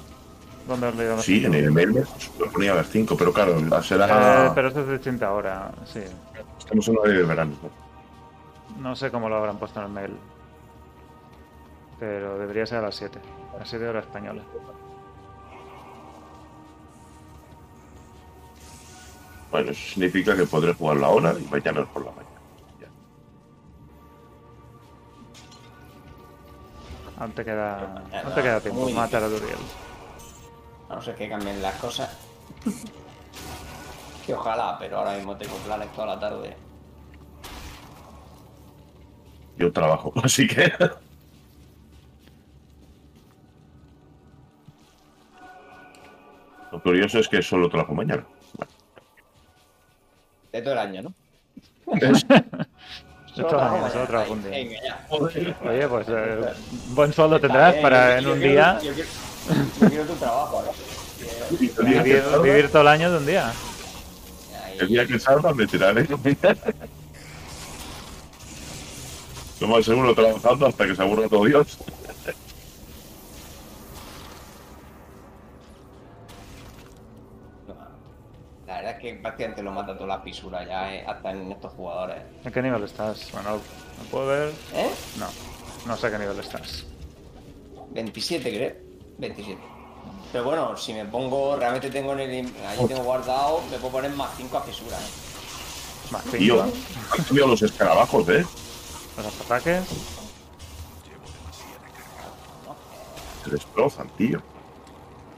¿Dónde 0.67 0.87
has 0.87 0.95
leído 0.95 1.13
a 1.13 1.15
las 1.17 1.25
Sí, 1.25 1.35
5? 1.41 1.47
en 1.47 1.53
el 1.55 1.65
email 1.65 1.93
me 1.93 2.01
lo 2.39 2.51
ponía 2.51 2.73
a 2.73 2.75
las 2.75 2.89
5, 2.89 3.15
pero 3.17 3.33
claro, 3.33 3.59
la 3.61 3.81
será. 3.81 4.47
Eh, 4.47 4.51
pero 4.53 4.67
esto 4.67 4.81
es 4.81 4.87
de 4.87 4.93
distinta 4.93 5.31
hora, 5.31 5.71
sí. 5.85 6.01
Estamos 6.59 6.87
en 6.87 6.97
horario 6.97 7.19
de 7.21 7.25
verano. 7.25 7.53
¿no? 8.79 8.95
Sé 8.95 9.09
cómo 9.09 9.29
lo 9.29 9.35
habrán 9.37 9.57
puesto 9.57 9.79
en 9.79 9.85
el 9.87 9.91
mail. 9.91 10.17
Pero 11.99 12.37
debería 12.37 12.65
ser 12.65 12.79
a 12.79 12.81
las 12.83 12.95
7. 12.95 13.19
A 13.55 13.59
las 13.59 13.69
7 13.69 13.87
hora 13.87 13.99
española. 14.01 14.43
Bueno, 19.51 19.71
eso 19.71 19.93
significa 19.93 20.35
que 20.35 20.45
podré 20.45 20.73
jugarlo 20.73 21.05
ahora 21.05 21.33
y 21.39 21.43
mañana 21.45 21.85
por 21.85 22.05
la 22.05 22.11
mañana. 22.11 22.35
Ya. 22.81 22.87
Aún 27.21 27.31
te 27.31 27.45
queda, 27.45 28.03
aún 28.23 28.35
te 28.35 28.41
queda 28.41 28.59
tiempo. 28.59 28.81
muy 28.81 28.93
Matar 28.93 29.23
a 29.23 29.29
Duriel. 29.29 29.57
A 30.89 30.95
no 30.95 31.01
ser 31.01 31.15
que 31.15 31.29
cambien 31.29 31.61
las 31.61 31.75
cosas. 31.75 32.17
que 34.25 34.33
ojalá, 34.33 34.77
pero 34.79 34.97
ahora 34.97 35.15
mismo 35.15 35.35
tengo 35.37 35.55
planes 35.57 35.91
toda 35.93 36.07
la 36.07 36.19
tarde. 36.19 36.55
Yo 39.57 39.71
trabajo, 39.71 40.13
así 40.23 40.45
que. 40.47 40.71
Lo 46.71 46.81
curioso 46.83 47.19
es 47.19 47.29
que 47.29 47.41
solo 47.41 47.69
trabajo 47.69 47.95
mañana. 47.95 48.25
De 50.57 50.63
todo 50.63 50.73
el 50.73 50.79
año, 50.79 51.01
¿no? 51.03 51.13
Es- 52.01 52.25
Esto 52.25 52.25
Solo 53.35 53.49
mañana, 53.49 53.89
trabajo 53.89 53.91
solo 53.93 54.07
trabajo 54.07 54.33
un 54.33 54.41
mañana. 54.41 54.57
día. 54.57 54.65
Venga, 54.65 54.81
ya. 54.83 55.05
Oye, 55.69 55.87
pues 55.87 56.07
eh, 56.09 56.39
buen 56.89 57.13
sueldo 57.13 57.39
tendrás 57.39 57.75
Está 57.75 57.81
para 57.83 58.05
bien, 58.07 58.17
en 58.17 58.23
yo- 58.23 58.33
un 58.33 58.39
día 58.39 58.77
quiero- 58.81 58.95
Yo 58.97 59.03
quiero, 59.05 59.09
yo 59.81 59.87
quiero 59.89 60.03
tu 60.05 60.13
trabajo, 60.15 60.63
¿no? 60.65 60.71
vivir, 61.85 62.23
vivir 62.43 62.69
todo 62.71 62.81
el 62.81 62.87
año 62.87 63.11
de 63.11 63.17
un 63.17 63.25
día. 63.27 63.49
Ahí- 64.65 64.77
El 64.79 64.87
día 64.87 65.05
que 65.05 65.19
salga 65.19 65.53
me 65.53 65.67
tiraré. 65.67 66.07
Lo 69.59 69.67
más 69.67 69.85
seguro 69.85 70.13
trabajando 70.15 70.65
hasta 70.67 70.85
que 70.87 70.95
se 70.95 71.01
aburra 71.03 71.27
todo 71.29 71.45
Dios. 71.45 71.77
Que 78.99 79.13
prácticamente 79.15 79.63
lo 79.63 79.71
mata 79.71 79.93
toda 79.95 80.07
la 80.17 80.19
fisura 80.21 80.65
ya, 80.65 80.93
eh, 80.93 81.05
hasta 81.07 81.31
en 81.31 81.51
estos 81.51 81.73
jugadores. 81.73 82.17
¿En 82.43 82.51
qué 82.51 82.61
nivel 82.61 82.83
estás? 82.83 83.31
Bueno, 83.31 83.51
¿no 83.53 84.03
puedo 84.11 84.27
ver? 84.27 84.53
¿Eh? 84.73 84.89
No, 85.19 85.27
no 85.85 85.97
sé 85.97 86.07
a 86.07 86.11
qué 86.11 86.19
nivel 86.19 86.39
estás. 86.39 86.85
27 87.91 88.49
creo. 88.49 88.73
27. 89.17 89.59
Pero 90.31 90.43
bueno, 90.43 90.75
si 90.77 90.93
me 90.93 91.05
pongo, 91.05 91.55
realmente 91.55 91.89
tengo 91.89 92.13
en 92.13 92.19
el. 92.19 92.53
Ahí 92.67 92.85
tengo 92.87 93.03
guardado, 93.03 93.61
me 93.71 93.77
puedo 93.77 93.93
poner 93.93 94.11
más 94.11 94.31
5 94.37 94.57
a 94.57 94.61
fisura, 94.61 94.97
¿eh? 94.97 96.11
Más 96.11 96.23
Tío, 96.25 96.63
5. 96.63 96.77
han 97.17 97.23
cambiado 97.25 97.49
los 97.51 97.61
escarabajos, 97.61 98.29
¿eh? 98.29 98.45
Los 99.17 99.41
ataques. 99.41 99.83
Se 103.43 103.49
destrozan, 103.51 104.07
tío. 104.17 104.41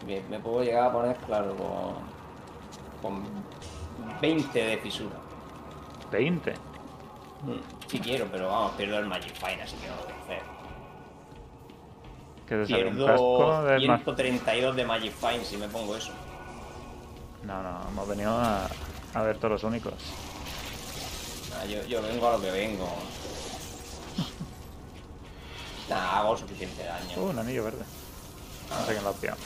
Me, 0.07 0.21
me 0.29 0.39
puedo 0.39 0.63
llegar 0.63 0.85
a 0.85 0.91
poner, 0.93 1.15
claro, 1.17 1.55
con. 1.55 2.18
Con 3.01 3.23
20 4.21 4.59
de 4.63 4.77
fisura. 4.77 5.15
20. 6.11 6.51
Mm, 6.51 7.87
Si 7.87 7.99
quiero, 7.99 8.25
pero 8.31 8.47
vamos, 8.47 8.71
pierdo 8.73 8.97
el 8.99 9.05
Magic 9.07 9.33
Fine, 9.35 9.61
así 9.63 9.75
que 9.77 9.87
no 9.87 9.95
lo 9.95 10.03
voy 10.03 10.11
a 10.13 10.23
hacer. 10.23 10.41
Que 12.47 12.55
te 12.55 12.65
sale 12.67 12.87
un 12.89 13.05
casco 13.05 13.37
Pierdo 13.37 13.63
de 13.63 13.87
más. 13.87 14.03
132 14.03 14.75
de 14.75 14.85
Magic 14.85 15.13
Fine 15.13 15.45
si 15.45 15.57
me 15.57 15.67
pongo 15.67 15.95
eso. 15.95 16.11
No, 17.43 17.61
no, 17.63 17.87
hemos 17.89 18.07
venido 18.07 18.31
a, 18.31 18.67
a 19.13 19.21
ver 19.23 19.37
todos 19.37 19.51
los 19.53 19.63
únicos. 19.63 19.93
Nah, 21.51 21.63
yo, 21.65 21.83
yo 21.85 22.01
vengo 22.01 22.27
a 22.27 22.31
lo 22.33 22.41
que 22.41 22.51
vengo. 22.51 22.87
Nah, 25.89 26.19
hago 26.19 26.37
suficiente 26.37 26.83
daño. 26.83 27.17
Uh, 27.17 27.29
un 27.29 27.39
anillo 27.39 27.63
verde. 27.63 27.83
No 28.69 28.85
sé 28.85 28.91
quién 28.91 29.03
lo 29.03 29.09
ha 29.09 29.13
pillado. 29.13 29.37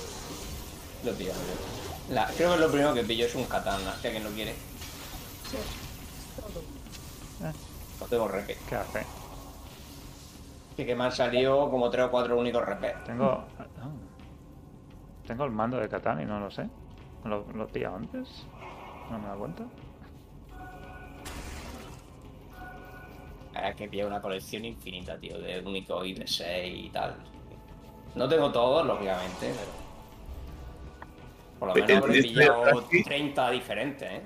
Lo 1.06 1.12
he 1.12 1.14
pillado 1.14 1.40
yo. 1.40 1.83
La- 2.10 2.28
creo 2.28 2.54
que 2.54 2.60
lo 2.60 2.70
primero 2.70 2.94
que 2.94 3.04
pillo 3.04 3.26
es 3.26 3.36
un 3.36 3.46
katana, 3.46 3.90
hostia 3.92 4.12
que 4.12 4.20
no 4.20 4.30
quiere. 4.32 4.54
No 8.00 8.08
tengo 8.08 8.28
repe. 8.28 8.58
¿Qué 8.68 8.76
hace? 8.76 9.06
Sí 10.76 10.86
que 10.86 10.96
me 10.96 11.04
han 11.06 11.12
salido 11.12 11.70
como 11.70 11.90
tres 11.90 12.06
o 12.06 12.12
cuatro 12.12 12.38
únicos 12.38 12.66
repes. 12.66 12.94
Tengo. 13.06 13.26
ah, 13.60 13.66
Tengo 15.28 15.46
el 15.46 15.52
mando 15.52 15.78
de 15.78 15.88
Catán 15.88 16.22
y 16.22 16.26
no 16.26 16.40
lo 16.40 16.52
sé. 16.52 16.68
¿Lo, 17.24 17.46
lo 17.54 17.64
he 17.64 17.68
pillado 17.68 17.96
antes? 17.96 18.28
No 19.10 19.20
me 19.20 19.28
da 19.28 19.36
cuenta. 19.36 19.64
Es 23.64 23.76
que 23.76 23.88
pillar 23.88 24.08
una 24.08 24.22
colección 24.22 24.66
infinita, 24.66 25.18
tío, 25.18 25.40
de 25.40 25.62
únicos 25.62 26.06
y 26.08 26.14
de 26.16 26.28
6 26.28 26.86
y 26.88 26.90
tal. 26.90 27.16
No 28.16 28.28
tengo 28.28 28.52
todos, 28.52 28.86
lógicamente, 28.86 29.54
pero. 29.54 29.83
Por 31.64 31.70
lo 31.70 31.76
El 31.82 31.88
menos 31.88 32.04
habré 32.04 32.18
índice 32.18 32.34
de 32.40 32.46
pillado 32.46 32.66
ataque- 32.66 33.04
30 33.06 33.52
diferentes, 33.52 34.12
¿eh? 34.12 34.22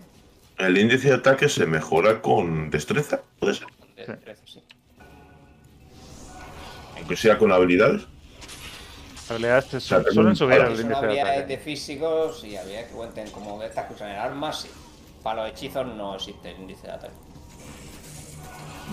El 0.57 0.75
índice 0.75 1.09
de 1.09 1.13
ataque 1.13 1.47
se 1.47 1.67
mejora 1.67 2.19
con 2.19 2.71
destreza, 2.71 3.21
puede 3.39 3.53
ser. 3.53 3.67
De 3.95 4.05
Sí. 4.07 4.11
13, 4.23 4.41
sí. 4.47 4.63
Aunque 6.95 7.15
sea 7.15 7.37
con 7.37 7.51
habilidades. 7.51 8.01
En 8.03 9.29
realidad 9.29 9.63
te 9.69 9.79
sea, 9.79 10.01
suelen 10.11 10.35
subir 10.35 10.57
el 10.61 10.71
índice 10.71 10.87
de 10.87 10.95
había 10.95 11.25
de 11.25 11.31
ataque. 11.31 11.57
físicos 11.59 12.43
y 12.43 12.57
había 12.57 12.87
que 12.87 12.93
cuenten 12.93 13.29
como 13.29 13.59
de 13.59 13.67
estas 13.67 13.85
que 13.85 13.93
usan 13.93 14.09
en 14.09 14.17
armas, 14.17 14.61
sí. 14.61 14.69
Para 15.21 15.43
los 15.43 15.51
hechizos 15.51 15.85
no 15.85 16.15
existe 16.15 16.49
el 16.49 16.61
índice 16.61 16.87
de 16.87 16.93
ataque. 16.93 17.13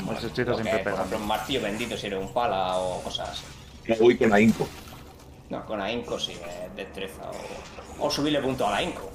Los 0.06 0.22
hechizos 0.22 0.60
siempre 0.60 0.82
por 0.84 0.92
ejemplo, 0.92 1.16
un 1.16 1.26
martillo 1.26 1.62
bendito 1.62 1.96
si 1.96 2.08
eres 2.08 2.18
un 2.20 2.30
pala 2.34 2.76
o 2.76 3.00
cosas 3.02 3.30
así. 3.30 3.94
Voy 3.98 4.18
con 4.18 4.34
ahínco. 4.34 4.68
No, 5.48 5.64
con 5.64 5.80
ahínco 5.80 6.18
sí, 6.18 6.32
es 6.32 6.76
destreza 6.76 7.22
o, 7.30 7.32
o 7.98 8.10
subirle 8.10 8.40
punto 8.40 8.66
a 8.66 8.70
la 8.70 8.76
ahínco. 8.78 9.10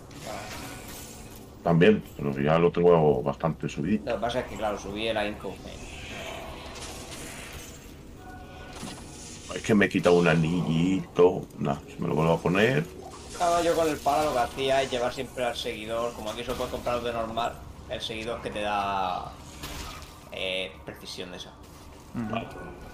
También, 1.64 2.04
pero 2.16 2.32
ya 2.40 2.58
lo 2.58 2.72
tengo 2.72 3.22
bastante 3.22 3.68
subido. 3.68 4.04
Lo 4.06 4.14
que 4.16 4.20
pasa 4.22 4.40
es 4.40 4.46
que, 4.46 4.56
claro, 4.56 4.78
subí 4.80 5.08
el 5.08 5.18
ahínco. 5.18 5.54
me- 5.66 5.90
Es 9.56 9.64
que 9.64 9.74
me 9.74 9.86
he 9.86 9.90
quitado 9.90 10.16
un 10.18 10.28
anillito. 10.28 11.48
Nah, 11.58 11.78
si 11.88 12.02
me 12.02 12.08
lo 12.08 12.16
vuelvo 12.16 12.34
a 12.34 12.38
poner. 12.40 12.86
Claro, 13.36 13.64
yo 13.64 13.76
con 13.76 13.88
el 13.90 13.98
pala 13.98 14.26
lo 14.26 14.34
que 14.34 14.40
hacía 14.40 14.82
es 14.84 14.92
llevar 14.92 15.14
siempre 15.14 15.44
al 15.46 15.56
seguidor, 15.56 16.14
como 16.14 16.30
aquí 16.30 16.44
se 16.44 16.54
puede 16.54 16.70
comprar 16.72 17.02
de 17.02 17.12
normal, 17.12 17.54
el 17.90 18.02
seguidor 18.02 18.42
que 18.42 18.50
te 18.52 18.62
da 18.62 19.32
eh, 20.32 20.72
precisión 20.86 21.32
de 21.32 21.38
esa. 21.38 21.52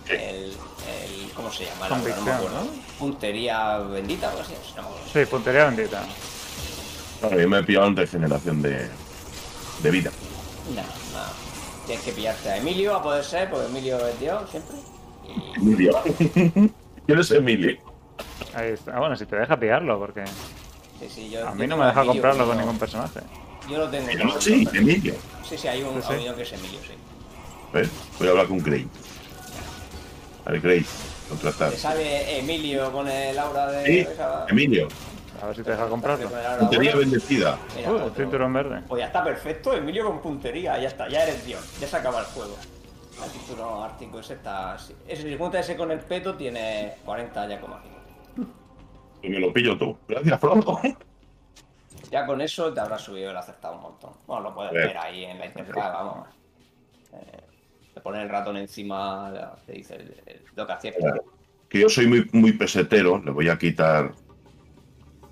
El, 0.07 0.17
el- 0.17 1.31
¿Cómo 1.35 1.51
se 1.51 1.65
llama? 1.65 1.89
La 1.89 1.95
Convicción, 1.95 2.25
no. 2.25 2.63
¿no? 2.63 2.67
Puntería 2.99 3.77
bendita 3.79 4.31
o 4.35 4.39
así. 4.41 4.53
No. 4.77 4.83
Sí, 5.11 5.25
puntería 5.25 5.65
bendita. 5.65 6.03
Claro, 7.19 7.39
yo 7.39 7.49
me 7.49 7.59
he 7.59 7.63
pillado 7.63 7.87
en 7.87 7.95
regeneración 7.95 8.61
de, 8.61 8.87
de 9.81 9.91
vida. 9.91 10.11
No, 10.69 10.81
no. 10.81 11.25
Tienes 11.87 12.03
que 12.05 12.11
pillarte 12.11 12.49
a 12.49 12.57
Emilio 12.57 12.95
a 12.95 13.01
poder 13.03 13.23
ser, 13.23 13.49
porque 13.49 13.67
Emilio 13.67 14.05
es 14.07 14.19
Dios 14.19 14.49
siempre. 14.49 14.75
Y 15.27 15.57
Emilio. 15.59 16.01
¿Quién 17.05 17.19
es 17.19 17.31
Emilio? 17.31 17.77
Ahí 18.53 18.69
está. 18.71 18.95
Ah, 18.95 18.99
bueno, 18.99 19.15
si 19.15 19.25
te 19.25 19.35
deja 19.35 19.59
pillarlo, 19.59 19.99
porque 19.99 20.23
sí, 20.99 21.09
sí, 21.13 21.29
yo, 21.29 21.47
a 21.47 21.49
yo 21.51 21.55
mí 21.55 21.67
no 21.67 21.77
me 21.77 21.85
deja 21.87 22.01
Emilio, 22.01 22.21
comprarlo 22.21 22.47
con 22.47 22.57
ningún 22.57 22.77
personaje. 22.79 23.19
Yo 23.69 23.77
lo 23.79 23.89
tengo. 23.89 24.23
No, 24.23 24.39
sí, 24.41 24.67
Emilio. 24.73 25.15
Sí, 25.47 25.57
sí, 25.57 25.67
hay 25.67 25.81
un 25.83 26.01
Sí, 26.01 26.07
que 26.35 26.41
es 26.43 26.53
Emilio, 26.53 26.79
sí. 26.81 26.93
¿Ves? 27.75 27.91
Voy 28.19 28.27
a 28.29 28.31
hablar 28.31 28.47
con 28.47 28.59
Grey. 28.59 28.87
A 30.45 30.51
ver, 30.51 30.61
Grey, 30.61 30.85
contratar. 31.27 31.71
¿Te 31.71 31.75
sale 31.77 32.39
Emilio 32.39 32.89
con 32.93 33.05
el 33.09 33.37
aura 33.37 33.69
de... 33.69 33.85
Sí, 33.85 33.99
esa- 33.99 34.45
Emilio. 34.47 34.87
A 35.41 35.47
ver 35.47 35.55
si 35.57 35.61
te 35.63 35.71
deja 35.71 35.85
comprarlo. 35.89 36.29
Puntería 36.59 36.95
bendecida. 36.95 37.57
Mira, 37.75 37.91
Uh, 37.91 38.09
cinturón 38.15 38.53
verde. 38.53 38.81
Pues 38.87 39.01
ya 39.01 39.07
está 39.07 39.21
perfecto, 39.25 39.73
Emilio 39.73 40.05
con 40.05 40.21
puntería, 40.21 40.79
ya 40.79 40.87
está, 40.87 41.09
ya 41.09 41.23
eres 41.23 41.45
Dios, 41.45 41.61
ya 41.81 41.85
se 41.87 41.97
acaba 41.97 42.21
el 42.21 42.25
juego. 42.27 42.55
El 43.21 43.29
cinturón 43.31 43.83
ártico 43.83 44.19
ese 44.21 44.35
está... 44.35 44.77
Ese, 45.05 45.23
si 45.23 45.37
junta 45.37 45.59
ese 45.59 45.75
con 45.75 45.91
el 45.91 45.99
peto, 45.99 46.35
tiene 46.35 46.93
40 47.03 47.47
ya 47.49 47.59
como 47.59 47.77
Y 49.21 49.27
me 49.27 49.39
lo 49.39 49.51
pillo 49.51 49.77
tú. 49.77 49.97
Gracias, 50.07 50.39
Frodo. 50.39 50.79
Ya 52.09 52.25
con 52.25 52.39
eso 52.39 52.73
te 52.73 52.79
habrás 52.79 53.01
subido 53.01 53.31
el 53.31 53.37
acertado 53.37 53.75
un 53.75 53.81
montón. 53.81 54.11
Bueno, 54.27 54.43
lo 54.43 54.55
puedes 54.55 54.71
ver 54.71 54.97
ahí 54.97 55.25
en 55.25 55.39
la 55.39 55.47
interfaz, 55.47 55.91
vamos. 55.91 56.27
Eh, 57.13 57.41
pones 58.01 58.21
el 58.23 58.29
ratón 58.29 58.57
encima, 58.57 59.55
te 59.65 59.73
dice 59.73 59.95
el- 59.95 60.15
el- 60.25 60.41
lo 60.55 60.65
que 60.67 60.73
hacía. 60.73 60.93
Claro. 60.95 61.23
Que 61.69 61.79
yo 61.81 61.89
soy 61.89 62.07
muy, 62.07 62.27
muy 62.31 62.53
pesetero. 62.53 63.21
Le 63.23 63.31
voy 63.31 63.49
a 63.49 63.57
quitar 63.57 64.11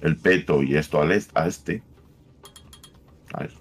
el 0.01 0.17
peto 0.17 0.61
y 0.63 0.75
esto 0.75 1.01
al 1.01 1.11
est- 1.11 1.31
a 1.35 1.47
este. 1.47 1.81
A 3.33 3.39
ver. 3.41 3.51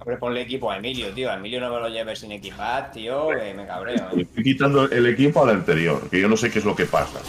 Hombre, 0.00 0.16
ponle 0.16 0.40
equipo 0.42 0.70
a 0.70 0.78
Emilio, 0.78 1.12
tío. 1.12 1.30
A 1.30 1.34
Emilio 1.34 1.60
no 1.60 1.72
me 1.74 1.80
lo 1.80 1.88
lleves 1.88 2.20
sin 2.20 2.32
equipar, 2.32 2.90
tío, 2.90 3.28
que 3.28 3.52
me 3.54 3.66
cabreo. 3.66 4.08
Le 4.14 4.22
¿eh? 4.22 4.26
estoy 4.28 4.42
quitando 4.44 4.84
el 4.90 5.06
equipo 5.06 5.42
al 5.42 5.50
anterior, 5.50 6.08
que 6.08 6.20
yo 6.20 6.28
no 6.28 6.36
sé 6.36 6.50
qué 6.50 6.58
es 6.60 6.64
lo 6.64 6.74
que 6.74 6.86
pasa. 6.86 7.20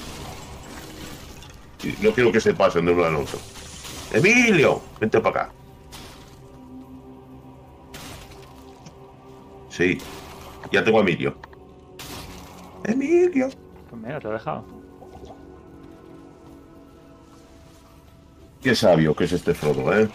No 2.02 2.12
quiero 2.12 2.32
que 2.32 2.40
se 2.40 2.54
pasen 2.54 2.86
de 2.86 2.92
uno 2.94 3.04
al 3.06 3.16
otro. 3.16 3.40
¡Emilio! 4.14 4.82
Vente 5.00 5.20
para 5.20 5.42
acá. 5.46 5.54
Sí, 9.70 9.98
ya 10.72 10.84
tengo 10.84 11.00
a 11.00 11.02
Emilio. 11.02 11.36
¡Emilio! 12.84 13.50
Pues 13.90 14.02
mira, 14.02 14.20
te 14.20 14.28
he 14.28 14.32
dejado. 14.32 14.64
Qué 18.62 18.76
sabio 18.76 19.16
que 19.16 19.24
es 19.26 19.32
este 19.32 19.54
Frodo, 19.54 19.92
¿eh? 19.98 20.08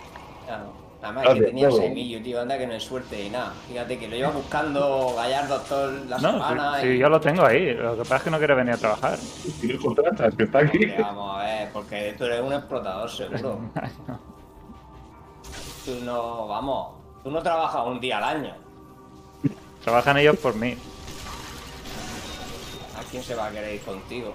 Claro. 0.47 0.73
Además 1.03 1.25
es 1.25 1.29
que 1.35 1.39
Gracias, 1.41 1.47
tenías 1.51 1.79
a. 1.79 1.85
Emilio, 1.85 2.23
tío, 2.23 2.41
anda 2.41 2.59
que 2.59 2.67
no 2.67 2.73
es 2.75 2.83
suerte 2.85 3.25
y 3.25 3.31
nada. 3.31 3.53
Fíjate 3.69 3.99
que 3.99 4.09
lo 4.09 4.17
lleva 4.17 4.31
buscando 4.31 5.15
Gallardo 5.17 5.61
toda 5.63 5.93
la 6.09 6.19
No, 6.19 6.33
semana. 6.33 6.81
si, 6.81 6.87
y... 6.87 6.93
si 6.93 6.99
yo 6.99 7.09
lo 7.09 7.21
tengo 7.21 7.45
ahí. 7.45 7.75
Lo 7.75 7.93
que 7.97 8.03
pasa 8.03 8.17
es 8.17 8.23
que 8.23 8.31
no 8.31 8.39
quiere 8.39 8.55
venir 8.55 8.75
a 8.75 8.79
trabajar. 8.79 9.17
Si 9.19 9.67
me 9.67 9.77
contratas, 9.79 10.35
que 10.35 10.45
está 10.45 10.59
aquí. 10.61 10.87
Vamos 10.99 11.37
a 11.41 11.45
ver, 11.45 11.69
porque 11.73 12.15
tú 12.17 12.25
eres 12.25 12.41
un 12.41 12.53
explotador 12.53 13.11
seguro. 13.11 13.61
Tú 15.85 15.93
no, 16.03 16.49
vamos, 16.49 16.95
tú 17.23 17.31
no 17.31 17.41
trabajas 17.41 17.87
un 17.87 18.01
día 18.01 18.19
al 18.19 18.25
año. 18.25 18.55
Trabajan 19.87 20.17
ellos 20.17 20.37
por 20.39 20.57
mí. 20.57 20.77
¿A 22.99 23.03
quién 23.09 23.23
se 23.23 23.37
va 23.37 23.47
a 23.47 23.51
querer 23.53 23.77
ir 23.77 23.81
contigo? 23.83 24.35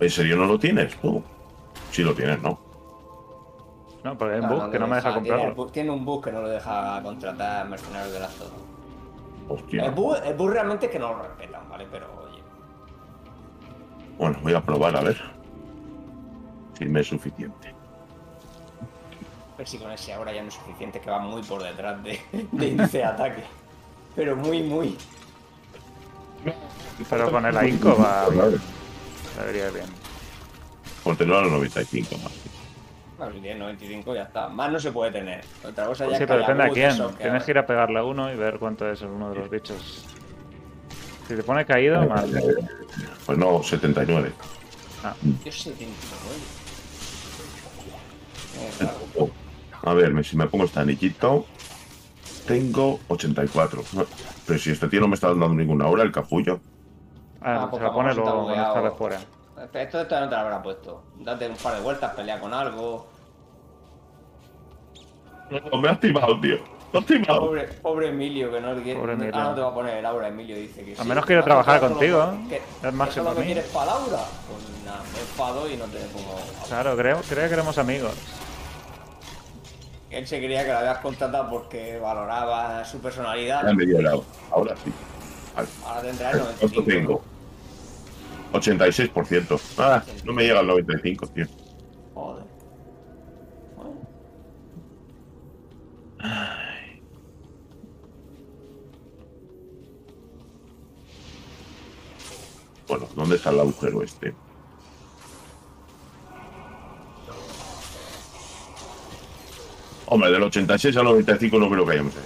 ¿En 0.00 0.10
serio 0.10 0.36
no 0.36 0.46
lo 0.46 0.58
tienes 0.58 0.96
tú? 0.96 1.22
Sí 1.90 2.02
lo 2.02 2.14
tienes, 2.14 2.40
¿no? 2.40 2.58
No, 4.02 4.16
porque 4.16 4.34
hay 4.36 4.40
un 4.40 4.48
bug 4.48 4.58
no 4.62 4.70
que 4.70 4.78
no 4.78 4.86
me 4.86 4.96
deja 4.96 5.08
deja, 5.10 5.22
tiene, 5.22 5.36
comprarlo. 5.38 5.56
bu- 5.66 5.72
tiene 5.72 5.90
un 5.90 6.04
bug 6.06 6.24
que 6.24 6.32
no 6.32 6.40
lo 6.40 6.48
deja 6.48 7.00
contratar 7.02 7.68
mercenarios 7.68 8.12
de 8.14 8.20
las 8.20 8.34
todo. 8.34 8.52
Hostia. 9.48 9.84
El 9.84 9.90
bug, 9.92 10.16
el 10.24 10.34
bug 10.34 10.50
realmente 10.50 10.86
es 10.86 10.92
que 10.92 10.98
no 10.98 11.12
lo 11.12 11.22
respetan, 11.22 11.68
¿vale? 11.68 11.86
Pero 11.92 12.06
oye. 12.24 12.42
Bueno, 14.18 14.38
voy 14.42 14.54
a 14.54 14.60
probar 14.62 14.96
a 14.96 15.02
ver. 15.02 15.20
Si 16.78 16.86
me 16.86 17.00
es 17.00 17.08
suficiente. 17.08 17.63
A 19.54 19.56
ver 19.58 19.68
si 19.68 19.78
con 19.78 19.90
ese 19.92 20.12
ahora 20.12 20.32
ya 20.32 20.42
no 20.42 20.48
es 20.48 20.54
suficiente, 20.54 21.00
que 21.00 21.08
va 21.10 21.20
muy 21.20 21.42
por 21.42 21.62
detrás 21.62 22.02
de, 22.02 22.20
de 22.52 22.66
índice 22.68 22.98
de 22.98 23.04
ataque. 23.04 23.44
Pero 24.16 24.34
muy, 24.34 24.62
muy. 24.62 24.96
Pero 27.08 27.30
con 27.30 27.46
el 27.46 27.56
ahínco 27.56 27.96
va. 27.96 28.28
Debería 29.38 29.68
ir 29.68 29.72
bien. 29.72 29.86
Por 31.02 31.16
tener 31.16 31.34
a 31.36 31.42
los 31.42 31.52
95 31.52 32.18
más. 32.18 32.32
Bueno, 33.16 33.32
si 33.32 33.40
tiene 33.40 33.60
95 33.60 34.14
ya 34.14 34.22
está. 34.22 34.48
Más 34.48 34.72
no 34.72 34.80
se 34.80 34.90
puede 34.90 35.12
tener. 35.12 35.44
Otra 35.64 35.86
cosa 35.86 36.04
ya 36.04 36.08
Pues 36.08 36.08
sí, 36.08 36.12
es 36.14 36.18
que 36.18 36.26
pero 36.26 36.40
depende 36.40 36.64
a 36.64 36.68
quién. 36.70 37.16
Tienes 37.18 37.44
que 37.44 37.50
ir 37.52 37.58
a 37.58 37.66
pegarle 37.66 37.98
a 38.00 38.04
uno 38.04 38.32
y 38.32 38.36
ver 38.36 38.58
cuánto 38.58 38.90
es 38.90 39.02
uno 39.02 39.30
de 39.30 39.36
los 39.36 39.50
bichos. 39.50 40.04
Si 41.28 41.34
te 41.34 41.42
pone 41.42 41.64
caído, 41.64 42.04
mal. 42.06 42.28
Pues 43.24 43.38
no, 43.38 43.62
79. 43.62 44.32
Yo 45.44 45.52
79. 45.52 45.94
Eh, 48.56 48.70
claro. 48.78 49.30
A 49.84 49.92
ver, 49.94 50.24
si 50.24 50.36
me 50.36 50.46
pongo 50.46 50.64
este 50.64 50.80
anillito, 50.80 51.44
tengo 52.46 53.00
84. 53.08 53.82
No, 53.92 54.06
Pero 54.46 54.58
si 54.58 54.70
este 54.70 54.88
tío 54.88 55.00
no 55.00 55.08
me 55.08 55.14
está 55.14 55.28
dando 55.28 55.48
ninguna 55.50 55.86
hora, 55.88 56.02
el 56.02 56.12
capullo. 56.12 56.60
Ah, 57.40 57.56
Ah, 57.56 57.64
se 57.64 57.70
pues 57.70 57.82
lo 57.82 57.92
pone 57.92 58.10
está 58.10 58.22
luego 58.22 58.44
cuando 58.44 58.72
sale 58.72 58.90
fuera. 58.92 59.20
Esto, 59.74 60.00
esto 60.00 60.20
no 60.20 60.28
te 60.28 60.34
lo 60.34 60.40
habrá 60.40 60.62
puesto. 60.62 61.02
Date 61.16 61.48
un 61.48 61.56
par 61.56 61.74
de 61.76 61.80
vueltas, 61.82 62.14
pelea 62.14 62.40
con 62.40 62.52
algo. 62.54 63.06
No, 65.50 65.78
me 65.78 65.88
ha 65.88 65.92
activado, 65.92 66.40
tío. 66.40 66.56
Me 66.92 66.98
ha 66.98 67.02
activado. 67.02 67.40
Pobre, 67.40 67.64
pobre 67.82 68.08
Emilio, 68.08 68.50
que 68.50 68.60
no. 68.60 68.68
Pobre 68.98 69.12
Emilio. 69.12 69.32
Ah, 69.34 69.44
no 69.44 69.54
te 69.54 69.60
va 69.60 69.68
a 69.68 69.74
poner 69.74 69.96
el 69.98 70.06
aura, 70.06 70.28
Emilio 70.28 70.56
dice 70.56 70.84
que 70.84 70.94
A 70.94 71.02
sí. 71.02 71.08
menos 71.08 71.26
quiera 71.26 71.42
¿Vas 71.42 71.44
a 71.46 71.62
trabajar 71.64 71.80
contigo, 71.80 72.20
solo- 72.22 72.32
¿eh? 72.32 72.46
que- 72.48 72.88
Es 72.88 72.94
máximo 72.94 73.34
que 73.34 73.40
mí. 73.40 73.46
quieres 73.46 73.66
para 73.66 73.86
Laura? 73.86 74.18
Pues 74.48 74.84
nada, 74.86 75.02
me 75.12 75.20
enfado 75.20 75.70
y 75.70 75.76
no 75.76 75.84
te 75.84 75.98
pongo. 76.06 76.36
Claro, 76.68 76.96
creo, 76.96 77.20
creo 77.28 77.48
que 77.48 77.54
éramos 77.54 77.76
amigos. 77.78 78.12
Él 80.14 80.26
se 80.26 80.38
creía 80.38 80.62
que 80.64 80.70
la 80.70 80.78
habías 80.78 80.98
contratado 80.98 81.50
porque 81.50 81.98
valoraba 81.98 82.84
su 82.84 82.98
personalidad. 83.00 83.66
Ya 83.66 83.72
me 83.74 83.84
dio 83.84 83.98
el 83.98 84.04
lado. 84.04 84.24
Ahora 84.50 84.74
sí. 84.76 84.92
Vale. 85.56 85.68
Ahora 85.84 86.02
tendrá 86.02 86.30
el 86.30 86.38
¿Cuánto 86.40 86.80
95. 86.80 86.84
tengo? 86.84 87.22
86%. 88.52 89.60
Ah, 89.78 90.02
no 90.24 90.32
me 90.32 90.44
llega 90.44 90.60
al 90.60 90.66
95, 90.68 91.26
tío. 91.28 91.46
Joder. 92.14 92.44
Bueno, 93.76 94.00
Bueno, 102.86 103.08
¿dónde 103.16 103.36
está 103.36 103.50
el 103.50 103.60
agujero 103.60 104.02
este? 104.02 104.34
Hombre, 110.06 110.30
del 110.30 110.42
86 110.42 110.96
al 110.96 111.04
95 111.04 111.58
no 111.58 111.70
creo 111.70 111.86
que 111.86 111.92
hayamos 111.92 112.12
hecho. 112.14 112.22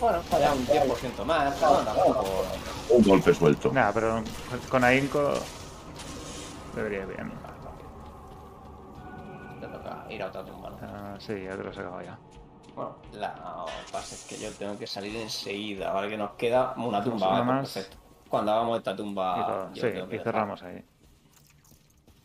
Bueno, 0.00 0.20
falla 0.22 0.52
un 0.52 0.66
10% 0.66 1.24
más, 1.24 1.58
tampoco. 1.58 2.24
Un 2.90 3.02
golpe 3.02 3.34
suelto. 3.34 3.72
Nada, 3.72 3.92
pero 3.92 4.22
con 4.68 4.84
ahínco 4.84 5.32
debería 6.74 7.00
ir 7.00 7.06
bien. 7.06 7.32
Te 9.60 9.66
toca 9.66 10.04
ir 10.10 10.22
a 10.22 10.26
otra 10.26 10.44
tumba, 10.44 10.70
¿no? 10.70 10.76
Ah, 10.82 11.14
sí, 11.18 11.32
ya 11.42 11.56
te 11.56 11.62
lo 11.64 11.70
he 11.70 11.74
sacado 11.74 12.02
ya. 12.02 12.18
Bueno, 12.74 12.96
la 13.14 13.28
lo 13.58 13.64
que 13.66 13.90
pasa 13.92 14.14
es 14.14 14.24
que 14.28 14.36
yo 14.38 14.50
tengo 14.52 14.78
que 14.78 14.86
salir 14.86 15.16
enseguida, 15.16 15.92
¿vale? 15.92 16.10
Que 16.10 16.18
nos 16.18 16.32
queda 16.32 16.74
una 16.76 17.02
tumba, 17.02 17.28
Una 17.28 17.40
¿vale? 17.40 17.52
más. 17.52 17.72
Perfecto. 17.72 17.96
Cuando 18.28 18.52
hagamos 18.52 18.78
esta 18.78 18.92
Y 18.92 18.96
tumba, 18.96 19.34
Ah, 19.34 19.68
yo 19.72 19.82
sí, 19.82 19.88
tengo 19.92 20.08
que 20.08 20.16
y 20.16 20.18
dejar. 20.18 20.32
cerramos 20.34 20.62
ahí. 20.62 20.84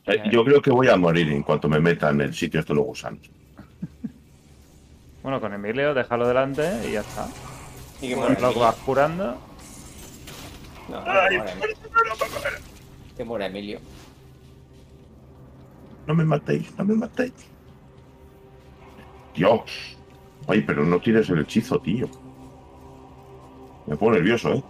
Eh, 0.08 0.24
yo 0.32 0.44
creo 0.44 0.62
que 0.62 0.72
voy 0.72 0.88
a 0.88 0.98
morir 0.98 1.32
en 1.32 1.44
cuanto 1.44 1.70
me 1.70 1.80
meta 1.80 2.10
en 2.10 2.22
el 2.22 2.34
sitio 2.34 2.60
estos 2.60 2.76
los 2.76 2.86
gusanos. 2.86 3.22
Bueno, 5.24 5.40
con 5.40 5.54
Emilio, 5.54 5.94
déjalo 5.94 6.28
delante 6.28 6.68
y 6.90 6.94
ya 6.94 7.02
está. 7.02 7.28
Y 8.02 8.10
que 8.10 8.16
muera 8.16 8.40
Lo 8.40 8.60
vas 8.60 8.76
curando. 8.78 9.38
No, 10.90 11.04
que 11.04 11.12
muera 11.12 11.52
Emilio. 11.52 11.78
Que 13.16 13.24
muera 13.24 13.46
Emilio. 13.46 13.80
No 16.08 16.16
me 16.16 16.26
matéis, 16.26 16.76
no 16.76 16.86
me 16.86 16.96
matéis. 16.96 17.34
Dios. 19.36 19.96
Ay, 20.48 20.62
pero 20.62 20.84
no 20.84 21.00
tires 21.00 21.30
el 21.30 21.42
hechizo, 21.42 21.80
tío. 21.80 22.10
Me 23.86 23.96
pongo 23.96 24.14
nervioso, 24.14 24.54
¿eh? 24.54 24.64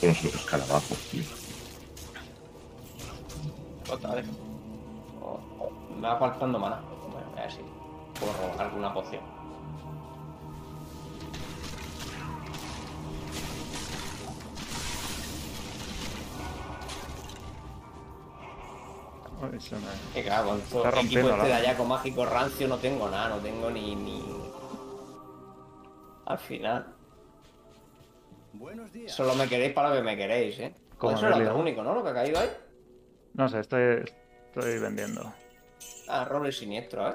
No 0.00 0.14
son 0.14 0.24
los 0.24 0.34
escarabajos, 0.34 0.98
tío. 1.10 1.22
Otra 3.90 4.14
vez. 4.14 4.26
Oh, 5.20 5.38
oh, 5.58 5.70
me 5.94 6.08
va 6.08 6.18
faltando 6.18 6.58
mana. 6.58 6.80
Bueno, 7.10 7.26
a 7.36 7.42
ver 7.42 7.52
si 7.52 7.58
puedo 8.18 8.32
robar 8.32 8.66
alguna 8.66 8.94
poción. 8.94 9.20
Claro, 20.14 20.48
con 20.48 20.60
todo 20.62 20.84
Está 20.84 21.00
el 21.00 21.06
equipo 21.06 21.28
este 21.28 21.46
de 21.46 21.52
Ayaco 21.52 21.84
mágico 21.84 22.24
rancio 22.24 22.68
no 22.68 22.78
tengo 22.78 23.08
nada, 23.10 23.30
no 23.30 23.36
tengo 23.36 23.70
ni. 23.70 23.94
ni... 23.94 24.22
Al 26.26 26.38
final. 26.38 27.01
Buenos 28.62 28.92
días. 28.92 29.10
Solo 29.10 29.34
me 29.34 29.48
queréis 29.48 29.72
para 29.72 29.88
lo 29.88 29.96
que 29.96 30.02
me 30.02 30.16
queréis, 30.16 30.56
¿eh? 30.60 30.72
Como 30.96 31.14
Pues 31.14 31.24
eso 31.24 31.26
era 31.26 31.52
lo 31.52 31.58
único, 31.58 31.82
¿no? 31.82 31.94
Lo 31.94 32.04
que 32.04 32.10
ha 32.10 32.14
caído 32.14 32.38
ahí. 32.38 32.48
No 33.34 33.48
sé, 33.48 33.58
estoy, 33.58 34.04
estoy 34.46 34.78
vendiendo. 34.78 35.34
Ah, 36.06 36.24
roble 36.24 36.52
siniestro, 36.52 37.08
¿eh? 37.08 37.14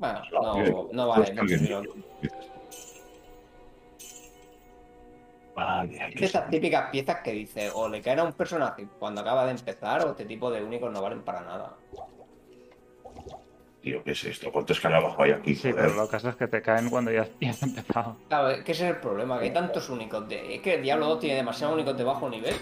Bueno, 0.00 0.20
no, 0.32 0.88
no 0.90 1.08
vale 1.08 1.32
que 1.32 1.56
de 6.18 6.24
estas 6.24 6.50
típicas 6.50 6.90
piezas 6.90 7.20
que 7.22 7.32
dice 7.32 7.70
o 7.72 7.88
le 7.88 8.02
caen 8.02 8.18
a 8.18 8.24
un 8.24 8.32
personaje 8.32 8.88
cuando 8.98 9.20
acaba 9.20 9.44
de 9.44 9.52
empezar 9.52 10.04
o 10.04 10.10
este 10.10 10.24
tipo 10.24 10.50
de 10.50 10.64
únicos 10.64 10.92
no 10.92 11.00
valen 11.00 11.22
para 11.22 11.42
nada. 11.42 11.76
Tío, 13.82 14.02
¿qué 14.04 14.10
es 14.10 14.24
esto? 14.24 14.52
¿Cuánto 14.52 14.74
escarabajo 14.74 15.22
hay 15.22 15.30
aquí? 15.32 15.54
Sí, 15.54 15.70
joder? 15.70 15.86
pero 15.86 15.96
lo 15.96 16.06
que 16.06 16.12
pasa 16.12 16.30
es 16.30 16.36
que 16.36 16.48
te 16.48 16.60
caen 16.60 16.90
cuando 16.90 17.10
ya, 17.10 17.26
ya 17.40 17.50
has 17.50 17.62
empezado. 17.62 18.16
Claro, 18.28 18.50
es 18.50 18.62
que 18.62 18.72
ese 18.72 18.84
es 18.88 18.94
el 18.94 19.00
problema, 19.00 19.38
que 19.38 19.46
hay 19.46 19.52
tantos 19.52 19.88
únicos 19.88 20.28
de... 20.28 20.56
Es 20.56 20.60
que 20.60 20.74
el 20.74 20.82
Diablo 20.82 21.06
2 21.06 21.20
tiene 21.20 21.36
demasiados 21.36 21.74
únicos 21.74 21.96
de 21.96 22.04
bajo 22.04 22.28
nivel 22.28 22.54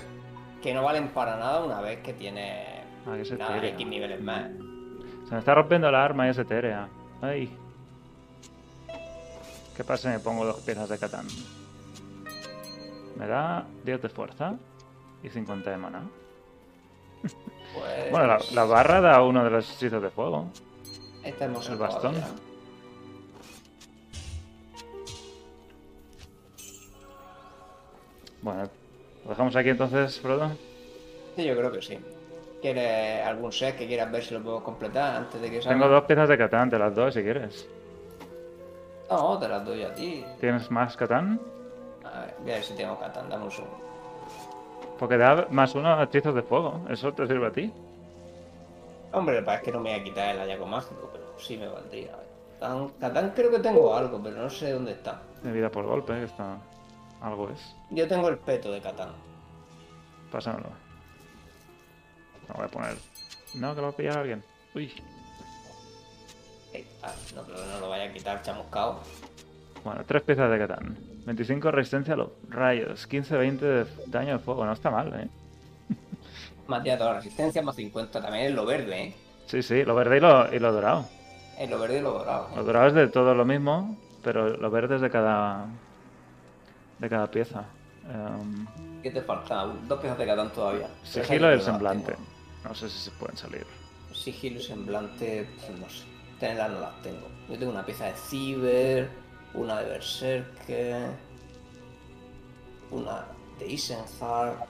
que 0.63 0.73
no 0.73 0.83
valen 0.85 1.09
para 1.09 1.37
nada 1.37 1.65
una 1.65 1.81
vez 1.81 2.01
que 2.03 2.13
tiene 2.13 2.85
Ah, 3.07 3.15
que 3.17 3.23
es 3.23 3.33
nada. 3.33 3.67
X 3.67 3.87
niveles 3.87 4.21
más. 4.21 4.49
Se 5.29 5.33
me 5.35 5.39
está 5.41 5.55
rompiendo 5.55 5.91
la 5.91 6.05
arma 6.05 6.27
y 6.27 6.31
es 6.31 6.39
etérea. 6.39 6.89
Ay. 7.21 7.51
¿Qué 9.77 9.85
pasa 9.85 10.09
si 10.11 10.17
me 10.17 10.21
pongo 10.21 10.45
dos 10.45 10.61
piezas 10.61 10.89
de 10.89 10.99
Catán? 10.99 11.27
Me 13.17 13.27
da 13.27 13.65
10 13.85 14.03
de 14.03 14.09
fuerza 14.09 14.55
y 15.23 15.29
50 15.31 15.71
de 15.71 15.77
mana. 15.77 16.03
Pues... 17.23 18.11
Bueno, 18.11 18.27
la, 18.27 18.39
la 18.53 18.65
barra 18.65 19.01
da 19.01 19.23
uno 19.23 19.43
de 19.45 19.51
los 19.51 19.71
hechizos 19.75 20.03
de 20.03 20.11
fuego. 20.11 20.49
Este 21.29 21.45
hemos 21.45 21.69
el 21.69 21.77
bastón. 21.77 22.15
ya. 22.15 22.27
Bueno, 28.41 28.63
lo 29.25 29.31
dejamos 29.31 29.55
aquí 29.57 29.69
entonces, 29.69 30.19
Frodo. 30.21 30.51
Sí, 31.37 31.45
yo 31.45 31.55
creo 31.55 31.71
que 31.71 31.83
sí. 31.83 31.99
¿Quieres 32.63 33.27
algún 33.27 33.53
set 33.53 33.77
que 33.77 33.87
quieras 33.87 34.11
ver 34.11 34.25
si 34.25 34.33
lo 34.35 34.43
puedo 34.43 34.65
completar 34.65 35.17
antes 35.17 35.39
de 35.41 35.51
que 35.51 35.61
salga? 35.61 35.79
Tengo 35.79 35.93
dos 35.93 36.05
piezas 36.05 36.29
de 36.31 36.39
Catán, 36.39 36.71
te 36.71 36.79
las 36.79 36.95
doy 36.95 37.13
si 37.13 37.23
quieres. 37.23 37.69
No, 39.11 39.39
te 39.39 39.49
las 39.49 39.65
doy 39.67 39.83
a 39.83 39.95
ti. 39.95 40.25
¿Tienes 40.41 40.71
más 40.71 40.97
Catán? 40.97 41.39
A 42.05 42.21
ver, 42.21 42.35
voy 42.41 42.51
a 42.53 42.55
ver 42.55 42.65
si 42.65 42.75
tengo 42.75 42.99
Catán, 42.99 43.29
dame 43.29 43.45
un 43.45 43.51
segundo. 43.51 43.77
Porque 44.99 45.19
da 45.19 45.47
más 45.51 45.75
uno 45.75 45.95
a 45.95 46.05
hechizos 46.05 46.35
de 46.35 46.43
fuego. 46.43 46.81
¿Eso 46.89 47.13
te 47.13 47.27
sirve 47.27 47.47
a 47.49 47.53
ti? 47.53 47.71
Hombre, 49.13 49.43
pasa 49.43 49.59
es 49.59 49.65
que 49.65 49.73
no 49.73 49.81
me 49.81 49.91
voy 49.91 50.01
a 50.01 50.05
quitar 50.05 50.35
el 50.35 50.41
hallazgo 50.41 50.67
mágico, 50.67 51.11
pero 51.13 51.39
sí 51.39 51.57
me 51.57 51.69
valdría. 51.69 52.17
Ver. 52.17 52.29
Catán, 52.61 52.89
Catán 53.01 53.33
creo 53.35 53.51
que 53.51 53.59
tengo 53.61 53.95
algo, 53.95 54.21
pero 54.23 54.37
no 54.37 54.51
sé 54.51 54.73
dónde 54.73 54.93
está. 54.93 55.23
De 55.43 55.53
vida 55.53 55.71
por 55.71 55.87
golpe, 55.87 56.13
que 56.15 56.25
está... 56.25 56.59
Algo 57.21 57.49
es. 57.51 57.75
Yo 57.91 58.07
tengo 58.07 58.29
el 58.29 58.39
peto 58.39 58.71
de 58.71 58.81
Catán. 58.81 59.11
Pásamelo. 60.31 60.69
Lo 62.49 62.55
voy 62.55 62.65
a 62.65 62.69
poner. 62.69 62.97
No, 63.55 63.75
que 63.75 63.81
lo 63.81 63.89
va 63.89 63.93
a 63.93 63.97
pillar 63.97 64.19
alguien. 64.19 64.45
Uy. 64.75 64.93
Eh, 66.73 66.87
ah, 67.03 67.13
no, 67.35 67.43
no 67.43 67.81
lo 67.81 67.89
vaya 67.89 68.05
a 68.05 68.13
quitar 68.13 68.43
chamuscado. 68.43 69.01
Bueno, 69.85 70.03
tres 70.07 70.23
piezas 70.23 70.51
de 70.51 70.59
Catán. 70.59 70.99
25 71.27 71.71
resistencia 71.71 72.15
a 72.15 72.19
los 72.19 72.31
rayos. 72.49 73.09
15-20 73.09 73.59
de 73.59 73.87
daño 74.07 74.35
de 74.35 74.39
fuego. 74.39 74.65
No 74.65 74.73
está 74.73 74.91
mal, 74.91 75.13
¿eh? 75.21 75.29
Más 76.69 76.85
de 76.85 76.97
toda 76.97 77.13
la 77.15 77.17
resistencia, 77.17 77.63
más 77.63 77.75
50 77.77 78.21
también 78.21 78.45
es 78.47 78.53
lo 78.55 78.67
verde, 78.67 79.03
¿eh? 79.03 79.15
Sí, 79.47 79.63
sí. 79.63 79.85
Lo 79.85 79.95
verde 79.95 80.19
y 80.19 80.21
lo, 80.21 80.55
y 80.55 80.59
lo 80.59 80.71
dorado. 80.71 81.07
Es 81.59 81.69
lo 81.69 81.79
verde 81.79 81.99
y 81.99 82.03
lo 82.03 82.13
dorado. 82.13 82.51
Lo 82.55 82.63
dorado 82.63 82.87
es 82.89 82.95
de 82.95 83.09
todo 83.09 83.35
lo 83.35 83.45
mismo, 83.47 83.97
pero 84.23 84.57
lo 84.57 84.71
verde 84.71 84.97
es 84.97 85.01
de 85.01 85.11
cada... 85.11 85.67
De 86.99 87.09
cada 87.09 87.31
pieza. 87.31 87.65
Em, 88.05 88.67
¿Qué 89.03 89.11
te 89.11 89.23
falta? 89.23 89.65
Dos 89.87 89.99
piezas 90.01 90.19
de 90.19 90.27
Catán 90.27 90.53
todavía. 90.53 90.89
sigilo 91.03 91.49
y 91.51 91.55
el 91.55 91.63
semblante. 91.63 92.13
tengo. 92.13 92.27
No 92.65 92.75
sé 92.75 92.89
si 92.91 92.99
se 92.99 93.11
pueden 93.13 93.37
salir. 93.37 93.67
Sigilo 94.13 94.59
y 94.61 94.63
semblante, 94.63 95.49
pues 95.67 95.79
no 95.79 95.89
sé. 95.89 96.05
Tenerlas 96.39 96.71
no 96.71 96.81
las 96.81 97.03
tengo. 97.03 97.29
Yo 97.49 97.59
tengo 97.59 97.73
una 97.73 97.87
pieza 97.87 98.07
de 98.07 98.13
Ciber, 98.15 99.09
una 99.55 99.81
de 99.81 99.89
Berserker, 99.91 101.07
una 102.91 103.25
de 103.59 103.67
Isenhart. 103.69 104.69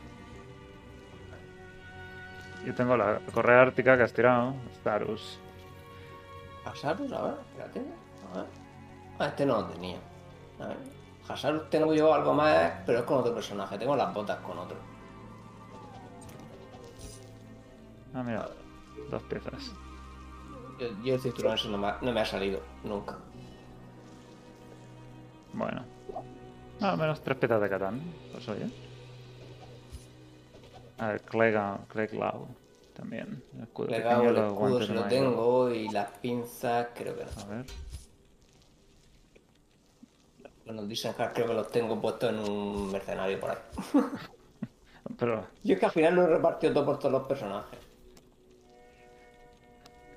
Yo 2.64 2.74
tengo 2.74 2.96
la 2.96 3.20
correa 3.32 3.62
ártica 3.62 3.96
que 3.96 4.02
has 4.02 4.12
tirado. 4.12 4.54
Starus. 4.80 5.38
Hasarus, 6.64 7.12
a 7.12 7.22
ver, 7.22 7.34
espérate. 7.48 7.80
A 8.32 8.38
ver. 8.38 8.46
Ah, 9.18 9.26
este 9.26 9.46
no 9.46 9.60
lo 9.60 9.66
tenía. 9.66 9.98
A 10.60 10.66
ver. 10.68 10.76
Hasarus 11.28 11.70
tengo 11.70 11.94
yo 11.94 12.12
algo 12.12 12.34
más, 12.34 12.72
pero 12.84 13.00
es 13.00 13.04
con 13.04 13.18
otro 13.18 13.34
personaje. 13.34 13.78
Tengo 13.78 13.96
las 13.96 14.12
botas 14.12 14.38
con 14.40 14.58
otro. 14.58 14.76
Ah, 18.14 18.22
mira. 18.22 18.48
Dos 19.10 19.22
piezas. 19.22 19.72
Yo, 20.78 20.88
yo 21.02 21.14
el 21.14 21.20
cinturón 21.20 21.54
eso 21.54 21.68
no 21.68 21.78
me, 21.78 21.88
ha, 21.88 21.98
no 22.02 22.12
me 22.12 22.20
ha 22.20 22.24
salido 22.24 22.60
nunca. 22.84 23.16
Bueno. 25.52 25.84
Ah, 26.80 26.92
al 26.92 26.98
menos 26.98 27.20
tres 27.22 27.38
piezas 27.38 27.60
de 27.60 27.68
Catán. 27.68 28.00
Pues 28.32 28.48
oye. 28.48 28.87
A 30.98 31.08
ver, 31.08 31.22
Clega, 31.22 31.78
Cleglau. 31.88 32.48
También. 32.94 33.42
El 33.56 33.62
escudo 33.62 33.86
pequeño, 33.88 34.28
el 34.28 34.34
los 34.34 34.52
escudo 34.52 34.78
de 34.80 34.86
lo 34.88 35.04
tengo 35.04 35.70
y 35.70 35.88
las 35.88 36.10
pinzas 36.18 36.88
creo 36.94 37.16
que 37.16 37.24
no. 37.24 37.30
A 37.42 37.46
ver. 37.46 37.66
Bueno, 40.64 40.82
los 40.82 40.90
Isenhart 40.90 41.34
creo 41.34 41.46
que 41.46 41.54
los 41.54 41.70
tengo 41.70 42.00
puestos 42.00 42.30
en 42.30 42.40
un 42.40 42.90
mercenario 42.90 43.38
por 43.38 43.50
ahí. 43.50 43.56
Pero 45.18 45.46
Yo 45.62 45.74
es 45.74 45.80
que 45.80 45.86
al 45.86 45.92
final 45.92 46.14
lo 46.14 46.22
he 46.24 46.26
repartido 46.26 46.74
todo 46.74 46.84
por 46.84 46.98
todos 46.98 47.12
los 47.12 47.26
personajes. 47.26 47.78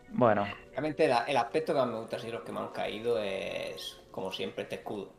Bueno, 0.10 0.46
Realmente 0.72 1.06
el 1.06 1.38
aspecto 1.38 1.74
que 1.74 1.80
más 1.80 1.88
me 1.88 2.00
gusta 2.00 2.18
así 2.18 2.28
de 2.28 2.34
los 2.34 2.42
que 2.44 2.52
me 2.52 2.60
han 2.60 2.70
caído 2.70 3.18
es, 3.20 4.00
como 4.10 4.32
siempre, 4.32 4.64
este 4.64 4.76
escudo. 4.76 5.12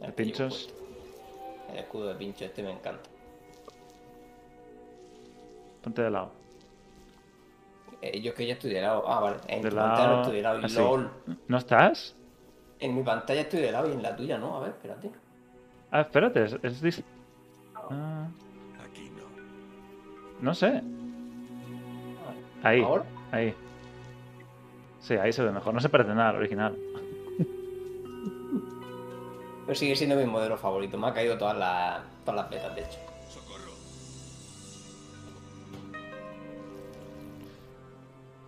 ¿de 0.00 0.06
El 0.06 0.14
que 0.14 0.24
yo 0.24 0.30
he 0.30 0.48
pinchos? 0.48 0.74
El 1.70 1.78
escudo 1.78 2.08
de 2.08 2.14
pincho 2.14 2.44
este 2.44 2.62
me 2.62 2.70
encanta. 2.70 3.10
Ponte 5.88 6.02
de 6.02 6.10
lado. 6.10 6.30
Eh, 8.02 8.20
yo 8.20 8.30
es 8.32 8.36
que 8.36 8.46
ya 8.46 8.52
estoy 8.52 8.70
de 8.74 8.82
lado. 8.82 9.04
Ah, 9.08 9.20
vale. 9.20 9.36
En 9.48 9.62
De 9.62 9.70
tu 9.70 9.76
pantalla 9.76 10.06
no 10.08 10.20
estoy 10.20 10.36
de 10.36 10.42
lado. 10.42 10.60
Y 10.60 10.64
así. 10.66 10.76
LOL. 10.78 11.10
¿No 11.48 11.56
estás? 11.56 12.14
En 12.78 12.94
mi 12.94 13.02
pantalla 13.02 13.40
estoy 13.40 13.60
de 13.62 13.72
lado 13.72 13.88
y 13.88 13.92
en 13.92 14.02
la 14.02 14.14
tuya 14.14 14.36
no. 14.36 14.54
A 14.58 14.60
ver, 14.60 14.68
espérate. 14.70 15.10
Ah, 15.90 16.02
espérate, 16.02 16.44
es, 16.44 16.58
es 16.62 16.82
dis- 16.84 17.02
Ah, 17.74 18.28
Aquí 18.84 19.10
no. 19.10 20.42
no 20.42 20.52
sé. 20.54 20.82
Ahí, 22.62 22.82
¿Ahora? 22.82 23.04
ahí. 23.32 23.54
Sí, 25.00 25.14
ahí 25.14 25.32
se 25.32 25.42
ve 25.42 25.50
mejor. 25.52 25.72
No 25.72 25.80
se 25.80 25.88
parece 25.88 26.10
nada 26.10 26.28
al 26.28 26.36
original. 26.36 26.76
Pero 29.64 29.74
sigue 29.74 29.96
siendo 29.96 30.16
mi 30.16 30.26
modelo 30.26 30.58
favorito. 30.58 30.98
Me 30.98 31.06
ha 31.08 31.14
caído 31.14 31.38
todas 31.38 31.56
las, 31.56 32.00
todas 32.26 32.42
las 32.42 32.50
betas, 32.50 32.74
de 32.76 32.82
hecho. 32.82 32.98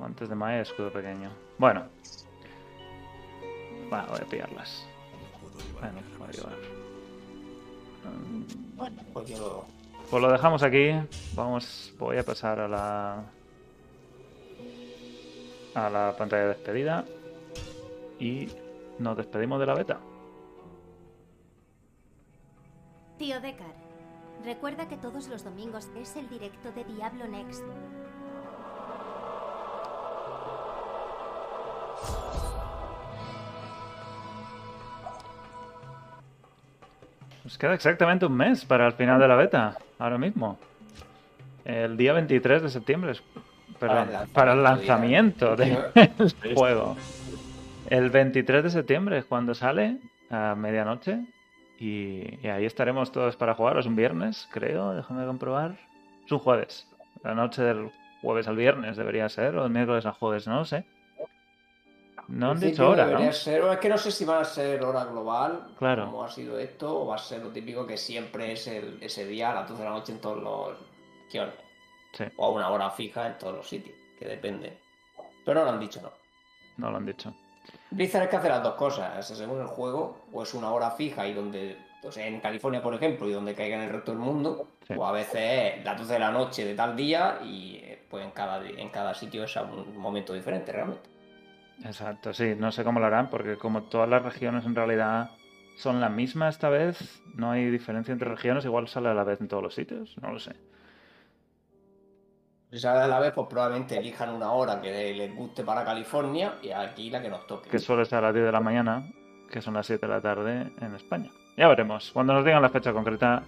Antes 0.03 0.29
de 0.29 0.35
Maya, 0.35 0.63
escudo 0.63 0.93
pequeño. 0.93 1.31
Bueno. 1.59 1.87
Bueno, 3.89 4.07
voy 4.09 4.19
a 4.21 4.25
pillarlas. 4.25 4.87
Bueno, 5.81 5.99
voy 6.19 6.29
a 6.29 6.33
llevar. 6.33 6.57
Bueno, 8.77 9.03
pues 9.13 9.39
lo... 9.39 9.67
Pues 10.11 10.23
lo 10.23 10.33
dejamos 10.33 10.63
aquí. 10.63 10.93
Vamos, 11.35 11.95
voy 11.99 12.19
a 12.19 12.25
pasar 12.25 12.61
a 12.61 12.69
la 12.69 13.25
a 15.75 15.89
la 15.89 16.15
pantalla 16.17 16.43
de 16.43 16.49
despedida 16.49 17.05
y 18.19 18.49
nos 18.99 19.17
despedimos 19.17 19.61
de 19.61 19.67
la 19.67 19.75
beta. 19.75 20.01
Tío 23.19 23.41
Decar, 23.41 23.75
recuerda 24.45 24.89
que 24.89 24.97
todos 24.97 25.29
los 25.29 25.45
domingos 25.45 25.89
es 25.97 26.17
el 26.17 26.29
directo 26.29 26.73
de 26.73 26.85
Diablo 26.85 27.29
Next. 27.29 27.65
Nos 37.51 37.59
queda 37.59 37.75
exactamente 37.75 38.25
un 38.27 38.37
mes 38.37 38.65
para 38.65 38.87
el 38.87 38.93
final 38.93 39.19
de 39.19 39.27
la 39.27 39.35
beta, 39.35 39.77
ahora 39.99 40.19
mismo. 40.19 40.57
El 41.65 41.97
día 41.97 42.13
23 42.13 42.63
de 42.63 42.69
septiembre, 42.71 43.11
es- 43.11 43.23
perdón, 43.81 44.07
Para 44.07 44.23
el 44.23 44.29
para 44.29 44.53
el 44.53 44.63
lanzamiento, 44.63 45.57
del 45.57 45.77
juego. 46.55 46.97
El 47.89 48.11
23 48.11 48.63
de 48.63 48.71
septiembre 48.71 49.19
es 49.19 49.25
cuando 49.25 49.55
sale, 49.55 49.99
a 50.31 50.55
medianoche, 50.57 51.25
y, 51.81 52.39
y 52.41 52.47
ahí 52.47 52.65
estaremos 52.67 53.11
todos 53.11 53.35
para 53.35 53.55
jugar. 53.55 53.77
Es 53.79 53.87
un 53.87 53.97
viernes, 53.97 54.49
creo, 54.53 54.95
déjame 54.95 55.27
comprobar. 55.27 55.73
Es 56.25 56.31
un 56.31 56.39
jueves, 56.39 56.87
la 57.25 57.35
noche 57.35 57.63
del 57.63 57.91
jueves 58.23 58.47
al 58.47 58.55
viernes 58.55 58.97
debería 58.97 59.29
ser, 59.29 59.57
o 59.57 59.65
del 59.65 59.73
miércoles 59.73 60.07
al 60.07 60.13
jueves, 60.13 60.47
no 60.47 60.55
lo 60.55 60.65
sé. 60.65 60.85
No 62.31 62.53
han 62.53 62.61
dicho 62.61 62.89
hora, 62.89 63.07
¿no? 63.07 63.33
ser- 63.33 63.63
es 63.65 63.79
que 63.79 63.89
no 63.89 63.99
sé 63.99 64.11
si 64.13 64.25
va 64.25 64.41
a 64.41 64.45
ser 64.45 64.83
hora 64.85 65.05
global, 65.05 65.69
Claro. 65.79 66.07
como 66.07 66.23
ha 66.25 66.31
sido 66.31 66.59
esto, 66.59 67.01
o 67.03 67.07
va 67.07 67.17
a 67.17 67.19
ser 67.19 67.43
lo 67.43 67.51
típico 67.51 67.87
que 67.87 67.97
siempre 67.97 68.53
es 68.53 68.67
el, 68.69 68.99
ese 69.01 69.27
día 69.27 69.51
a 69.51 69.55
las 69.55 69.69
12 69.69 69.83
de 69.83 69.89
la 69.89 69.95
noche 69.95 70.13
en 70.13 70.21
todos 70.21 70.39
los 70.43 70.79
guiones. 71.33 71.55
Sí, 72.13 72.25
O 72.37 72.47
a 72.47 72.51
una 72.51 72.71
hora 72.71 72.91
fija 72.91 73.27
en 73.27 73.39
todos 73.39 73.55
los 73.57 73.69
sitios, 73.69 73.97
que 74.19 74.27
depende. 74.27 74.79
Pero 75.45 75.61
no 75.61 75.67
lo 75.67 75.73
han 75.73 75.81
dicho, 75.81 76.01
no. 76.03 76.11
no 76.77 76.91
lo 76.91 76.97
han 76.99 77.07
dicho. 77.07 77.35
Blizzard 77.91 78.25
es 78.25 78.29
que 78.31 78.37
hace 78.37 78.49
las 78.49 78.63
dos 78.63 78.75
cosas, 78.75 79.27
según 79.27 79.61
el 79.61 79.67
juego, 79.67 80.19
o 80.33 80.43
es 80.43 80.55
una 80.55 80.71
hora 80.73 80.91
fija 80.93 81.27
y 81.27 81.33
donde, 81.35 81.77
o 82.03 82.11
sea, 82.13 82.27
en 82.27 82.41
California, 82.41 82.81
por 82.83 82.95
ejemplo, 82.95 83.29
y 83.29 83.33
donde 83.33 83.55
caiga 83.55 83.77
en 83.77 83.83
el 83.83 83.91
resto 83.91 84.13
del 84.13 84.21
mundo, 84.21 84.69
Sí. 84.87 84.95
o 84.97 85.05
a 85.07 85.13
veces 85.13 85.77
es 85.79 85.85
las 85.85 85.99
12 85.99 86.13
de 86.15 86.19
la 86.19 86.31
noche 86.33 86.65
de 86.65 86.75
tal 86.75 86.97
día 86.97 87.39
y 87.45 87.77
eh, 87.77 88.03
pues 88.11 88.25
en 88.25 88.31
cada, 88.33 88.65
en 88.67 88.89
cada 88.89 89.15
sitio 89.15 89.45
es 89.45 89.57
a 89.57 89.63
un 89.63 89.97
momento 89.97 90.33
diferente 90.33 90.73
realmente. 90.73 91.09
Exacto, 91.85 92.33
sí, 92.35 92.55
no 92.59 92.73
sé 92.73 92.85
cómo 92.85 93.01
lo 93.01 93.07
harán, 93.07 93.31
porque 93.31 93.57
como 93.57 93.85
todas 93.85 94.09
las 94.09 94.23
regiones 94.23 94.65
en 94.67 94.75
realidad 94.75 95.31
son 95.77 96.01
la 96.01 96.11
misma 96.11 96.49
esta 96.49 96.69
vez, 96.69 97.23
no 97.35 97.51
hay 97.53 97.71
diferencia 97.71 98.13
entre 98.13 98.29
regiones, 98.29 98.65
igual 98.67 98.87
sale 98.89 99.09
a 99.09 99.15
la 99.15 99.25
vez 99.25 99.41
en 99.41 99.49
todos 99.49 99.63
los 99.63 99.75
sitios, 99.75 100.15
no 100.21 100.31
lo 100.33 100.39
sé. 100.39 100.55
Si 102.71 102.79
sale 102.79 103.01
a 103.01 103.07
la 103.09 103.19
vez, 103.19 103.33
pues 103.33 103.47
probablemente 103.49 103.97
elijan 103.99 104.31
una 104.31 104.53
hora 104.53 104.81
que 104.81 105.13
les 105.15 105.35
guste 105.35 105.65
para 105.65 105.85
California 105.85 106.55
y 106.63 106.71
aquí 106.71 107.11
la 107.11 107.21
que 107.23 107.29
nos 107.31 107.47
toque. 107.47 107.69
Que 107.71 107.79
suele 107.79 108.05
ser 108.05 108.19
a 108.19 108.23
las 108.23 108.35
10 108.35 108.47
de 108.47 108.53
la 108.53 108.61
mañana, 108.61 109.03
que 109.51 109.61
son 109.63 109.75
las 109.75 109.87
7 109.87 110.07
de 110.07 110.13
la 110.13 110.21
tarde 110.21 110.71
en 110.81 110.95
España. 110.95 111.31
Ya 111.57 111.67
veremos, 111.67 112.13
cuando 112.13 112.33
nos 112.35 112.45
digan 112.45 112.63
la 112.63 112.69
fecha 112.69 112.93
concreta, 112.93 113.43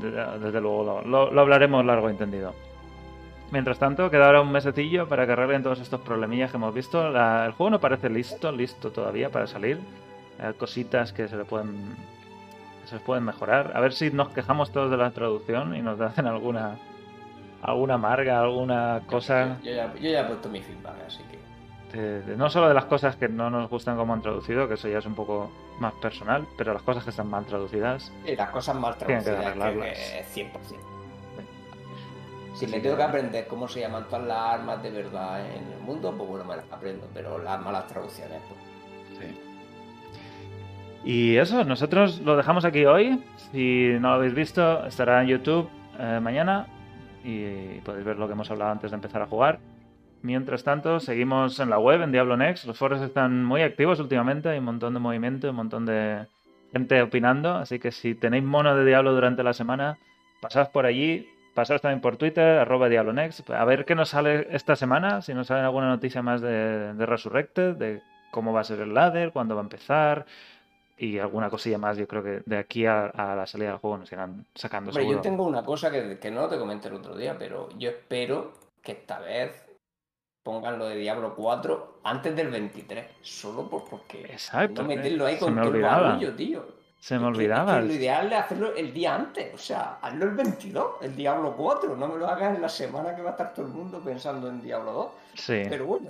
de- 0.00 0.38
desde 0.38 0.60
luego 0.60 0.84
lo, 0.84 1.02
lo- 1.02 1.30
lo 1.32 1.40
hablaremos 1.40 1.84
largo 1.84 2.08
y 2.08 2.12
entendido. 2.12 2.54
Mientras 3.54 3.78
tanto, 3.78 4.10
queda 4.10 4.26
ahora 4.26 4.40
un 4.40 4.50
mesecillo 4.50 5.08
para 5.08 5.26
que 5.26 5.32
arreglen 5.32 5.62
todos 5.62 5.78
estos 5.78 6.00
problemillas 6.00 6.50
que 6.50 6.56
hemos 6.56 6.74
visto. 6.74 7.08
La- 7.08 7.46
el 7.46 7.52
juego 7.52 7.70
no 7.70 7.78
parece 7.78 8.10
listo, 8.10 8.50
listo 8.50 8.90
todavía 8.90 9.30
para 9.30 9.46
salir. 9.46 9.78
Cositas 10.58 11.12
que 11.12 11.28
se 11.28 11.36
le 11.36 11.44
pueden 11.44 11.94
que 12.82 12.88
se 12.88 12.98
pueden 12.98 13.22
mejorar. 13.22 13.70
A 13.76 13.80
ver 13.80 13.92
si 13.92 14.10
nos 14.10 14.30
quejamos 14.30 14.72
todos 14.72 14.90
de 14.90 14.96
la 14.96 15.12
traducción 15.12 15.76
y 15.76 15.82
nos 15.82 16.00
hacen 16.00 16.26
alguna 16.26 16.78
alguna 17.62 17.94
amarga, 17.94 18.40
alguna 18.40 19.02
cosa. 19.06 19.58
Yo 19.62 19.70
ya, 19.72 19.94
yo 19.94 20.10
ya 20.10 20.22
he 20.22 20.24
puesto 20.24 20.48
mi 20.48 20.60
feedback, 20.60 20.96
así 21.06 21.22
que. 21.30 21.96
de- 21.96 22.22
de- 22.22 22.36
no 22.36 22.50
solo 22.50 22.66
de 22.66 22.74
las 22.74 22.86
cosas 22.86 23.14
que 23.14 23.28
no 23.28 23.50
nos 23.50 23.70
gustan 23.70 23.96
como 23.96 24.12
han 24.14 24.20
traducido, 24.20 24.66
que 24.66 24.74
eso 24.74 24.88
ya 24.88 24.98
es 24.98 25.06
un 25.06 25.14
poco 25.14 25.52
más 25.78 25.92
personal, 25.94 26.44
pero 26.58 26.72
las 26.74 26.82
cosas 26.82 27.04
que 27.04 27.10
están 27.10 27.30
mal 27.30 27.46
traducidas. 27.46 28.12
Y 28.26 28.34
las 28.34 28.50
cosas 28.50 28.74
mal 28.74 28.96
Tienen 28.96 29.22
que 29.22 29.30
traducidas, 29.30 29.72
que, 29.72 29.80
que 29.80 30.18
es 30.20 30.26
100%. 30.26 30.93
Si 32.54 32.66
me 32.68 32.80
tengo 32.80 32.96
que 32.96 33.02
aprender 33.02 33.46
cómo 33.48 33.68
se 33.68 33.80
llaman 33.80 34.04
todas 34.04 34.26
las 34.26 34.54
armas 34.54 34.82
de 34.82 34.90
verdad 34.90 35.44
en 35.44 35.72
el 35.72 35.80
mundo, 35.80 36.14
pues 36.16 36.28
bueno, 36.28 36.44
me 36.44 36.56
las 36.56 36.70
aprendo, 36.70 37.06
pero 37.12 37.38
las 37.38 37.60
malas 37.60 37.86
traducciones, 37.88 38.40
pues. 38.48 38.74
Y 41.04 41.36
eso, 41.36 41.64
nosotros 41.64 42.20
lo 42.20 42.36
dejamos 42.36 42.64
aquí 42.64 42.86
hoy. 42.86 43.22
Si 43.52 43.90
no 44.00 44.08
lo 44.08 44.14
habéis 44.14 44.34
visto, 44.34 44.86
estará 44.86 45.20
en 45.22 45.28
YouTube 45.28 45.68
eh, 45.98 46.18
mañana 46.22 46.66
y 47.22 47.80
podéis 47.80 48.06
ver 48.06 48.18
lo 48.18 48.26
que 48.26 48.32
hemos 48.32 48.50
hablado 48.50 48.72
antes 48.72 48.90
de 48.90 48.94
empezar 48.94 49.20
a 49.20 49.26
jugar. 49.26 49.58
Mientras 50.22 50.64
tanto, 50.64 51.00
seguimos 51.00 51.60
en 51.60 51.68
la 51.68 51.78
web, 51.78 52.00
en 52.00 52.10
Diablo 52.10 52.38
Next. 52.38 52.64
Los 52.64 52.78
foros 52.78 53.02
están 53.02 53.44
muy 53.44 53.60
activos 53.60 54.00
últimamente, 54.00 54.48
hay 54.48 54.58
un 54.58 54.64
montón 54.64 54.94
de 54.94 55.00
movimiento, 55.00 55.50
un 55.50 55.56
montón 55.56 55.84
de 55.84 56.26
gente 56.72 57.02
opinando. 57.02 57.54
Así 57.54 57.78
que 57.78 57.92
si 57.92 58.14
tenéis 58.14 58.42
mono 58.42 58.74
de 58.74 58.86
Diablo 58.86 59.12
durante 59.12 59.42
la 59.42 59.52
semana, 59.52 59.98
pasad 60.40 60.70
por 60.72 60.86
allí. 60.86 61.28
Pasad 61.54 61.78
también 61.80 62.00
por 62.00 62.16
Twitter, 62.16 62.58
arroba 62.58 62.88
Diablo 62.88 63.12
Next. 63.12 63.48
A 63.50 63.64
ver 63.64 63.84
qué 63.84 63.94
nos 63.94 64.08
sale 64.10 64.48
esta 64.50 64.74
semana, 64.76 65.22
si 65.22 65.34
nos 65.34 65.46
sale 65.46 65.60
alguna 65.62 65.88
noticia 65.88 66.20
más 66.22 66.40
de, 66.40 66.94
de 66.94 67.06
Resurrected, 67.06 67.76
de 67.76 68.02
cómo 68.32 68.52
va 68.52 68.60
a 68.60 68.64
ser 68.64 68.80
el 68.80 68.92
ladder, 68.92 69.30
cuándo 69.32 69.54
va 69.54 69.60
a 69.60 69.64
empezar, 69.64 70.26
y 70.98 71.18
alguna 71.18 71.50
cosilla 71.50 71.78
más, 71.78 71.96
yo 71.96 72.06
creo 72.08 72.22
que 72.24 72.42
de 72.44 72.58
aquí 72.58 72.86
a, 72.86 73.06
a 73.06 73.34
la 73.36 73.46
salida 73.46 73.70
del 73.70 73.78
juego 73.78 73.98
nos 73.98 74.10
irán 74.12 74.44
sacando 74.54 74.90
Hombre, 74.90 75.02
seguro. 75.04 75.18
yo 75.18 75.22
tengo 75.22 75.44
una 75.44 75.64
cosa 75.64 75.90
que, 75.90 76.18
que 76.18 76.30
no 76.30 76.48
te 76.48 76.58
comenté 76.58 76.88
el 76.88 76.94
otro 76.94 77.16
día, 77.16 77.36
pero 77.38 77.68
yo 77.78 77.90
espero 77.90 78.52
que 78.82 78.92
esta 78.92 79.20
vez 79.20 79.64
pongan 80.42 80.78
lo 80.78 80.86
de 80.88 80.96
Diablo 80.96 81.34
4 81.36 82.00
antes 82.04 82.34
del 82.36 82.48
23, 82.50 83.06
solo 83.22 83.68
por 83.70 83.84
porque 83.88 84.22
Exacto, 84.24 84.82
no 84.82 84.88
meterlo 84.88 85.26
ahí 85.26 85.38
con 85.38 85.54
me 85.54 85.60
todo 85.62 85.70
el 85.70 85.76
olvidaba. 85.76 86.08
barullo, 86.10 86.34
tío. 86.34 86.83
Se 87.04 87.18
me 87.18 87.26
olvidaba. 87.26 87.76
es 87.76 87.82
que 87.82 87.88
lo 87.88 87.94
ideal 87.94 88.32
es 88.32 88.38
hacerlo 88.38 88.74
el 88.74 88.94
día 88.94 89.14
antes, 89.14 89.52
o 89.52 89.58
sea, 89.58 89.98
hazlo 90.00 90.24
el 90.24 90.30
22, 90.30 90.86
el 91.02 91.14
Diablo 91.14 91.54
4, 91.54 91.96
no 91.98 92.08
me 92.08 92.18
lo 92.18 92.26
hagas 92.26 92.56
en 92.56 92.62
la 92.62 92.68
semana 92.70 93.14
que 93.14 93.20
va 93.20 93.28
a 93.28 93.32
estar 93.32 93.52
todo 93.52 93.66
el 93.66 93.72
mundo 93.72 94.00
pensando 94.02 94.48
en 94.48 94.62
Diablo 94.62 94.90
2. 94.92 95.08
Sí, 95.34 95.62
Pero 95.68 95.84
bueno, 95.84 96.08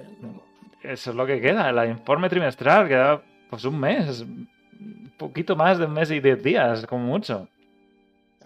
eso 0.85 1.11
es 1.11 1.17
lo 1.17 1.27
que 1.27 1.41
queda. 1.41 1.69
El 1.71 1.91
informe 1.91 2.29
trimestral 2.29 2.87
queda 2.87 3.21
pues 3.51 3.65
un 3.65 3.81
mes, 3.81 4.21
un 4.21 5.13
poquito 5.19 5.57
más 5.57 5.79
de 5.79 5.87
un 5.87 5.95
mes 5.95 6.13
y 6.13 6.21
diez 6.21 6.41
días, 6.41 6.87
como 6.87 7.05
mucho. 7.07 7.49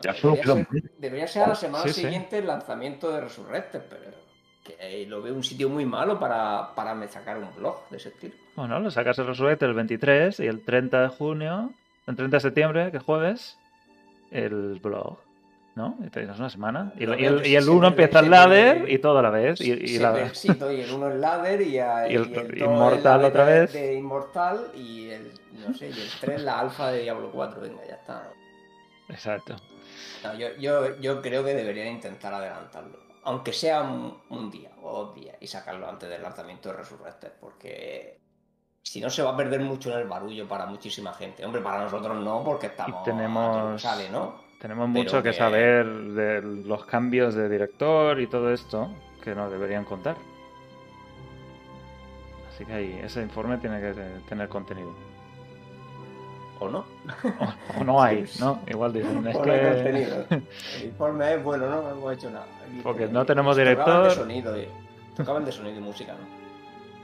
Ya 0.00 0.14
debería, 0.14 0.44
ser, 0.46 0.66
debería 0.96 1.26
ser 1.26 1.42
a 1.42 1.48
la 1.48 1.54
semana 1.54 1.84
Sí, 1.84 1.92
sí. 1.92 2.00
siguiente 2.00 2.38
el 2.38 2.46
lanzamiento 2.46 3.12
de 3.12 3.20
Resurrected, 3.20 3.82
pero 3.90 4.10
que 4.64 5.04
lo 5.06 5.20
veo 5.20 5.34
un 5.34 5.44
sitio 5.44 5.68
muy 5.68 5.84
malo 5.84 6.18
para, 6.18 6.74
para 6.74 6.94
me 6.94 7.08
sacar 7.08 7.36
un 7.36 7.54
blog 7.54 7.90
de 7.90 7.98
ese 7.98 8.08
estilo. 8.08 8.34
Bueno, 8.56 8.80
lo 8.80 8.90
sacas 8.90 9.18
el 9.18 9.26
resurrecto 9.26 9.66
el 9.66 9.74
23 9.74 10.40
y 10.40 10.46
el 10.46 10.64
30 10.64 11.02
de 11.02 11.08
junio, 11.08 11.74
el 12.08 12.16
30 12.16 12.36
de 12.36 12.40
septiembre, 12.40 12.90
que 12.90 12.96
es 12.96 13.02
jueves, 13.02 13.58
el 14.30 14.80
blog. 14.82 15.18
¿No? 15.76 15.96
Y 16.04 16.08
tienes 16.10 16.36
una 16.40 16.50
semana. 16.50 16.92
Y, 16.98 17.04
el, 17.04 17.46
y 17.46 17.54
el 17.54 17.62
se 17.62 17.70
1 17.70 17.80
ve- 17.82 17.86
empieza 17.86 18.18
el 18.18 18.30
ladder 18.30 18.90
y 18.90 18.98
todo 18.98 19.20
a 19.20 19.22
la 19.22 19.30
vez. 19.30 19.60
Y, 19.60 19.98
la- 20.00 20.34
sí, 20.34 20.48
y 20.48 20.80
el 20.80 20.90
uno 20.90 21.08
es 21.08 21.14
ladder 21.14 21.60
y, 21.62 21.78
a- 21.78 22.04
el 22.08 22.32
dos 22.32 22.44
Inmortal 22.56 23.24
otra 23.24 23.44
vez. 23.44 23.72
De 23.72 23.94
Inmortal 23.94 24.72
y 24.74 25.10
el, 25.10 25.30
no 25.64 25.72
sé, 25.74 25.90
y 25.90 25.92
el 25.92 26.08
3 26.20 26.42
la 26.42 26.58
alfa 26.58 26.90
de 26.90 27.02
Diablo 27.02 27.30
4. 27.32 27.60
Venga, 27.60 27.86
ya 27.86 27.94
está. 27.94 28.28
Exacto. 29.08 29.54
No, 30.24 30.34
yo, 30.34 30.48
yo, 30.58 30.98
yo 30.98 31.22
creo 31.22 31.44
que 31.44 31.54
deberían 31.54 31.88
intentar 31.94 32.34
adelantarlo. 32.34 32.98
aunque 33.22 33.52
sea 33.52 33.82
un, 33.82 34.18
un 34.30 34.50
día 34.50 34.70
o 34.82 35.04
dos 35.04 35.14
días, 35.14 35.36
y 35.40 35.46
sacarlo 35.46 35.88
antes 35.88 36.08
del 36.08 36.22
lanzamiento 36.22 36.70
de 36.70 36.76
Resurrected, 36.78 37.30
porque 37.40 38.17
si 38.90 39.00
no 39.02 39.10
se 39.10 39.22
va 39.22 39.30
a 39.32 39.36
perder 39.36 39.60
mucho 39.60 39.92
en 39.92 39.98
el 39.98 40.08
barullo 40.08 40.48
para 40.48 40.64
muchísima 40.64 41.12
gente. 41.12 41.44
Hombre, 41.44 41.60
para 41.60 41.82
nosotros 41.82 42.16
no, 42.24 42.42
porque 42.42 42.68
estamos. 42.68 43.04
tenemos- 43.04 43.68
a 43.68 43.72
que 43.74 43.78
sale, 43.78 44.10
¿no? 44.10 44.34
Tenemos 44.58 44.88
Pero 44.92 45.04
mucho 45.04 45.22
que 45.22 45.30
que- 45.30 45.36
saber 45.36 45.86
de 45.86 46.40
los 46.42 46.84
cambios 46.86 47.34
de 47.34 47.48
director 47.50 48.18
y 48.18 48.26
todo 48.26 48.52
esto 48.52 48.90
que 49.22 49.34
nos 49.34 49.50
deberían 49.52 49.84
contar. 49.84 50.16
Así 52.54 52.64
que 52.64 52.72
ahí, 52.72 53.00
ese 53.04 53.22
informe 53.22 53.58
tiene 53.58 53.80
que 53.80 53.92
te- 53.92 54.20
tener 54.28 54.48
contenido. 54.48 54.92
¿O 56.60 56.68
no? 56.68 56.78
O, 57.78 57.80
o 57.80 57.84
no 57.84 58.02
hay, 58.02 58.24
¿no? 58.40 58.60
Igual 58.66 58.92
dicen, 58.94 59.26
es 59.28 59.36
O 59.36 59.44
no 59.44 59.52
hay 59.52 59.60
que... 59.60 59.68
contenido. 59.74 60.24
El 60.78 60.84
informe 60.86 61.34
es 61.34 61.44
bueno, 61.44 61.66
no 61.68 61.90
hemos 61.90 62.12
hecho 62.14 62.30
nada. 62.30 62.46
Aquí 62.66 62.80
Porque 62.82 63.00
tenemos- 63.02 63.12
no 63.14 63.26
tenemos 63.26 63.56
director. 63.56 64.04
de 64.04 64.10
sonido, 64.10 64.58
y- 64.58 64.68
Tocaban 65.14 65.44
de 65.44 65.52
sonido 65.52 65.76
y 65.78 65.80
música, 65.82 66.12
¿no? 66.14 66.37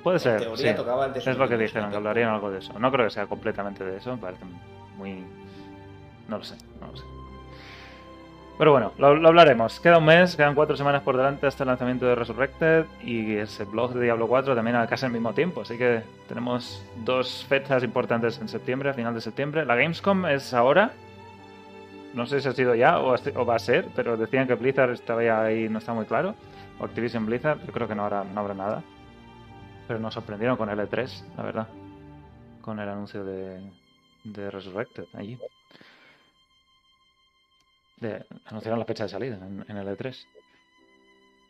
Puede 0.05 0.19
En 0.19 0.21
ser, 0.21 0.41
teoría 0.41 0.71
sí. 0.73 0.77
tocaban 0.77 1.13
de 1.13 1.19
Es 1.19 1.37
lo 1.37 1.49
que 1.49 1.57
dijeron, 1.57 1.91
que 1.91 1.97
hablarían 1.97 2.29
algo 2.29 2.51
de 2.51 2.59
eso. 2.59 2.79
No 2.79 2.93
creo 2.93 3.07
que 3.07 3.11
sea 3.11 3.27
completamente 3.27 3.83
de 3.83 3.97
eso, 3.97 4.13
me 4.13 4.19
parece 4.19 4.45
muy... 4.97 5.25
No 6.29 6.39
lo 6.39 6.45
sé, 6.45 6.57
no 6.81 6.87
lo 6.89 6.97
sé. 6.97 7.05
Pero 8.57 8.71
bueno, 8.71 8.93
lo, 8.99 9.17
lo 9.17 9.29
hablaremos. 9.29 9.81
Queda 9.81 9.99
un 9.99 10.05
mes, 10.05 10.37
quedan 10.37 10.55
cuatro 10.55 10.77
semanas 10.77 11.03
por 11.03 11.17
delante 11.17 11.47
hasta 11.47 11.65
el 11.65 11.69
lanzamiento 11.69 12.07
de 12.07 12.15
Resurrected 12.15 12.85
y 13.03 13.35
ese 13.35 13.65
blog 13.65 13.95
de 13.95 14.05
Diablo 14.05 14.29
4 14.29 14.55
también 14.55 14.77
a 14.77 14.87
casi 14.87 15.07
al 15.07 15.13
mismo 15.13 15.33
tiempo. 15.33 15.63
Así 15.63 15.77
que 15.77 16.03
tenemos 16.29 16.85
dos 17.05 17.45
fechas 17.49 17.83
importantes 17.83 18.39
en 18.39 18.49
septiembre, 18.49 18.91
a 18.91 18.95
final 18.95 19.13
de 19.15 19.21
septiembre. 19.23 19.65
La 19.65 19.75
Gamescom 19.75 20.27
es 20.27 20.55
ahora. 20.55 20.93
No 22.13 22.27
sé 22.27 22.41
si 22.41 22.49
ha 22.49 22.53
sido 22.53 22.77
ya 22.77 23.01
o, 23.01 23.17
va 23.45 23.57
a 23.57 23.59
ser, 23.59 23.89
pero 23.97 24.17
decían 24.17 24.47
que 24.47 24.55
Blizzard 24.55 24.91
estaba 24.93 25.25
ya 25.25 25.43
ahí, 25.43 25.69
no 25.69 25.79
está 25.79 25.93
muy 25.93 26.05
claro. 26.05 26.37
O 26.79 26.85
Activision 26.85 27.27
Blizzard, 27.27 27.59
yo 27.67 27.73
creo 27.73 27.89
que 27.89 27.95
no 27.97 28.05
habrá, 28.05 28.23
no 28.23 28.41
habrá 28.41 28.55
nada. 28.55 28.83
Pero 29.87 29.99
nos 30.01 30.15
sorprendieron 30.15 30.57
con 30.57 30.69
el 30.71 30.79
E3, 30.79 31.37
la 31.37 31.43
verdad. 31.43 31.69
Con 32.63 32.81
el 32.81 32.89
anuncio 32.89 33.25
de, 33.25 33.71
de 34.25 34.51
Resurrected 34.51 35.05
allí. 35.15 35.39
De- 38.01 38.25
anunciaron 38.47 38.79
la 38.79 38.85
fecha 38.87 39.05
de 39.05 39.11
salida 39.11 39.37
en, 39.37 39.65
en 39.69 39.77
el 39.77 39.87
E3. 39.89 40.27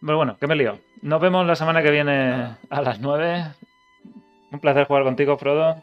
Pero 0.00 0.16
bueno, 0.16 0.36
que 0.36 0.46
me 0.46 0.56
lío. 0.56 0.78
Nos 1.02 1.20
vemos 1.20 1.46
la 1.46 1.54
semana 1.56 1.82
que 1.82 1.90
viene 1.90 2.56
a 2.68 2.82
las 2.82 3.00
9. 3.00 3.44
Un 4.50 4.60
placer 4.60 4.86
jugar 4.86 5.04
contigo, 5.04 5.38
Frodo. 5.38 5.82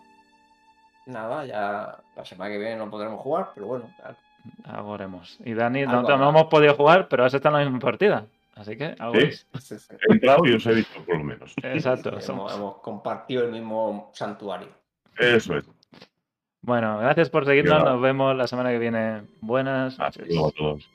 Nada, 1.07 1.45
ya 1.45 1.98
la 2.15 2.26
semana 2.26 2.52
que 2.52 2.60
viene 2.60 2.76
no 2.76 2.90
podremos 2.90 3.19
jugar, 3.22 3.49
pero 3.56 3.68
bueno, 3.68 3.90
haremos. 4.65 5.38
Y 5.44 5.53
Dani, 5.53 5.84
no, 5.86 5.99
Algo 5.99 6.18
no 6.18 6.30
hemos 6.30 6.45
podido 6.45 6.76
jugar, 6.76 7.07
pero 7.07 7.26
has 7.26 7.34
estado 7.34 7.57
en 7.57 7.65
la 7.65 7.69
misma 7.72 7.84
partida. 7.86 8.26
Así 8.61 8.77
que 8.77 8.95
algo 8.99 9.15
Sí. 9.19 9.25
es. 9.27 9.47
He 10.07 10.13
entrado 10.13 10.45
y 10.45 10.53
os 10.53 10.65
he 10.67 10.73
visto 10.75 11.03
por 11.03 11.17
lo 11.17 11.23
menos. 11.23 11.53
Exacto. 11.63 12.09
hemos, 12.09 12.23
somos- 12.25 12.53
hemos 12.55 12.77
compartido 12.81 13.43
el 13.45 13.51
mismo 13.51 14.11
santuario. 14.13 14.67
Eso 15.17 15.57
es. 15.57 15.65
Bueno, 16.61 16.99
gracias 16.99 17.29
por 17.31 17.43
seguirnos. 17.45 17.83
Nos 17.83 17.99
vemos 18.01 18.35
la 18.35 18.45
semana 18.47 18.69
que 18.69 18.77
viene. 18.77 19.23
Buenas 19.41 19.99
Hasta 19.99 20.21
noches. 20.21 20.27
luego 20.35 20.47
a 20.49 20.51
todos. 20.51 20.89